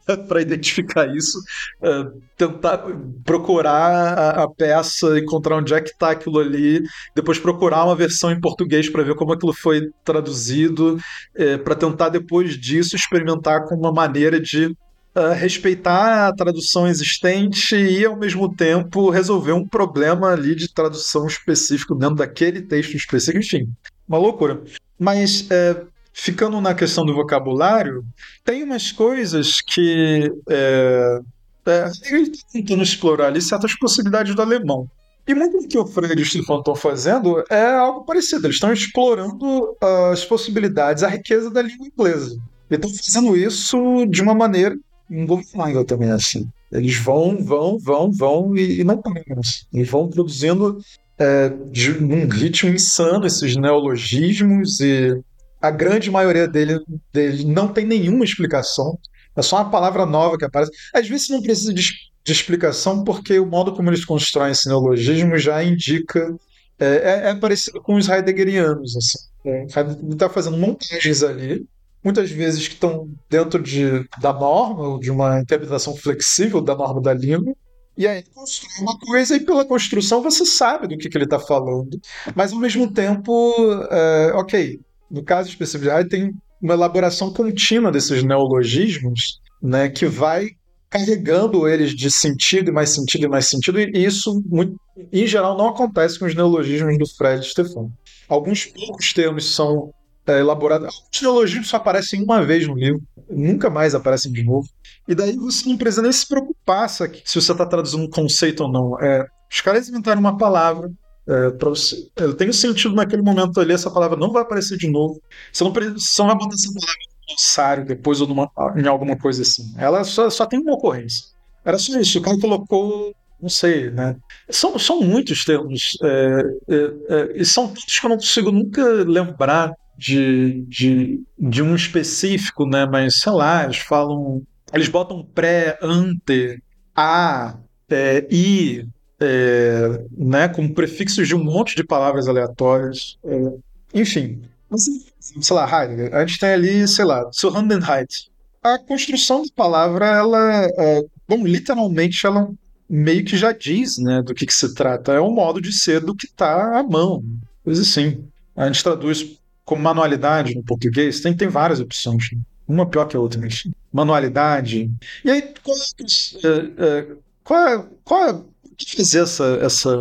para 0.28 0.42
identificar 0.42 1.14
isso, 1.14 1.38
uh, 1.82 2.22
tentar 2.38 2.86
procurar 3.26 4.18
a, 4.18 4.44
a, 4.44 4.50
peça, 4.50 5.20
encontrar 5.20 5.58
onde 5.58 5.74
é 5.74 5.82
que 5.82 5.90
está 5.90 6.12
aquilo 6.12 6.40
ali, 6.40 6.82
depois 7.16 7.40
procurar 7.40 7.84
uma 7.84 7.96
versão 7.96 8.32
em 8.32 8.40
português 8.40 8.90
para 8.90 9.04
ver 9.04 9.16
como 9.16 9.34
aquilo 9.34 9.54
foi 9.54 9.90
traduzido, 10.06 10.98
é, 11.36 11.58
para 11.58 11.76
tentar 11.76 12.10
depois 12.10 12.58
disso 12.58 12.96
experimentar 12.96 13.66
com 13.66 13.76
uma 13.76 13.92
maneira 13.92 14.40
de 14.40 14.74
Uh, 15.14 15.34
respeitar 15.34 16.30
a 16.30 16.34
tradução 16.34 16.88
existente 16.88 17.76
e, 17.76 18.06
ao 18.06 18.16
mesmo 18.16 18.54
tempo, 18.56 19.10
resolver 19.10 19.52
um 19.52 19.68
problema 19.68 20.32
ali 20.32 20.56
de 20.56 20.74
tradução 20.74 21.28
específico 21.28 21.94
dentro 21.94 22.16
daquele 22.16 22.62
texto 22.62 22.96
específico. 22.96 23.40
Enfim, 23.40 23.70
uma 24.08 24.18
loucura. 24.18 24.62
Mas, 24.98 25.50
é, 25.52 25.84
ficando 26.14 26.62
na 26.62 26.74
questão 26.74 27.06
do 27.06 27.14
vocabulário, 27.14 28.06
tem 28.44 28.64
umas 28.64 28.92
coisas 28.92 29.60
que. 29.60 30.32
É, 30.50 31.20
é, 31.66 31.86
está 31.86 32.48
tentando 32.52 32.82
explorar 32.82 33.28
ali 33.28 33.42
certas 33.42 33.78
possibilidades 33.78 34.34
do 34.34 34.42
alemão. 34.42 34.90
E 35.28 35.36
muito 35.36 35.60
do 35.60 35.68
que 35.68 35.78
o 35.78 35.86
Freire 35.86 36.20
e 36.20 36.24
o 36.24 36.26
Stefan 36.26 36.58
estão 36.58 36.76
fazendo 36.76 37.44
é 37.50 37.76
algo 37.76 38.04
parecido. 38.04 38.48
Eles 38.48 38.56
estão 38.56 38.74
explorando 38.74 39.76
as 40.10 40.26
possibilidades, 40.26 41.04
a 41.04 41.08
riqueza 41.08 41.50
da 41.52 41.62
língua 41.62 41.88
inglesa. 41.88 42.42
E 42.70 42.76
estão 42.76 42.90
fazendo 42.90 43.38
isso 43.38 44.06
de 44.08 44.22
uma 44.22 44.34
maneira 44.34 44.76
ingovernável 45.12 45.84
também, 45.84 46.10
assim. 46.10 46.50
Eles 46.72 46.96
vão, 46.98 47.44
vão, 47.44 47.78
vão, 47.78 48.12
vão 48.12 48.56
e, 48.56 48.80
e 48.80 48.84
não 48.84 49.02
param. 49.02 49.24
Assim. 49.38 49.66
Eles 49.74 49.90
vão 49.90 50.10
produzindo 50.10 50.80
é, 51.20 51.50
de 51.70 51.92
um 51.92 52.28
ritmo 52.28 52.70
insano 52.70 53.28
esses 53.28 53.56
neologismos 53.56 54.80
e 54.80 55.22
a 55.62 55.70
grande 55.70 56.10
maioria 56.10 56.48
deles 56.48 56.80
dele 57.14 57.46
não 57.46 57.68
tem 57.68 57.86
nenhuma 57.86 58.24
explicação. 58.24 58.98
É 59.36 59.42
só 59.42 59.58
uma 59.58 59.70
palavra 59.70 60.06
nova 60.06 60.38
que 60.38 60.46
aparece. 60.46 60.72
Às 60.94 61.08
vezes 61.08 61.30
não 61.30 61.42
precisa 61.42 61.74
de, 61.74 61.92
de 62.24 62.32
explicação 62.32 63.04
porque 63.04 63.38
o 63.38 63.46
modo 63.46 63.74
como 63.74 63.90
eles 63.90 64.06
constroem 64.06 64.52
esse 64.52 64.68
neologismo 64.68 65.38
já 65.38 65.64
indica 65.64 66.36
é, 66.80 66.86
é, 66.86 67.30
é 67.30 67.36
parecido 67.36 67.82
com 67.82 67.96
os 67.96 68.10
heideggerianos. 68.10 68.96
Assim. 68.96 69.18
É, 69.46 69.66
ele 69.80 70.14
está 70.14 70.30
fazendo 70.30 70.58
montagens 70.58 71.22
ali 71.22 71.66
muitas 72.04 72.32
vezes 72.32 72.68
que 72.68 72.74
estão 72.74 73.10
dentro 73.30 73.62
de, 73.62 74.08
da 74.20 74.34
norma, 74.34 75.00
de 75.00 75.12
uma 75.12 75.40
interpretação 75.40 75.96
flexível 75.96 76.62
da 76.62 76.76
norma 76.76 77.02
da 77.02 77.14
língua, 77.14 77.54
e 77.98 78.08
aí 78.08 78.24
constrói 78.34 78.72
uma 78.82 78.98
coisa 78.98 79.36
e 79.36 79.40
pela 79.42 79.66
construção 79.66 80.24
você 80.24 80.46
sabe 80.46 80.88
do 80.88 80.98
que, 80.98 81.10
que 81.10 81.18
ele 81.18 81.26
está 81.26 81.40
falando. 81.40 82.00
Mas 82.36 82.52
ao 82.54 82.60
mesmo 82.60 82.92
tempo, 82.92 83.54
é, 83.92 84.32
ok, 84.34 84.80
no 85.10 85.24
caso 85.24 85.50
específico, 85.50 85.92
tem 86.10 86.32
uma 86.62 86.74
elaboração 86.74 87.34
contínua 87.34 87.92
desses 87.92 88.24
neologismos, 88.24 89.40
né, 89.62 89.90
que 89.90 90.06
vai 90.06 90.48
carregando 90.90 91.68
eles 91.68 91.96
de 91.96 92.12
sentido 92.12 92.70
e 92.70 92.74
mais 92.74 92.90
sentido 92.90 93.26
e 93.26 93.30
mais 93.30 93.48
sentido, 93.48 93.80
e 93.80 93.92
isso, 93.94 94.44
muito, 94.46 94.76
em 95.12 95.26
geral, 95.26 95.58
não 95.58 95.70
acontece 95.70 96.20
com 96.20 96.26
os 96.26 96.36
neologismos 96.36 96.98
do 96.98 97.08
Fred 97.16 97.46
Stefan. 97.46 97.90
Alguns 98.28 98.66
poucos 98.66 99.14
termos 99.14 99.56
são 99.56 99.92
é, 100.32 100.40
elaborado. 100.40 100.88
Os 100.88 101.22
neologismos 101.22 101.70
só 101.70 101.78
aparecem 101.78 102.24
uma 102.24 102.44
vez 102.44 102.68
no 102.68 102.76
livro, 102.76 103.02
nunca 103.30 103.70
mais 103.70 103.96
aparecem 103.96 104.32
de 104.32 104.44
novo. 104.44 104.68
E 105.08 105.16
daí 105.16 105.36
você 105.36 105.68
não 105.68 105.78
precisa 105.78 106.02
nem 106.02 106.12
se 106.12 106.28
preocupar 106.28 106.90
se, 106.90 107.22
se 107.26 107.42
você 107.42 107.52
está 107.52 107.66
traduzindo 107.66 108.04
um 108.04 108.10
conceito 108.10 108.64
ou 108.64 108.72
não. 108.72 109.00
É, 109.00 109.28
os 109.52 109.62
caras 109.62 109.90
inventaram 109.90 110.20
uma 110.20 110.38
palavra, 110.38 110.90
É, 111.28 111.50
você, 111.64 112.10
eu 112.18 112.34
tenho 112.34 112.54
sentido 112.54 112.96
naquele 112.96 113.22
momento 113.22 113.60
ali, 113.60 113.74
essa 113.74 113.92
palavra 113.92 114.18
não 114.18 114.32
vai 114.32 114.42
aparecer 114.42 114.78
de 114.78 114.90
novo. 114.90 115.22
Você 115.54 115.64
não, 115.64 115.72
você 115.72 116.22
não 116.22 116.28
vai 116.28 116.38
botar 116.38 116.56
essa 116.56 116.74
palavra 116.74 117.04
no 117.06 117.28
glossário 117.28 117.86
depois 117.86 118.22
ou 118.22 118.28
numa, 118.28 118.52
em 118.76 118.88
alguma 118.88 119.16
coisa 119.18 119.44
assim. 119.44 119.74
Ela 119.78 120.04
só, 120.04 120.30
só 120.30 120.46
tem 120.46 120.60
uma 120.60 120.74
ocorrência. 120.74 121.26
Era 121.64 121.78
só 121.78 122.00
isso. 122.00 122.18
O 122.20 122.22
cara 122.22 122.40
colocou 122.40 123.14
não 123.42 123.50
sei, 123.50 123.90
né? 123.90 124.16
São, 124.50 124.78
são 124.78 125.02
muitos 125.02 125.44
termos, 125.44 125.98
é, 126.04 126.42
é, 126.70 126.76
é, 127.10 127.32
e 127.42 127.44
são 127.44 127.68
tantos 127.68 128.00
que 128.00 128.06
eu 128.06 128.10
não 128.10 128.18
consigo 128.18 128.52
nunca 128.52 128.84
lembrar 129.04 129.74
de, 129.98 130.64
de, 130.68 131.24
de 131.38 131.62
um 131.62 131.76
específico, 131.76 132.66
né? 132.66 132.86
Mas, 132.86 133.16
sei 133.16 133.32
lá, 133.32 133.64
eles 133.64 133.78
falam, 133.78 134.42
eles 134.74 134.88
botam 134.88 135.26
pré, 135.34 135.78
ante, 135.82 136.62
a, 136.96 137.58
é, 137.90 138.28
i, 138.30 138.88
é, 139.20 140.06
né? 140.18 140.48
Como 140.48 140.74
prefixos 140.74 141.28
de 141.28 141.36
um 141.36 141.44
monte 141.44 141.76
de 141.76 141.84
palavras 141.84 142.28
aleatórias. 142.28 143.18
É, 143.24 143.54
enfim, 143.94 144.42
sei 144.78 145.56
lá, 145.56 145.66
Heidegger, 145.66 146.16
a 146.16 146.26
gente 146.26 146.40
tem 146.40 146.50
ali, 146.50 146.88
sei 146.88 147.06
lá, 147.06 147.30
Zuhandenheit. 147.32 148.30
A 148.64 148.78
construção 148.78 149.42
da 149.42 149.50
palavra, 149.56 150.06
ela, 150.06 150.66
é, 150.78 151.02
bom, 151.28 151.46
literalmente, 151.46 152.26
ela 152.26 152.50
meio 152.90 153.24
que 153.24 153.38
já 153.38 153.54
diz 153.54 153.98
né, 153.98 154.22
do 154.22 154.36
que, 154.36 154.46
que 154.46 154.54
se 154.54 154.74
trata. 154.74 155.14
É 155.14 155.22
um 155.22 155.32
modo 155.32 155.62
de 155.62 155.72
ser 155.72 156.02
do 156.02 156.14
que 156.14 156.26
está 156.26 156.78
à 156.78 156.84
mão. 156.84 157.24
Coisa 157.64 157.82
assim. 157.82 158.28
A 158.56 158.68
gente 158.68 158.84
traduz 158.84 159.40
como 159.64 159.82
manualidade 159.82 160.56
no 160.56 160.64
português, 160.64 161.22
tem, 161.22 161.36
tem 161.36 161.48
várias 161.48 161.80
opções. 161.80 162.30
Uma 162.68 162.86
pior 162.86 163.06
que 163.06 163.16
a 163.16 163.20
outra, 163.20 163.40
mas 163.40 163.68
manualidade. 163.92 164.90
E 165.24 165.30
aí, 165.30 165.54
qual 165.64 165.78
é, 165.78 166.48
é, 166.48 166.86
é 166.86 167.16
qual 167.44 167.68
é, 167.68 167.86
qual 168.04 168.30
é, 168.30 168.42
que 168.78 168.96
fazer 168.96 169.24
essa, 169.24 169.60
essa, 169.62 170.00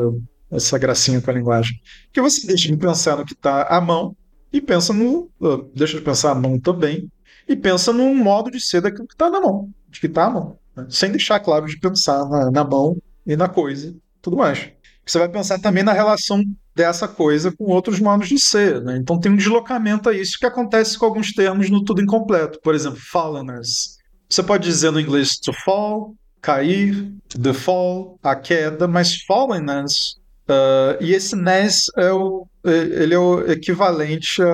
essa 0.50 0.78
gracinha 0.78 1.20
com 1.20 1.30
a 1.30 1.34
linguagem? 1.34 1.80
Porque 2.06 2.20
você 2.20 2.46
deixa 2.46 2.68
de 2.68 2.76
pensar 2.76 3.16
no 3.16 3.24
que 3.24 3.34
está 3.34 3.64
à 3.64 3.80
mão 3.80 4.16
e 4.52 4.60
pensa 4.60 4.92
no. 4.92 5.30
Deixa 5.74 5.98
de 5.98 6.04
pensar 6.04 6.32
à 6.32 6.34
mão 6.34 6.58
também 6.58 7.10
e 7.48 7.56
pensa 7.56 7.92
num 7.92 8.14
modo 8.14 8.50
de 8.50 8.60
ser 8.60 8.80
daquilo 8.80 9.08
que 9.08 9.14
está 9.14 9.28
na 9.28 9.40
mão, 9.40 9.72
de 9.88 9.98
que 9.98 10.06
está 10.06 10.26
à 10.26 10.30
mão 10.30 10.60
sem 10.88 11.10
deixar 11.10 11.40
claro 11.40 11.66
de 11.66 11.78
pensar 11.78 12.24
na, 12.28 12.50
na 12.50 12.64
mão 12.64 12.96
e 13.26 13.36
na 13.36 13.48
coisa 13.48 13.94
tudo 14.22 14.36
mais. 14.36 14.70
Você 15.04 15.18
vai 15.18 15.28
pensar 15.28 15.58
também 15.58 15.82
na 15.82 15.92
relação 15.92 16.42
dessa 16.74 17.08
coisa 17.08 17.52
com 17.52 17.64
outros 17.64 18.00
modos 18.00 18.28
de 18.28 18.38
ser. 18.38 18.80
Né? 18.82 18.96
Então 18.96 19.18
tem 19.18 19.32
um 19.32 19.36
deslocamento 19.36 20.08
a 20.08 20.14
isso 20.14 20.38
que 20.38 20.46
acontece 20.46 20.98
com 20.98 21.06
alguns 21.06 21.32
termos 21.32 21.68
no 21.70 21.84
tudo 21.84 22.02
incompleto. 22.02 22.60
Por 22.62 22.74
exemplo, 22.74 23.00
falleners. 23.00 23.98
Você 24.28 24.42
pode 24.42 24.64
dizer 24.64 24.90
no 24.90 25.00
inglês 25.00 25.36
to 25.38 25.52
fall, 25.52 26.14
cair, 26.40 27.12
the 27.40 27.52
fall, 27.52 28.18
a 28.22 28.36
queda, 28.36 28.86
mas 28.86 29.22
fallenness. 29.22 30.16
Uh, 30.48 31.00
e 31.00 31.12
esse 31.12 31.36
ness 31.36 31.86
é 31.96 32.12
o, 32.12 32.46
ele 32.64 33.14
é 33.14 33.18
o 33.18 33.48
equivalente 33.50 34.42
a 34.42 34.50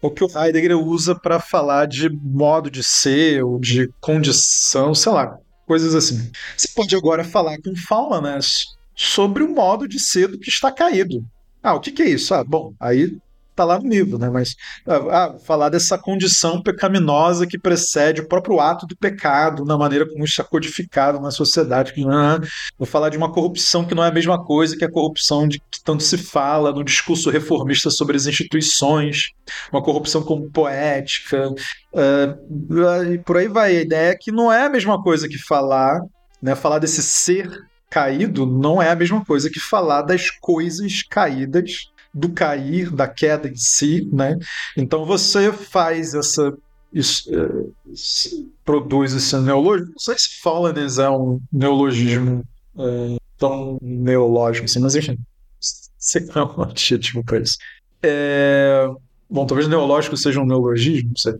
o 0.00 0.10
que 0.10 0.24
o 0.24 0.28
Heidegger 0.28 0.78
usa 0.78 1.14
para 1.14 1.40
falar 1.40 1.86
de 1.86 2.08
modo 2.08 2.70
de 2.70 2.82
ser 2.82 3.42
ou 3.42 3.58
de 3.58 3.90
condição, 4.00 4.94
sei 4.94 5.12
lá, 5.12 5.38
coisas 5.66 5.94
assim. 5.94 6.30
Você 6.56 6.68
pode 6.74 6.94
agora 6.94 7.24
falar 7.24 7.56
com 7.58 7.74
Faumanes 7.74 8.75
sobre 8.96 9.44
o 9.44 9.54
modo 9.54 9.86
de 9.86 10.00
ser 10.00 10.28
do 10.28 10.38
que 10.38 10.48
está 10.48 10.72
caído. 10.72 11.22
Ah, 11.62 11.74
o 11.74 11.80
que, 11.80 11.92
que 11.92 12.02
é 12.02 12.08
isso? 12.08 12.34
Ah, 12.34 12.42
bom, 12.42 12.72
aí 12.80 13.16
tá 13.56 13.64
lá 13.64 13.78
no 13.78 13.88
livro, 13.88 14.18
né? 14.18 14.28
Mas 14.28 14.54
ah, 14.86 14.96
ah, 15.10 15.38
falar 15.38 15.70
dessa 15.70 15.96
condição 15.96 16.62
pecaminosa 16.62 17.46
que 17.46 17.58
precede 17.58 18.20
o 18.20 18.28
próprio 18.28 18.60
ato 18.60 18.86
do 18.86 18.94
pecado, 18.96 19.64
na 19.64 19.78
maneira 19.78 20.06
como 20.06 20.24
isso 20.24 20.40
é 20.40 20.44
codificado 20.44 21.18
na 21.18 21.30
sociedade. 21.30 21.92
Ah, 22.06 22.38
vou 22.78 22.86
falar 22.86 23.08
de 23.08 23.16
uma 23.16 23.32
corrupção 23.32 23.84
que 23.84 23.94
não 23.94 24.04
é 24.04 24.08
a 24.08 24.12
mesma 24.12 24.44
coisa 24.44 24.76
que 24.76 24.84
a 24.84 24.90
corrupção 24.90 25.48
de 25.48 25.58
que 25.58 25.82
tanto 25.82 26.02
se 26.02 26.18
fala 26.18 26.72
no 26.72 26.84
discurso 26.84 27.30
reformista 27.30 27.90
sobre 27.90 28.16
as 28.16 28.26
instituições, 28.26 29.30
uma 29.72 29.82
corrupção 29.82 30.22
como 30.22 30.50
poética, 30.50 31.48
uh, 31.48 33.12
e 33.12 33.18
por 33.18 33.38
aí 33.38 33.48
vai. 33.48 33.76
A 33.76 33.80
ideia 33.80 34.10
é 34.10 34.16
que 34.16 34.30
não 34.30 34.52
é 34.52 34.66
a 34.66 34.70
mesma 34.70 35.02
coisa 35.02 35.28
que 35.28 35.38
falar, 35.38 36.00
né? 36.42 36.54
Falar 36.54 36.78
desse 36.78 37.02
ser 37.02 37.48
caído 37.96 38.44
não 38.44 38.82
é 38.82 38.90
a 38.90 38.94
mesma 38.94 39.24
coisa 39.24 39.48
que 39.48 39.58
falar 39.58 40.02
das 40.02 40.28
coisas 40.28 41.02
caídas 41.02 41.90
do 42.12 42.28
cair, 42.28 42.90
da 42.90 43.08
queda 43.08 43.48
em 43.48 43.56
si, 43.56 44.06
né? 44.12 44.38
Então 44.76 45.06
você 45.06 45.50
faz 45.50 46.12
essa 46.12 46.54
isso, 46.92 47.30
é, 47.34 48.44
produz 48.62 49.14
esse 49.14 49.34
neologismo. 49.38 49.92
Não 49.92 49.98
sei 49.98 50.18
se 50.18 50.40
Fallenness 50.42 50.98
é 50.98 51.08
um 51.08 51.40
neologismo 51.50 52.44
é, 52.78 53.16
tão 53.38 53.78
neológico 53.80 54.66
assim, 54.66 54.78
mas 54.78 54.94
enfim, 54.94 55.16
sei 55.98 56.22
é 56.34 56.42
um 56.42 56.62
adjetivo 56.64 57.24
para 57.24 57.40
isso. 57.40 57.56
É, 58.02 58.86
bom, 59.28 59.46
talvez 59.46 59.68
neológico 59.68 60.18
seja 60.18 60.38
um 60.38 60.46
neologismo, 60.46 61.08
não 61.08 61.16
sei. 61.16 61.34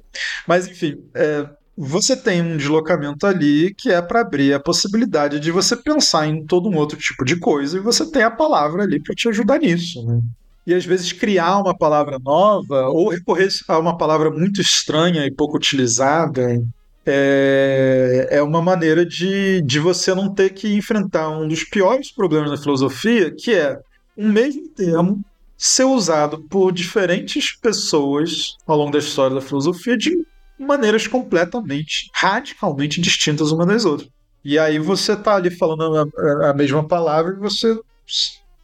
Mas 0.46 0.66
enfim, 0.66 1.04
é, 1.14 1.50
você 1.76 2.16
tem 2.16 2.40
um 2.40 2.56
deslocamento 2.56 3.26
ali 3.26 3.74
que 3.74 3.90
é 3.90 4.00
para 4.00 4.22
abrir 4.22 4.54
a 4.54 4.60
possibilidade 4.60 5.38
de 5.38 5.50
você 5.50 5.76
pensar 5.76 6.26
em 6.26 6.44
todo 6.44 6.68
um 6.68 6.76
outro 6.76 6.96
tipo 6.96 7.24
de 7.24 7.36
coisa 7.36 7.76
e 7.76 7.80
você 7.80 8.10
tem 8.10 8.22
a 8.22 8.30
palavra 8.30 8.82
ali 8.82 9.00
para 9.00 9.14
te 9.14 9.28
ajudar 9.28 9.58
nisso, 9.58 10.04
né? 10.06 10.20
e 10.66 10.74
às 10.74 10.84
vezes 10.84 11.12
criar 11.12 11.58
uma 11.58 11.76
palavra 11.76 12.18
nova 12.18 12.88
ou 12.88 13.08
recorrer 13.08 13.48
a 13.68 13.78
uma 13.78 13.96
palavra 13.96 14.30
muito 14.30 14.60
estranha 14.60 15.24
e 15.24 15.30
pouco 15.30 15.56
utilizada 15.56 16.60
é, 17.06 18.28
é 18.32 18.42
uma 18.42 18.60
maneira 18.60 19.06
de, 19.06 19.62
de 19.62 19.78
você 19.78 20.12
não 20.12 20.34
ter 20.34 20.50
que 20.50 20.74
enfrentar 20.74 21.28
um 21.28 21.46
dos 21.46 21.62
piores 21.62 22.10
problemas 22.10 22.50
da 22.50 22.56
filosofia, 22.56 23.30
que 23.30 23.54
é 23.54 23.78
um 24.16 24.32
mesmo 24.32 24.68
termo 24.70 25.24
ser 25.56 25.84
usado 25.84 26.42
por 26.50 26.72
diferentes 26.72 27.52
pessoas 27.52 28.56
ao 28.66 28.76
longo 28.76 28.90
da 28.90 28.98
história 28.98 29.36
da 29.36 29.40
filosofia 29.40 29.96
de 29.96 30.18
maneiras 30.58 31.06
completamente, 31.06 32.10
radicalmente 32.12 33.00
distintas 33.00 33.52
uma 33.52 33.66
das 33.66 33.84
outras. 33.84 34.08
E 34.44 34.58
aí 34.58 34.78
você 34.78 35.12
está 35.12 35.34
ali 35.34 35.50
falando 35.50 36.10
a, 36.16 36.50
a 36.50 36.54
mesma 36.54 36.86
palavra 36.86 37.34
e 37.34 37.38
você 37.38 37.78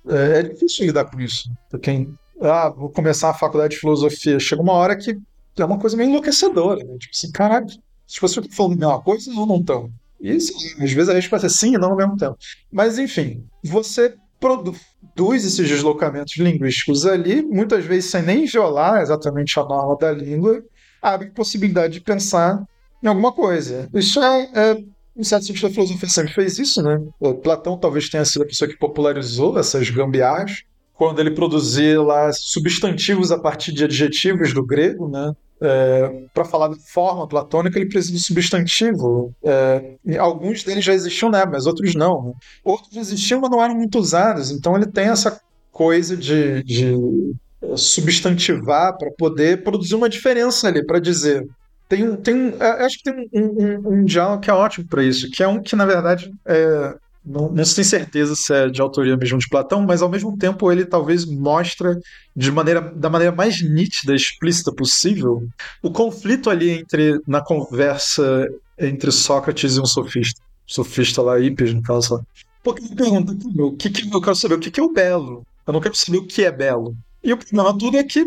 é, 0.09 0.39
é 0.39 0.43
difícil 0.43 0.87
lidar 0.87 1.07
com 1.07 1.21
isso. 1.21 1.51
Quem, 1.81 2.15
ah, 2.41 2.69
vou 2.71 2.89
começar 2.91 3.31
a 3.31 3.35
faculdade 3.35 3.75
de 3.75 3.81
filosofia, 3.81 4.39
chega 4.39 4.63
uma 4.63 4.75
hora 4.75 4.97
que 4.97 5.19
é 5.59 5.65
uma 5.65 5.79
coisa 5.79 5.97
meio 5.97 6.09
enlouquecedora, 6.09 6.85
né? 6.85 6.97
Tipo 6.99 7.13
assim, 7.15 7.31
caralho, 7.33 7.67
se 8.07 8.21
você 8.21 8.41
tá 8.41 8.49
falando 8.53 8.75
a 8.75 8.87
mesma 8.87 9.03
coisa, 9.03 9.31
ou 9.33 9.47
não 9.47 9.59
estão. 9.59 9.91
E 10.21 10.31
assim, 10.31 10.55
às 10.83 10.93
vezes 10.93 11.09
a 11.09 11.15
resposta 11.15 11.47
é 11.47 11.51
sim 11.51 11.75
e 11.75 11.79
não 11.79 11.91
ao 11.91 11.97
mesmo 11.97 12.17
tempo. 12.17 12.37
Mas 12.71 12.99
enfim, 12.99 13.45
você 13.65 14.15
produz 14.39 15.45
esses 15.45 15.69
deslocamentos 15.69 16.37
linguísticos 16.37 17.07
ali, 17.07 17.43
muitas 17.43 17.85
vezes 17.85 18.11
sem 18.11 18.23
nem 18.23 18.45
violar 18.45 19.01
exatamente 19.01 19.59
a 19.59 19.65
norma 19.65 19.97
da 19.97 20.13
língua, 20.13 20.63
abre 21.03 21.31
possibilidade 21.31 21.95
de 21.95 22.01
pensar 22.01 22.63
em 23.03 23.09
alguma 23.09 23.33
coisa. 23.33 23.89
Isso 23.93 24.23
é, 24.23 24.51
é 24.55 24.85
em 25.17 25.25
certo 25.25 25.47
sentido, 25.47 25.67
a 25.67 25.71
filosofia 25.71 26.09
sempre 26.09 26.33
fez 26.33 26.59
isso, 26.59 26.83
né? 26.83 26.99
O 27.21 27.35
Platão 27.35 27.77
talvez 27.77 28.09
tenha 28.09 28.25
sido 28.25 28.43
a 28.43 28.47
pessoa 28.47 28.69
que 28.69 28.79
popularizou 28.79 29.59
essas 29.59 29.91
gambiarras, 29.91 30.63
quando 30.95 31.19
ele 31.19 31.33
produzia 31.33 32.01
lá 32.01 32.33
substantivos 32.33 33.31
a 33.33 33.39
partir 33.39 33.73
de 33.73 33.85
adjetivos 33.85 34.55
do 34.55 34.65
grego, 34.65 35.09
né? 35.09 35.33
É, 35.61 36.27
para 36.35 36.45
falar 36.45 36.69
de 36.69 36.79
forma 36.81 37.27
platônica, 37.27 37.79
ele 37.79 37.89
precisa 37.89 38.13
de 38.13 38.21
substantivo. 38.21 39.33
É, 39.45 39.97
alguns 40.19 40.65
deles 40.65 40.85
já 40.85 40.93
existiam, 40.93 41.31
né? 41.31 41.45
Mas 41.45 41.67
outros 41.67 41.95
não. 41.95 42.29
Né? 42.29 42.33
Outros 42.65 42.97
existiam, 42.97 43.41
mas 43.41 43.51
não 43.51 43.63
eram 43.63 43.75
muito 43.75 43.99
usados. 43.99 44.51
Então 44.51 44.77
ele 44.77 44.87
tem 44.87 45.09
essa 45.09 45.41
coisa 45.71 46.17
de, 46.17 46.63
de 46.65 46.95
substantivar 47.77 48.97
para 48.97 49.11
poder 49.13 49.63
produzir 49.63 49.95
uma 49.95 50.09
diferença 50.09 50.69
ali, 50.69 50.85
para 50.85 50.99
dizer 50.99 51.47
tem. 51.93 52.17
Tem 52.17 52.55
é, 52.59 52.85
acho 52.85 52.99
que 52.99 53.05
tem 53.05 53.29
um, 53.33 53.41
um, 53.43 53.93
um 53.95 54.05
diálogo 54.05 54.41
que 54.41 54.51
é 54.51 54.55
ótimo 54.55 54.87
para 54.89 55.05
isso, 55.05 55.31
que 55.31 55.43
é 55.43 55.49
um 55.49 55.61
que, 55.61 55.77
na 55.77 55.85
verdade, 55.85 56.33
é, 56.47 56.95
não, 57.25 57.49
não 57.49 57.65
tem 57.65 57.85
certeza 57.85 58.35
se 58.35 58.53
é 58.53 58.69
de 58.69 58.81
autoria 58.81 59.17
mesmo 59.17 59.39
de 59.39 59.49
Platão, 59.49 59.83
mas 59.83 60.03
ao 60.03 60.09
mesmo 60.09 60.37
tempo 60.37 60.73
ele 60.73 60.85
talvez 60.85 61.25
mostra 61.25 61.99
de 62.35 62.51
maneira, 62.51 62.81
da 62.81 63.11
maneira 63.11 63.35
mais 63.35 63.63
nítida, 63.63 64.15
explícita 64.15 64.73
possível, 64.73 65.47
o 65.83 65.91
conflito 65.91 66.51
ali 66.51 66.71
entre 66.71 67.21
na 67.27 67.41
conversa 67.41 68.49
entre 68.79 69.13
Sócrates 69.13 69.77
e 69.77 69.81
um 69.81 69.87
sofista. 69.87 70.41
Sofista 70.67 71.21
lá, 71.21 71.39
Hippias, 71.39 71.75
no 71.75 71.83
caso. 71.83 72.25
Porque 72.63 72.85
ele 72.85 72.95
pergunta, 72.95 73.37
o 73.59 73.73
que, 73.77 73.91
que 73.91 74.15
eu 74.15 74.21
quero 74.21 74.37
saber, 74.37 74.55
o 74.55 74.59
que, 74.59 74.71
que 74.71 74.81
é 74.81 74.83
o 74.83 74.93
belo? 74.93 75.45
Eu 75.67 75.73
não 75.73 75.81
quero 75.81 75.95
saber 75.95 76.19
o 76.19 76.27
que 76.27 76.45
é 76.45 76.51
belo. 76.51 76.97
E 77.23 77.33
o 77.33 77.37
problema 77.37 77.77
tudo 77.77 77.97
é 77.97 78.05
que 78.05 78.27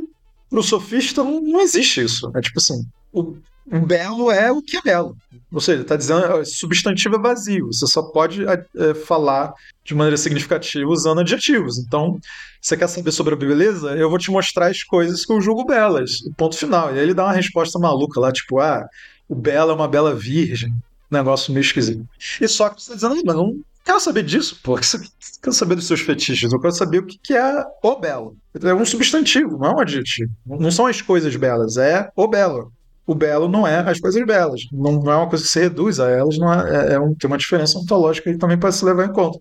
pro 0.49 0.63
sofista 0.63 1.23
não, 1.23 1.41
não 1.41 1.61
existe 1.61 2.01
isso. 2.01 2.31
É 2.35 2.41
tipo 2.41 2.59
assim, 2.59 2.85
o, 3.11 3.35
um 3.72 3.84
belo 3.84 4.31
é 4.31 4.51
o 4.51 4.61
que 4.61 4.77
é 4.77 4.81
belo. 4.81 5.17
Ou 5.51 5.59
seja, 5.59 5.81
está 5.81 5.95
dizendo 5.95 6.45
substantivo 6.45 7.15
é 7.15 7.19
vazio. 7.19 7.67
Você 7.67 7.88
só 7.88 8.03
pode 8.03 8.43
é, 8.45 8.93
falar 8.93 9.53
de 9.84 9.95
maneira 9.95 10.17
significativa 10.17 10.89
usando 10.89 11.22
adjetivos. 11.22 11.77
Então, 11.80 12.19
você 12.61 12.77
quer 12.77 12.88
saber 12.88 13.11
sobre 13.11 13.34
a 13.34 13.38
beleza? 13.38 13.95
Eu 13.95 14.09
vou 14.09 14.19
te 14.19 14.30
mostrar 14.30 14.67
as 14.67 14.84
coisas 14.84 15.26
que 15.26 15.34
eu 15.34 15.41
julgo 15.41 15.65
belas. 15.65 16.22
Ponto 16.38 16.57
final. 16.57 16.93
E 16.93 16.99
aí 16.99 17.03
ele 17.03 17.13
dá 17.13 17.26
uma 17.26 17.34
resposta 17.34 17.80
maluca 17.80 18.19
lá, 18.19 18.31
tipo, 18.31 18.59
ah, 18.59 18.88
o 19.27 19.35
belo 19.35 19.72
é 19.72 19.73
uma 19.73 19.88
bela 19.88 20.13
virgem. 20.13 20.73
Negócio 21.09 21.53
meio 21.53 21.63
esquisito. 21.63 22.07
E 22.41 22.47
só 22.47 22.69
que 22.69 22.81
você 22.81 22.93
está 22.93 23.09
dizendo, 23.09 23.26
mas 23.26 23.35
não, 23.35 23.59
quero 23.85 23.99
saber 23.99 24.23
disso, 24.23 24.59
pô. 24.61 24.77
Quero 25.41 25.55
saber 25.55 25.75
dos 25.75 25.85
seus 25.85 25.99
fetiches. 25.99 26.51
Eu 26.51 26.59
quero 26.59 26.73
saber 26.73 26.99
o 26.99 27.05
que 27.05 27.35
é 27.35 27.63
o 27.83 27.95
belo. 27.99 28.35
É 28.63 28.73
um 28.73 28.83
substantivo, 28.83 29.59
não 29.59 29.67
é 29.67 29.75
um 29.75 29.79
adjetivo. 29.79 30.31
Não 30.43 30.71
são 30.71 30.87
as 30.87 31.03
coisas 31.03 31.35
belas, 31.35 31.77
é 31.77 32.09
o 32.15 32.27
belo. 32.27 32.71
O 33.05 33.13
belo 33.13 33.47
não 33.47 33.67
é 33.67 33.79
as 33.87 33.99
coisas 33.99 34.25
belas. 34.25 34.61
Não, 34.71 34.93
é 35.11 35.15
uma 35.15 35.29
coisa 35.29 35.43
que 35.43 35.51
se 35.51 35.59
reduz 35.59 35.99
a 35.99 36.09
elas, 36.09 36.39
não 36.39 36.51
é, 36.51 36.93
é, 36.93 36.93
é 36.93 36.99
um, 36.99 37.13
tem 37.13 37.27
uma 37.27 37.37
diferença 37.37 37.77
ontológica 37.77 38.31
que 38.31 38.39
também 38.39 38.57
pode 38.57 38.75
se 38.75 38.83
levar 38.83 39.05
em 39.05 39.13
conta. 39.13 39.37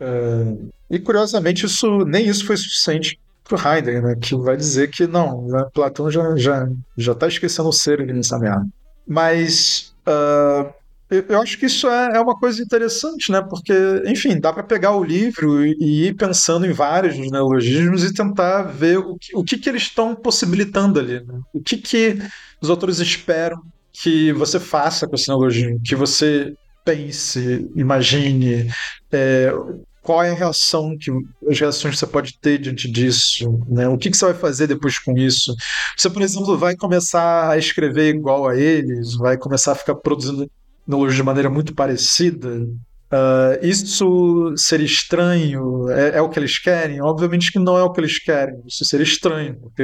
É, 0.00 0.56
e 0.90 0.98
curiosamente, 0.98 1.64
isso, 1.64 1.98
nem 2.04 2.26
isso 2.26 2.44
foi 2.44 2.56
suficiente 2.56 3.20
para 3.44 3.56
o 3.56 3.74
Heidegger, 3.74 4.02
né, 4.02 4.16
que 4.16 4.34
vai 4.34 4.56
dizer 4.56 4.90
que 4.90 5.06
não, 5.06 5.46
né, 5.46 5.64
Platão 5.72 6.10
já 6.10 6.34
já 6.36 6.66
já 6.96 7.12
está 7.12 7.28
esquecendo 7.28 7.68
o 7.68 7.72
ser 7.72 8.00
ali 8.00 8.12
nessa 8.12 8.38
merda. 8.38 8.66
Mas 9.06 9.94
uh, 10.08 10.72
eu 11.28 11.40
acho 11.40 11.58
que 11.58 11.66
isso 11.66 11.88
é, 11.88 12.16
é, 12.16 12.20
uma 12.20 12.38
coisa 12.38 12.62
interessante, 12.62 13.30
né? 13.30 13.42
Porque, 13.42 13.72
enfim, 14.06 14.38
dá 14.38 14.52
para 14.52 14.62
pegar 14.62 14.96
o 14.96 15.04
livro 15.04 15.64
e, 15.64 16.08
ir 16.08 16.14
pensando 16.14 16.66
em 16.66 16.72
vários 16.72 17.16
neologismos 17.16 18.04
e 18.04 18.14
tentar 18.14 18.62
ver 18.62 18.98
o 18.98 19.16
que, 19.16 19.36
o 19.36 19.44
que, 19.44 19.58
que 19.58 19.68
eles 19.68 19.82
estão 19.82 20.14
possibilitando 20.14 20.98
ali. 20.98 21.20
Né? 21.20 21.40
O 21.52 21.60
que, 21.60 21.76
que 21.76 22.18
os 22.60 22.70
autores 22.70 22.98
esperam 22.98 23.60
que 23.92 24.32
você 24.32 24.58
faça 24.58 25.06
com 25.06 25.14
esse 25.14 25.28
neologismo, 25.28 25.80
que 25.84 25.94
você 25.94 26.54
pense, 26.84 27.70
imagine, 27.76 28.70
é, 29.12 29.52
qual 30.04 30.22
é 30.22 30.30
a 30.30 30.34
reação 30.34 30.96
que 30.98 31.10
as 31.48 31.58
reações 31.58 31.94
que 31.94 32.00
você 32.00 32.06
pode 32.06 32.38
ter 32.38 32.58
diante 32.58 32.88
disso, 32.90 33.58
né? 33.66 33.88
O 33.88 33.96
que, 33.96 34.10
que 34.10 34.16
você 34.16 34.26
vai 34.26 34.34
fazer 34.34 34.66
depois 34.66 34.98
com 34.98 35.16
isso? 35.16 35.56
Você, 35.96 36.10
por 36.10 36.20
exemplo, 36.20 36.58
vai 36.58 36.76
começar 36.76 37.50
a 37.50 37.56
escrever 37.56 38.14
igual 38.14 38.46
a 38.46 38.56
eles, 38.56 39.14
vai 39.14 39.38
começar 39.38 39.72
a 39.72 39.74
ficar 39.74 39.94
produzindo 39.94 40.48
de 40.86 41.22
maneira 41.22 41.50
muito 41.50 41.74
parecida. 41.74 42.66
Uh, 43.14 43.58
isso 43.62 44.54
seria 44.56 44.86
estranho? 44.86 45.88
É, 45.90 46.18
é, 46.18 46.22
o 46.22 46.28
que 46.28 46.38
eles 46.38 46.58
querem? 46.58 47.00
Obviamente 47.00 47.52
que 47.52 47.58
não 47.58 47.78
é 47.78 47.82
o 47.82 47.92
que 47.92 48.00
eles 48.00 48.18
querem. 48.18 48.60
Isso 48.66 48.84
seria 48.84 49.04
estranho, 49.04 49.56
porque 49.60 49.82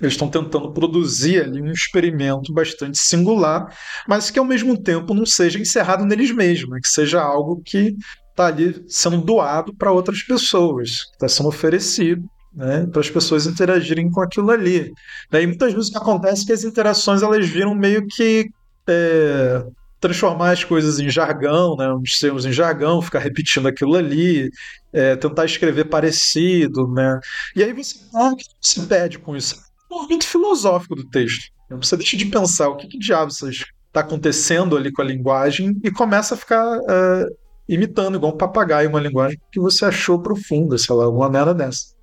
eles 0.00 0.14
estão 0.14 0.28
tentando 0.28 0.72
produzir 0.72 1.42
ali 1.42 1.60
um 1.60 1.70
experimento 1.70 2.52
bastante 2.52 2.98
singular, 2.98 3.74
mas 4.06 4.30
que 4.30 4.38
ao 4.38 4.44
mesmo 4.44 4.76
tempo 4.76 5.14
não 5.14 5.26
seja 5.26 5.58
encerrado 5.58 6.04
neles 6.04 6.30
mesmos, 6.30 6.80
que 6.80 6.88
seja 6.88 7.20
algo 7.20 7.62
que 7.64 7.96
está 8.30 8.46
ali 8.46 8.84
sendo 8.88 9.20
doado 9.20 9.74
para 9.74 9.92
outras 9.92 10.22
pessoas, 10.22 11.06
está 11.12 11.28
sendo 11.28 11.48
oferecido 11.48 12.24
né, 12.54 12.86
para 12.86 13.00
as 13.00 13.10
pessoas 13.10 13.46
interagirem 13.46 14.10
com 14.10 14.20
aquilo 14.20 14.50
ali. 14.50 14.92
E 15.32 15.46
muitas 15.46 15.72
vezes 15.72 15.88
o 15.88 15.92
que 15.92 15.98
acontece 15.98 16.42
é 16.42 16.46
que 16.46 16.52
as 16.52 16.64
interações 16.64 17.22
elas 17.22 17.48
viram 17.48 17.74
meio 17.74 18.06
que 18.06 18.48
é, 18.88 19.64
transformar 20.02 20.50
as 20.50 20.64
coisas 20.64 20.98
em 20.98 21.08
jargão, 21.08 21.76
né, 21.76 21.90
os 21.94 22.18
termos 22.18 22.44
em 22.44 22.52
jargão, 22.52 23.00
ficar 23.00 23.20
repetindo 23.20 23.68
aquilo 23.68 23.94
ali, 23.94 24.50
é, 24.92 25.14
tentar 25.14 25.44
escrever 25.44 25.84
parecido, 25.84 26.88
né? 26.88 27.20
E 27.54 27.62
aí 27.62 27.72
você, 27.72 28.00
ah, 28.12 28.32
você 28.60 28.82
pede 28.82 29.20
com 29.20 29.36
isso? 29.36 29.62
É 29.88 29.94
um 29.94 29.98
movimento 29.98 30.26
filosófico 30.26 30.96
do 30.96 31.08
texto. 31.08 31.52
Você 31.70 31.96
deixa 31.96 32.16
de 32.16 32.26
pensar 32.26 32.68
o 32.68 32.76
que, 32.76 32.88
que 32.88 32.98
diabos 32.98 33.40
está 33.42 34.00
acontecendo 34.00 34.76
ali 34.76 34.92
com 34.92 35.02
a 35.02 35.04
linguagem 35.04 35.80
e 35.82 35.90
começa 35.90 36.34
a 36.34 36.36
ficar 36.36 36.78
uh, 36.78 37.36
imitando, 37.68 38.16
igual 38.16 38.34
um 38.34 38.36
papagaio, 38.36 38.90
uma 38.90 39.00
linguagem 39.00 39.38
que 39.50 39.60
você 39.60 39.84
achou 39.84 40.20
profunda, 40.20 40.76
sei 40.76 40.94
lá, 40.94 41.04
alguma 41.04 41.30
merda 41.30 41.54
dessa. 41.54 41.94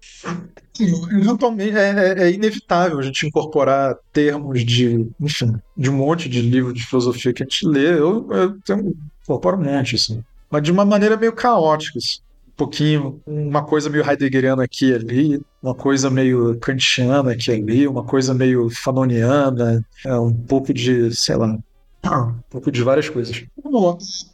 Eventualmente 0.80 1.78
é, 1.78 1.90
é, 1.90 2.24
é, 2.24 2.32
inevitável 2.32 3.00
a 3.00 3.02
gente 3.02 3.28
incorporar 3.28 3.98
termos 4.14 4.64
de, 4.64 5.10
enfim, 5.20 5.58
de 5.76 5.90
um 5.90 5.98
monte 5.98 6.30
de 6.30 6.41
livro 6.41 6.74
de 6.74 6.86
filosofia 6.86 7.34
que 7.34 7.44
a 7.44 7.46
gente 7.46 7.68
lê. 7.68 7.91
Eu, 8.00 8.28
eu 8.32 8.62
tenho, 8.62 8.96
incorporo 9.24 9.58
um 9.58 9.64
monte, 9.64 9.96
assim. 9.96 10.24
Mas 10.50 10.64
de 10.64 10.72
uma 10.72 10.86
maneira 10.86 11.18
meio 11.18 11.34
caótica, 11.34 11.98
assim. 11.98 12.20
Um 12.48 12.56
pouquinho, 12.60 13.22
uma 13.26 13.64
coisa 13.64 13.90
meio 13.90 14.10
heideggeriana 14.10 14.64
aqui 14.64 14.90
e 14.90 14.94
ali, 14.94 15.41
uma 15.62 15.74
coisa 15.74 16.10
meio 16.10 16.58
kantiana 16.60 17.32
aqui 17.32 17.52
e 17.52 17.54
ali, 17.56 17.88
uma 17.88 18.04
coisa 18.04 18.34
meio 18.34 18.70
fanoniana, 18.70 19.86
é, 20.06 20.14
um 20.18 20.34
pouco 20.34 20.74
de, 20.74 21.14
sei 21.16 21.36
lá, 21.36 21.58
um 22.06 22.42
pouco 22.50 22.72
de 22.72 22.82
várias 22.82 23.10
coisas. 23.10 23.46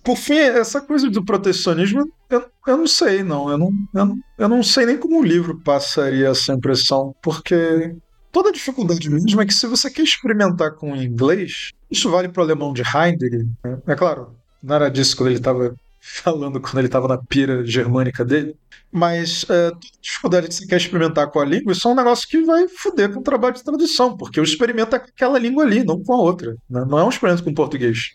Por 0.04 0.16
fim, 0.16 0.36
essa 0.36 0.80
coisa 0.82 1.10
do 1.10 1.24
protecionismo, 1.24 2.12
eu, 2.30 2.46
eu 2.68 2.78
não 2.78 2.88
sei, 2.88 3.24
não. 3.24 3.50
Eu 3.50 3.58
não, 3.58 3.72
eu 3.94 4.06
não. 4.06 4.18
eu 4.38 4.50
não 4.50 4.64
sei 4.64 4.86
nem 4.86 4.98
como 4.98 5.20
o 5.20 5.24
livro 5.24 5.60
passaria 5.62 6.30
essa 6.30 6.54
impressão, 6.54 7.16
porque 7.22 7.96
toda 8.32 8.50
a 8.50 8.52
dificuldade 8.52 9.10
mesmo 9.10 9.42
é 9.42 9.46
que 9.46 9.54
se 9.54 9.68
você 9.68 9.90
quer 9.90 10.04
experimentar 10.04 10.74
com 10.74 10.92
o 10.92 10.96
inglês, 10.96 11.72
isso 11.90 12.10
vale 12.10 12.30
para 12.30 12.42
o 12.42 12.44
alemão 12.44 12.74
de 12.74 12.82
Heidegger. 12.82 13.46
Né? 13.64 13.78
É 13.88 13.96
claro, 13.96 14.36
não 14.62 14.76
era 14.76 14.90
disso 14.90 15.18
quando 15.18 15.30
ele 15.30 15.40
estava 15.40 15.76
falando 16.24 16.62
quando 16.62 16.78
ele 16.78 16.88
estava 16.88 17.08
na 17.08 17.18
pira 17.18 17.66
germânica 17.66 18.24
dele. 18.24 18.56
Mas 18.92 19.46
é, 19.50 19.72
toda 19.72 19.80
dificuldade 20.02 20.48
que 20.48 20.54
você 20.54 20.68
quer 20.68 20.78
experimentar 20.78 21.30
com 21.30 21.40
a 21.40 21.46
língua, 21.46 21.74
isso 21.74 21.88
é 21.88 21.92
um 21.92 21.96
negócio 21.96 22.28
que 22.30 22.42
vai 22.44 22.68
foder 22.68 23.12
com 23.12 23.20
o 23.20 23.24
trabalho 23.24 23.56
de 23.56 23.64
tradução, 23.64 24.16
porque 24.16 24.40
o 24.40 24.44
experimento 24.44 24.96
aquela 24.96 25.40
língua 25.40 25.64
ali, 25.64 25.84
não 25.84 26.02
com 26.02 26.14
a 26.14 26.18
outra. 26.18 26.56
Né? 26.70 26.86
Não 26.88 27.00
é 27.00 27.04
um 27.04 27.10
experimento 27.10 27.44
com 27.44 27.54
português. 27.54 28.12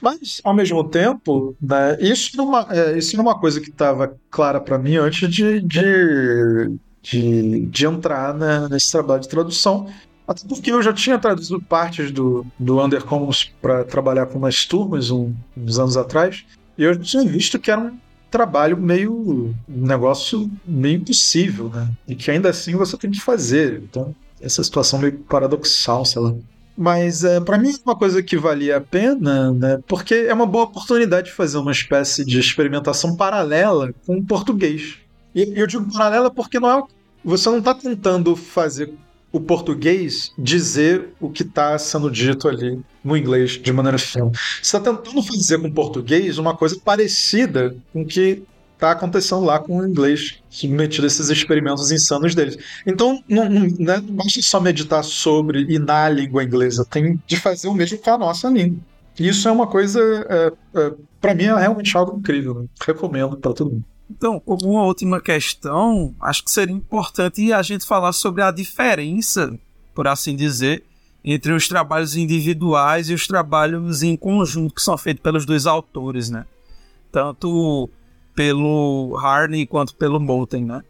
Mas, 0.00 0.40
ao 0.42 0.54
mesmo 0.54 0.82
tempo, 0.82 1.54
né, 1.60 1.96
isso, 2.00 2.36
não 2.36 2.58
é, 2.58 2.96
isso 2.98 3.16
não 3.16 3.24
é 3.24 3.28
uma 3.28 3.38
coisa 3.38 3.60
que 3.60 3.68
estava 3.68 4.16
clara 4.30 4.60
para 4.60 4.78
mim 4.78 4.96
antes 4.96 5.30
de, 5.30 5.60
de, 5.60 6.78
de, 7.02 7.66
de 7.66 7.86
entrar 7.86 8.34
né, 8.34 8.66
nesse 8.70 8.90
trabalho 8.90 9.20
de 9.20 9.28
tradução. 9.28 9.86
Até 10.26 10.42
porque 10.48 10.72
eu 10.72 10.82
já 10.82 10.92
tinha 10.92 11.18
traduzido 11.18 11.62
partes 11.62 12.10
do, 12.10 12.44
do 12.58 12.82
Undercommons 12.82 13.52
para 13.62 13.84
trabalhar 13.84 14.26
com 14.26 14.38
umas 14.38 14.64
turmas 14.64 15.10
um, 15.12 15.32
uns 15.56 15.78
anos 15.78 15.96
atrás. 15.96 16.44
E 16.76 16.82
eu 16.82 16.98
tinha 16.98 17.24
visto 17.24 17.58
que 17.58 17.70
era 17.70 17.80
um 17.80 17.96
trabalho 18.30 18.76
meio. 18.76 19.54
um 19.68 19.86
negócio 19.86 20.50
meio 20.66 20.96
impossível, 20.96 21.68
né? 21.68 21.88
E 22.06 22.14
que 22.14 22.30
ainda 22.30 22.50
assim 22.50 22.74
você 22.74 22.96
tem 22.96 23.10
que 23.10 23.20
fazer. 23.20 23.82
Então, 23.82 24.14
essa 24.40 24.62
situação 24.62 24.98
meio 24.98 25.18
paradoxal, 25.20 26.04
sei 26.04 26.22
lá. 26.22 26.34
Mas 26.76 27.24
é, 27.24 27.40
para 27.40 27.56
mim 27.56 27.70
é 27.70 27.76
uma 27.84 27.96
coisa 27.96 28.22
que 28.22 28.36
valia 28.36 28.76
a 28.76 28.80
pena, 28.80 29.50
né? 29.52 29.80
Porque 29.86 30.14
é 30.14 30.34
uma 30.34 30.46
boa 30.46 30.64
oportunidade 30.64 31.28
de 31.28 31.32
fazer 31.32 31.56
uma 31.56 31.72
espécie 31.72 32.24
de 32.24 32.38
experimentação 32.38 33.16
paralela 33.16 33.94
com 34.04 34.18
o 34.18 34.24
português. 34.24 34.98
E 35.34 35.52
eu 35.58 35.66
digo 35.66 35.90
paralela 35.90 36.30
porque 36.30 36.60
não 36.60 36.78
é, 36.78 36.82
você 37.24 37.48
não 37.48 37.58
está 37.58 37.74
tentando 37.74 38.36
fazer 38.36 38.92
o 39.36 39.40
português 39.40 40.32
dizer 40.38 41.10
o 41.20 41.28
que 41.28 41.42
está 41.42 41.78
sendo 41.78 42.10
dito 42.10 42.48
ali 42.48 42.80
no 43.04 43.14
inglês 43.14 43.52
de 43.52 43.70
maneira 43.70 43.98
fiel. 43.98 44.32
Você 44.32 44.76
está 44.76 44.80
tentando 44.80 45.22
fazer 45.22 45.58
com 45.58 45.68
o 45.68 45.72
português 45.72 46.38
uma 46.38 46.56
coisa 46.56 46.78
parecida 46.82 47.76
com 47.92 48.00
o 48.00 48.06
que 48.06 48.42
está 48.72 48.92
acontecendo 48.92 49.44
lá 49.44 49.58
com 49.58 49.78
o 49.78 49.86
inglês, 49.86 50.38
submetido 50.48 51.04
a 51.04 51.08
esses 51.08 51.28
experimentos 51.28 51.90
insanos 51.90 52.34
deles. 52.34 52.56
Então, 52.86 53.22
não, 53.28 53.48
não, 53.48 53.62
né, 53.78 54.02
não 54.06 54.14
basta 54.14 54.40
só 54.40 54.58
meditar 54.58 55.04
sobre 55.04 55.66
e 55.68 55.78
na 55.78 56.08
língua 56.08 56.42
inglesa, 56.42 56.84
tem 56.84 57.20
de 57.26 57.36
fazer 57.36 57.68
o 57.68 57.74
mesmo 57.74 57.98
com 57.98 58.10
a 58.10 58.18
nossa 58.18 58.48
língua. 58.48 58.78
E 59.18 59.28
isso 59.28 59.46
é 59.48 59.52
uma 59.52 59.66
coisa, 59.66 60.00
é, 60.28 60.52
é, 60.80 60.92
para 61.20 61.34
mim, 61.34 61.44
é 61.44 61.58
realmente 61.58 61.94
algo 61.94 62.18
incrível. 62.18 62.68
Recomendo 62.86 63.36
para 63.36 63.52
todo 63.52 63.70
mundo. 63.70 63.84
Então, 64.10 64.38
como 64.38 64.70
uma 64.70 64.84
última 64.84 65.20
questão, 65.20 66.14
acho 66.20 66.44
que 66.44 66.50
seria 66.50 66.74
importante 66.74 67.52
a 67.52 67.60
gente 67.62 67.84
falar 67.84 68.12
sobre 68.12 68.42
a 68.42 68.50
diferença, 68.50 69.58
por 69.94 70.06
assim 70.06 70.36
dizer, 70.36 70.84
entre 71.24 71.52
os 71.52 71.66
trabalhos 71.66 72.14
individuais 72.14 73.10
e 73.10 73.14
os 73.14 73.26
trabalhos 73.26 74.02
em 74.02 74.16
conjunto 74.16 74.74
que 74.74 74.82
são 74.82 74.96
feitos 74.96 75.22
pelos 75.22 75.44
dois 75.44 75.66
autores, 75.66 76.30
né? 76.30 76.46
Tanto 77.10 77.90
pelo 78.32 79.16
Harney 79.20 79.66
quanto 79.66 79.94
pelo 79.96 80.20
Moulton, 80.20 80.60
né? 80.60 80.84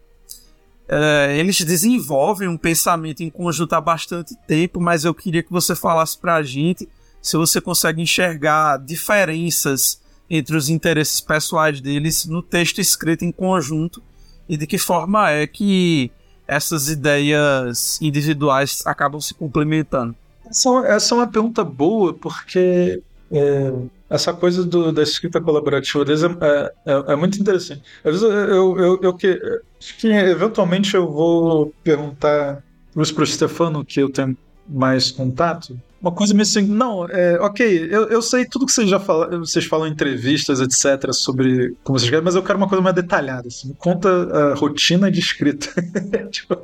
É, 0.87 1.37
eles 1.37 1.59
desenvolvem 1.61 2.47
um 2.47 2.57
pensamento 2.57 3.21
em 3.21 3.29
conjunto 3.29 3.73
há 3.73 3.81
bastante 3.81 4.35
tempo, 4.47 4.79
mas 4.79 5.03
eu 5.03 5.13
queria 5.13 5.43
que 5.43 5.51
você 5.51 5.75
falasse 5.75 6.17
para 6.17 6.35
a 6.35 6.43
gente 6.43 6.87
se 7.21 7.35
você 7.35 7.59
consegue 7.59 8.01
enxergar 8.01 8.77
diferenças 8.77 9.99
entre 10.29 10.55
os 10.55 10.69
interesses 10.69 11.21
pessoais 11.21 11.79
deles 11.79 12.25
no 12.25 12.41
texto 12.41 12.79
escrito 12.79 13.23
em 13.23 13.31
conjunto 13.31 14.01
e 14.47 14.57
de 14.57 14.67
que 14.67 14.77
forma 14.77 15.29
é 15.29 15.45
que 15.45 16.11
essas 16.47 16.89
ideias 16.89 18.01
individuais 18.01 18.81
acabam 18.85 19.19
se 19.19 19.33
complementando. 19.33 20.15
Essa, 20.49 20.69
essa 20.87 21.13
é 21.13 21.17
uma 21.17 21.27
pergunta 21.27 21.63
boa, 21.63 22.13
porque 22.13 23.01
é, 23.29 23.73
essa 24.09 24.33
coisa 24.33 24.63
do, 24.63 24.91
da 24.91 25.03
escrita 25.03 25.41
colaborativa 25.41 26.05
deles 26.05 26.23
é, 26.23 26.27
é, 26.27 26.71
é, 26.85 27.13
é 27.13 27.15
muito 27.15 27.39
interessante. 27.39 27.83
Às 28.03 28.19
vezes 28.19 28.23
eu, 28.23 28.79
eu, 28.79 28.99
eu 29.01 29.13
que, 29.13 29.39
acho 29.79 29.97
que 29.97 30.07
eventualmente 30.07 30.95
eu 30.95 31.11
vou 31.11 31.73
perguntar 31.83 32.63
para 32.93 33.01
o 33.01 33.25
Stefano, 33.27 33.85
que 33.85 33.99
eu 33.99 34.09
tenho 34.09 34.35
mais 34.67 35.11
contato, 35.11 35.79
uma 36.01 36.11
coisa 36.11 36.33
meio 36.33 36.43
assim, 36.43 36.61
não, 36.61 37.05
é, 37.09 37.39
ok, 37.39 37.87
eu, 37.91 38.07
eu 38.07 38.21
sei 38.21 38.45
tudo 38.45 38.65
que 38.65 38.71
vocês 38.71 38.89
já 38.89 38.99
falam, 38.99 39.39
vocês 39.39 39.65
falam 39.65 39.87
em 39.87 39.91
entrevistas, 39.91 40.59
etc, 40.59 41.11
sobre 41.11 41.75
como 41.83 41.97
vocês 41.97 42.09
querem, 42.09 42.23
mas 42.23 42.35
eu 42.35 42.43
quero 42.43 42.57
uma 42.57 42.67
coisa 42.67 42.81
mais 42.81 42.95
detalhada, 42.95 43.47
assim, 43.47 43.73
conta 43.79 44.09
a 44.09 44.53
rotina 44.53 45.09
de 45.09 45.19
escrita. 45.19 45.67
tipo 46.29 46.57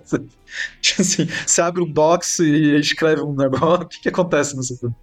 assim, 0.99 1.27
você 1.45 1.61
abre 1.61 1.81
um 1.81 1.91
box 1.91 2.39
e 2.39 2.79
escreve 2.79 3.21
um 3.21 3.35
negócio, 3.35 3.85
o 3.85 3.87
que, 3.87 4.01
que 4.01 4.09
acontece 4.09 4.55
nessa 4.55 4.77
coisa? 4.77 4.95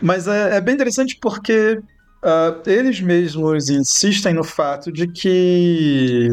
Mas 0.00 0.26
é, 0.26 0.56
é 0.56 0.60
bem 0.60 0.74
interessante 0.74 1.18
porque 1.20 1.80
uh, 2.22 2.68
eles 2.68 3.00
mesmos 3.00 3.68
insistem 3.68 4.32
no 4.32 4.44
fato 4.44 4.90
de 4.90 5.06
que 5.08 6.28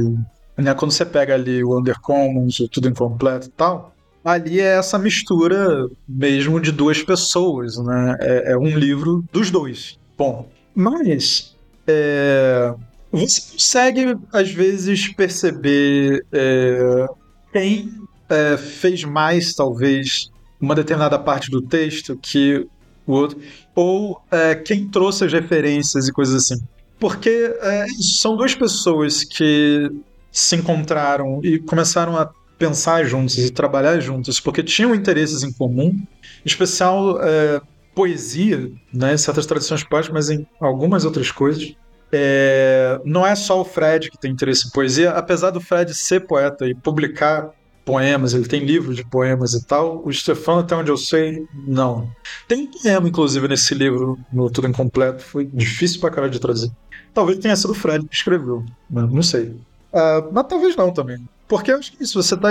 né, 0.57 0.73
quando 0.73 0.91
você 0.91 1.05
pega 1.05 1.33
ali 1.33 1.63
o 1.63 1.77
Undercommons, 1.77 2.59
o 2.59 2.67
Tudo 2.69 2.87
Incompleto 2.87 3.47
e 3.47 3.51
tal, 3.51 3.94
ali 4.25 4.59
é 4.59 4.77
essa 4.77 4.97
mistura 4.97 5.87
mesmo 6.09 6.59
de 6.59 6.71
duas 6.71 7.03
pessoas, 7.03 7.77
né? 7.77 8.17
É, 8.19 8.53
é 8.53 8.57
um 8.57 8.75
livro 8.75 9.23
dos 9.31 9.51
dois. 9.51 9.99
Bom, 10.17 10.49
mas 10.73 11.55
é, 11.85 12.73
você 13.11 13.51
consegue 13.51 14.17
às 14.33 14.51
vezes 14.51 15.09
perceber 15.09 16.25
é, 16.31 17.05
quem 17.53 17.93
é, 18.27 18.57
fez 18.57 19.03
mais, 19.03 19.53
talvez, 19.53 20.31
uma 20.59 20.73
determinada 20.73 21.19
parte 21.19 21.51
do 21.51 21.61
texto 21.61 22.17
que 22.19 22.67
o 23.05 23.13
outro, 23.13 23.39
ou 23.75 24.19
é, 24.31 24.55
quem 24.55 24.87
trouxe 24.87 25.25
as 25.25 25.31
referências 25.31 26.07
e 26.07 26.11
coisas 26.11 26.35
assim. 26.35 26.59
Porque 26.99 27.55
é, 27.61 27.85
são 28.01 28.35
duas 28.35 28.55
pessoas 28.55 29.23
que 29.23 29.91
se 30.31 30.55
encontraram 30.55 31.39
e 31.43 31.59
começaram 31.59 32.17
a 32.17 32.31
pensar 32.57 33.03
juntos 33.05 33.37
e 33.37 33.49
trabalhar 33.49 33.99
juntos, 33.99 34.39
porque 34.39 34.63
tinham 34.63 34.95
interesses 34.95 35.43
em 35.43 35.51
comum, 35.51 35.87
em 35.89 36.07
especial 36.45 37.21
é, 37.21 37.61
poesia, 37.93 38.71
né, 38.93 39.15
certas 39.17 39.45
tradições 39.45 39.83
poéticas, 39.83 40.13
mas 40.13 40.29
em 40.29 40.45
algumas 40.59 41.05
outras 41.05 41.31
coisas. 41.31 41.73
É, 42.11 42.99
não 43.03 43.25
é 43.25 43.35
só 43.35 43.59
o 43.59 43.65
Fred 43.65 44.09
que 44.09 44.17
tem 44.17 44.31
interesse 44.31 44.67
em 44.67 44.71
poesia, 44.71 45.11
apesar 45.11 45.49
do 45.49 45.59
Fred 45.59 45.93
ser 45.93 46.21
poeta 46.21 46.67
e 46.67 46.73
publicar 46.73 47.51
poemas, 47.85 48.33
ele 48.33 48.47
tem 48.47 48.65
livros 48.65 48.95
de 48.95 49.05
poemas 49.05 49.53
e 49.53 49.63
tal. 49.63 50.01
O 50.03 50.11
Stefano, 50.11 50.61
até 50.61 50.75
onde 50.75 50.89
eu 50.89 50.97
sei, 50.97 51.45
não. 51.67 52.09
Tem 52.47 52.63
um 52.63 52.71
poema, 52.71 53.07
inclusive, 53.07 53.47
nesse 53.47 53.75
livro, 53.75 54.17
no 54.33 54.49
Tudo 54.49 54.67
Incompleto. 54.67 55.21
Foi 55.23 55.45
difícil 55.45 55.99
pra 55.99 56.09
caralho 56.09 56.31
de 56.31 56.39
traduzir. 56.39 56.71
Talvez 57.13 57.37
tenha 57.37 57.55
sido 57.55 57.71
o 57.71 57.75
Fred 57.75 58.05
que 58.07 58.15
escreveu, 58.15 58.65
mas 58.89 59.09
não 59.11 59.21
sei. 59.21 59.55
Uh, 59.93 60.27
mas 60.31 60.47
talvez 60.47 60.75
não 60.75 60.91
também. 60.91 61.17
Porque 61.47 61.71
eu 61.71 61.77
acho 61.77 61.91
que 61.91 62.05
se 62.05 62.13
você 62.13 62.35
tá 62.35 62.49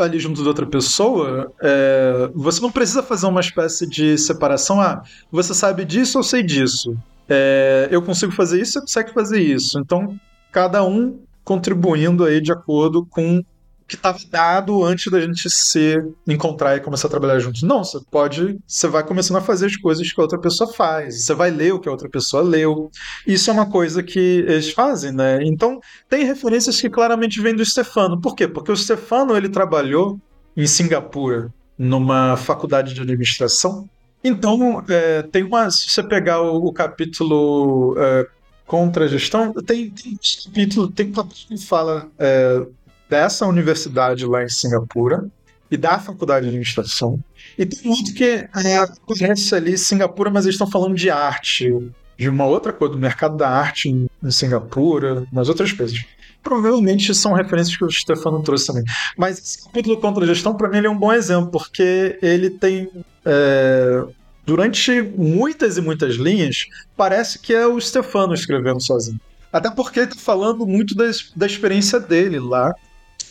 ali 0.00 0.20
junto 0.20 0.40
de 0.40 0.48
outra 0.48 0.66
pessoa, 0.66 1.52
é, 1.60 2.30
você 2.34 2.60
não 2.60 2.70
precisa 2.70 3.02
fazer 3.02 3.26
uma 3.26 3.40
espécie 3.40 3.86
de 3.88 4.16
separação. 4.16 4.80
Ah, 4.80 5.02
você 5.30 5.52
sabe 5.52 5.84
disso, 5.84 6.18
eu 6.18 6.22
sei 6.22 6.42
disso. 6.42 6.96
É, 7.28 7.88
eu 7.90 8.00
consigo 8.02 8.32
fazer 8.32 8.60
isso, 8.60 8.74
você 8.74 8.80
consegue 8.80 9.12
fazer 9.12 9.40
isso. 9.40 9.78
Então, 9.80 10.18
cada 10.52 10.84
um 10.84 11.18
contribuindo 11.44 12.24
aí 12.24 12.40
de 12.40 12.52
acordo 12.52 13.04
com 13.06 13.44
que 13.86 13.94
estava 13.94 14.18
dado 14.28 14.84
antes 14.84 15.10
da 15.10 15.20
gente 15.20 15.48
se 15.48 15.96
encontrar 16.26 16.76
e 16.76 16.80
começar 16.80 17.06
a 17.06 17.10
trabalhar 17.10 17.38
juntos. 17.38 17.62
Não, 17.62 17.84
você 17.84 18.00
pode, 18.10 18.58
você 18.66 18.88
vai 18.88 19.04
começando 19.04 19.36
a 19.36 19.40
fazer 19.40 19.66
as 19.66 19.76
coisas 19.76 20.12
que 20.12 20.20
a 20.20 20.24
outra 20.24 20.38
pessoa 20.38 20.72
faz, 20.72 21.24
você 21.24 21.34
vai 21.34 21.50
ler 21.50 21.72
o 21.72 21.78
que 21.78 21.88
a 21.88 21.92
outra 21.92 22.08
pessoa 22.08 22.42
leu. 22.42 22.90
Isso 23.26 23.48
é 23.48 23.52
uma 23.52 23.66
coisa 23.70 24.02
que 24.02 24.18
eles 24.18 24.72
fazem, 24.72 25.12
né? 25.12 25.38
Então, 25.42 25.80
tem 26.08 26.24
referências 26.24 26.80
que 26.80 26.90
claramente 26.90 27.40
vêm 27.40 27.54
do 27.54 27.64
Stefano. 27.64 28.20
Por 28.20 28.34
quê? 28.34 28.48
Porque 28.48 28.72
o 28.72 28.76
Stefano, 28.76 29.36
ele 29.36 29.48
trabalhou 29.48 30.18
em 30.56 30.66
Singapura, 30.66 31.52
numa 31.78 32.36
faculdade 32.36 32.92
de 32.92 33.00
administração. 33.00 33.88
Então, 34.24 34.82
é, 34.88 35.22
tem 35.22 35.44
uma. 35.44 35.70
Se 35.70 35.88
você 35.88 36.02
pegar 36.02 36.40
o, 36.40 36.66
o 36.66 36.72
capítulo 36.72 37.94
é, 37.98 38.26
contra 38.66 39.04
a 39.04 39.08
gestão, 39.08 39.52
tem, 39.52 39.90
tem 39.90 40.18
capítulo, 40.44 40.88
tem 40.88 41.06
um 41.06 41.12
capítulo 41.12 41.46
que 41.48 41.64
fala 41.64 42.08
é, 42.18 42.66
dessa 43.08 43.46
universidade 43.46 44.26
lá 44.26 44.42
em 44.42 44.48
Singapura 44.48 45.26
e 45.70 45.76
da 45.76 45.98
faculdade 45.98 46.44
de 46.44 46.48
administração. 46.48 47.18
E 47.58 47.66
tem 47.66 47.90
outro 47.90 48.14
que 48.14 48.24
é, 48.24 48.76
acontece 48.78 49.54
ali 49.54 49.72
em 49.72 49.76
Singapura, 49.76 50.30
mas 50.30 50.44
eles 50.44 50.54
estão 50.54 50.70
falando 50.70 50.94
de 50.94 51.10
arte, 51.10 51.72
de 52.18 52.28
uma 52.28 52.46
outra 52.46 52.72
coisa, 52.72 52.94
do 52.94 53.00
mercado 53.00 53.36
da 53.36 53.48
arte 53.48 53.88
em, 53.88 54.08
em 54.22 54.30
Singapura, 54.30 55.26
umas 55.32 55.48
outras 55.48 55.72
coisas. 55.72 56.04
Provavelmente 56.42 57.12
são 57.14 57.32
referências 57.32 57.76
que 57.76 57.84
o 57.84 57.90
Stefano 57.90 58.42
trouxe 58.42 58.68
também. 58.68 58.84
Mas 59.16 59.38
esse 59.38 59.64
capítulo 59.64 59.96
contra 59.96 60.24
a 60.24 60.26
gestão, 60.26 60.54
para 60.54 60.68
mim, 60.68 60.78
ele 60.78 60.86
é 60.86 60.90
um 60.90 60.98
bom 60.98 61.12
exemplo, 61.12 61.50
porque 61.50 62.18
ele 62.22 62.50
tem. 62.50 62.88
É, 63.24 64.04
durante 64.44 65.02
muitas 65.02 65.76
e 65.76 65.80
muitas 65.80 66.14
linhas, 66.14 66.66
parece 66.96 67.40
que 67.40 67.52
é 67.52 67.66
o 67.66 67.80
Stefano 67.80 68.32
escrevendo 68.32 68.80
sozinho. 68.80 69.20
Até 69.52 69.70
porque 69.70 70.00
ele 70.00 70.08
está 70.10 70.20
falando 70.20 70.64
muito 70.66 70.94
da 70.94 71.46
experiência 71.46 71.98
dele 71.98 72.38
lá 72.38 72.72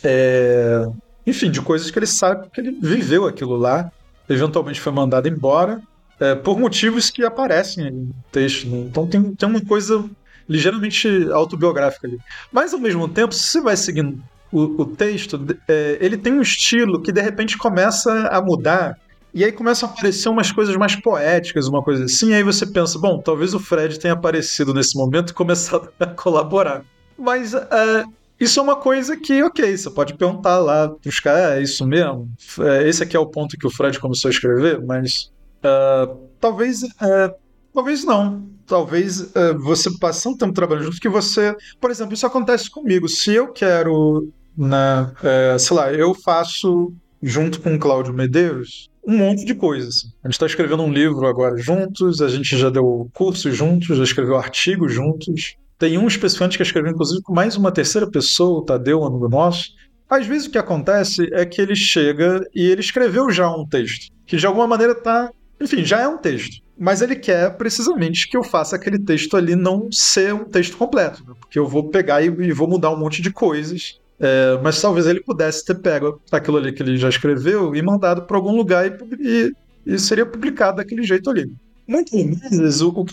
é, 0.04 0.86
enfim, 1.26 1.50
de 1.50 1.60
coisas 1.60 1.90
que 1.90 1.98
ele 1.98 2.06
sabe 2.06 2.48
que 2.50 2.60
ele 2.60 2.72
viveu 2.72 3.26
aquilo 3.26 3.56
lá, 3.56 3.90
eventualmente 4.28 4.80
foi 4.80 4.92
mandado 4.92 5.28
embora, 5.28 5.80
é, 6.20 6.34
por 6.34 6.58
motivos 6.58 7.10
que 7.10 7.24
aparecem 7.24 7.90
no 7.90 8.14
texto. 8.30 8.68
Né? 8.68 8.78
Então 8.88 9.06
tem, 9.06 9.34
tem 9.34 9.48
uma 9.48 9.60
coisa 9.60 10.04
ligeiramente 10.48 11.08
autobiográfica 11.32 12.06
ali. 12.06 12.18
Mas 12.52 12.72
ao 12.72 12.80
mesmo 12.80 13.08
tempo, 13.08 13.34
se 13.34 13.42
você 13.42 13.60
vai 13.60 13.76
seguindo 13.76 14.22
o, 14.52 14.82
o 14.82 14.86
texto, 14.86 15.44
é, 15.68 15.98
ele 16.00 16.16
tem 16.16 16.32
um 16.32 16.40
estilo 16.40 17.02
que 17.02 17.12
de 17.12 17.20
repente 17.20 17.58
começa 17.58 18.28
a 18.28 18.40
mudar. 18.40 18.98
E 19.34 19.44
aí 19.44 19.52
começam 19.52 19.88
a 19.88 19.92
aparecer 19.92 20.28
umas 20.28 20.50
coisas 20.50 20.74
mais 20.76 20.96
poéticas, 20.96 21.68
uma 21.68 21.82
coisa 21.82 22.04
assim. 22.04 22.30
E 22.30 22.34
aí 22.34 22.42
você 22.42 22.64
pensa, 22.66 22.98
bom, 22.98 23.18
talvez 23.18 23.52
o 23.52 23.60
Fred 23.60 23.98
tenha 23.98 24.14
aparecido 24.14 24.72
nesse 24.72 24.96
momento 24.96 25.30
e 25.30 25.34
começado 25.34 25.90
a 26.00 26.06
colaborar. 26.06 26.82
Mas 27.18 27.52
é, 27.52 28.04
isso 28.38 28.60
é 28.60 28.62
uma 28.62 28.76
coisa 28.76 29.16
que, 29.16 29.42
ok, 29.42 29.76
você 29.76 29.90
pode 29.90 30.14
perguntar 30.14 30.58
lá 30.58 30.88
pros 30.88 31.20
caras, 31.20 31.58
é 31.58 31.62
isso 31.62 31.86
mesmo? 31.86 32.30
É, 32.60 32.88
esse 32.88 33.02
aqui 33.02 33.16
é 33.16 33.20
o 33.20 33.26
ponto 33.26 33.56
que 33.56 33.66
o 33.66 33.70
Fred 33.70 33.98
começou 33.98 34.28
a 34.28 34.32
escrever, 34.32 34.80
mas 34.84 35.32
uh, 35.64 36.16
talvez, 36.38 36.82
uh, 36.82 37.34
talvez 37.72 38.04
não. 38.04 38.46
Talvez 38.66 39.20
uh, 39.20 39.58
você 39.58 39.90
passe 39.98 40.26
um 40.28 40.36
tempo 40.36 40.52
trabalhando 40.52 40.86
junto 40.86 41.00
que 41.00 41.08
você. 41.08 41.54
Por 41.80 41.90
exemplo, 41.90 42.14
isso 42.14 42.26
acontece 42.26 42.68
comigo. 42.68 43.08
Se 43.08 43.32
eu 43.32 43.52
quero, 43.52 44.28
na, 44.56 45.12
uh, 45.22 45.58
sei 45.58 45.76
lá, 45.76 45.92
eu 45.92 46.12
faço 46.14 46.92
junto 47.22 47.60
com 47.60 47.74
o 47.74 47.78
Cláudio 47.78 48.12
Medeiros 48.12 48.90
um 49.06 49.16
monte 49.18 49.44
de 49.44 49.54
coisas. 49.54 50.12
A 50.22 50.28
gente 50.28 50.34
está 50.34 50.46
escrevendo 50.46 50.82
um 50.82 50.92
livro 50.92 51.26
agora 51.26 51.56
juntos, 51.56 52.20
a 52.20 52.28
gente 52.28 52.56
já 52.56 52.68
deu 52.68 53.08
curso 53.14 53.52
juntos, 53.52 53.96
já 53.96 54.02
escreveu 54.02 54.36
artigos 54.36 54.92
juntos. 54.92 55.56
Tem 55.78 55.98
um 55.98 56.06
especificamente 56.06 56.56
que 56.56 56.62
escreveu, 56.62 56.90
inclusive, 56.90 57.22
com 57.22 57.34
mais 57.34 57.56
uma 57.56 57.70
terceira 57.70 58.10
pessoa, 58.10 58.60
o 58.60 58.64
Tadeu, 58.64 59.04
amigo 59.04 59.28
nosso. 59.28 59.74
Às 60.08 60.26
vezes 60.26 60.46
o 60.46 60.50
que 60.50 60.58
acontece 60.58 61.28
é 61.32 61.44
que 61.44 61.60
ele 61.60 61.74
chega 61.74 62.40
e 62.54 62.62
ele 62.62 62.80
escreveu 62.80 63.30
já 63.30 63.50
um 63.50 63.66
texto, 63.66 64.10
que 64.24 64.36
de 64.36 64.46
alguma 64.46 64.66
maneira 64.66 64.94
tá. 64.94 65.30
Enfim, 65.60 65.84
já 65.84 66.00
é 66.00 66.08
um 66.08 66.16
texto. 66.16 66.62
Mas 66.78 67.02
ele 67.02 67.16
quer 67.16 67.56
precisamente 67.56 68.28
que 68.28 68.36
eu 68.36 68.44
faça 68.44 68.76
aquele 68.76 68.98
texto 68.98 69.36
ali 69.36 69.56
não 69.56 69.90
ser 69.90 70.32
um 70.34 70.44
texto 70.44 70.76
completo, 70.76 71.24
né? 71.26 71.34
porque 71.40 71.58
eu 71.58 71.66
vou 71.66 71.88
pegar 71.90 72.22
e, 72.22 72.26
e, 72.26 72.52
vou 72.52 72.68
mudar 72.68 72.90
um 72.90 72.98
monte 72.98 73.20
de 73.20 73.30
coisas. 73.30 73.98
É, 74.18 74.58
mas 74.62 74.80
talvez 74.80 75.06
ele 75.06 75.20
pudesse 75.20 75.64
ter 75.64 75.74
pego 75.74 76.20
aquilo 76.32 76.56
ali 76.56 76.72
que 76.72 76.82
ele 76.82 76.96
já 76.96 77.08
escreveu 77.08 77.74
e 77.74 77.82
mandado 77.82 78.22
para 78.22 78.36
algum 78.36 78.56
lugar 78.56 78.86
e, 78.86 78.96
e, 79.20 79.52
e 79.94 79.98
seria 79.98 80.24
publicado 80.24 80.78
daquele 80.78 81.02
jeito 81.02 81.28
ali. 81.28 81.50
Muitas 81.86 82.58
vezes 82.58 82.80
o, 82.80 82.90
o, 82.90 83.04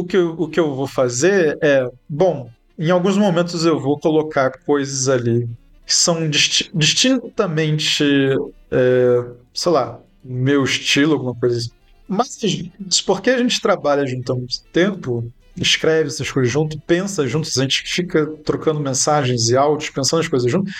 o, 0.00 0.04
que, 0.04 0.18
o 0.18 0.48
que 0.48 0.60
eu 0.60 0.74
vou 0.74 0.86
fazer 0.86 1.58
é, 1.60 1.88
bom, 2.08 2.50
em 2.78 2.90
alguns 2.90 3.16
momentos 3.16 3.64
eu 3.64 3.80
vou 3.80 3.98
colocar 3.98 4.50
coisas 4.64 5.08
ali 5.08 5.48
que 5.84 5.94
são 5.94 6.28
disti 6.28 6.70
distintamente, 6.72 8.04
é, 8.70 9.24
sei 9.52 9.72
lá, 9.72 10.00
meu 10.24 10.64
estilo, 10.64 11.14
alguma 11.14 11.34
coisa 11.34 11.58
assim. 11.58 11.70
Mas 12.08 12.38
porque 13.04 13.30
a 13.30 13.38
gente 13.38 13.60
trabalha 13.60 14.06
junto 14.06 14.32
há 14.32 14.36
muito 14.36 14.62
tempo, 14.72 15.24
escreve 15.56 16.08
essas 16.08 16.30
coisas 16.30 16.52
junto, 16.52 16.78
pensa 16.80 17.26
juntos, 17.26 17.56
a 17.58 17.62
gente 17.62 17.82
fica 17.82 18.26
trocando 18.44 18.80
mensagens 18.80 19.48
e 19.50 19.56
áudios, 19.56 19.90
pensando 19.90 20.20
as 20.20 20.28
coisas 20.28 20.50
junto. 20.50 20.70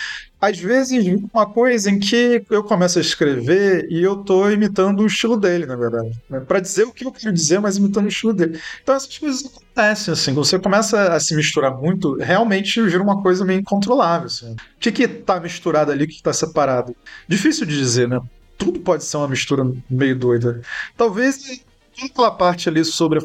Às 0.43 0.59
vezes, 0.59 1.07
uma 1.33 1.47
coisa 1.47 1.89
em 1.89 2.01
que 2.01 2.45
eu 2.51 2.65
começo 2.65 2.99
a 2.99 3.01
escrever 3.01 3.87
e 3.89 4.03
eu 4.03 4.17
tô 4.17 4.51
imitando 4.51 4.99
o 4.99 5.07
estilo 5.07 5.37
dele, 5.37 5.67
na 5.67 5.77
verdade. 5.77 6.11
Né? 6.29 6.41
Para 6.41 6.59
dizer 6.59 6.83
o 6.83 6.93
que 6.93 7.07
eu 7.07 7.13
quero 7.13 7.33
dizer, 7.33 7.61
mas 7.61 7.77
imitando 7.77 8.07
o 8.07 8.09
estilo 8.09 8.35
dele. 8.35 8.61
Então, 8.83 8.93
essas 8.93 9.17
coisas 9.17 9.47
acontecem, 9.47 10.13
assim. 10.13 10.35
Quando 10.35 10.45
você 10.45 10.59
começa 10.59 11.15
a 11.15 11.21
se 11.21 11.37
misturar 11.37 11.73
muito, 11.77 12.17
realmente 12.17 12.83
vira 12.83 13.01
uma 13.01 13.23
coisa 13.23 13.45
meio 13.45 13.61
incontrolável, 13.61 14.27
assim. 14.27 14.51
O 14.55 14.81
que 14.81 14.91
que 14.91 15.07
tá 15.07 15.39
misturado 15.39 15.93
ali, 15.93 16.07
o 16.07 16.09
que, 16.09 16.17
que 16.17 16.23
tá 16.25 16.33
separado? 16.33 16.97
Difícil 17.29 17.65
de 17.65 17.79
dizer, 17.79 18.09
né? 18.09 18.21
Tudo 18.59 18.81
pode 18.81 19.05
ser 19.05 19.19
uma 19.19 19.29
mistura 19.29 19.65
meio 19.89 20.19
doida. 20.19 20.61
Talvez 20.97 21.63
aquela 22.05 22.33
parte 22.33 22.69
ali 22.69 22.85
sobre 22.85 23.21
a 23.21 23.23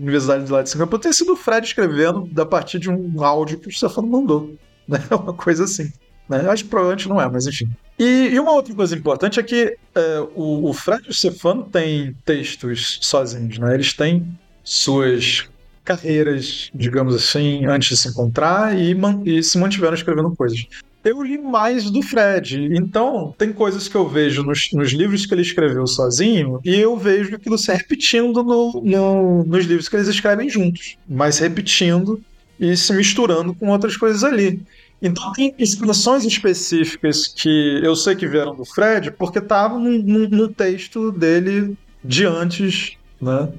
Universidade 0.00 0.44
de 0.44 0.50
lá 0.50 0.62
de 0.62 0.70
Singapura 0.70 1.00
tenha 1.00 1.12
sido 1.12 1.34
o 1.34 1.36
Fred 1.36 1.64
escrevendo 1.64 2.28
a 2.36 2.44
partir 2.44 2.80
de 2.80 2.90
um 2.90 3.22
áudio 3.24 3.60
que 3.60 3.68
o 3.68 3.72
Stefano 3.72 4.08
mandou. 4.08 4.52
Né? 4.88 4.98
Uma 5.14 5.32
coisa 5.32 5.62
assim. 5.62 5.92
Né? 6.28 6.48
Acho 6.48 6.64
que 6.64 6.70
provavelmente 6.70 7.08
não 7.08 7.20
é, 7.20 7.28
mas 7.28 7.46
enfim. 7.46 7.68
E, 7.98 8.30
e 8.32 8.40
uma 8.40 8.52
outra 8.52 8.74
coisa 8.74 8.94
importante 8.94 9.40
é 9.40 9.42
que 9.42 9.76
é, 9.94 10.20
o, 10.34 10.68
o 10.68 10.72
Fred 10.72 11.04
e 11.06 11.10
o 11.10 11.14
Stefano 11.14 11.64
têm 11.64 12.14
textos 12.24 12.98
sozinhos, 13.00 13.58
né? 13.58 13.74
Eles 13.74 13.92
têm 13.92 14.26
suas 14.62 15.48
carreiras, 15.86 16.68
digamos 16.74 17.14
assim, 17.14 17.64
antes 17.64 17.90
de 17.90 17.96
se 17.96 18.08
encontrar 18.08 18.76
e, 18.76 18.94
e 19.24 19.42
se 19.42 19.56
mantiveram 19.56 19.94
escrevendo 19.94 20.34
coisas. 20.34 20.66
eu 21.04 21.22
li 21.22 21.38
mais 21.38 21.88
do 21.90 22.02
Fred. 22.02 22.68
Então, 22.72 23.32
tem 23.38 23.52
coisas 23.52 23.86
que 23.86 23.94
eu 23.94 24.06
vejo 24.06 24.42
nos, 24.42 24.70
nos 24.72 24.90
livros 24.90 25.24
que 25.24 25.32
ele 25.32 25.42
escreveu 25.42 25.86
sozinho 25.86 26.60
e 26.64 26.74
eu 26.74 26.96
vejo 26.96 27.36
aquilo 27.36 27.56
se 27.56 27.72
repetindo 27.72 28.42
no, 28.42 28.82
no, 28.84 29.44
nos 29.44 29.64
livros 29.64 29.88
que 29.88 29.96
eles 29.96 30.08
escrevem 30.08 30.50
juntos, 30.50 30.98
mas 31.08 31.38
repetindo 31.38 32.20
e 32.58 32.76
se 32.76 32.92
misturando 32.92 33.54
com 33.54 33.68
outras 33.68 33.96
coisas 33.96 34.24
ali. 34.24 34.60
Então 35.06 35.32
tem 35.32 35.54
expressões 35.58 36.24
específicas 36.24 37.28
que 37.28 37.80
eu 37.82 37.94
sei 37.94 38.14
que 38.14 38.26
vieram 38.26 38.54
do 38.54 38.64
Fred 38.64 39.10
porque 39.12 39.38
estavam 39.38 39.78
no, 39.78 39.90
no, 40.02 40.28
no, 40.28 40.48
texto 40.48 41.12
dele 41.12 41.76
de 42.04 42.24
antes, 42.24 42.96
né? 43.20 43.52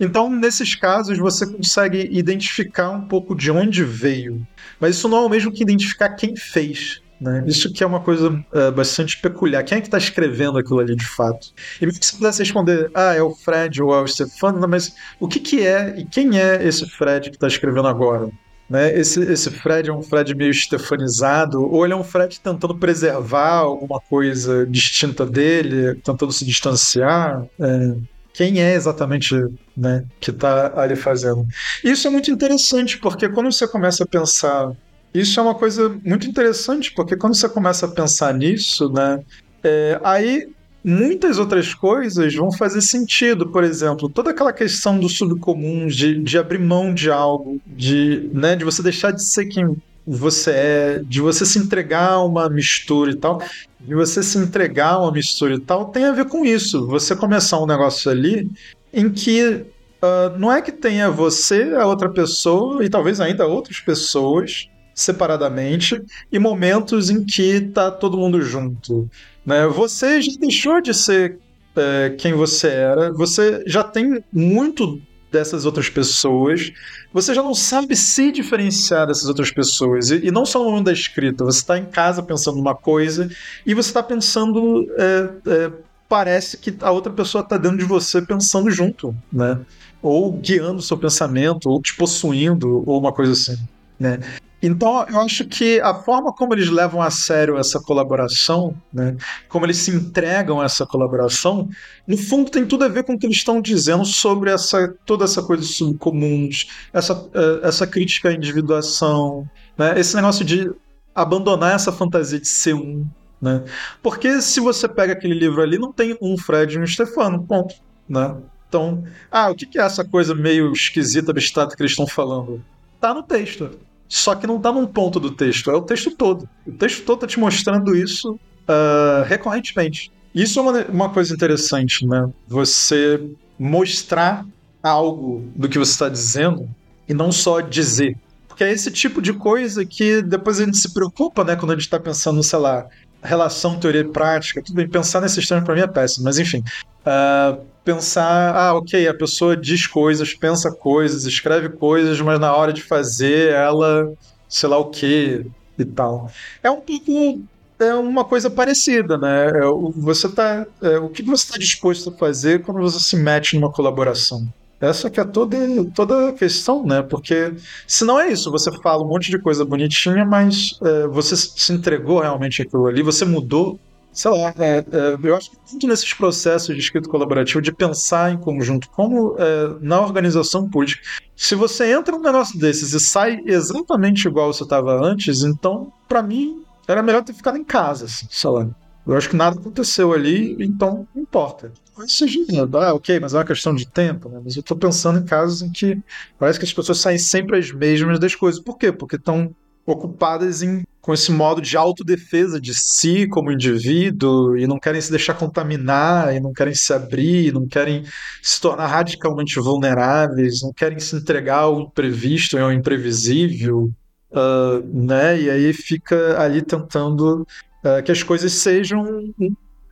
Então, 0.00 0.28
nesses 0.28 0.74
casos, 0.74 1.16
você 1.18 1.46
consegue 1.46 2.08
identificar 2.10 2.90
um 2.90 3.02
pouco 3.02 3.34
de 3.34 3.48
onde 3.48 3.84
veio. 3.84 4.44
Mas 4.80 4.96
isso 4.96 5.08
não 5.08 5.18
é 5.18 5.20
o 5.20 5.28
mesmo 5.28 5.52
que 5.52 5.62
identificar 5.62 6.10
quem 6.10 6.34
fez. 6.34 7.00
Né? 7.20 7.44
Isso 7.46 7.72
que 7.72 7.82
é 7.84 7.86
uma 7.86 8.00
coisa 8.00 8.44
é, 8.52 8.70
bastante 8.70 9.20
peculiar. 9.20 9.62
Quem 9.62 9.78
é 9.78 9.80
que 9.80 9.86
está 9.86 9.98
escrevendo 9.98 10.58
aquilo 10.58 10.80
ali 10.80 10.96
de 10.96 11.06
fato? 11.06 11.54
E 11.80 11.90
se 11.92 12.00
você 12.00 12.16
pudesse 12.16 12.38
responder, 12.40 12.90
ah, 12.92 13.14
é 13.14 13.22
o 13.22 13.30
Fred 13.30 13.80
ou 13.82 13.94
é 13.94 14.02
o 14.02 14.06
Stefano, 14.06 14.66
mas 14.68 14.94
o 15.20 15.28
que, 15.28 15.38
que 15.38 15.64
é 15.64 15.94
e 15.96 16.04
quem 16.04 16.38
é 16.38 16.66
esse 16.66 16.84
Fred 16.90 17.30
que 17.30 17.36
está 17.36 17.46
escrevendo 17.46 17.86
agora? 17.86 18.28
Né? 18.68 18.98
Esse, 18.98 19.20
esse 19.20 19.50
Fred 19.50 19.90
é 19.90 19.92
um 19.92 20.02
Fred 20.02 20.34
meio 20.34 20.52
stefanizado, 20.52 21.62
ou 21.62 21.84
ele 21.84 21.92
é 21.92 21.96
um 21.96 22.04
Fred 22.04 22.40
tentando 22.40 22.74
preservar 22.74 23.58
alguma 23.58 24.00
coisa 24.00 24.66
distinta 24.66 25.26
dele, 25.26 25.94
tentando 25.96 26.32
se 26.32 26.44
distanciar? 26.44 27.44
É, 27.60 27.94
quem 28.32 28.60
é 28.60 28.74
exatamente 28.74 29.34
né, 29.76 30.04
que 30.18 30.30
está 30.30 30.72
ali 30.80 30.96
fazendo? 30.96 31.46
Isso 31.84 32.06
é 32.08 32.10
muito 32.10 32.30
interessante, 32.30 32.98
porque 32.98 33.28
quando 33.28 33.52
você 33.52 33.66
começa 33.68 34.04
a 34.04 34.06
pensar. 34.06 34.72
Isso 35.12 35.38
é 35.38 35.42
uma 35.44 35.54
coisa 35.54 35.96
muito 36.04 36.26
interessante, 36.26 36.92
porque 36.92 37.16
quando 37.16 37.36
você 37.36 37.48
começa 37.48 37.86
a 37.86 37.88
pensar 37.88 38.34
nisso, 38.34 38.90
né, 38.92 39.22
é, 39.62 40.00
aí 40.02 40.48
muitas 40.84 41.38
outras 41.38 41.72
coisas 41.72 42.34
vão 42.34 42.52
fazer 42.52 42.82
sentido. 42.82 43.48
Por 43.48 43.64
exemplo, 43.64 44.08
toda 44.08 44.30
aquela 44.30 44.52
questão 44.52 44.98
do 44.98 45.08
subcomum, 45.08 45.86
de, 45.86 46.18
de 46.22 46.36
abrir 46.36 46.58
mão 46.58 46.92
de 46.92 47.10
algo, 47.10 47.60
de, 47.66 48.28
né, 48.32 48.54
de 48.54 48.64
você 48.64 48.82
deixar 48.82 49.10
de 49.10 49.22
ser 49.22 49.46
quem 49.46 49.76
você 50.06 50.50
é, 50.50 51.02
de 51.02 51.20
você 51.22 51.46
se 51.46 51.58
entregar 51.58 52.10
a 52.10 52.22
uma 52.22 52.50
mistura 52.50 53.10
e 53.10 53.16
tal, 53.16 53.42
de 53.80 53.94
você 53.94 54.22
se 54.22 54.36
entregar 54.36 54.90
a 54.90 55.02
uma 55.02 55.12
mistura 55.12 55.54
e 55.54 55.58
tal, 55.58 55.86
tem 55.86 56.04
a 56.04 56.12
ver 56.12 56.26
com 56.26 56.44
isso. 56.44 56.86
Você 56.86 57.16
começar 57.16 57.58
um 57.58 57.66
negócio 57.66 58.10
ali 58.10 58.50
em 58.92 59.10
que 59.10 59.64
uh, 60.02 60.38
não 60.38 60.52
é 60.52 60.60
que 60.60 60.70
tenha 60.70 61.10
você, 61.10 61.74
a 61.74 61.86
outra 61.86 62.10
pessoa, 62.10 62.84
e 62.84 62.90
talvez 62.90 63.18
ainda 63.18 63.46
outras 63.46 63.80
pessoas 63.80 64.68
separadamente, 64.94 66.00
e 66.30 66.38
momentos 66.38 67.10
em 67.10 67.24
que 67.24 67.60
tá 67.60 67.90
todo 67.90 68.18
mundo 68.18 68.40
junto. 68.40 69.08
Né? 69.44 69.66
Você 69.66 70.22
já 70.22 70.32
deixou 70.38 70.80
de 70.80 70.94
ser 70.94 71.38
é, 71.76 72.14
quem 72.16 72.32
você 72.32 72.68
era, 72.68 73.12
você 73.12 73.62
já 73.66 73.82
tem 73.82 74.22
muito 74.32 75.00
dessas 75.34 75.66
outras 75.66 75.88
pessoas, 75.88 76.72
você 77.12 77.34
já 77.34 77.42
não 77.42 77.54
sabe 77.54 77.96
se 77.96 78.30
diferenciar 78.30 79.06
dessas 79.06 79.28
outras 79.28 79.50
pessoas. 79.50 80.10
E, 80.10 80.26
e 80.26 80.30
não 80.30 80.46
só 80.46 80.60
no 80.60 80.66
momento 80.70 80.86
da 80.86 80.92
escrita, 80.92 81.44
você 81.44 81.58
está 81.58 81.76
em 81.76 81.84
casa 81.84 82.22
pensando 82.22 82.60
uma 82.60 82.74
coisa 82.74 83.28
e 83.66 83.74
você 83.74 83.90
está 83.90 84.02
pensando. 84.02 84.86
É, 84.96 85.30
é, 85.46 85.72
parece 86.08 86.56
que 86.58 86.76
a 86.80 86.92
outra 86.92 87.12
pessoa 87.12 87.42
está 87.42 87.56
dentro 87.56 87.78
de 87.78 87.84
você 87.84 88.22
pensando 88.22 88.70
junto, 88.70 89.14
né? 89.32 89.58
Ou 90.00 90.32
guiando 90.32 90.78
o 90.78 90.82
seu 90.82 90.96
pensamento, 90.96 91.68
ou 91.68 91.82
te 91.82 91.96
possuindo, 91.96 92.88
ou 92.88 93.00
uma 93.00 93.12
coisa 93.12 93.32
assim. 93.32 93.58
Né? 93.98 94.20
Então, 94.66 95.04
eu 95.10 95.20
acho 95.20 95.44
que 95.44 95.78
a 95.80 95.94
forma 95.94 96.32
como 96.32 96.54
eles 96.54 96.70
levam 96.70 97.02
a 97.02 97.10
sério 97.10 97.58
essa 97.58 97.78
colaboração, 97.78 98.74
né, 98.90 99.14
como 99.46 99.66
eles 99.66 99.76
se 99.76 99.90
entregam 99.90 100.58
a 100.58 100.64
essa 100.64 100.86
colaboração, 100.86 101.68
no 102.06 102.16
fundo 102.16 102.50
tem 102.50 102.64
tudo 102.64 102.84
a 102.84 102.88
ver 102.88 103.04
com 103.04 103.12
o 103.12 103.18
que 103.18 103.26
eles 103.26 103.36
estão 103.36 103.60
dizendo 103.60 104.06
sobre 104.06 104.50
essa, 104.50 104.88
toda 105.04 105.24
essa 105.24 105.42
coisa 105.42 105.62
de 105.62 105.68
subcomuns, 105.68 106.68
essa, 106.94 107.28
eh, 107.34 107.60
essa 107.62 107.86
crítica 107.86 108.30
à 108.30 108.32
individuação, 108.32 109.46
né, 109.76 110.00
esse 110.00 110.16
negócio 110.16 110.42
de 110.42 110.72
abandonar 111.14 111.74
essa 111.74 111.92
fantasia 111.92 112.40
de 112.40 112.48
ser 112.48 112.74
um. 112.74 113.06
Né? 113.42 113.62
Porque 114.02 114.40
se 114.40 114.60
você 114.60 114.88
pega 114.88 115.12
aquele 115.12 115.34
livro 115.34 115.60
ali, 115.60 115.78
não 115.78 115.92
tem 115.92 116.16
um 116.22 116.38
Fred 116.38 116.74
e 116.74 116.78
um 116.80 116.86
Stefano, 116.86 117.42
ponto. 117.46 117.74
Né? 118.08 118.34
Então, 118.66 119.04
ah, 119.30 119.50
o 119.50 119.54
que 119.54 119.78
é 119.78 119.82
essa 119.82 120.02
coisa 120.02 120.34
meio 120.34 120.72
esquisita, 120.72 121.32
abstrata 121.32 121.76
que 121.76 121.82
eles 121.82 121.92
estão 121.92 122.06
falando? 122.06 122.64
Tá 122.98 123.12
no 123.12 123.22
texto. 123.22 123.78
Só 124.08 124.34
que 124.34 124.46
não 124.46 124.56
está 124.56 124.70
num 124.72 124.86
ponto 124.86 125.18
do 125.18 125.30
texto, 125.30 125.70
é 125.70 125.74
o 125.74 125.82
texto 125.82 126.10
todo. 126.10 126.48
O 126.66 126.72
texto 126.72 127.04
todo 127.04 127.16
está 127.16 127.26
te 127.26 127.40
mostrando 127.40 127.96
isso 127.96 128.32
uh, 128.32 129.24
recorrentemente. 129.26 130.12
Isso 130.34 130.58
é 130.58 130.62
uma, 130.62 130.84
uma 130.86 131.10
coisa 131.10 131.32
interessante, 131.32 132.06
né? 132.06 132.28
Você 132.46 133.20
mostrar 133.58 134.44
algo 134.82 135.44
do 135.54 135.68
que 135.68 135.78
você 135.78 135.92
está 135.92 136.08
dizendo 136.08 136.68
e 137.08 137.14
não 137.14 137.30
só 137.32 137.60
dizer. 137.60 138.16
Porque 138.48 138.64
é 138.64 138.72
esse 138.72 138.90
tipo 138.90 139.20
de 139.20 139.32
coisa 139.32 139.84
que 139.84 140.22
depois 140.22 140.60
a 140.60 140.64
gente 140.64 140.76
se 140.76 140.92
preocupa, 140.92 141.42
né? 141.42 141.56
Quando 141.56 141.72
a 141.72 141.74
gente 141.74 141.84
está 141.84 141.98
pensando, 141.98 142.42
sei 142.42 142.58
lá, 142.58 142.86
relação 143.24 143.78
teoria 143.78 144.02
e 144.02 144.04
prática. 144.04 144.62
Tudo 144.62 144.76
bem, 144.76 144.88
pensar 144.88 145.20
nesse 145.20 145.46
termos 145.46 145.64
para 145.64 145.74
mim 145.74 145.80
é 145.80 145.86
péssimo, 145.86 146.24
mas 146.24 146.38
enfim. 146.38 146.62
Uh, 147.00 147.64
pensar, 147.84 148.54
ah, 148.54 148.74
ok, 148.74 149.08
a 149.08 149.14
pessoa 149.14 149.56
diz 149.56 149.86
coisas, 149.86 150.34
pensa 150.34 150.70
coisas, 150.70 151.24
escreve 151.24 151.70
coisas, 151.70 152.20
mas 152.20 152.38
na 152.38 152.54
hora 152.54 152.72
de 152.72 152.82
fazer 152.82 153.52
ela, 153.52 154.12
sei 154.48 154.68
lá 154.68 154.78
o 154.78 154.90
que 154.90 155.46
e 155.78 155.84
tal. 155.84 156.30
É 156.62 156.70
um 156.70 156.80
pouco 156.80 157.42
é 157.78 157.92
uma 157.94 158.24
coisa 158.24 158.48
parecida, 158.48 159.18
né? 159.18 159.48
É, 159.48 159.60
você 159.96 160.28
tá, 160.28 160.66
é, 160.80 160.98
o 160.98 161.08
que 161.08 161.22
você 161.22 161.44
está 161.44 161.58
disposto 161.58 162.10
a 162.10 162.12
fazer 162.12 162.62
quando 162.62 162.80
você 162.80 163.00
se 163.00 163.16
mete 163.16 163.56
numa 163.56 163.72
colaboração? 163.72 164.46
Essa 164.80 165.08
que 165.08 165.20
é 165.20 165.24
toda, 165.24 165.56
toda 165.94 166.28
a 166.28 166.32
questão, 166.32 166.84
né? 166.84 167.02
Porque 167.02 167.54
se 167.86 168.04
não 168.04 168.20
é 168.20 168.30
isso, 168.30 168.50
você 168.50 168.70
fala 168.82 169.02
um 169.02 169.08
monte 169.08 169.30
de 169.30 169.38
coisa 169.38 169.64
bonitinha, 169.64 170.24
mas 170.24 170.78
é, 170.82 171.06
você 171.06 171.36
se 171.36 171.72
entregou 171.72 172.20
realmente 172.20 172.62
aquilo 172.62 172.86
ali, 172.86 173.02
você 173.02 173.24
mudou 173.24 173.78
sei 174.14 174.30
lá, 174.30 174.54
é, 174.58 174.78
é, 174.78 175.18
eu 175.20 175.34
acho 175.34 175.50
que 175.50 175.56
muito 175.72 175.88
nesses 175.88 176.14
processos 176.14 176.72
de 176.74 176.80
escrito 176.80 177.08
colaborativo, 177.08 177.60
de 177.60 177.72
pensar 177.72 178.32
em 178.32 178.38
conjunto, 178.38 178.88
como 178.90 179.34
é, 179.36 179.74
na 179.80 180.00
organização 180.00 180.70
política, 180.70 181.02
se 181.36 181.56
você 181.56 181.92
entra 181.92 182.16
num 182.16 182.22
negócio 182.22 182.58
desses 182.58 182.92
e 182.92 183.00
sai 183.00 183.42
exatamente 183.44 184.28
igual 184.28 184.52
você 184.52 184.62
estava 184.62 185.04
antes, 185.04 185.42
então, 185.42 185.92
para 186.08 186.22
mim, 186.22 186.62
era 186.86 187.02
melhor 187.02 187.24
ter 187.24 187.32
ficado 187.34 187.58
em 187.58 187.64
casa, 187.64 188.04
assim, 188.04 188.26
sei 188.30 188.50
lá. 188.50 188.68
Eu 189.06 189.16
acho 189.16 189.28
que 189.28 189.36
nada 189.36 189.58
aconteceu 189.58 190.12
ali, 190.12 190.56
então 190.60 191.06
não 191.14 191.22
importa. 191.22 191.72
Mas 191.96 192.12
seja, 192.12 192.40
ah, 192.72 192.94
ok, 192.94 193.20
mas 193.20 193.34
é 193.34 193.38
uma 193.38 193.44
questão 193.44 193.74
de 193.74 193.86
tempo, 193.86 194.28
né? 194.28 194.40
Mas 194.42 194.56
eu 194.56 194.62
tô 194.62 194.74
pensando 194.74 195.20
em 195.20 195.24
casos 195.24 195.62
em 195.62 195.70
que 195.70 196.00
parece 196.38 196.58
que 196.58 196.64
as 196.64 196.72
pessoas 196.72 196.98
saem 196.98 197.18
sempre 197.18 197.58
as 197.58 197.70
mesmas 197.70 198.18
das 198.18 198.34
coisas. 198.34 198.60
Por 198.60 198.78
quê? 198.78 198.90
Porque 198.90 199.16
estão 199.16 199.54
ocupadas 199.86 200.62
em, 200.62 200.82
com 201.00 201.12
esse 201.12 201.30
modo 201.30 201.60
de 201.60 201.76
autodefesa 201.76 202.58
de 202.58 202.74
si 202.74 203.28
como 203.28 203.52
indivíduo 203.52 204.56
e 204.56 204.66
não 204.66 204.78
querem 204.78 205.00
se 205.00 205.10
deixar 205.10 205.34
contaminar, 205.34 206.34
e 206.34 206.40
não 206.40 206.52
querem 206.52 206.74
se 206.74 206.92
abrir, 206.92 207.52
não 207.52 207.66
querem 207.66 208.04
se 208.42 208.60
tornar 208.60 208.86
radicalmente 208.86 209.60
vulneráveis, 209.60 210.62
não 210.62 210.72
querem 210.72 210.98
se 210.98 211.16
entregar 211.16 211.60
ao 211.60 211.82
imprevisto 211.82 212.56
e 212.56 212.60
ao 212.60 212.72
imprevisível, 212.72 213.92
uh, 214.32 214.80
né? 214.92 215.38
E 215.38 215.50
aí 215.50 215.72
fica 215.74 216.40
ali 216.40 216.62
tentando 216.62 217.46
uh, 217.84 218.02
que 218.02 218.10
as 218.10 218.22
coisas 218.22 218.52
sejam 218.52 219.04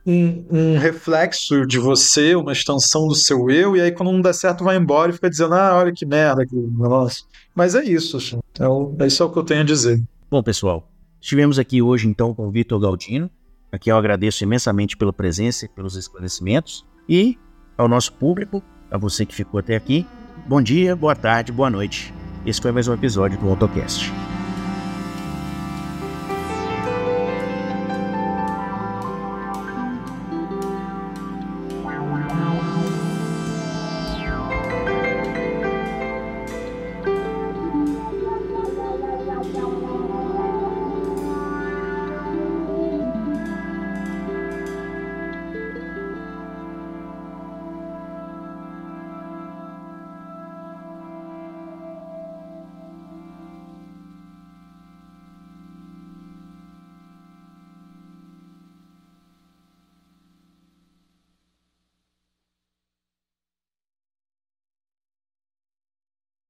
um, 0.05 0.45
um, 0.51 0.77
reflexo 0.77 1.65
de 1.65 1.79
você, 1.79 2.35
uma 2.35 2.51
extensão 2.51 3.07
do 3.07 3.15
seu 3.15 3.49
eu, 3.49 3.77
e 3.77 3.81
aí 3.81 3.91
quando 3.91 4.11
não 4.11 4.21
der 4.21 4.33
certo 4.33 4.63
vai 4.63 4.75
embora 4.75 5.11
e 5.11 5.13
fica 5.13 5.29
dizendo, 5.29 5.53
ah, 5.53 5.77
olha 5.77 5.93
que 5.93 6.05
merda 6.05 6.45
que 6.45 6.55
negócio. 6.55 7.25
Mas 7.55 7.75
é 7.75 7.83
isso, 7.83 8.17
assim. 8.17 8.39
Então, 8.51 8.95
é 8.99 9.07
isso 9.07 9.29
que 9.29 9.39
eu 9.39 9.43
tenho 9.43 9.61
a 9.61 9.65
dizer. 9.65 10.01
Bom, 10.29 10.41
pessoal, 10.41 10.89
estivemos 11.21 11.59
aqui 11.59 11.81
hoje 11.81 12.07
então 12.07 12.33
com 12.33 12.47
o 12.47 12.51
Vitor 12.51 12.79
Galdino, 12.79 13.29
a 13.71 13.77
quem 13.77 13.91
eu 13.91 13.97
agradeço 13.97 14.43
imensamente 14.43 14.97
pela 14.97 15.13
presença 15.13 15.65
e 15.65 15.69
pelos 15.69 15.95
esclarecimentos, 15.95 16.85
e 17.07 17.37
ao 17.77 17.87
nosso 17.87 18.13
público, 18.13 18.61
a 18.89 18.97
você 18.97 19.25
que 19.25 19.33
ficou 19.33 19.59
até 19.59 19.75
aqui, 19.75 20.05
bom 20.47 20.61
dia, 20.61 20.95
boa 20.95 21.15
tarde, 21.15 21.51
boa 21.51 21.69
noite. 21.69 22.13
Esse 22.45 22.61
foi 22.61 22.71
mais 22.71 22.87
um 22.87 22.93
episódio 22.93 23.39
do 23.39 23.49
AutoCast. 23.49 24.11